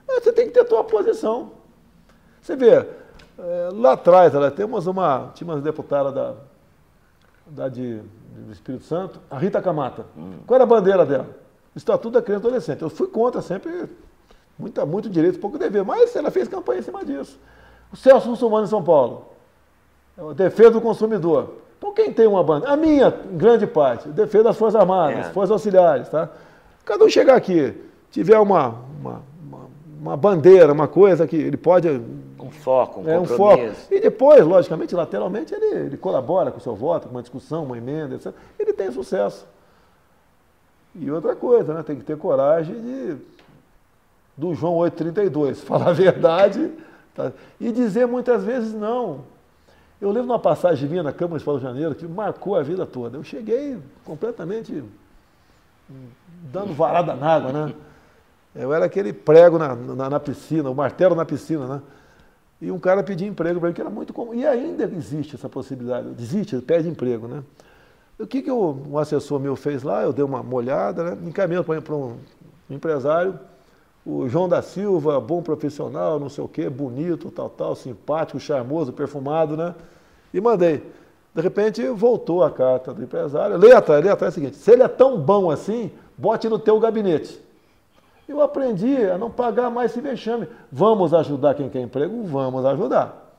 Você 0.07 0.33
tem 0.33 0.47
que 0.47 0.53
ter 0.53 0.61
a 0.61 0.65
tua 0.65 0.83
posição. 0.83 1.51
Você 2.41 2.55
vê, 2.55 2.85
é, 3.41 3.69
lá 3.73 3.93
atrás, 3.93 4.35
ela, 4.35 4.51
temos 4.51 4.85
uma, 4.85 5.31
tinha 5.33 5.49
uma 5.49 5.59
deputada 5.59 6.11
da, 6.11 6.33
da 7.47 7.67
de, 7.67 7.99
do 8.35 8.51
Espírito 8.51 8.83
Santo, 8.83 9.19
a 9.29 9.37
Rita 9.37 9.61
Camata. 9.61 10.05
Hum. 10.15 10.33
Qual 10.45 10.55
era 10.55 10.63
a 10.63 10.67
bandeira 10.67 11.05
dela? 11.05 11.27
Estatuto 11.75 12.11
da 12.11 12.21
Criança 12.21 12.45
e 12.45 12.47
Adolescente. 12.47 12.81
Eu 12.81 12.89
fui 12.89 13.07
contra 13.07 13.41
sempre, 13.41 13.89
muito, 14.59 14.85
muito 14.85 15.09
direito, 15.09 15.39
pouco 15.39 15.57
dever, 15.57 15.83
mas 15.83 16.15
ela 16.15 16.29
fez 16.29 16.47
campanha 16.47 16.79
em 16.79 16.83
cima 16.83 17.03
disso. 17.03 17.39
O 17.91 17.97
Celso 17.97 18.29
Muçulmano 18.29 18.65
em 18.65 18.69
São 18.69 18.83
Paulo, 18.83 19.25
é 20.17 20.33
defesa 20.33 20.71
do 20.71 20.81
consumidor. 20.81 21.55
Então 21.77 21.93
quem 21.93 22.13
tem 22.13 22.27
uma 22.27 22.43
bandeira? 22.43 22.73
A 22.73 22.77
minha, 22.77 23.13
em 23.31 23.37
grande 23.37 23.65
parte, 23.65 24.07
defesa 24.09 24.45
das 24.45 24.57
Forças 24.57 24.79
Armadas, 24.79 25.27
é. 25.27 25.29
Forças 25.31 25.51
Auxiliares, 25.51 26.09
tá? 26.09 26.29
Cada 26.85 27.03
um 27.03 27.09
chegar 27.09 27.35
aqui, 27.35 27.73
tiver 28.11 28.37
uma, 28.37 28.75
uma, 28.99 29.21
uma, 29.43 29.59
uma 29.99 30.17
bandeira, 30.17 30.71
uma 30.71 30.87
coisa 30.87 31.25
que 31.25 31.35
ele 31.35 31.57
pode 31.57 31.99
um 32.57 32.61
foco, 32.61 33.01
um 33.01 33.09
é, 33.09 33.17
compromisso. 33.17 33.33
Um 33.33 33.73
foco. 33.73 33.93
E 33.93 33.99
depois, 33.99 34.45
logicamente, 34.45 34.95
lateralmente, 34.95 35.53
ele, 35.53 35.85
ele 35.85 35.97
colabora 35.97 36.51
com 36.51 36.57
o 36.57 36.61
seu 36.61 36.75
voto, 36.75 37.07
com 37.07 37.15
uma 37.15 37.21
discussão, 37.21 37.63
uma 37.63 37.77
emenda, 37.77 38.15
etc. 38.15 38.33
Ele 38.59 38.73
tem 38.73 38.91
sucesso. 38.91 39.47
E 40.95 41.09
outra 41.09 41.35
coisa, 41.35 41.73
né? 41.73 41.83
tem 41.83 41.95
que 41.95 42.03
ter 42.03 42.17
coragem 42.17 42.75
de, 42.75 43.17
do 44.35 44.53
João 44.53 44.75
8,32, 44.75 45.55
falar 45.63 45.89
a 45.89 45.93
verdade 45.93 46.71
tá? 47.15 47.31
e 47.59 47.71
dizer 47.71 48.05
muitas 48.05 48.43
vezes 48.43 48.73
não. 48.73 49.21
Eu 50.01 50.09
lembro 50.09 50.23
de 50.23 50.31
uma 50.31 50.39
passagem 50.39 50.89
minha 50.89 51.03
na 51.03 51.13
Câmara 51.13 51.37
de 51.37 51.45
Paulo 51.45 51.59
de 51.59 51.65
Janeiro 51.65 51.93
que 51.93 52.07
marcou 52.07 52.55
a 52.55 52.63
vida 52.63 52.85
toda. 52.85 53.17
Eu 53.17 53.23
cheguei 53.23 53.77
completamente 54.03 54.83
dando 56.51 56.73
varada 56.73 57.13
na 57.13 57.35
água, 57.35 57.51
né? 57.51 57.73
Eu 58.53 58.73
era 58.73 58.85
aquele 58.85 59.13
prego 59.13 59.57
na, 59.57 59.75
na, 59.75 60.09
na 60.09 60.19
piscina, 60.19 60.69
o 60.69 60.75
martelo 60.75 61.15
na 61.15 61.23
piscina, 61.23 61.67
né? 61.67 61.81
E 62.61 62.71
um 62.71 62.77
cara 62.77 63.01
pedia 63.01 63.27
emprego 63.27 63.59
para 63.59 63.69
ele, 63.69 63.75
que 63.75 63.81
era 63.81 63.89
muito 63.89 64.13
comum. 64.13 64.35
E 64.35 64.45
ainda 64.45 64.83
existe 64.83 65.35
essa 65.35 65.49
possibilidade. 65.49 66.09
Existe, 66.19 66.55
pede 66.57 66.87
emprego, 66.87 67.27
né? 67.27 67.43
O 68.19 68.27
que, 68.27 68.43
que 68.43 68.51
o, 68.51 68.77
um 68.87 68.99
assessor 68.99 69.39
meu 69.39 69.55
fez 69.55 69.81
lá? 69.81 70.03
Eu 70.03 70.13
dei 70.13 70.23
uma 70.23 70.43
molhada, 70.43 71.03
né? 71.03 71.17
Encaminhando 71.27 71.65
para 71.81 71.95
um 71.95 72.17
empresário. 72.69 73.39
O 74.05 74.27
João 74.29 74.47
da 74.47 74.61
Silva, 74.61 75.19
bom 75.19 75.41
profissional, 75.41 76.19
não 76.19 76.29
sei 76.29 76.43
o 76.43 76.47
quê, 76.47 76.69
bonito, 76.69 77.31
tal, 77.31 77.49
tal, 77.49 77.75
simpático, 77.75 78.39
charmoso, 78.39 78.93
perfumado, 78.93 79.57
né? 79.57 79.73
E 80.31 80.39
mandei. 80.39 80.83
De 81.33 81.41
repente 81.41 81.87
voltou 81.87 82.43
a 82.43 82.51
carta 82.51 82.93
do 82.93 83.03
empresário. 83.03 83.55
Atrás, 83.55 84.03
lê 84.03 84.09
atrás 84.09 84.21
é 84.21 84.27
o 84.27 84.31
seguinte: 84.31 84.57
se 84.57 84.71
ele 84.71 84.83
é 84.83 84.87
tão 84.87 85.19
bom 85.19 85.49
assim, 85.49 85.91
bote 86.17 86.47
no 86.47 86.59
teu 86.59 86.79
gabinete. 86.79 87.41
Eu 88.27 88.41
aprendi 88.41 89.03
a 89.05 89.17
não 89.17 89.29
pagar 89.29 89.69
mais 89.69 89.91
esse 89.91 90.01
vexame. 90.01 90.47
Vamos 90.71 91.13
ajudar 91.13 91.55
quem 91.55 91.69
quer 91.69 91.81
emprego? 91.81 92.23
Vamos 92.23 92.65
ajudar. 92.65 93.33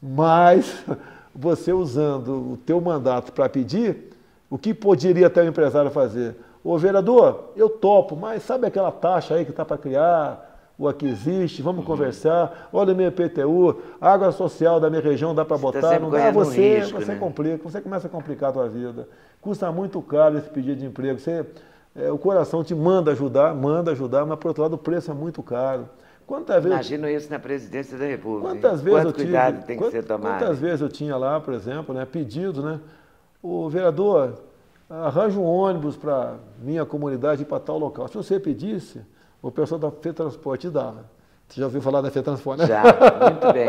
Mas 0.00 0.84
você 1.34 1.72
usando 1.72 2.52
o 2.52 2.56
teu 2.56 2.80
mandato 2.80 3.32
para 3.32 3.48
pedir, 3.48 4.12
o 4.48 4.56
que 4.56 4.72
poderia 4.72 5.26
até 5.26 5.42
o 5.42 5.48
empresário 5.48 5.90
fazer? 5.90 6.36
Ô 6.62 6.78
vereador, 6.78 7.52
eu 7.56 7.68
topo, 7.68 8.16
mas 8.16 8.42
sabe 8.42 8.66
aquela 8.66 8.90
taxa 8.90 9.34
aí 9.34 9.44
que 9.44 9.50
está 9.50 9.64
para 9.64 9.76
criar? 9.76 10.54
o 10.78 10.88
aqui 10.88 11.06
existe, 11.06 11.62
vamos 11.62 11.80
uhum. 11.80 11.86
conversar, 11.86 12.68
olha 12.72 12.92
o 12.92 12.96
meu 12.96 13.08
IPTU, 13.08 13.80
água 14.00 14.32
social 14.32 14.80
da 14.80 14.90
minha 14.90 15.02
região 15.02 15.34
dá 15.34 15.44
para 15.44 15.56
tá 15.56 15.62
botar, 15.62 15.80
tá 15.80 15.98
não 15.98 16.10
dá, 16.10 16.30
você, 16.32 16.78
risco, 16.78 17.00
você 17.00 17.12
né? 17.12 17.18
complica, 17.18 17.62
você 17.62 17.80
começa 17.80 18.08
a 18.08 18.10
complicar 18.10 18.50
a 18.50 18.52
tua 18.52 18.68
vida. 18.68 19.08
Custa 19.40 19.70
muito 19.70 20.00
caro 20.02 20.36
esse 20.36 20.48
pedido 20.48 20.80
de 20.80 20.86
emprego. 20.86 21.20
Você, 21.20 21.46
é, 21.96 22.10
o 22.10 22.18
coração 22.18 22.64
te 22.64 22.74
manda 22.74 23.12
ajudar, 23.12 23.54
manda 23.54 23.92
ajudar, 23.92 24.26
mas 24.26 24.38
por 24.38 24.48
outro 24.48 24.62
lado 24.62 24.74
o 24.74 24.78
preço 24.78 25.10
é 25.10 25.14
muito 25.14 25.42
caro. 25.42 25.88
Quantas 26.26 26.56
vezes 26.56 26.72
Imagino 26.72 27.08
isso 27.08 27.30
na 27.30 27.38
presidência 27.38 27.98
da 27.98 28.06
República. 28.06 28.48
Quantas 28.48 28.80
vezes 28.80 28.98
Quanto 28.98 29.06
eu 29.06 29.12
tive, 29.12 29.24
cuidado 29.26 29.66
tem 29.66 29.78
que 29.78 29.90
ser 29.90 30.04
tomado? 30.04 30.38
Quantas 30.38 30.58
vezes 30.58 30.80
eu 30.80 30.88
tinha 30.88 31.16
lá, 31.16 31.38
por 31.38 31.52
exemplo, 31.52 31.94
né, 31.94 32.04
pedidos, 32.04 32.64
né? 32.64 32.80
O 33.42 33.68
vereador, 33.68 34.38
arranja 34.88 35.38
um 35.38 35.44
ônibus 35.44 35.96
para 35.96 36.36
minha 36.58 36.84
comunidade 36.86 37.42
ir 37.42 37.44
para 37.44 37.60
tal 37.60 37.78
local. 37.78 38.08
Se 38.08 38.16
você 38.16 38.40
pedisse, 38.40 39.02
o 39.42 39.50
pessoal 39.50 39.78
da 39.78 39.90
FETransporte 39.90 40.70
dava. 40.70 41.04
Você 41.46 41.60
já 41.60 41.66
ouviu 41.66 41.82
falar 41.82 42.00
da 42.00 42.10
FETransporte, 42.10 42.62
né? 42.62 42.68
Já, 42.68 42.82
muito 43.30 43.52
bem. 43.52 43.68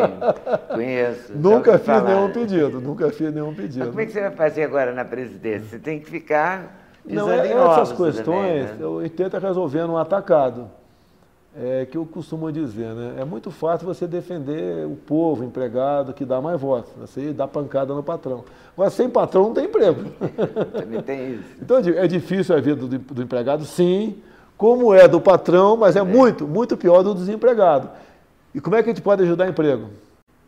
Conheço. 0.73 1.33
nunca 1.35 1.77
fiz 1.77 1.85
falar. 1.85 2.15
nenhum 2.15 2.31
pedido, 2.31 2.79
nunca 2.79 3.11
fiz 3.11 3.33
nenhum 3.33 3.53
pedido. 3.53 3.79
Mas 3.79 3.89
como 3.89 4.01
é 4.01 4.05
que 4.05 4.13
você 4.13 4.21
vai 4.21 4.31
fazer 4.31 4.63
agora 4.63 4.93
na 4.93 5.03
presidência? 5.03 5.67
Você 5.67 5.79
tem 5.79 5.99
que 5.99 6.09
ficar 6.09 6.84
não, 7.07 7.29
é, 7.31 7.51
essas 7.51 7.91
questões 7.91 8.19
também, 8.21 8.63
né? 8.63 8.77
eu 8.79 9.09
tento 9.09 9.37
resolver 9.37 9.85
no 9.85 9.97
atacado. 9.97 10.67
É 11.57 11.87
que 11.89 11.97
eu 11.97 12.05
costumo 12.05 12.51
dizer, 12.51 12.93
né? 12.93 13.15
É 13.17 13.23
muito 13.23 13.49
fácil 13.49 13.87
você 13.87 14.05
defender 14.05 14.85
o 14.85 14.97
povo, 14.97 15.41
o 15.41 15.45
empregado, 15.45 16.11
que 16.11 16.25
dá 16.25 16.41
mais 16.41 16.59
votos. 16.59 16.91
Você 16.99 17.31
dá 17.31 17.47
pancada 17.47 17.93
no 17.93 18.03
patrão. 18.03 18.43
Agora, 18.73 18.89
sem 18.89 19.09
patrão 19.09 19.43
não 19.43 19.53
tem 19.53 19.63
emprego. 19.63 20.03
Também 20.77 21.01
tem 21.01 21.35
isso. 21.35 21.45
Então, 21.61 21.77
é 21.77 22.07
difícil 22.07 22.53
a 22.53 22.59
vida 22.59 22.85
do, 22.85 22.97
do 22.99 23.21
empregado, 23.21 23.63
sim, 23.63 24.17
como 24.57 24.93
é 24.93 25.07
do 25.07 25.21
patrão, 25.21 25.77
mas 25.77 25.95
é, 25.95 25.99
é, 25.99 26.03
muito, 26.03 26.45
muito 26.45 26.75
pior 26.75 27.03
do 27.03 27.15
desempregado. 27.15 27.89
E 28.53 28.59
como 28.59 28.75
é 28.75 28.83
que 28.83 28.89
a 28.89 28.93
gente 28.93 29.01
pode 29.01 29.23
ajudar 29.23 29.47
o 29.47 29.49
emprego? 29.49 29.87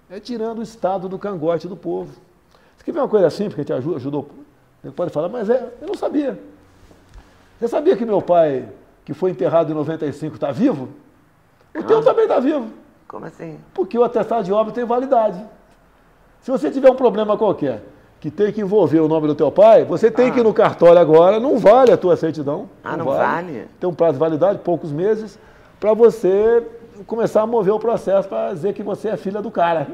É 0.09 0.19
tirando 0.19 0.59
o 0.59 0.63
estado 0.63 1.07
do 1.07 1.17
cangote 1.17 1.69
do 1.69 1.77
povo. 1.77 2.11
Você 2.75 2.83
quer 2.83 2.91
ver 2.91 2.99
uma 2.99 3.07
coisa 3.07 3.29
simples 3.29 3.55
que 3.55 3.71
a 3.71 3.79
gente 3.79 3.95
ajudou 3.95 4.29
ele 4.83 4.93
pode 4.93 5.11
falar, 5.11 5.29
mas 5.29 5.49
é, 5.49 5.73
eu 5.81 5.87
não 5.87 5.95
sabia. 5.95 6.39
Você 7.59 7.67
sabia 7.67 7.95
que 7.95 8.05
meu 8.05 8.21
pai, 8.21 8.67
que 9.03 9.13
foi 9.13 9.31
enterrado 9.31 9.71
em 9.71 9.75
95, 9.75 10.35
está 10.35 10.51
vivo? 10.51 10.89
O 11.75 11.83
teu 11.83 12.01
também 12.03 12.23
está 12.23 12.39
vivo. 12.39 12.67
Como 13.07 13.25
assim? 13.25 13.57
Porque 13.73 13.97
o 13.97 14.03
atestado 14.03 14.43
de 14.43 14.51
óbito 14.51 14.75
tem 14.75 14.85
validade. 14.85 15.43
Se 16.41 16.51
você 16.51 16.69
tiver 16.69 16.89
um 16.89 16.95
problema 16.95 17.37
qualquer, 17.37 17.83
que 18.19 18.31
tem 18.31 18.51
que 18.51 18.61
envolver 18.61 18.99
o 18.99 19.07
nome 19.07 19.27
do 19.27 19.35
teu 19.35 19.51
pai, 19.51 19.85
você 19.85 20.09
tem 20.09 20.29
ah. 20.29 20.31
que 20.31 20.39
ir 20.39 20.43
no 20.43 20.53
cartório 20.53 20.99
agora, 20.99 21.39
não 21.39 21.57
vale 21.57 21.91
a 21.91 21.97
tua 21.97 22.15
certidão. 22.15 22.69
Ah, 22.83 22.91
não, 22.91 23.05
não 23.05 23.13
vale. 23.13 23.51
vale? 23.51 23.67
Tem 23.79 23.89
um 23.89 23.93
prazo 23.93 24.13
de 24.13 24.19
validade, 24.19 24.59
poucos 24.59 24.91
meses, 24.91 25.39
para 25.79 25.93
você 25.93 26.63
começar 27.05 27.41
a 27.41 27.47
mover 27.47 27.73
o 27.73 27.79
processo 27.79 28.27
para 28.27 28.53
dizer 28.53 28.73
que 28.73 28.83
você 28.83 29.09
é 29.09 29.17
filha 29.17 29.41
do 29.41 29.51
cara. 29.51 29.87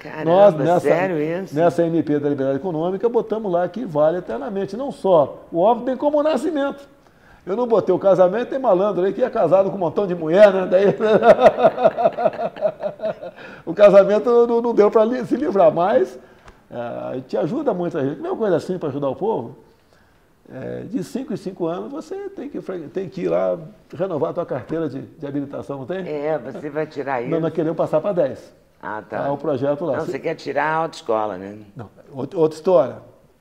Caramba, 0.00 0.24
Nós, 0.24 0.54
nessa, 0.54 0.80
sério 0.80 1.18
isso? 1.18 1.54
Nessa 1.54 1.84
MP 1.84 2.18
da 2.18 2.28
Liberdade 2.28 2.58
Econômica, 2.58 3.08
botamos 3.08 3.50
lá 3.50 3.68
que 3.68 3.84
vale 3.84 4.18
eternamente, 4.18 4.76
não 4.76 4.90
só 4.90 5.44
o 5.52 5.60
óbito, 5.60 5.86
bem 5.86 5.96
como 5.96 6.18
o 6.18 6.22
nascimento. 6.22 6.88
Eu 7.46 7.56
não 7.56 7.66
botei 7.66 7.94
o 7.94 7.98
casamento, 7.98 8.50
tem 8.50 8.58
malandro 8.58 9.04
aí 9.04 9.12
que 9.12 9.22
é 9.22 9.30
casado 9.30 9.70
com 9.70 9.76
um 9.76 9.80
montão 9.80 10.06
de 10.06 10.14
mulher, 10.14 10.52
né? 10.52 10.66
Daí... 10.66 10.86
o 13.64 13.72
casamento 13.72 14.46
não, 14.46 14.60
não 14.60 14.74
deu 14.74 14.90
para 14.90 15.24
se 15.24 15.36
livrar, 15.36 15.72
mas 15.72 16.18
é, 16.70 17.20
te 17.26 17.36
ajuda 17.36 17.72
muito 17.72 17.96
a 17.96 18.04
gente. 18.04 18.20
Mesma 18.20 18.36
coisa 18.36 18.56
assim 18.56 18.78
para 18.78 18.90
ajudar 18.90 19.08
o 19.08 19.16
povo. 19.16 19.56
É, 20.52 20.80
de 20.82 21.04
5 21.04 21.32
em 21.32 21.36
5 21.36 21.66
anos 21.66 21.90
você 21.90 22.28
tem 22.30 22.48
que, 22.48 22.60
tem 22.92 23.08
que 23.08 23.22
ir 23.22 23.28
lá 23.28 23.58
renovar 23.94 24.30
a 24.30 24.32
tua 24.32 24.46
carteira 24.46 24.88
de, 24.88 25.02
de 25.02 25.26
habilitação, 25.26 25.78
não 25.78 25.86
tem? 25.86 26.08
É, 26.08 26.38
você 26.38 26.70
vai 26.70 26.86
tirar 26.86 27.20
isso. 27.20 27.30
Não, 27.30 27.40
nós 27.40 27.52
queremos 27.52 27.76
passar 27.76 28.00
para 28.00 28.12
10. 28.12 28.54
Ah, 28.82 29.02
tá. 29.02 29.26
É 29.26 29.30
o 29.30 29.36
projeto 29.36 29.84
lá. 29.84 29.98
Não, 29.98 30.06
você 30.06 30.18
quer 30.18 30.34
tirar 30.36 30.64
a 30.64 30.74
autoescola, 30.76 31.36
né? 31.36 31.58
Não, 31.76 31.90
outra 32.12 32.56
história 32.56 32.96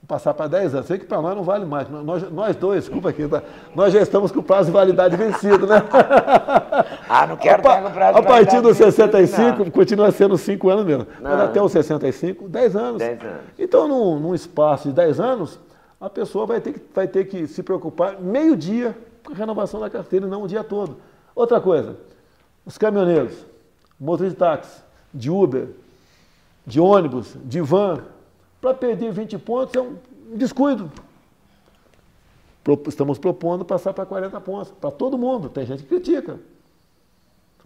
passar 0.07 0.34
para 0.34 0.47
10 0.47 0.73
anos. 0.73 0.88
Sei 0.88 0.97
que 0.97 1.05
para 1.05 1.21
nós 1.21 1.35
não 1.35 1.43
vale 1.43 1.65
mais. 1.65 1.89
Nós, 1.89 2.31
nós 2.31 2.55
dois, 2.55 2.85
desculpa 2.85 3.09
aqui, 3.09 3.27
tá? 3.27 3.43
nós 3.75 3.93
já 3.93 4.01
estamos 4.01 4.31
com 4.31 4.39
o 4.39 4.43
prazo 4.43 4.67
de 4.67 4.71
validade 4.71 5.17
vencido, 5.17 5.67
né? 5.67 5.84
ah, 7.09 7.27
não 7.27 7.35
quero 7.35 7.67
a, 7.67 7.88
o 7.88 7.91
prazo 7.91 8.17
A 8.17 8.23
partir 8.23 8.61
dos 8.61 8.77
65, 8.77 9.65
não. 9.65 9.71
continua 9.71 10.09
sendo 10.11 10.38
5 10.38 10.69
anos 10.69 10.85
mesmo. 10.85 11.07
Não. 11.19 11.31
Mas 11.31 11.41
até 11.41 11.61
os 11.61 11.71
65, 11.71 12.47
10 12.47 12.75
anos. 12.75 12.99
10 12.99 13.21
anos. 13.21 13.38
Então, 13.59 13.88
num, 13.88 14.19
num 14.19 14.34
espaço 14.34 14.88
de 14.88 14.95
10 14.95 15.19
anos, 15.19 15.59
a 15.99 16.10
pessoa 16.10 16.45
vai 16.45 16.61
ter 16.61 16.74
que, 16.74 16.82
vai 16.94 17.07
ter 17.07 17.26
que 17.26 17.48
se 17.48 17.64
preocupar 17.64 18.19
meio-dia 18.22 18.98
com 19.24 19.34
a 19.34 19.36
renovação 19.36 19.80
da 19.80 19.90
carteira 19.90 20.28
não 20.28 20.44
o 20.44 20.48
dia 20.48 20.64
todo. 20.64 20.98
Outra 21.36 21.60
coisa, 21.60 21.98
os 22.65 22.78
caminhoneiros, 22.78 23.45
motor 23.99 24.30
de 24.30 24.36
táxi, 24.36 24.82
de 25.14 25.30
Uber, 25.30 25.69
de 26.65 26.80
ônibus, 26.80 27.36
de 27.45 27.61
van, 27.61 28.03
para 28.61 28.74
perder 28.74 29.11
20 29.11 29.38
pontos 29.40 29.76
é 29.76 29.82
um 29.82 29.98
descuido. 30.36 30.91
Estamos 32.88 33.18
propondo 33.18 33.64
passar 33.64 33.94
para 33.94 34.06
40 34.06 34.41
pontos, 34.41 34.74
para 34.82 34.91
todo 34.91 35.18
mundo. 35.18 35.48
Tem 35.48 35.65
gente 35.65 35.84
que 35.84 35.90
critica. 35.90 36.38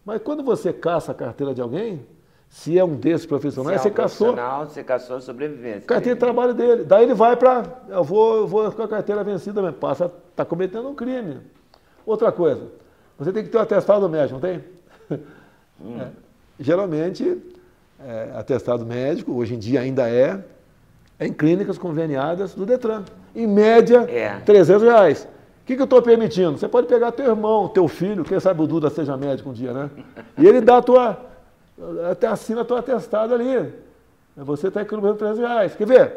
Mas 0.05 0.21
quando 0.21 0.43
você 0.43 0.71
caça 0.71 1.11
a 1.11 1.15
carteira 1.15 1.55
de 1.55 1.61
alguém, 1.61 2.05
se 2.51 2.77
é 2.77 2.83
um 2.83 2.95
desses 2.95 3.25
profissionais, 3.25 3.81
se 3.81 3.87
é 3.87 3.91
um 3.91 3.93
você 3.93 4.01
caçou. 4.01 4.35
Você 4.65 4.83
caçou 4.83 5.21
sobrevivência. 5.21 5.87
Carteira 5.87 6.15
de 6.15 6.19
trabalho 6.19 6.53
dele. 6.53 6.83
Daí 6.83 7.05
ele 7.05 7.13
vai 7.13 7.37
para. 7.37 7.63
Eu 7.87 8.03
vou, 8.03 8.39
eu 8.39 8.47
vou 8.47 8.69
com 8.73 8.83
a 8.83 8.87
carteira 8.89 9.23
vencida 9.23 9.61
mesmo. 9.61 9.77
Passa, 9.77 10.11
está 10.29 10.43
cometendo 10.43 10.89
um 10.89 10.93
crime. 10.93 11.39
Outra 12.05 12.29
coisa, 12.29 12.67
você 13.17 13.31
tem 13.31 13.41
que 13.41 13.49
ter 13.49 13.55
o 13.55 13.61
um 13.61 13.63
atestado 13.63 14.07
médico, 14.09 14.33
não 14.33 14.41
tem? 14.41 14.63
Hum. 15.83 15.99
É, 15.99 16.09
geralmente, 16.59 17.41
é, 17.99 18.29
atestado 18.35 18.85
médico, 18.85 19.33
hoje 19.33 19.55
em 19.55 19.57
dia 19.57 19.79
ainda 19.79 20.07
é, 20.07 20.39
em 21.19 21.33
clínicas 21.33 21.75
conveniadas 21.75 22.53
do 22.53 22.67
Detran. 22.67 23.03
Em 23.35 23.47
média, 23.47 24.05
é. 24.07 24.39
300 24.45 24.83
reais. 24.83 25.27
O 25.63 25.65
que, 25.65 25.75
que 25.75 25.81
eu 25.81 25.85
estou 25.85 25.99
permitindo? 26.03 26.59
Você 26.59 26.67
pode 26.67 26.85
pegar 26.85 27.11
teu 27.13 27.25
irmão, 27.25 27.67
teu 27.67 27.87
filho, 27.87 28.23
quem 28.23 28.39
sabe 28.39 28.61
o 28.61 28.67
Duda 28.67 28.91
seja 28.91 29.17
médico 29.17 29.49
um 29.49 29.53
dia, 29.53 29.73
né? 29.73 29.89
E 30.37 30.45
ele 30.45 30.61
dá 30.61 30.77
a 30.77 30.81
tua, 30.83 31.17
até 32.09 32.27
assina 32.27 32.65
tua 32.65 32.79
atestado 32.79 33.33
ali. 33.33 33.73
Você 34.35 34.67
está 34.67 34.81
economizando 34.81 35.19
300 35.19 35.39
reais. 35.39 35.75
Quer 35.75 35.87
ver? 35.87 36.13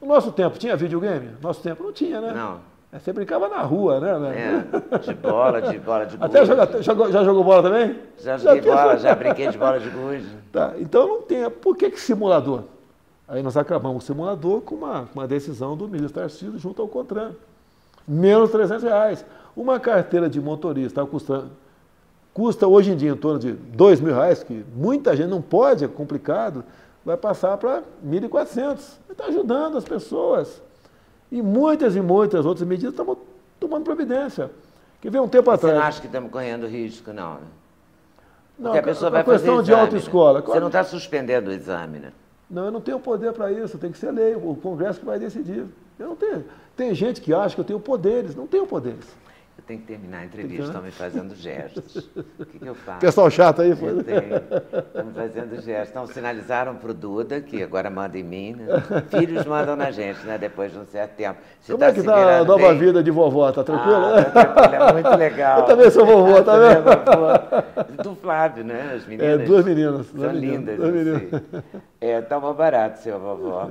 No 0.00 0.08
nosso 0.08 0.32
tempo, 0.32 0.58
tinha 0.58 0.76
videogame? 0.76 1.30
Nosso 1.42 1.62
tempo 1.62 1.82
não 1.82 1.92
tinha, 1.92 2.20
né? 2.20 2.32
Não. 2.32 2.70
É, 2.92 2.98
você 2.98 3.12
brincava 3.12 3.48
na 3.48 3.60
rua, 3.60 4.00
né? 4.00 4.10
É, 4.34 4.98
de 4.98 5.14
bola, 5.14 5.62
de 5.62 5.78
bola 5.78 6.06
de 6.06 6.16
gude. 6.16 6.24
Até 6.24 6.44
joga, 6.44 6.82
jogou, 6.82 7.12
já 7.12 7.22
jogou 7.22 7.44
bola 7.44 7.62
também? 7.62 7.96
Já 8.18 8.36
joguei 8.36 8.62
já 8.62 8.74
bola, 8.74 8.98
já 8.98 9.14
brinquei 9.14 9.48
de 9.48 9.58
bola 9.58 9.78
de 9.78 9.88
gude. 9.90 10.40
Tá, 10.50 10.74
então 10.80 11.06
não 11.06 11.22
tem. 11.22 11.48
Por 11.48 11.76
que, 11.76 11.88
que 11.90 12.00
simulador? 12.00 12.64
Aí 13.28 13.40
nós 13.40 13.56
acabamos 13.56 14.02
o 14.02 14.06
simulador 14.06 14.60
com 14.62 14.74
uma, 14.74 15.08
uma 15.14 15.28
decisão 15.28 15.76
do 15.76 15.86
ministro 15.86 16.20
Tarcísio 16.20 16.58
junto 16.58 16.82
ao 16.82 16.88
CONTRAN. 16.88 17.30
Menos 18.08 18.50
300 18.50 18.82
reais. 18.82 19.24
Uma 19.54 19.78
carteira 19.78 20.28
de 20.28 20.40
motorista 20.40 21.06
custa, 21.06 21.44
custa 22.32 22.66
hoje 22.66 22.92
em 22.92 22.96
dia 22.96 23.10
em 23.10 23.16
torno 23.16 23.38
de 23.38 23.52
2 23.52 24.00
mil 24.00 24.14
reais, 24.14 24.42
que 24.42 24.64
muita 24.74 25.16
gente 25.16 25.28
não 25.28 25.42
pode, 25.42 25.84
é 25.84 25.88
complicado, 25.88 26.64
vai 27.04 27.16
passar 27.16 27.56
para 27.56 27.82
1.400. 28.06 28.78
Está 29.10 29.26
ajudando 29.26 29.76
as 29.76 29.84
pessoas. 29.84 30.62
E 31.30 31.42
muitas 31.42 31.96
e 31.96 32.00
muitas 32.00 32.44
outras 32.44 32.66
medidas 32.66 32.92
estamos 32.92 33.18
tomando 33.58 33.84
providência. 33.84 34.50
Quer 35.00 35.10
ver 35.10 35.20
um 35.20 35.28
tempo 35.28 35.50
atrás. 35.50 35.74
Você 35.74 35.80
não 35.80 35.86
acha 35.86 36.00
que 36.00 36.06
estamos 36.06 36.30
correndo 36.30 36.66
risco, 36.66 37.12
não? 37.12 37.34
Né? 37.34 37.40
Não, 38.58 38.72
Porque 38.72 38.78
a 38.78 38.82
pessoa 38.82 39.08
a 39.08 39.10
vai 39.10 39.24
questão 39.24 39.56
fazer 39.56 39.66
de 39.66 39.74
autoescola. 39.74 40.42
Você 40.42 40.60
não 40.60 40.66
está 40.66 40.84
suspendendo 40.84 41.50
o 41.50 41.52
exame, 41.52 41.98
né? 41.98 42.12
Não, 42.50 42.64
eu 42.66 42.70
não 42.70 42.80
tenho 42.80 42.98
poder 42.98 43.32
para 43.32 43.50
isso, 43.50 43.78
tem 43.78 43.92
que 43.92 43.98
ser 43.98 44.10
lei, 44.10 44.34
o 44.34 44.56
Congresso 44.56 44.98
que 45.00 45.06
vai 45.06 45.18
decidir. 45.18 45.64
Eu 45.98 46.08
não 46.08 46.16
tenho. 46.16 46.44
Tem 46.76 46.94
gente 46.94 47.20
que 47.20 47.32
acha 47.32 47.54
que 47.54 47.60
eu 47.60 47.64
tenho 47.64 47.80
poderes, 47.80 48.34
não 48.34 48.46
tenho 48.46 48.66
poderes. 48.66 49.06
Tenho 49.70 49.82
que 49.82 49.86
terminar 49.86 50.18
a 50.18 50.24
entrevista, 50.24 50.64
estão 50.64 50.82
me 50.82 50.90
fazendo 50.90 51.32
gestos. 51.36 52.10
O 52.40 52.44
que, 52.44 52.58
que 52.58 52.66
eu 52.66 52.74
faço? 52.74 52.98
Pessoal 52.98 53.30
chato 53.30 53.62
aí, 53.62 53.76
foi? 53.76 53.98
Estão 54.00 55.04
me 55.04 55.14
fazendo 55.14 55.62
gestos. 55.62 55.90
Então, 55.90 56.06
sinalizaram 56.08 56.74
para 56.74 56.90
o 56.90 56.94
Duda, 56.94 57.40
que 57.40 57.62
agora 57.62 57.88
manda 57.88 58.18
em 58.18 58.24
mim, 58.24 58.54
né? 58.54 58.66
Filhos 59.16 59.46
mandam 59.46 59.76
na 59.76 59.92
gente, 59.92 60.26
né? 60.26 60.38
Depois 60.38 60.72
de 60.72 60.78
um 60.80 60.84
certo 60.86 61.12
tempo. 61.12 61.38
Você 61.60 61.70
Como 61.70 61.78
tá 61.78 61.86
é 61.86 61.92
que 61.92 62.00
está 62.00 62.38
a 62.40 62.44
nova 62.44 62.70
bem? 62.70 62.78
vida 62.78 63.00
de 63.00 63.12
vovó? 63.12 63.48
Está 63.48 63.62
tranquilo? 63.62 64.06
Ah, 64.06 64.24
tá 64.24 64.44
tranquilo, 64.44 64.82
é 64.82 64.92
muito 64.92 65.16
legal. 65.16 65.60
Eu 65.60 65.66
também 65.66 65.90
sou 65.92 66.04
vovó, 66.04 66.42
tá 66.42 66.54
vendo? 66.58 68.02
Do 68.02 68.16
Flávio, 68.16 68.64
né? 68.64 68.94
As 68.96 69.06
meninas. 69.06 69.40
É, 69.40 69.44
duas 69.44 69.64
meninas. 69.64 70.06
São 70.06 70.18
duas 70.18 70.34
lindas. 70.34 70.76
Duas 70.78 70.92
meninas. 70.92 71.42
É, 72.00 72.22
tá 72.22 72.40
barato, 72.40 73.00
seu 73.00 73.20
vovó. 73.20 73.70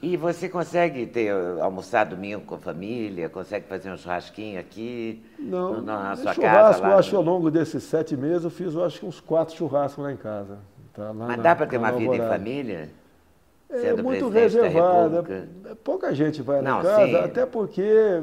E 0.00 0.16
você 0.16 0.48
consegue 0.48 1.06
ter 1.06 1.30
almoçar 1.60 2.06
domingo 2.06 2.40
com 2.46 2.54
a 2.54 2.58
família? 2.58 3.28
Consegue 3.28 3.66
fazer 3.66 3.90
um 3.90 3.96
churrasquinho 3.96 4.58
aqui? 4.58 5.22
Não, 5.38 5.74
no, 5.74 5.82
na 5.82 6.16
sua 6.16 6.32
churrasco, 6.32 6.40
casa? 6.40 6.82
Lá, 6.82 6.90
eu 6.92 6.98
acho, 6.98 7.12
no... 7.12 7.18
ao 7.18 7.22
longo 7.24 7.50
desses 7.50 7.82
sete 7.82 8.16
meses, 8.16 8.44
eu 8.44 8.50
fiz, 8.50 8.74
eu 8.74 8.82
acho, 8.82 9.04
uns 9.04 9.20
quatro 9.20 9.54
churrascos 9.54 10.02
lá 10.02 10.10
em 10.10 10.16
casa. 10.16 10.56
Tá, 10.94 11.12
Mas 11.12 11.36
na, 11.36 11.36
dá 11.36 11.54
para 11.54 11.66
ter 11.66 11.76
uma 11.76 11.92
vida 11.92 12.16
em 12.16 12.20
família? 12.20 12.88
É 13.70 13.92
muito 13.92 14.30
reservada. 14.30 15.22
Pouca 15.84 16.14
gente 16.14 16.40
vai 16.40 16.62
Não, 16.62 16.78
na 16.78 16.82
casa, 16.82 17.06
sim. 17.06 17.16
até 17.16 17.44
porque 17.44 17.82
é, 17.82 18.22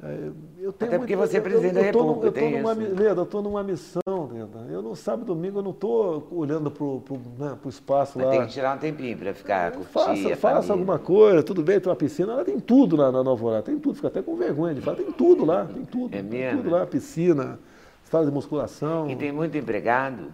eu 0.00 0.72
tenho 0.72 0.90
Até 0.90 0.98
porque 0.98 1.16
muito, 1.16 1.28
você 1.28 1.38
é 1.38 1.40
presidente 1.40 1.74
eu, 1.74 1.82
eu, 1.82 1.92
da 1.92 1.98
República, 1.98 2.26
eu 2.26 2.32
tô 2.32 2.56
numa, 2.56 2.72
Leda, 2.72 3.20
eu 3.20 3.24
estou 3.24 3.42
numa 3.42 3.62
missão, 3.64 4.30
Leda. 4.32 4.66
Eu 4.70 4.80
no 4.80 4.94
sábado 4.94 5.24
domingo 5.26 5.58
eu 5.58 5.62
não 5.62 5.72
estou 5.72 6.28
olhando 6.30 6.70
para 6.70 6.84
o 6.84 7.02
né, 7.36 7.58
espaço 7.66 8.16
Mas 8.16 8.26
lá. 8.26 8.32
tem 8.32 8.46
que 8.46 8.52
tirar 8.52 8.76
um 8.76 8.78
tempinho 8.78 9.18
para 9.18 9.34
ficar, 9.34 9.72
curtir 9.72 9.90
Faça, 9.90 10.36
faça 10.36 10.72
alguma 10.72 11.00
coisa, 11.00 11.42
tudo 11.42 11.64
bem, 11.64 11.80
tem 11.80 11.90
uma 11.90 11.96
piscina, 11.96 12.32
ela 12.32 12.44
tem 12.44 12.60
tudo 12.60 12.94
lá 12.94 13.10
na 13.10 13.24
Nova 13.24 13.44
Orlando, 13.44 13.64
tem 13.64 13.78
tudo, 13.78 13.96
fica 13.96 14.06
até 14.06 14.22
com 14.22 14.36
vergonha 14.36 14.72
de 14.72 14.80
falar, 14.80 14.98
tem 14.98 15.10
tudo 15.10 15.44
lá, 15.44 15.64
tem 15.64 15.84
tudo. 15.84 16.14
É 16.14 16.22
mesmo? 16.22 16.30
Tem 16.30 16.56
tudo 16.58 16.70
lá, 16.70 16.86
piscina, 16.86 17.58
sala 18.04 18.24
de 18.24 18.30
musculação. 18.30 19.10
E 19.10 19.16
tem 19.16 19.32
muito 19.32 19.58
empregado? 19.58 20.32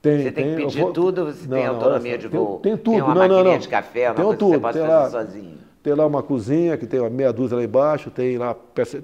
Tem, 0.00 0.22
você 0.22 0.32
tem, 0.32 0.44
tem 0.44 0.56
que 0.56 0.62
pedir 0.64 0.80
vou... 0.80 0.92
tudo, 0.92 1.26
você 1.26 1.46
não, 1.46 1.56
tem 1.58 1.66
autonomia 1.66 2.12
não, 2.12 2.18
de 2.18 2.28
voo? 2.28 2.58
Tem, 2.60 2.72
tem 2.72 2.82
tudo, 2.82 2.94
tem 2.94 3.02
uma 3.02 3.14
não, 3.14 3.28
não, 3.28 3.44
não. 3.44 3.58
de 3.58 3.68
café, 3.68 4.08
uma 4.08 4.14
tem 4.14 4.24
coisa 4.24 4.38
tudo, 4.38 4.50
que 4.52 4.56
você 4.56 4.60
pode 4.62 4.78
fazer 4.78 4.90
lá, 4.90 5.10
sozinho? 5.10 5.61
Tem 5.82 5.94
lá 5.94 6.06
uma 6.06 6.22
cozinha, 6.22 6.76
que 6.76 6.86
tem 6.86 7.00
uma 7.00 7.10
meia 7.10 7.32
dúzia 7.32 7.56
lá 7.56 7.64
embaixo, 7.64 8.10
tem 8.10 8.38
lá. 8.38 8.54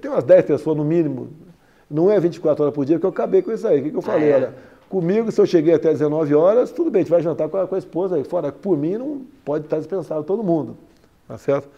Tem 0.01 0.11
umas 0.11 0.25
10 0.25 0.45
pessoas 0.45 0.77
no 0.77 0.85
mínimo. 0.85 1.29
Não 1.91 2.11
é 2.11 2.21
24 2.21 2.63
horas 2.63 2.75
por 2.75 2.85
dia, 2.85 2.97
porque 2.97 3.07
eu 3.07 3.11
acabei 3.11 3.43
com 3.43 3.51
isso 3.51 3.67
aí. 3.67 3.81
O 3.81 3.83
que, 3.85 3.91
que 3.91 3.97
eu 3.97 4.03
falei? 4.03 4.33
Ah, 4.33 4.33
é? 4.33 4.37
Olha, 4.37 4.55
comigo, 4.89 5.33
se 5.33 5.41
eu 5.41 5.47
cheguei 5.47 5.75
até 5.75 5.91
19 5.91 6.35
horas, 6.35 6.71
tudo 6.71 6.91
bem, 6.91 7.01
a 7.01 7.03
gente 7.03 7.11
vai 7.11 7.23
jantar 7.23 7.49
com 7.49 7.57
a, 7.57 7.67
com 7.67 7.75
a 7.75 7.79
esposa 7.79 8.17
aí. 8.17 8.25
Fora, 8.25 8.53
por 8.53 8.77
mim, 8.77 8.97
não 8.97 9.23
pode 9.45 9.65
estar 9.65 9.79
dispensado 9.79 10.23
todo 10.23 10.45
mundo. 10.45 10.77
Tá 11.27 11.37
certo? 11.37 11.69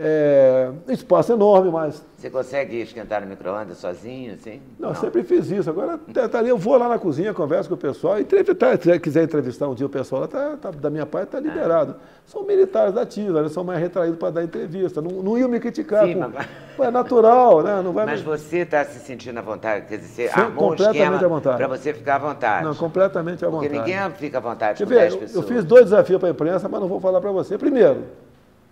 É, 0.00 0.70
espaço 0.86 1.32
enorme, 1.32 1.72
mas. 1.72 2.00
Você 2.16 2.30
consegue 2.30 2.80
esquentar 2.80 3.20
no 3.20 3.26
micro-ondas 3.26 3.78
sozinho, 3.78 4.34
assim? 4.34 4.60
Não, 4.78 4.90
Não, 4.90 4.94
sempre 4.94 5.24
fiz 5.24 5.50
isso. 5.50 5.68
Agora, 5.68 5.98
tá, 5.98 6.28
tá 6.28 6.38
ali, 6.38 6.50
eu 6.50 6.56
vou 6.56 6.76
lá 6.76 6.88
na 6.88 7.00
cozinha, 7.00 7.34
converso 7.34 7.68
com 7.68 7.74
o 7.74 7.78
pessoal. 7.78 8.16
E 8.20 8.24
se 8.24 8.98
quiser 9.00 9.24
entrevistar 9.24 9.66
um 9.66 9.74
dia 9.74 9.86
o 9.86 9.88
pessoal 9.88 10.22
lá, 10.22 10.28
tá, 10.28 10.56
tá, 10.56 10.70
da 10.70 10.88
minha 10.88 11.04
parte, 11.04 11.24
está 11.24 11.40
liberado. 11.40 11.96
São 12.24 12.44
militares 12.44 12.96
ativos, 12.96 13.36
eles 13.40 13.50
são 13.50 13.64
mais 13.64 13.80
retraídos 13.80 14.18
para 14.20 14.30
dar 14.30 14.44
entrevista. 14.44 15.02
Não, 15.02 15.20
não 15.20 15.36
iam 15.36 15.48
me 15.48 15.58
criticar. 15.58 16.06
Sim, 16.06 16.14
com, 16.14 16.28
mas... 16.28 16.46
É 16.78 16.90
natural, 16.92 17.62
né? 17.64 17.82
Não 17.82 17.92
vai 17.92 18.06
mas 18.06 18.20
me... 18.20 18.26
você 18.26 18.58
está 18.58 18.84
se 18.84 19.00
sentindo 19.00 19.38
à 19.38 19.42
vontade? 19.42 19.86
Quer 19.86 19.98
dizer, 19.98 20.28
você 20.28 20.34
Sim, 20.34 20.40
armou 20.40 20.68
completamente 20.68 21.24
à 21.24 21.28
vontade. 21.28 21.56
para 21.56 21.66
você 21.66 21.92
ficar 21.92 22.14
à 22.16 22.18
vontade? 22.18 22.64
Não, 22.64 22.74
completamente 22.76 23.44
à 23.44 23.48
vontade. 23.48 23.72
Porque 23.72 23.90
ninguém 23.90 24.10
fica 24.12 24.38
à 24.38 24.40
vontade 24.40 24.78
Quer 24.78 24.84
com 24.84 24.90
ver, 24.90 25.00
10 25.00 25.16
pessoas. 25.16 25.34
Eu 25.34 25.42
fiz 25.42 25.64
dois 25.64 25.84
desafios 25.86 26.20
para 26.20 26.28
a 26.28 26.30
imprensa, 26.30 26.68
mas 26.68 26.80
não 26.80 26.86
vou 26.86 27.00
falar 27.00 27.20
para 27.20 27.32
você. 27.32 27.58
Primeiro, 27.58 28.04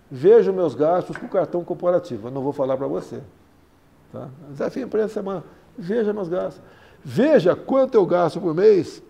Veja 0.09 0.51
meus 0.51 0.73
gastos 0.73 1.17
com 1.17 1.27
cartão 1.27 1.63
corporativo. 1.63 2.27
Eu 2.27 2.31
não 2.31 2.41
vou 2.41 2.53
falar 2.53 2.77
para 2.77 2.87
você. 2.87 3.21
Tá? 4.11 4.29
Desafio 4.49 4.83
empresa 4.83 5.09
semana. 5.09 5.43
Veja 5.77 6.13
meus 6.13 6.29
gastos. 6.29 6.61
Veja 7.03 7.55
quanto 7.55 7.95
eu 7.95 8.05
gasto 8.05 8.39
por 8.39 8.53
mês 8.53 9.03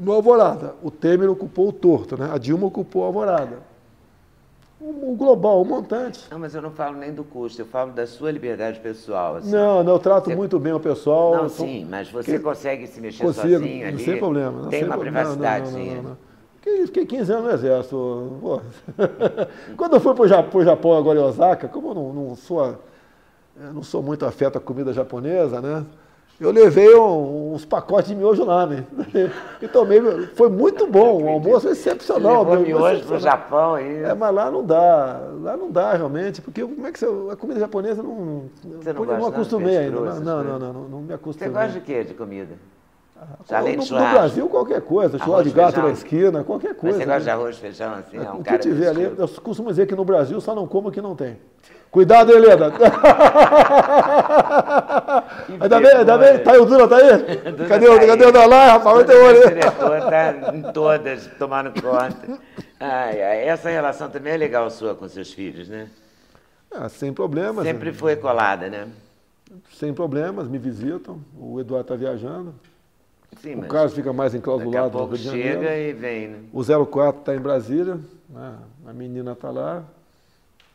no 0.00 0.12
Alvorada. 0.12 0.74
O 0.82 0.90
Temer 0.90 1.30
ocupou 1.30 1.68
o 1.68 1.72
torto, 1.72 2.16
né? 2.16 2.30
A 2.32 2.38
Dilma 2.38 2.66
ocupou 2.66 3.04
a 3.04 3.06
Alvorada. 3.06 3.58
O, 4.80 5.12
o 5.12 5.16
global, 5.16 5.62
o 5.62 5.64
montante. 5.64 6.26
Não, 6.28 6.40
mas 6.40 6.54
eu 6.54 6.60
não 6.60 6.72
falo 6.72 6.96
nem 6.96 7.12
do 7.12 7.22
custo, 7.22 7.62
eu 7.62 7.66
falo 7.66 7.92
da 7.92 8.04
sua 8.04 8.32
liberdade 8.32 8.80
pessoal. 8.80 9.36
Assim. 9.36 9.52
Não, 9.52 9.84
não, 9.84 9.92
eu 9.92 9.98
trato 10.00 10.24
você... 10.24 10.34
muito 10.34 10.58
bem 10.58 10.72
o 10.72 10.80
pessoal. 10.80 11.36
Não, 11.36 11.48
sim, 11.48 11.86
mas 11.88 12.10
você 12.10 12.32
que... 12.32 12.38
consegue 12.40 12.88
se 12.88 13.00
mexer 13.00 13.22
Consigo, 13.22 13.60
sozinho 13.60 13.86
ali. 13.86 14.04
Sem 14.04 14.18
problema. 14.18 14.68
Tem 14.68 14.82
uma 14.82 14.98
privacidade. 14.98 15.70
Não, 15.70 15.78
não, 15.78 16.02
não, 16.02 16.16
Fiquei 16.62 17.04
15 17.04 17.32
anos 17.32 17.44
no 17.44 17.50
exército. 17.50 18.62
Quando 19.76 19.94
eu 19.94 20.00
fui 20.00 20.14
para 20.14 20.24
o 20.24 20.64
Japão, 20.64 20.96
agora 20.96 21.18
em 21.18 21.22
Osaka, 21.22 21.68
como 21.68 21.88
eu 21.90 21.94
não, 21.94 22.12
não 22.12 22.36
sou, 22.36 22.78
não 23.56 23.82
sou 23.82 24.02
muito 24.02 24.24
afeto 24.24 24.58
à 24.58 24.60
comida 24.60 24.92
japonesa, 24.92 25.60
né? 25.60 25.84
eu 26.40 26.50
levei 26.50 26.94
um, 26.94 27.54
uns 27.54 27.64
pacotes 27.64 28.08
de 28.08 28.16
miojo 28.16 28.44
lá, 28.44 28.66
né? 28.66 28.84
E 29.62 29.68
tomei, 29.68 30.00
foi 30.34 30.48
muito 30.48 30.88
bom, 30.88 31.22
o 31.22 31.28
almoço 31.28 31.68
é 31.68 31.70
excepcional. 31.70 32.42
Levou 32.42 32.66
miojo 32.66 33.04
pro 33.06 33.18
Japão 33.18 33.74
aí. 33.74 34.02
É, 34.02 34.12
mas 34.12 34.34
lá 34.34 34.50
não 34.50 34.64
dá, 34.64 35.20
lá 35.40 35.56
não 35.56 35.70
dá 35.70 35.92
realmente, 35.92 36.42
porque 36.42 36.62
como 36.62 36.84
é 36.86 36.90
que 36.90 36.98
você, 36.98 37.06
a 37.30 37.36
comida 37.36 37.60
japonesa 37.60 38.02
não, 38.02 38.50
Você 38.62 38.92
não 38.92 39.02
eu 39.02 39.06
não 39.06 39.18
gosta, 39.18 39.36
acostumei 39.36 39.90
não, 39.90 40.02
ainda, 40.04 40.20
não, 40.20 40.20
não, 40.20 40.44
não, 40.44 40.58
não, 40.58 40.72
não, 40.72 40.88
não 40.88 41.00
me 41.00 41.06
Você 41.06 41.14
acostumei. 41.14 41.52
gosta 41.52 41.68
de 41.68 41.80
quê 41.80 42.02
de 42.02 42.14
comida? 42.14 42.54
No, 43.26 43.84
de 43.84 43.92
no. 43.92 43.98
Brasil, 43.98 44.48
qualquer 44.48 44.80
coisa, 44.82 45.18
churrasco 45.18 45.44
de 45.48 45.50
gato 45.50 45.72
feijão. 45.74 45.88
na 45.88 45.92
esquina, 45.92 46.44
qualquer 46.44 46.70
Mas 46.70 46.78
coisa. 46.78 46.98
você 46.98 47.04
gosta 47.04 47.20
de 47.20 47.26
né? 47.26 47.32
arroz, 47.32 47.58
feijão, 47.58 47.94
assim? 47.94 48.16
É 48.16 48.30
um 48.30 48.40
o 48.40 48.44
que 48.44 48.58
tiver 48.58 48.88
ali, 48.88 49.02
eu 49.16 49.28
costumo 49.28 49.68
dizer 49.70 49.86
que 49.86 49.94
no 49.94 50.04
Brasil 50.04 50.40
só 50.40 50.54
não 50.54 50.66
como 50.66 50.88
o 50.88 50.92
que 50.92 51.00
não 51.00 51.14
tem. 51.16 51.38
Cuidado, 51.90 52.32
Helena. 52.32 52.72
ainda 55.60 55.80
bem, 55.80 55.92
ainda 55.94 56.18
bem. 56.18 56.38
Tá 56.38 56.52
aí 56.52 56.58
o 56.58 56.64
Dura, 56.64 56.88
tá 56.88 56.96
aí? 56.96 57.18
Duda 57.52 57.66
Cadê, 57.66 57.86
tá 57.86 57.92
o, 57.92 57.98
aí. 57.98 58.06
cadê 58.06 58.26
o 58.26 58.32
Dalai, 58.32 58.68
rapaz? 58.70 58.96
Vai 58.96 59.04
ter 59.04 59.16
O 59.16 59.24
olho. 59.26 59.48
diretor 59.48 59.98
está 59.98 60.54
em 60.54 60.62
todas, 60.72 61.26
tomando 61.38 61.70
conta. 61.82 62.40
Ai, 62.80 63.22
ai, 63.22 63.48
essa 63.48 63.68
relação 63.68 64.08
também 64.08 64.32
é 64.32 64.36
legal 64.38 64.70
sua 64.70 64.94
com 64.94 65.06
seus 65.06 65.32
filhos, 65.32 65.68
né? 65.68 65.88
Ah, 66.74 66.88
sem 66.88 67.12
problemas. 67.12 67.64
Sempre 67.64 67.92
foi 67.92 68.16
colada, 68.16 68.68
né? 68.70 68.88
Sem 69.74 69.92
problemas, 69.92 70.48
me 70.48 70.56
visitam. 70.56 71.20
O 71.38 71.60
Eduardo 71.60 71.92
está 71.92 71.94
viajando. 71.94 72.54
Sim, 73.40 73.54
O 73.56 73.62
Carlos 73.66 73.94
fica 73.94 74.12
mais 74.12 74.32
daqui 74.32 74.36
a 74.48 74.52
enclausulado 74.54 74.98
pouco 74.98 75.16
chega 75.16 75.76
e 75.76 75.92
vem, 75.92 76.28
né? 76.28 76.38
O 76.52 76.62
04 76.86 77.20
está 77.20 77.34
em 77.34 77.40
Brasília. 77.40 77.98
né? 78.28 78.54
A 78.86 78.92
menina 78.92 79.32
está 79.32 79.50
lá. 79.50 79.84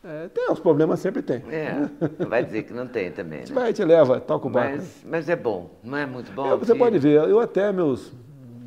É, 0.04 0.28
tem 0.28 0.50
os 0.50 0.60
problemas, 0.60 1.00
sempre 1.00 1.22
tem. 1.22 1.42
É, 1.50 1.88
não 2.18 2.28
vai 2.28 2.44
dizer 2.44 2.62
que 2.62 2.72
não 2.72 2.86
tem 2.86 3.10
também, 3.10 3.40
A 3.40 3.42
gente 3.42 3.52
né? 3.54 3.60
vai, 3.60 3.72
te 3.72 3.84
leva, 3.84 4.20
toca 4.20 4.46
o 4.46 4.50
barco. 4.50 4.76
Mas, 4.76 5.02
mas 5.04 5.28
é 5.28 5.34
bom, 5.36 5.70
não 5.82 5.98
é 5.98 6.06
muito 6.06 6.30
bom? 6.32 6.46
Eu- 6.46 6.58
você 6.58 6.66
filho? 6.66 6.78
pode 6.78 6.98
ver, 6.98 7.28
eu 7.28 7.40
até 7.40 7.72
meus 7.72 8.12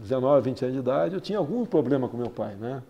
19, 0.02 0.42
20 0.50 0.64
anos 0.64 0.74
de 0.76 0.82
idade, 0.82 1.16
eu 1.16 1.22
tinha 1.22 1.38
algum 1.40 1.66
problema 1.66 2.08
com 2.10 2.18
meu 2.18 2.30
pai, 2.30 2.56
né? 2.56 2.84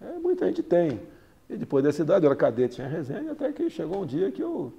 É, 0.00 0.18
muita 0.18 0.46
gente 0.46 0.62
tem. 0.62 1.00
E 1.48 1.56
depois 1.56 1.82
dessa 1.82 2.02
idade, 2.02 2.26
eu 2.26 2.30
era 2.30 2.36
cadete, 2.36 2.74
tinha 2.76 2.86
resenha, 2.86 3.32
até 3.32 3.50
que 3.52 3.70
chegou 3.70 4.02
um 4.02 4.06
dia 4.06 4.30
que 4.30 4.42
eu, 4.42 4.70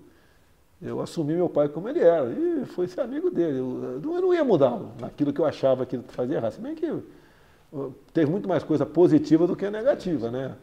eu 0.82 1.02
assumi 1.02 1.34
meu 1.34 1.50
pai 1.50 1.68
como 1.70 1.90
ele 1.90 2.00
era. 2.02 2.26
E 2.30 2.66
fui 2.66 2.88
ser 2.88 3.02
amigo 3.02 3.30
dele. 3.30 3.60
Eu, 3.60 4.00
eu 4.04 4.22
não 4.22 4.34
ia 4.34 4.44
mudá-lo 4.44 4.92
naquilo 5.00 5.34
que 5.34 5.40
eu 5.42 5.46
achava 5.46 5.86
que 5.86 5.96
ele 5.98 6.04
fazia 6.10 6.38
errado. 6.38 6.52
Se 6.54 6.62
bem 6.62 6.76
que 6.76 6.92
teve 8.14 8.32
muito 8.32 8.48
mais 8.48 8.64
coisa 8.64 8.86
positiva 8.86 9.46
do 9.46 9.56
que 9.56 9.70
negativa, 9.70 10.32
né? 10.32 10.54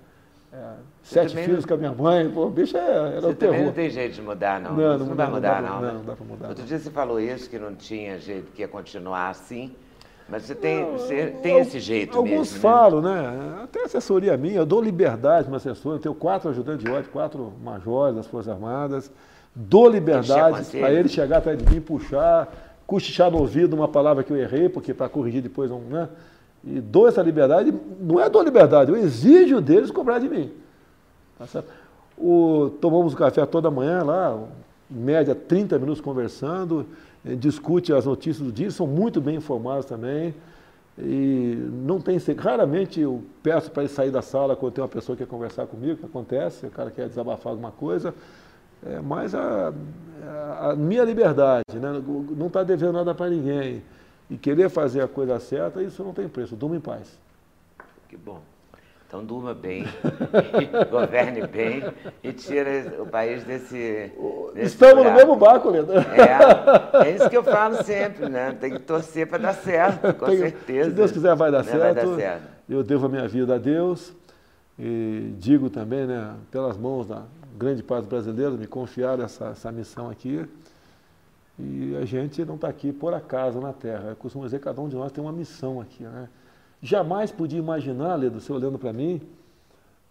É, 0.53 0.73
sete 1.03 1.37
filhos 1.37 1.61
não- 1.65 1.69
com 1.69 1.75
a 1.75 1.77
minha 1.77 1.93
mãe, 1.93 2.31
pô, 2.31 2.47
o 2.47 2.51
bicho 2.51 2.77
é- 2.77 2.81
era 2.81 3.21
Você 3.21 3.27
o 3.27 3.35
também 3.35 3.37
terror. 3.37 3.67
não 3.67 3.73
tem 3.73 3.91
jeito 3.91 4.15
de 4.15 4.23
mudar, 4.23 4.61
não. 4.61 4.71
Não, 4.71 4.77
Você 4.77 4.99
não 5.01 5.07
não, 5.07 5.15
vai 5.17 5.27
não 5.27 5.35
mudar, 5.35 5.63
não. 5.63 5.69
não, 5.75 5.81
né? 5.83 5.93
não 5.93 6.05
dá 6.05 6.17
pra 6.17 6.25
mudar, 6.25 6.49
Outro 6.49 6.63
não. 6.63 6.69
dia 6.69 6.79
você 6.79 6.91
falou 6.91 7.21
isso, 7.21 7.51
que 7.51 7.59
não 7.59 7.75
tinha 7.75 8.19
jeito, 8.19 8.51
que 8.53 8.63
ia 8.63 8.69
continuar 8.69 9.29
assim. 9.31 9.73
Mas 10.29 10.45
você 10.45 10.55
tem, 10.55 10.85
você 10.93 11.33
Al- 11.37 11.43
tem 11.43 11.59
esse 11.59 11.79
jeito 11.79 12.17
Alguns 12.17 12.31
mesmo, 12.53 12.55
né? 12.55 12.61
falam, 12.61 13.03
né? 13.03 13.61
Até 13.63 13.85
assessoria 13.85 14.37
minha, 14.37 14.57
eu 14.57 14.67
dou 14.67 14.81
liberdade 14.83 15.47
para 15.47 15.57
assessor. 15.57 15.95
Eu 15.97 15.99
tenho 16.01 16.15
quatro 16.15 16.49
ajudantes 16.49 16.85
de 16.85 16.91
ordem, 16.91 17.11
quatro 17.13 17.53
majores 17.63 18.17
das 18.17 18.27
Forças 18.27 18.53
Armadas. 18.53 19.13
Dou 19.59 19.89
liberdade 19.89 20.67
para 20.67 20.93
ele 20.93 21.09
chegar 21.09 21.39
atrás 21.39 21.57
de 21.57 21.75
mim, 21.75 21.81
puxar, 21.81 22.77
cochichar 22.87 23.31
no 23.31 23.39
ouvido 23.39 23.75
uma 23.75 23.89
palavra 23.89 24.23
que 24.23 24.31
eu 24.31 24.37
errei, 24.37 24.69
porque 24.69 24.93
para 24.93 25.09
corrigir 25.09 25.41
depois 25.41 25.71
não. 25.71 25.81
Né? 25.81 26.11
E 26.63 26.79
dou 26.79 27.09
essa 27.09 27.23
liberdade, 27.23 27.73
não 27.99 28.21
é 28.21 28.29
dou 28.29 28.43
liberdade, 28.43 28.91
eu 28.91 28.97
exijo 28.99 29.63
deles 29.63 29.91
cobrar 29.91 30.19
de 30.19 30.29
mim. 30.29 30.53
Tá 31.39 31.47
certo? 31.47 31.71
O, 32.19 32.71
tomamos 32.83 33.15
um 33.15 33.17
café 33.17 33.47
toda 33.47 33.71
manhã 33.71 34.03
lá, 34.03 34.39
em 34.91 34.95
média 34.95 35.35
30 35.35 35.79
minutos 35.79 36.03
conversando, 36.03 36.87
discute 37.25 37.95
as 37.95 38.05
notícias 38.05 38.47
do 38.47 38.53
dia, 38.53 38.71
são 38.71 38.87
muito 38.87 39.23
bem 39.23 39.37
informados 39.37 39.87
também. 39.87 40.35
E 40.99 41.57
não 41.85 42.01
tem. 42.01 42.19
Raramente 42.39 43.01
eu 43.01 43.23
peço 43.43 43.71
para 43.71 43.85
ele 43.85 43.93
sair 43.93 44.11
da 44.11 44.23
sala 44.23 44.55
quando 44.55 44.75
tem 44.75 44.83
uma 44.83 44.89
pessoa 44.89 45.17
que 45.17 45.25
quer 45.25 45.29
conversar 45.29 45.67
comigo, 45.67 45.97
que 45.97 46.07
acontece, 46.07 46.67
o 46.67 46.71
cara 46.71 46.91
quer 46.91 47.09
desabafar 47.09 47.53
alguma 47.53 47.71
coisa. 47.71 48.15
É, 48.85 49.01
mas 49.01 49.35
a, 49.35 49.73
a- 50.27 50.71
a 50.71 50.77
minha 50.77 51.05
liberdade, 51.05 51.63
né? 51.75 52.03
não 52.37 52.47
está 52.49 52.63
devendo 52.63 52.93
nada 52.93 53.15
para 53.15 53.31
ninguém. 53.31 53.83
E 54.29 54.37
querer 54.37 54.69
fazer 54.69 55.01
a 55.03 55.07
coisa 55.09 55.39
certa, 55.39 55.81
isso 55.83 56.03
não 56.03 56.13
tem 56.13 56.29
preço. 56.29 56.57
Durma 56.57 56.75
em 56.77 56.81
paz. 56.81 57.17
Que 58.09 58.17
bom. 58.17 58.41
Então 59.09 59.25
durma 59.25 59.55
bem, 59.55 59.87
governe 60.91 61.47
bem 61.47 61.85
e 62.25 62.33
tira 62.33 62.93
o 63.01 63.07
país 63.07 63.45
desse. 63.45 64.11
desse 64.53 64.67
Estamos 64.67 64.97
no 64.97 65.03
buraco. 65.05 65.17
mesmo 65.19 65.37
barco, 65.37 65.71
Leda. 65.71 65.95
É, 65.95 67.07
é 67.09 67.11
isso 67.15 67.31
que 67.31 67.37
eu 67.37 67.45
falo 67.45 67.83
sempre, 67.85 68.29
né? 68.29 68.57
Tem 68.61 68.73
que 68.73 68.81
torcer 68.81 69.29
para 69.29 69.39
dar 69.39 69.55
certo, 69.55 70.13
com 70.13 70.27
certeza. 70.27 70.91
Se 70.91 70.97
Deus 70.97 71.13
quiser, 71.13 71.37
vai 71.37 71.53
dar, 71.53 71.59
Né? 71.65 71.71
certo. 71.71 71.83
Vai 71.85 71.95
dar 71.95 72.17
certo. 72.17 72.43
Eu 72.69 72.83
devo 72.83 73.07
a 73.07 73.09
minha 73.09 73.29
vida 73.29 73.55
a 73.55 73.59
Deus. 73.59 74.13
E 74.77 75.33
digo 75.39 75.71
também, 75.71 76.05
né, 76.05 76.35
pelas 76.51 76.77
mãos 76.77 77.07
da 77.07 77.23
grande 77.57 77.83
parte 77.83 78.03
dos 78.03 78.09
brasileiros, 78.09 78.59
me 78.59 78.67
confiaram 78.67 79.25
essa, 79.25 79.47
essa 79.47 79.73
missão 79.73 80.11
aqui. 80.11 80.45
E 81.59 81.97
a 81.97 82.05
gente 82.05 82.45
não 82.45 82.57
está 82.57 82.69
aqui 82.69 82.93
por 82.93 83.15
acaso 83.15 83.61
na 83.61 83.73
Terra. 83.73 84.11
Eu 84.11 84.17
costumo 84.17 84.45
dizer 84.45 84.59
que 84.59 84.65
cada 84.65 84.81
um 84.81 84.89
de 84.89 84.97
nós 84.97 85.11
tem 85.11 85.25
uma 85.25 85.33
missão 85.33 85.81
aqui. 85.81 86.05
Né? 86.05 86.29
Jamais 86.83 87.31
podia 87.31 87.59
imaginar, 87.59 88.15
Ledo, 88.17 88.41
você 88.41 88.53
olhando 88.53 88.79
para 88.79 88.93
mim, 88.93 89.23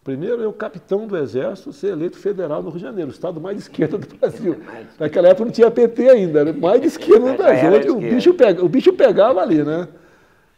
primeiro 0.04 0.42
eu, 0.42 0.52
capitão 0.52 1.06
do 1.06 1.16
Exército, 1.16 1.72
ser 1.72 1.90
eleito 1.90 2.18
federal 2.18 2.64
no 2.64 2.70
Rio 2.70 2.80
de 2.80 2.84
Janeiro, 2.84 3.12
o 3.12 3.14
estado 3.14 3.40
mais 3.40 3.58
de 3.58 3.64
esquerda 3.64 3.98
do 3.98 4.16
Brasil. 4.18 4.60
Naquela 5.00 5.28
época 5.28 5.46
não 5.46 5.52
tinha 5.52 5.70
PT 5.70 6.10
ainda, 6.10 6.40
era 6.40 6.54
mais 6.54 6.82
de 6.82 6.88
esquerda 6.88 7.38
Já 7.38 7.70
Brasil. 7.70 7.96
o 7.96 8.00
bicho, 8.02 8.34
pega, 8.34 8.66
o 8.66 8.70
bicho 8.70 8.94
pegava 8.94 9.40
ali, 9.40 9.64
né? 9.64 9.88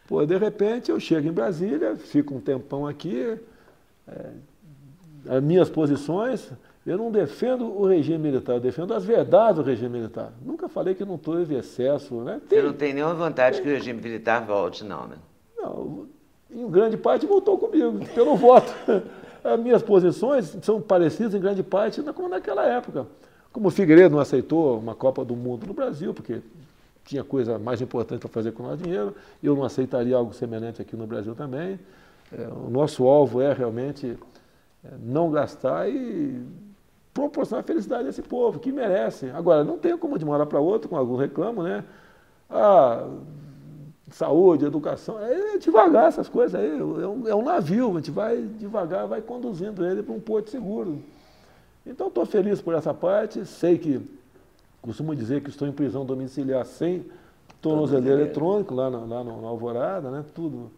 Pô, 0.06 0.24
de 0.24 0.38
repente 0.38 0.90
eu 0.90 0.98
chego 0.98 1.28
em 1.28 1.32
Brasília, 1.32 1.94
fico 1.96 2.34
um 2.34 2.40
tempão 2.40 2.86
aqui, 2.86 3.38
é, 4.08 4.30
as 5.28 5.42
minhas 5.42 5.68
posições, 5.68 6.50
eu 6.88 6.96
não 6.96 7.10
defendo 7.10 7.66
o 7.66 7.86
regime 7.86 8.18
militar, 8.18 8.54
eu 8.54 8.60
defendo 8.60 8.94
as 8.94 9.04
verdades 9.04 9.62
do 9.62 9.68
regime 9.68 9.98
militar. 9.98 10.32
Nunca 10.44 10.68
falei 10.68 10.94
que 10.94 11.04
não 11.04 11.18
teve 11.18 11.56
excesso, 11.56 12.14
né? 12.22 12.40
Você 12.40 12.56
Tem, 12.56 12.62
não 12.62 12.72
tem 12.72 12.94
nenhuma 12.94 13.14
vontade 13.14 13.60
que 13.60 13.68
o 13.68 13.70
regime 13.70 14.00
militar 14.00 14.44
volte, 14.44 14.84
não, 14.84 15.06
né? 15.06 15.16
não, 15.58 16.06
em 16.50 16.68
grande 16.70 16.96
parte 16.96 17.26
voltou 17.26 17.58
comigo, 17.58 18.00
pelo 18.14 18.36
voto. 18.36 18.72
As 19.44 19.60
minhas 19.60 19.82
posições 19.82 20.56
são 20.62 20.80
parecidas 20.80 21.34
em 21.34 21.40
grande 21.40 21.62
parte 21.62 22.02
como 22.02 22.28
naquela 22.28 22.64
época. 22.64 23.06
Como 23.52 23.68
o 23.68 23.70
Figueiredo 23.70 24.14
não 24.14 24.20
aceitou 24.20 24.78
uma 24.78 24.94
Copa 24.94 25.24
do 25.24 25.36
Mundo 25.36 25.66
no 25.66 25.74
Brasil, 25.74 26.12
porque 26.12 26.40
tinha 27.04 27.24
coisa 27.24 27.58
mais 27.58 27.80
importante 27.80 28.20
para 28.20 28.28
fazer 28.28 28.52
com 28.52 28.62
o 28.62 28.66
nosso 28.66 28.82
dinheiro, 28.82 29.14
eu 29.42 29.54
não 29.54 29.64
aceitaria 29.64 30.16
algo 30.16 30.34
semelhante 30.34 30.82
aqui 30.82 30.96
no 30.96 31.06
Brasil 31.06 31.34
também. 31.34 31.78
É, 32.32 32.46
o 32.48 32.68
nosso 32.68 33.06
alvo 33.06 33.40
é 33.40 33.52
realmente 33.52 34.18
é, 34.84 34.88
não 35.00 35.30
gastar 35.30 35.88
e 35.88 36.42
proporcionar 37.18 37.64
felicidade 37.64 38.06
a 38.06 38.10
esse 38.10 38.22
povo, 38.22 38.58
que 38.58 38.70
merece. 38.70 39.30
Agora, 39.30 39.64
não 39.64 39.78
tem 39.78 39.96
como 39.96 40.18
de 40.18 40.24
uma 40.24 40.34
hora 40.34 40.46
para 40.46 40.60
outra, 40.60 40.88
como 40.88 41.00
alguns 41.00 41.20
reclamam, 41.20 41.64
né? 41.64 41.84
Ah, 42.48 43.06
saúde, 44.10 44.64
educação, 44.64 45.18
é 45.20 45.58
devagar 45.58 46.08
essas 46.08 46.28
coisas 46.28 46.58
aí, 46.58 46.78
é 46.78 46.82
um, 46.82 47.28
é 47.28 47.34
um 47.34 47.42
navio, 47.42 47.90
a 47.90 47.94
gente 47.94 48.10
vai 48.10 48.40
devagar, 48.58 49.06
vai 49.06 49.20
conduzindo 49.20 49.84
ele 49.84 50.02
para 50.02 50.14
um 50.14 50.20
porto 50.20 50.50
seguro. 50.50 51.02
Então 51.86 52.08
estou 52.08 52.24
feliz 52.24 52.60
por 52.60 52.74
essa 52.74 52.94
parte, 52.94 53.44
sei 53.44 53.76
que, 53.76 54.00
costumo 54.80 55.14
dizer 55.14 55.42
que 55.42 55.50
estou 55.50 55.68
em 55.68 55.72
prisão 55.72 56.06
domiciliar 56.06 56.64
sem 56.64 57.04
tornozeleiro 57.60 58.20
eletrônico, 58.20 58.74
lá, 58.74 58.88
na, 58.88 58.98
lá 58.98 59.24
no, 59.24 59.42
na 59.42 59.48
Alvorada, 59.48 60.10
né? 60.10 60.24
tudo 60.34 60.70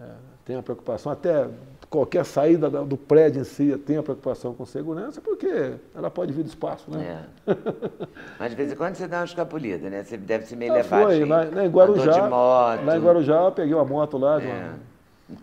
é, 0.00 0.04
tem 0.48 0.56
a 0.56 0.62
preocupação, 0.62 1.12
até 1.12 1.46
qualquer 1.90 2.24
saída 2.24 2.70
da- 2.70 2.80
do 2.82 2.96
prédio 2.96 3.42
em 3.42 3.44
si 3.44 3.76
tem 3.86 3.98
a 3.98 4.02
preocupação 4.02 4.54
com 4.54 4.64
segurança, 4.64 5.20
porque 5.20 5.74
ela 5.94 6.10
pode 6.10 6.32
vir 6.32 6.42
do 6.42 6.48
espaço, 6.48 6.90
né? 6.90 7.22
É. 7.46 7.54
Mas 8.40 8.50
de 8.52 8.56
vez 8.56 8.72
em 8.72 8.74
quando 8.74 8.94
você 8.94 9.06
dá 9.06 9.18
uma 9.18 9.24
escapulida, 9.26 9.90
né? 9.90 10.02
Você 10.02 10.16
deve 10.16 10.46
se 10.46 10.56
meio 10.56 10.72
Ah, 10.72 10.76
levar. 10.76 11.02
foi, 11.02 11.22
lá, 11.26 11.44
lá 11.54 11.66
em 11.66 11.68
Guarujá, 11.68 12.12
de 12.12 12.20
moto. 12.30 12.84
lá 12.86 12.96
em 12.96 13.00
Guarujá 13.00 13.42
eu 13.44 13.52
peguei 13.52 13.74
uma 13.74 13.84
moto 13.84 14.16
lá, 14.16 14.38
de 14.38 14.46
uma, 14.46 14.54
É. 14.54 14.70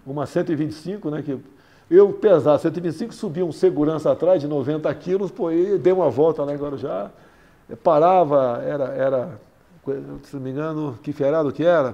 uma 0.08 0.26
125, 0.26 1.12
né, 1.12 1.22
que 1.22 1.38
eu 1.88 2.12
pesava 2.14 2.58
125, 2.58 3.14
subi 3.14 3.44
um 3.44 3.52
segurança 3.52 4.12
atrás 4.12 4.42
de 4.42 4.48
90 4.48 4.92
quilos, 4.96 5.30
pô, 5.30 5.52
e 5.52 5.78
dei 5.78 5.94
uma 5.94 6.10
volta 6.10 6.44
lá 6.44 6.52
em 6.52 6.58
Guarujá, 6.58 7.12
parava, 7.84 8.60
era, 8.66 8.86
era, 8.86 9.30
se 10.24 10.36
não 10.36 10.42
me 10.42 10.50
engano, 10.50 10.98
que 11.04 11.14
feriado 11.14 11.52
que 11.52 11.64
era? 11.64 11.94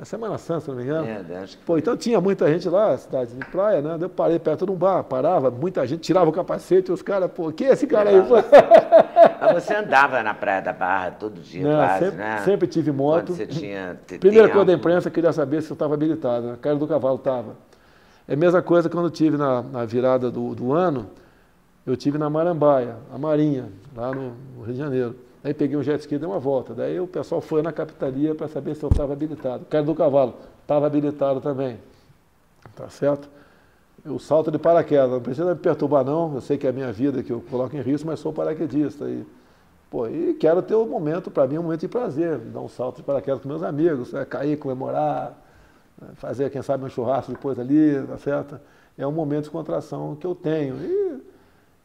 A 0.00 0.04
Semana 0.04 0.36
Santa, 0.36 0.62
se 0.62 0.68
não 0.68 0.76
me 0.76 0.82
engano. 0.82 1.06
É, 1.06 1.36
acho 1.38 1.56
que 1.56 1.64
Pô, 1.64 1.78
então 1.78 1.96
tinha 1.96 2.20
muita 2.20 2.50
gente 2.52 2.68
lá, 2.68 2.96
cidade 2.96 3.34
de 3.34 3.44
praia, 3.46 3.80
né? 3.80 3.98
Eu 4.00 4.08
parei 4.08 4.38
perto 4.38 4.66
de 4.66 4.72
um 4.72 4.74
bar, 4.74 5.04
parava, 5.04 5.50
muita 5.50 5.86
gente 5.86 6.00
tirava 6.00 6.28
o 6.28 6.32
capacete, 6.32 6.90
os 6.90 7.02
caras, 7.02 7.30
pô, 7.30 7.52
quem 7.52 7.68
é 7.68 7.72
esse 7.72 7.86
cara 7.86 8.10
aí? 8.10 8.16
Mas 9.40 9.64
você 9.64 9.74
andava 9.74 10.22
na 10.22 10.34
Praia 10.34 10.60
da 10.60 10.72
Barra 10.72 11.12
todo 11.12 11.40
dia, 11.40 11.62
Não, 11.62 11.76
quase, 11.76 12.04
sempre, 12.04 12.18
né? 12.18 12.38
sempre 12.44 12.66
tive 12.66 12.90
moto. 12.90 13.26
Quando 13.26 13.36
você 13.36 13.46
tinha 13.46 14.00
Primeira 14.18 14.48
coisa 14.48 14.64
da 14.64 14.72
imprensa 14.72 15.10
queria 15.10 15.32
saber 15.32 15.62
se 15.62 15.70
eu 15.70 15.74
estava 15.74 15.94
habilitado, 15.94 16.46
né? 16.46 16.52
a 16.54 16.56
cara 16.56 16.76
do 16.76 16.86
cavalo 16.86 17.16
estava. 17.16 17.54
É 18.26 18.34
a 18.34 18.36
mesma 18.36 18.62
coisa 18.62 18.88
quando 18.88 19.06
eu 19.06 19.10
tive 19.10 19.36
na, 19.36 19.62
na 19.62 19.84
virada 19.84 20.30
do, 20.30 20.54
do 20.54 20.72
ano, 20.72 21.10
eu 21.84 21.96
tive 21.96 22.18
na 22.18 22.30
Marambaia, 22.30 22.96
a 23.12 23.18
Marinha, 23.18 23.68
lá 23.94 24.12
no, 24.12 24.32
no 24.56 24.62
Rio 24.64 24.72
de 24.72 24.78
Janeiro. 24.78 25.16
Aí 25.44 25.52
peguei 25.52 25.76
um 25.76 25.82
jet 25.82 26.00
ski 26.00 26.14
e 26.14 26.18
dei 26.18 26.28
uma 26.28 26.38
volta. 26.38 26.72
Daí 26.72 27.00
o 27.00 27.06
pessoal 27.06 27.40
foi 27.40 27.62
na 27.62 27.72
capitaria 27.72 28.34
para 28.34 28.46
saber 28.48 28.76
se 28.76 28.84
eu 28.84 28.88
estava 28.88 29.12
habilitado. 29.12 29.64
O 29.64 29.66
cara 29.66 29.84
do 29.84 29.94
cavalo 29.94 30.34
estava 30.62 30.86
habilitado 30.86 31.40
também. 31.40 31.78
Tá 32.76 32.88
certo? 32.88 33.28
O 34.04 34.18
salto 34.18 34.50
de 34.50 34.58
paraquedas, 34.58 35.10
não 35.10 35.20
precisa 35.20 35.54
me 35.54 35.60
perturbar 35.60 36.04
não, 36.04 36.34
eu 36.34 36.40
sei 36.40 36.58
que 36.58 36.66
é 36.66 36.70
a 36.70 36.72
minha 36.72 36.92
vida 36.92 37.22
que 37.22 37.32
eu 37.32 37.40
coloco 37.40 37.76
em 37.76 37.80
risco, 37.80 38.06
mas 38.06 38.20
sou 38.20 38.32
paraquedista. 38.32 39.08
E, 39.08 39.24
pô, 39.90 40.06
e 40.08 40.34
quero 40.34 40.62
ter 40.62 40.74
um 40.74 40.86
momento, 40.86 41.30
para 41.30 41.46
mim, 41.46 41.58
um 41.58 41.62
momento 41.64 41.80
de 41.80 41.88
prazer, 41.88 42.38
dar 42.38 42.60
um 42.60 42.68
salto 42.68 42.96
de 42.96 43.02
paraquedas 43.02 43.42
com 43.42 43.48
meus 43.48 43.62
amigos, 43.62 44.12
né? 44.12 44.24
cair, 44.24 44.56
comemorar, 44.56 45.38
né? 46.00 46.08
fazer, 46.14 46.50
quem 46.50 46.62
sabe, 46.62 46.84
um 46.84 46.88
churrasco 46.88 47.32
depois 47.32 47.58
ali, 47.58 48.00
tá 48.06 48.18
certo? 48.18 48.60
É 48.96 49.06
um 49.06 49.12
momento 49.12 49.44
de 49.44 49.50
contração 49.50 50.16
que 50.16 50.26
eu 50.26 50.34
tenho. 50.34 50.76
E 50.76 51.31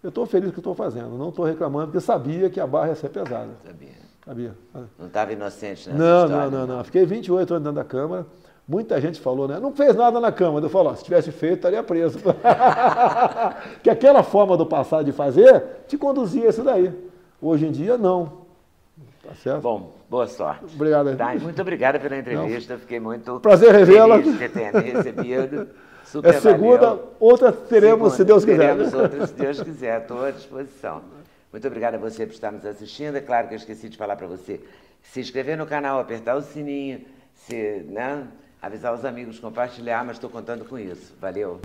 eu 0.08 0.10
estou 0.10 0.26
feliz 0.26 0.46
com 0.46 0.52
o 0.52 0.54
que 0.54 0.60
estou 0.62 0.74
fazendo, 0.74 1.18
não 1.18 1.28
estou 1.30 1.44
reclamando, 1.44 1.88
porque 1.88 2.00
sabia 2.00 2.50
que 2.50 2.62
a 2.62 2.66
barra 2.66 2.88
ia 2.88 2.96
ser 2.96 3.10
pesada. 3.10 3.50
Sabia. 3.66 3.90
Sabia. 4.26 4.56
Não 4.98 5.08
estava 5.08 5.34
inocente 5.34 5.90
nessa 5.90 6.02
não, 6.02 6.26
história? 6.26 6.50
Não, 6.50 6.66
não, 6.66 6.78
não. 6.78 6.84
Fiquei 6.86 7.06
28 7.06 7.54
anos 7.54 7.64
dentro 7.66 7.76
da 7.76 7.84
Câmara. 7.84 8.26
Muita 8.66 9.02
gente 9.02 9.20
falou, 9.20 9.50
né? 9.50 9.60
Não 9.60 9.74
fez 9.74 9.98
nada 9.98 10.22
na 10.22 10.32
Câmara. 10.32 10.66
Eu 10.66 10.70
falo, 10.70 10.92
ó, 10.92 10.96
se 10.96 11.04
tivesse 11.04 11.30
feito, 11.30 11.56
estaria 11.58 11.84
preso. 11.84 12.20
que 13.84 13.90
aquela 13.90 14.24
forma 14.24 14.56
do 14.56 14.66
passado 14.66 15.04
de 15.04 15.12
fazer 15.12 15.62
te 15.90 15.98
conduzia 15.98 16.46
a 16.46 16.50
isso 16.50 16.64
daí. 16.64 16.94
Hoje 17.42 17.66
em 17.66 17.72
dia, 17.72 17.98
não. 17.98 18.48
Tá 19.22 19.36
certo? 19.36 19.62
Bom, 19.62 19.94
boa 20.10 20.26
sorte. 20.26 20.74
Obrigado. 20.74 21.18
Tá, 21.18 21.36
muito 21.36 21.62
obrigada 21.62 22.00
pela 22.00 22.18
entrevista. 22.18 22.76
Não. 22.76 22.80
Fiquei 22.80 23.02
muito 23.02 23.42
Prazer 23.42 23.74
revê-la. 23.74 24.20
ter 24.22 24.94
recebido. 24.94 25.68
Super 26.12 26.36
é 26.36 26.40
segunda, 26.40 27.00
outra 27.20 27.52
teremos, 27.52 28.14
segunda, 28.14 28.16
se 28.16 28.24
Deus 28.24 28.46
quiser. 28.46 28.58
Teremos 28.58 28.94
outra, 28.94 29.28
se 29.28 29.34
Deus 29.34 29.62
quiser. 29.62 30.02
Estou 30.02 30.24
à 30.24 30.32
disposição. 30.32 31.02
Muito 31.52 31.68
obrigada 31.68 31.98
a 31.98 32.00
você 32.00 32.26
por 32.26 32.34
estar 32.34 32.52
nos 32.52 32.66
assistindo. 32.66 33.18
É 33.18 33.22
claro 33.22 33.50
que 33.50 33.54
eu 33.54 33.58
esqueci 33.58 33.90
de 33.90 33.98
falar 33.98 34.16
para 34.16 34.28
você 34.28 34.62
se 35.04 35.20
inscrever 35.20 35.58
no 35.58 35.66
canal, 35.66 36.00
apertar 36.00 36.36
o 36.36 36.42
sininho, 36.42 37.02
se, 37.34 37.86
né? 37.90 38.26
avisar 38.62 38.94
os 38.94 39.06
amigos, 39.06 39.40
compartilhar, 39.40 40.04
mas 40.06 40.16
estou 40.16 40.30
contando 40.30 40.66
com 40.66 40.80
isso. 40.80 41.14
Valeu! 41.20 41.60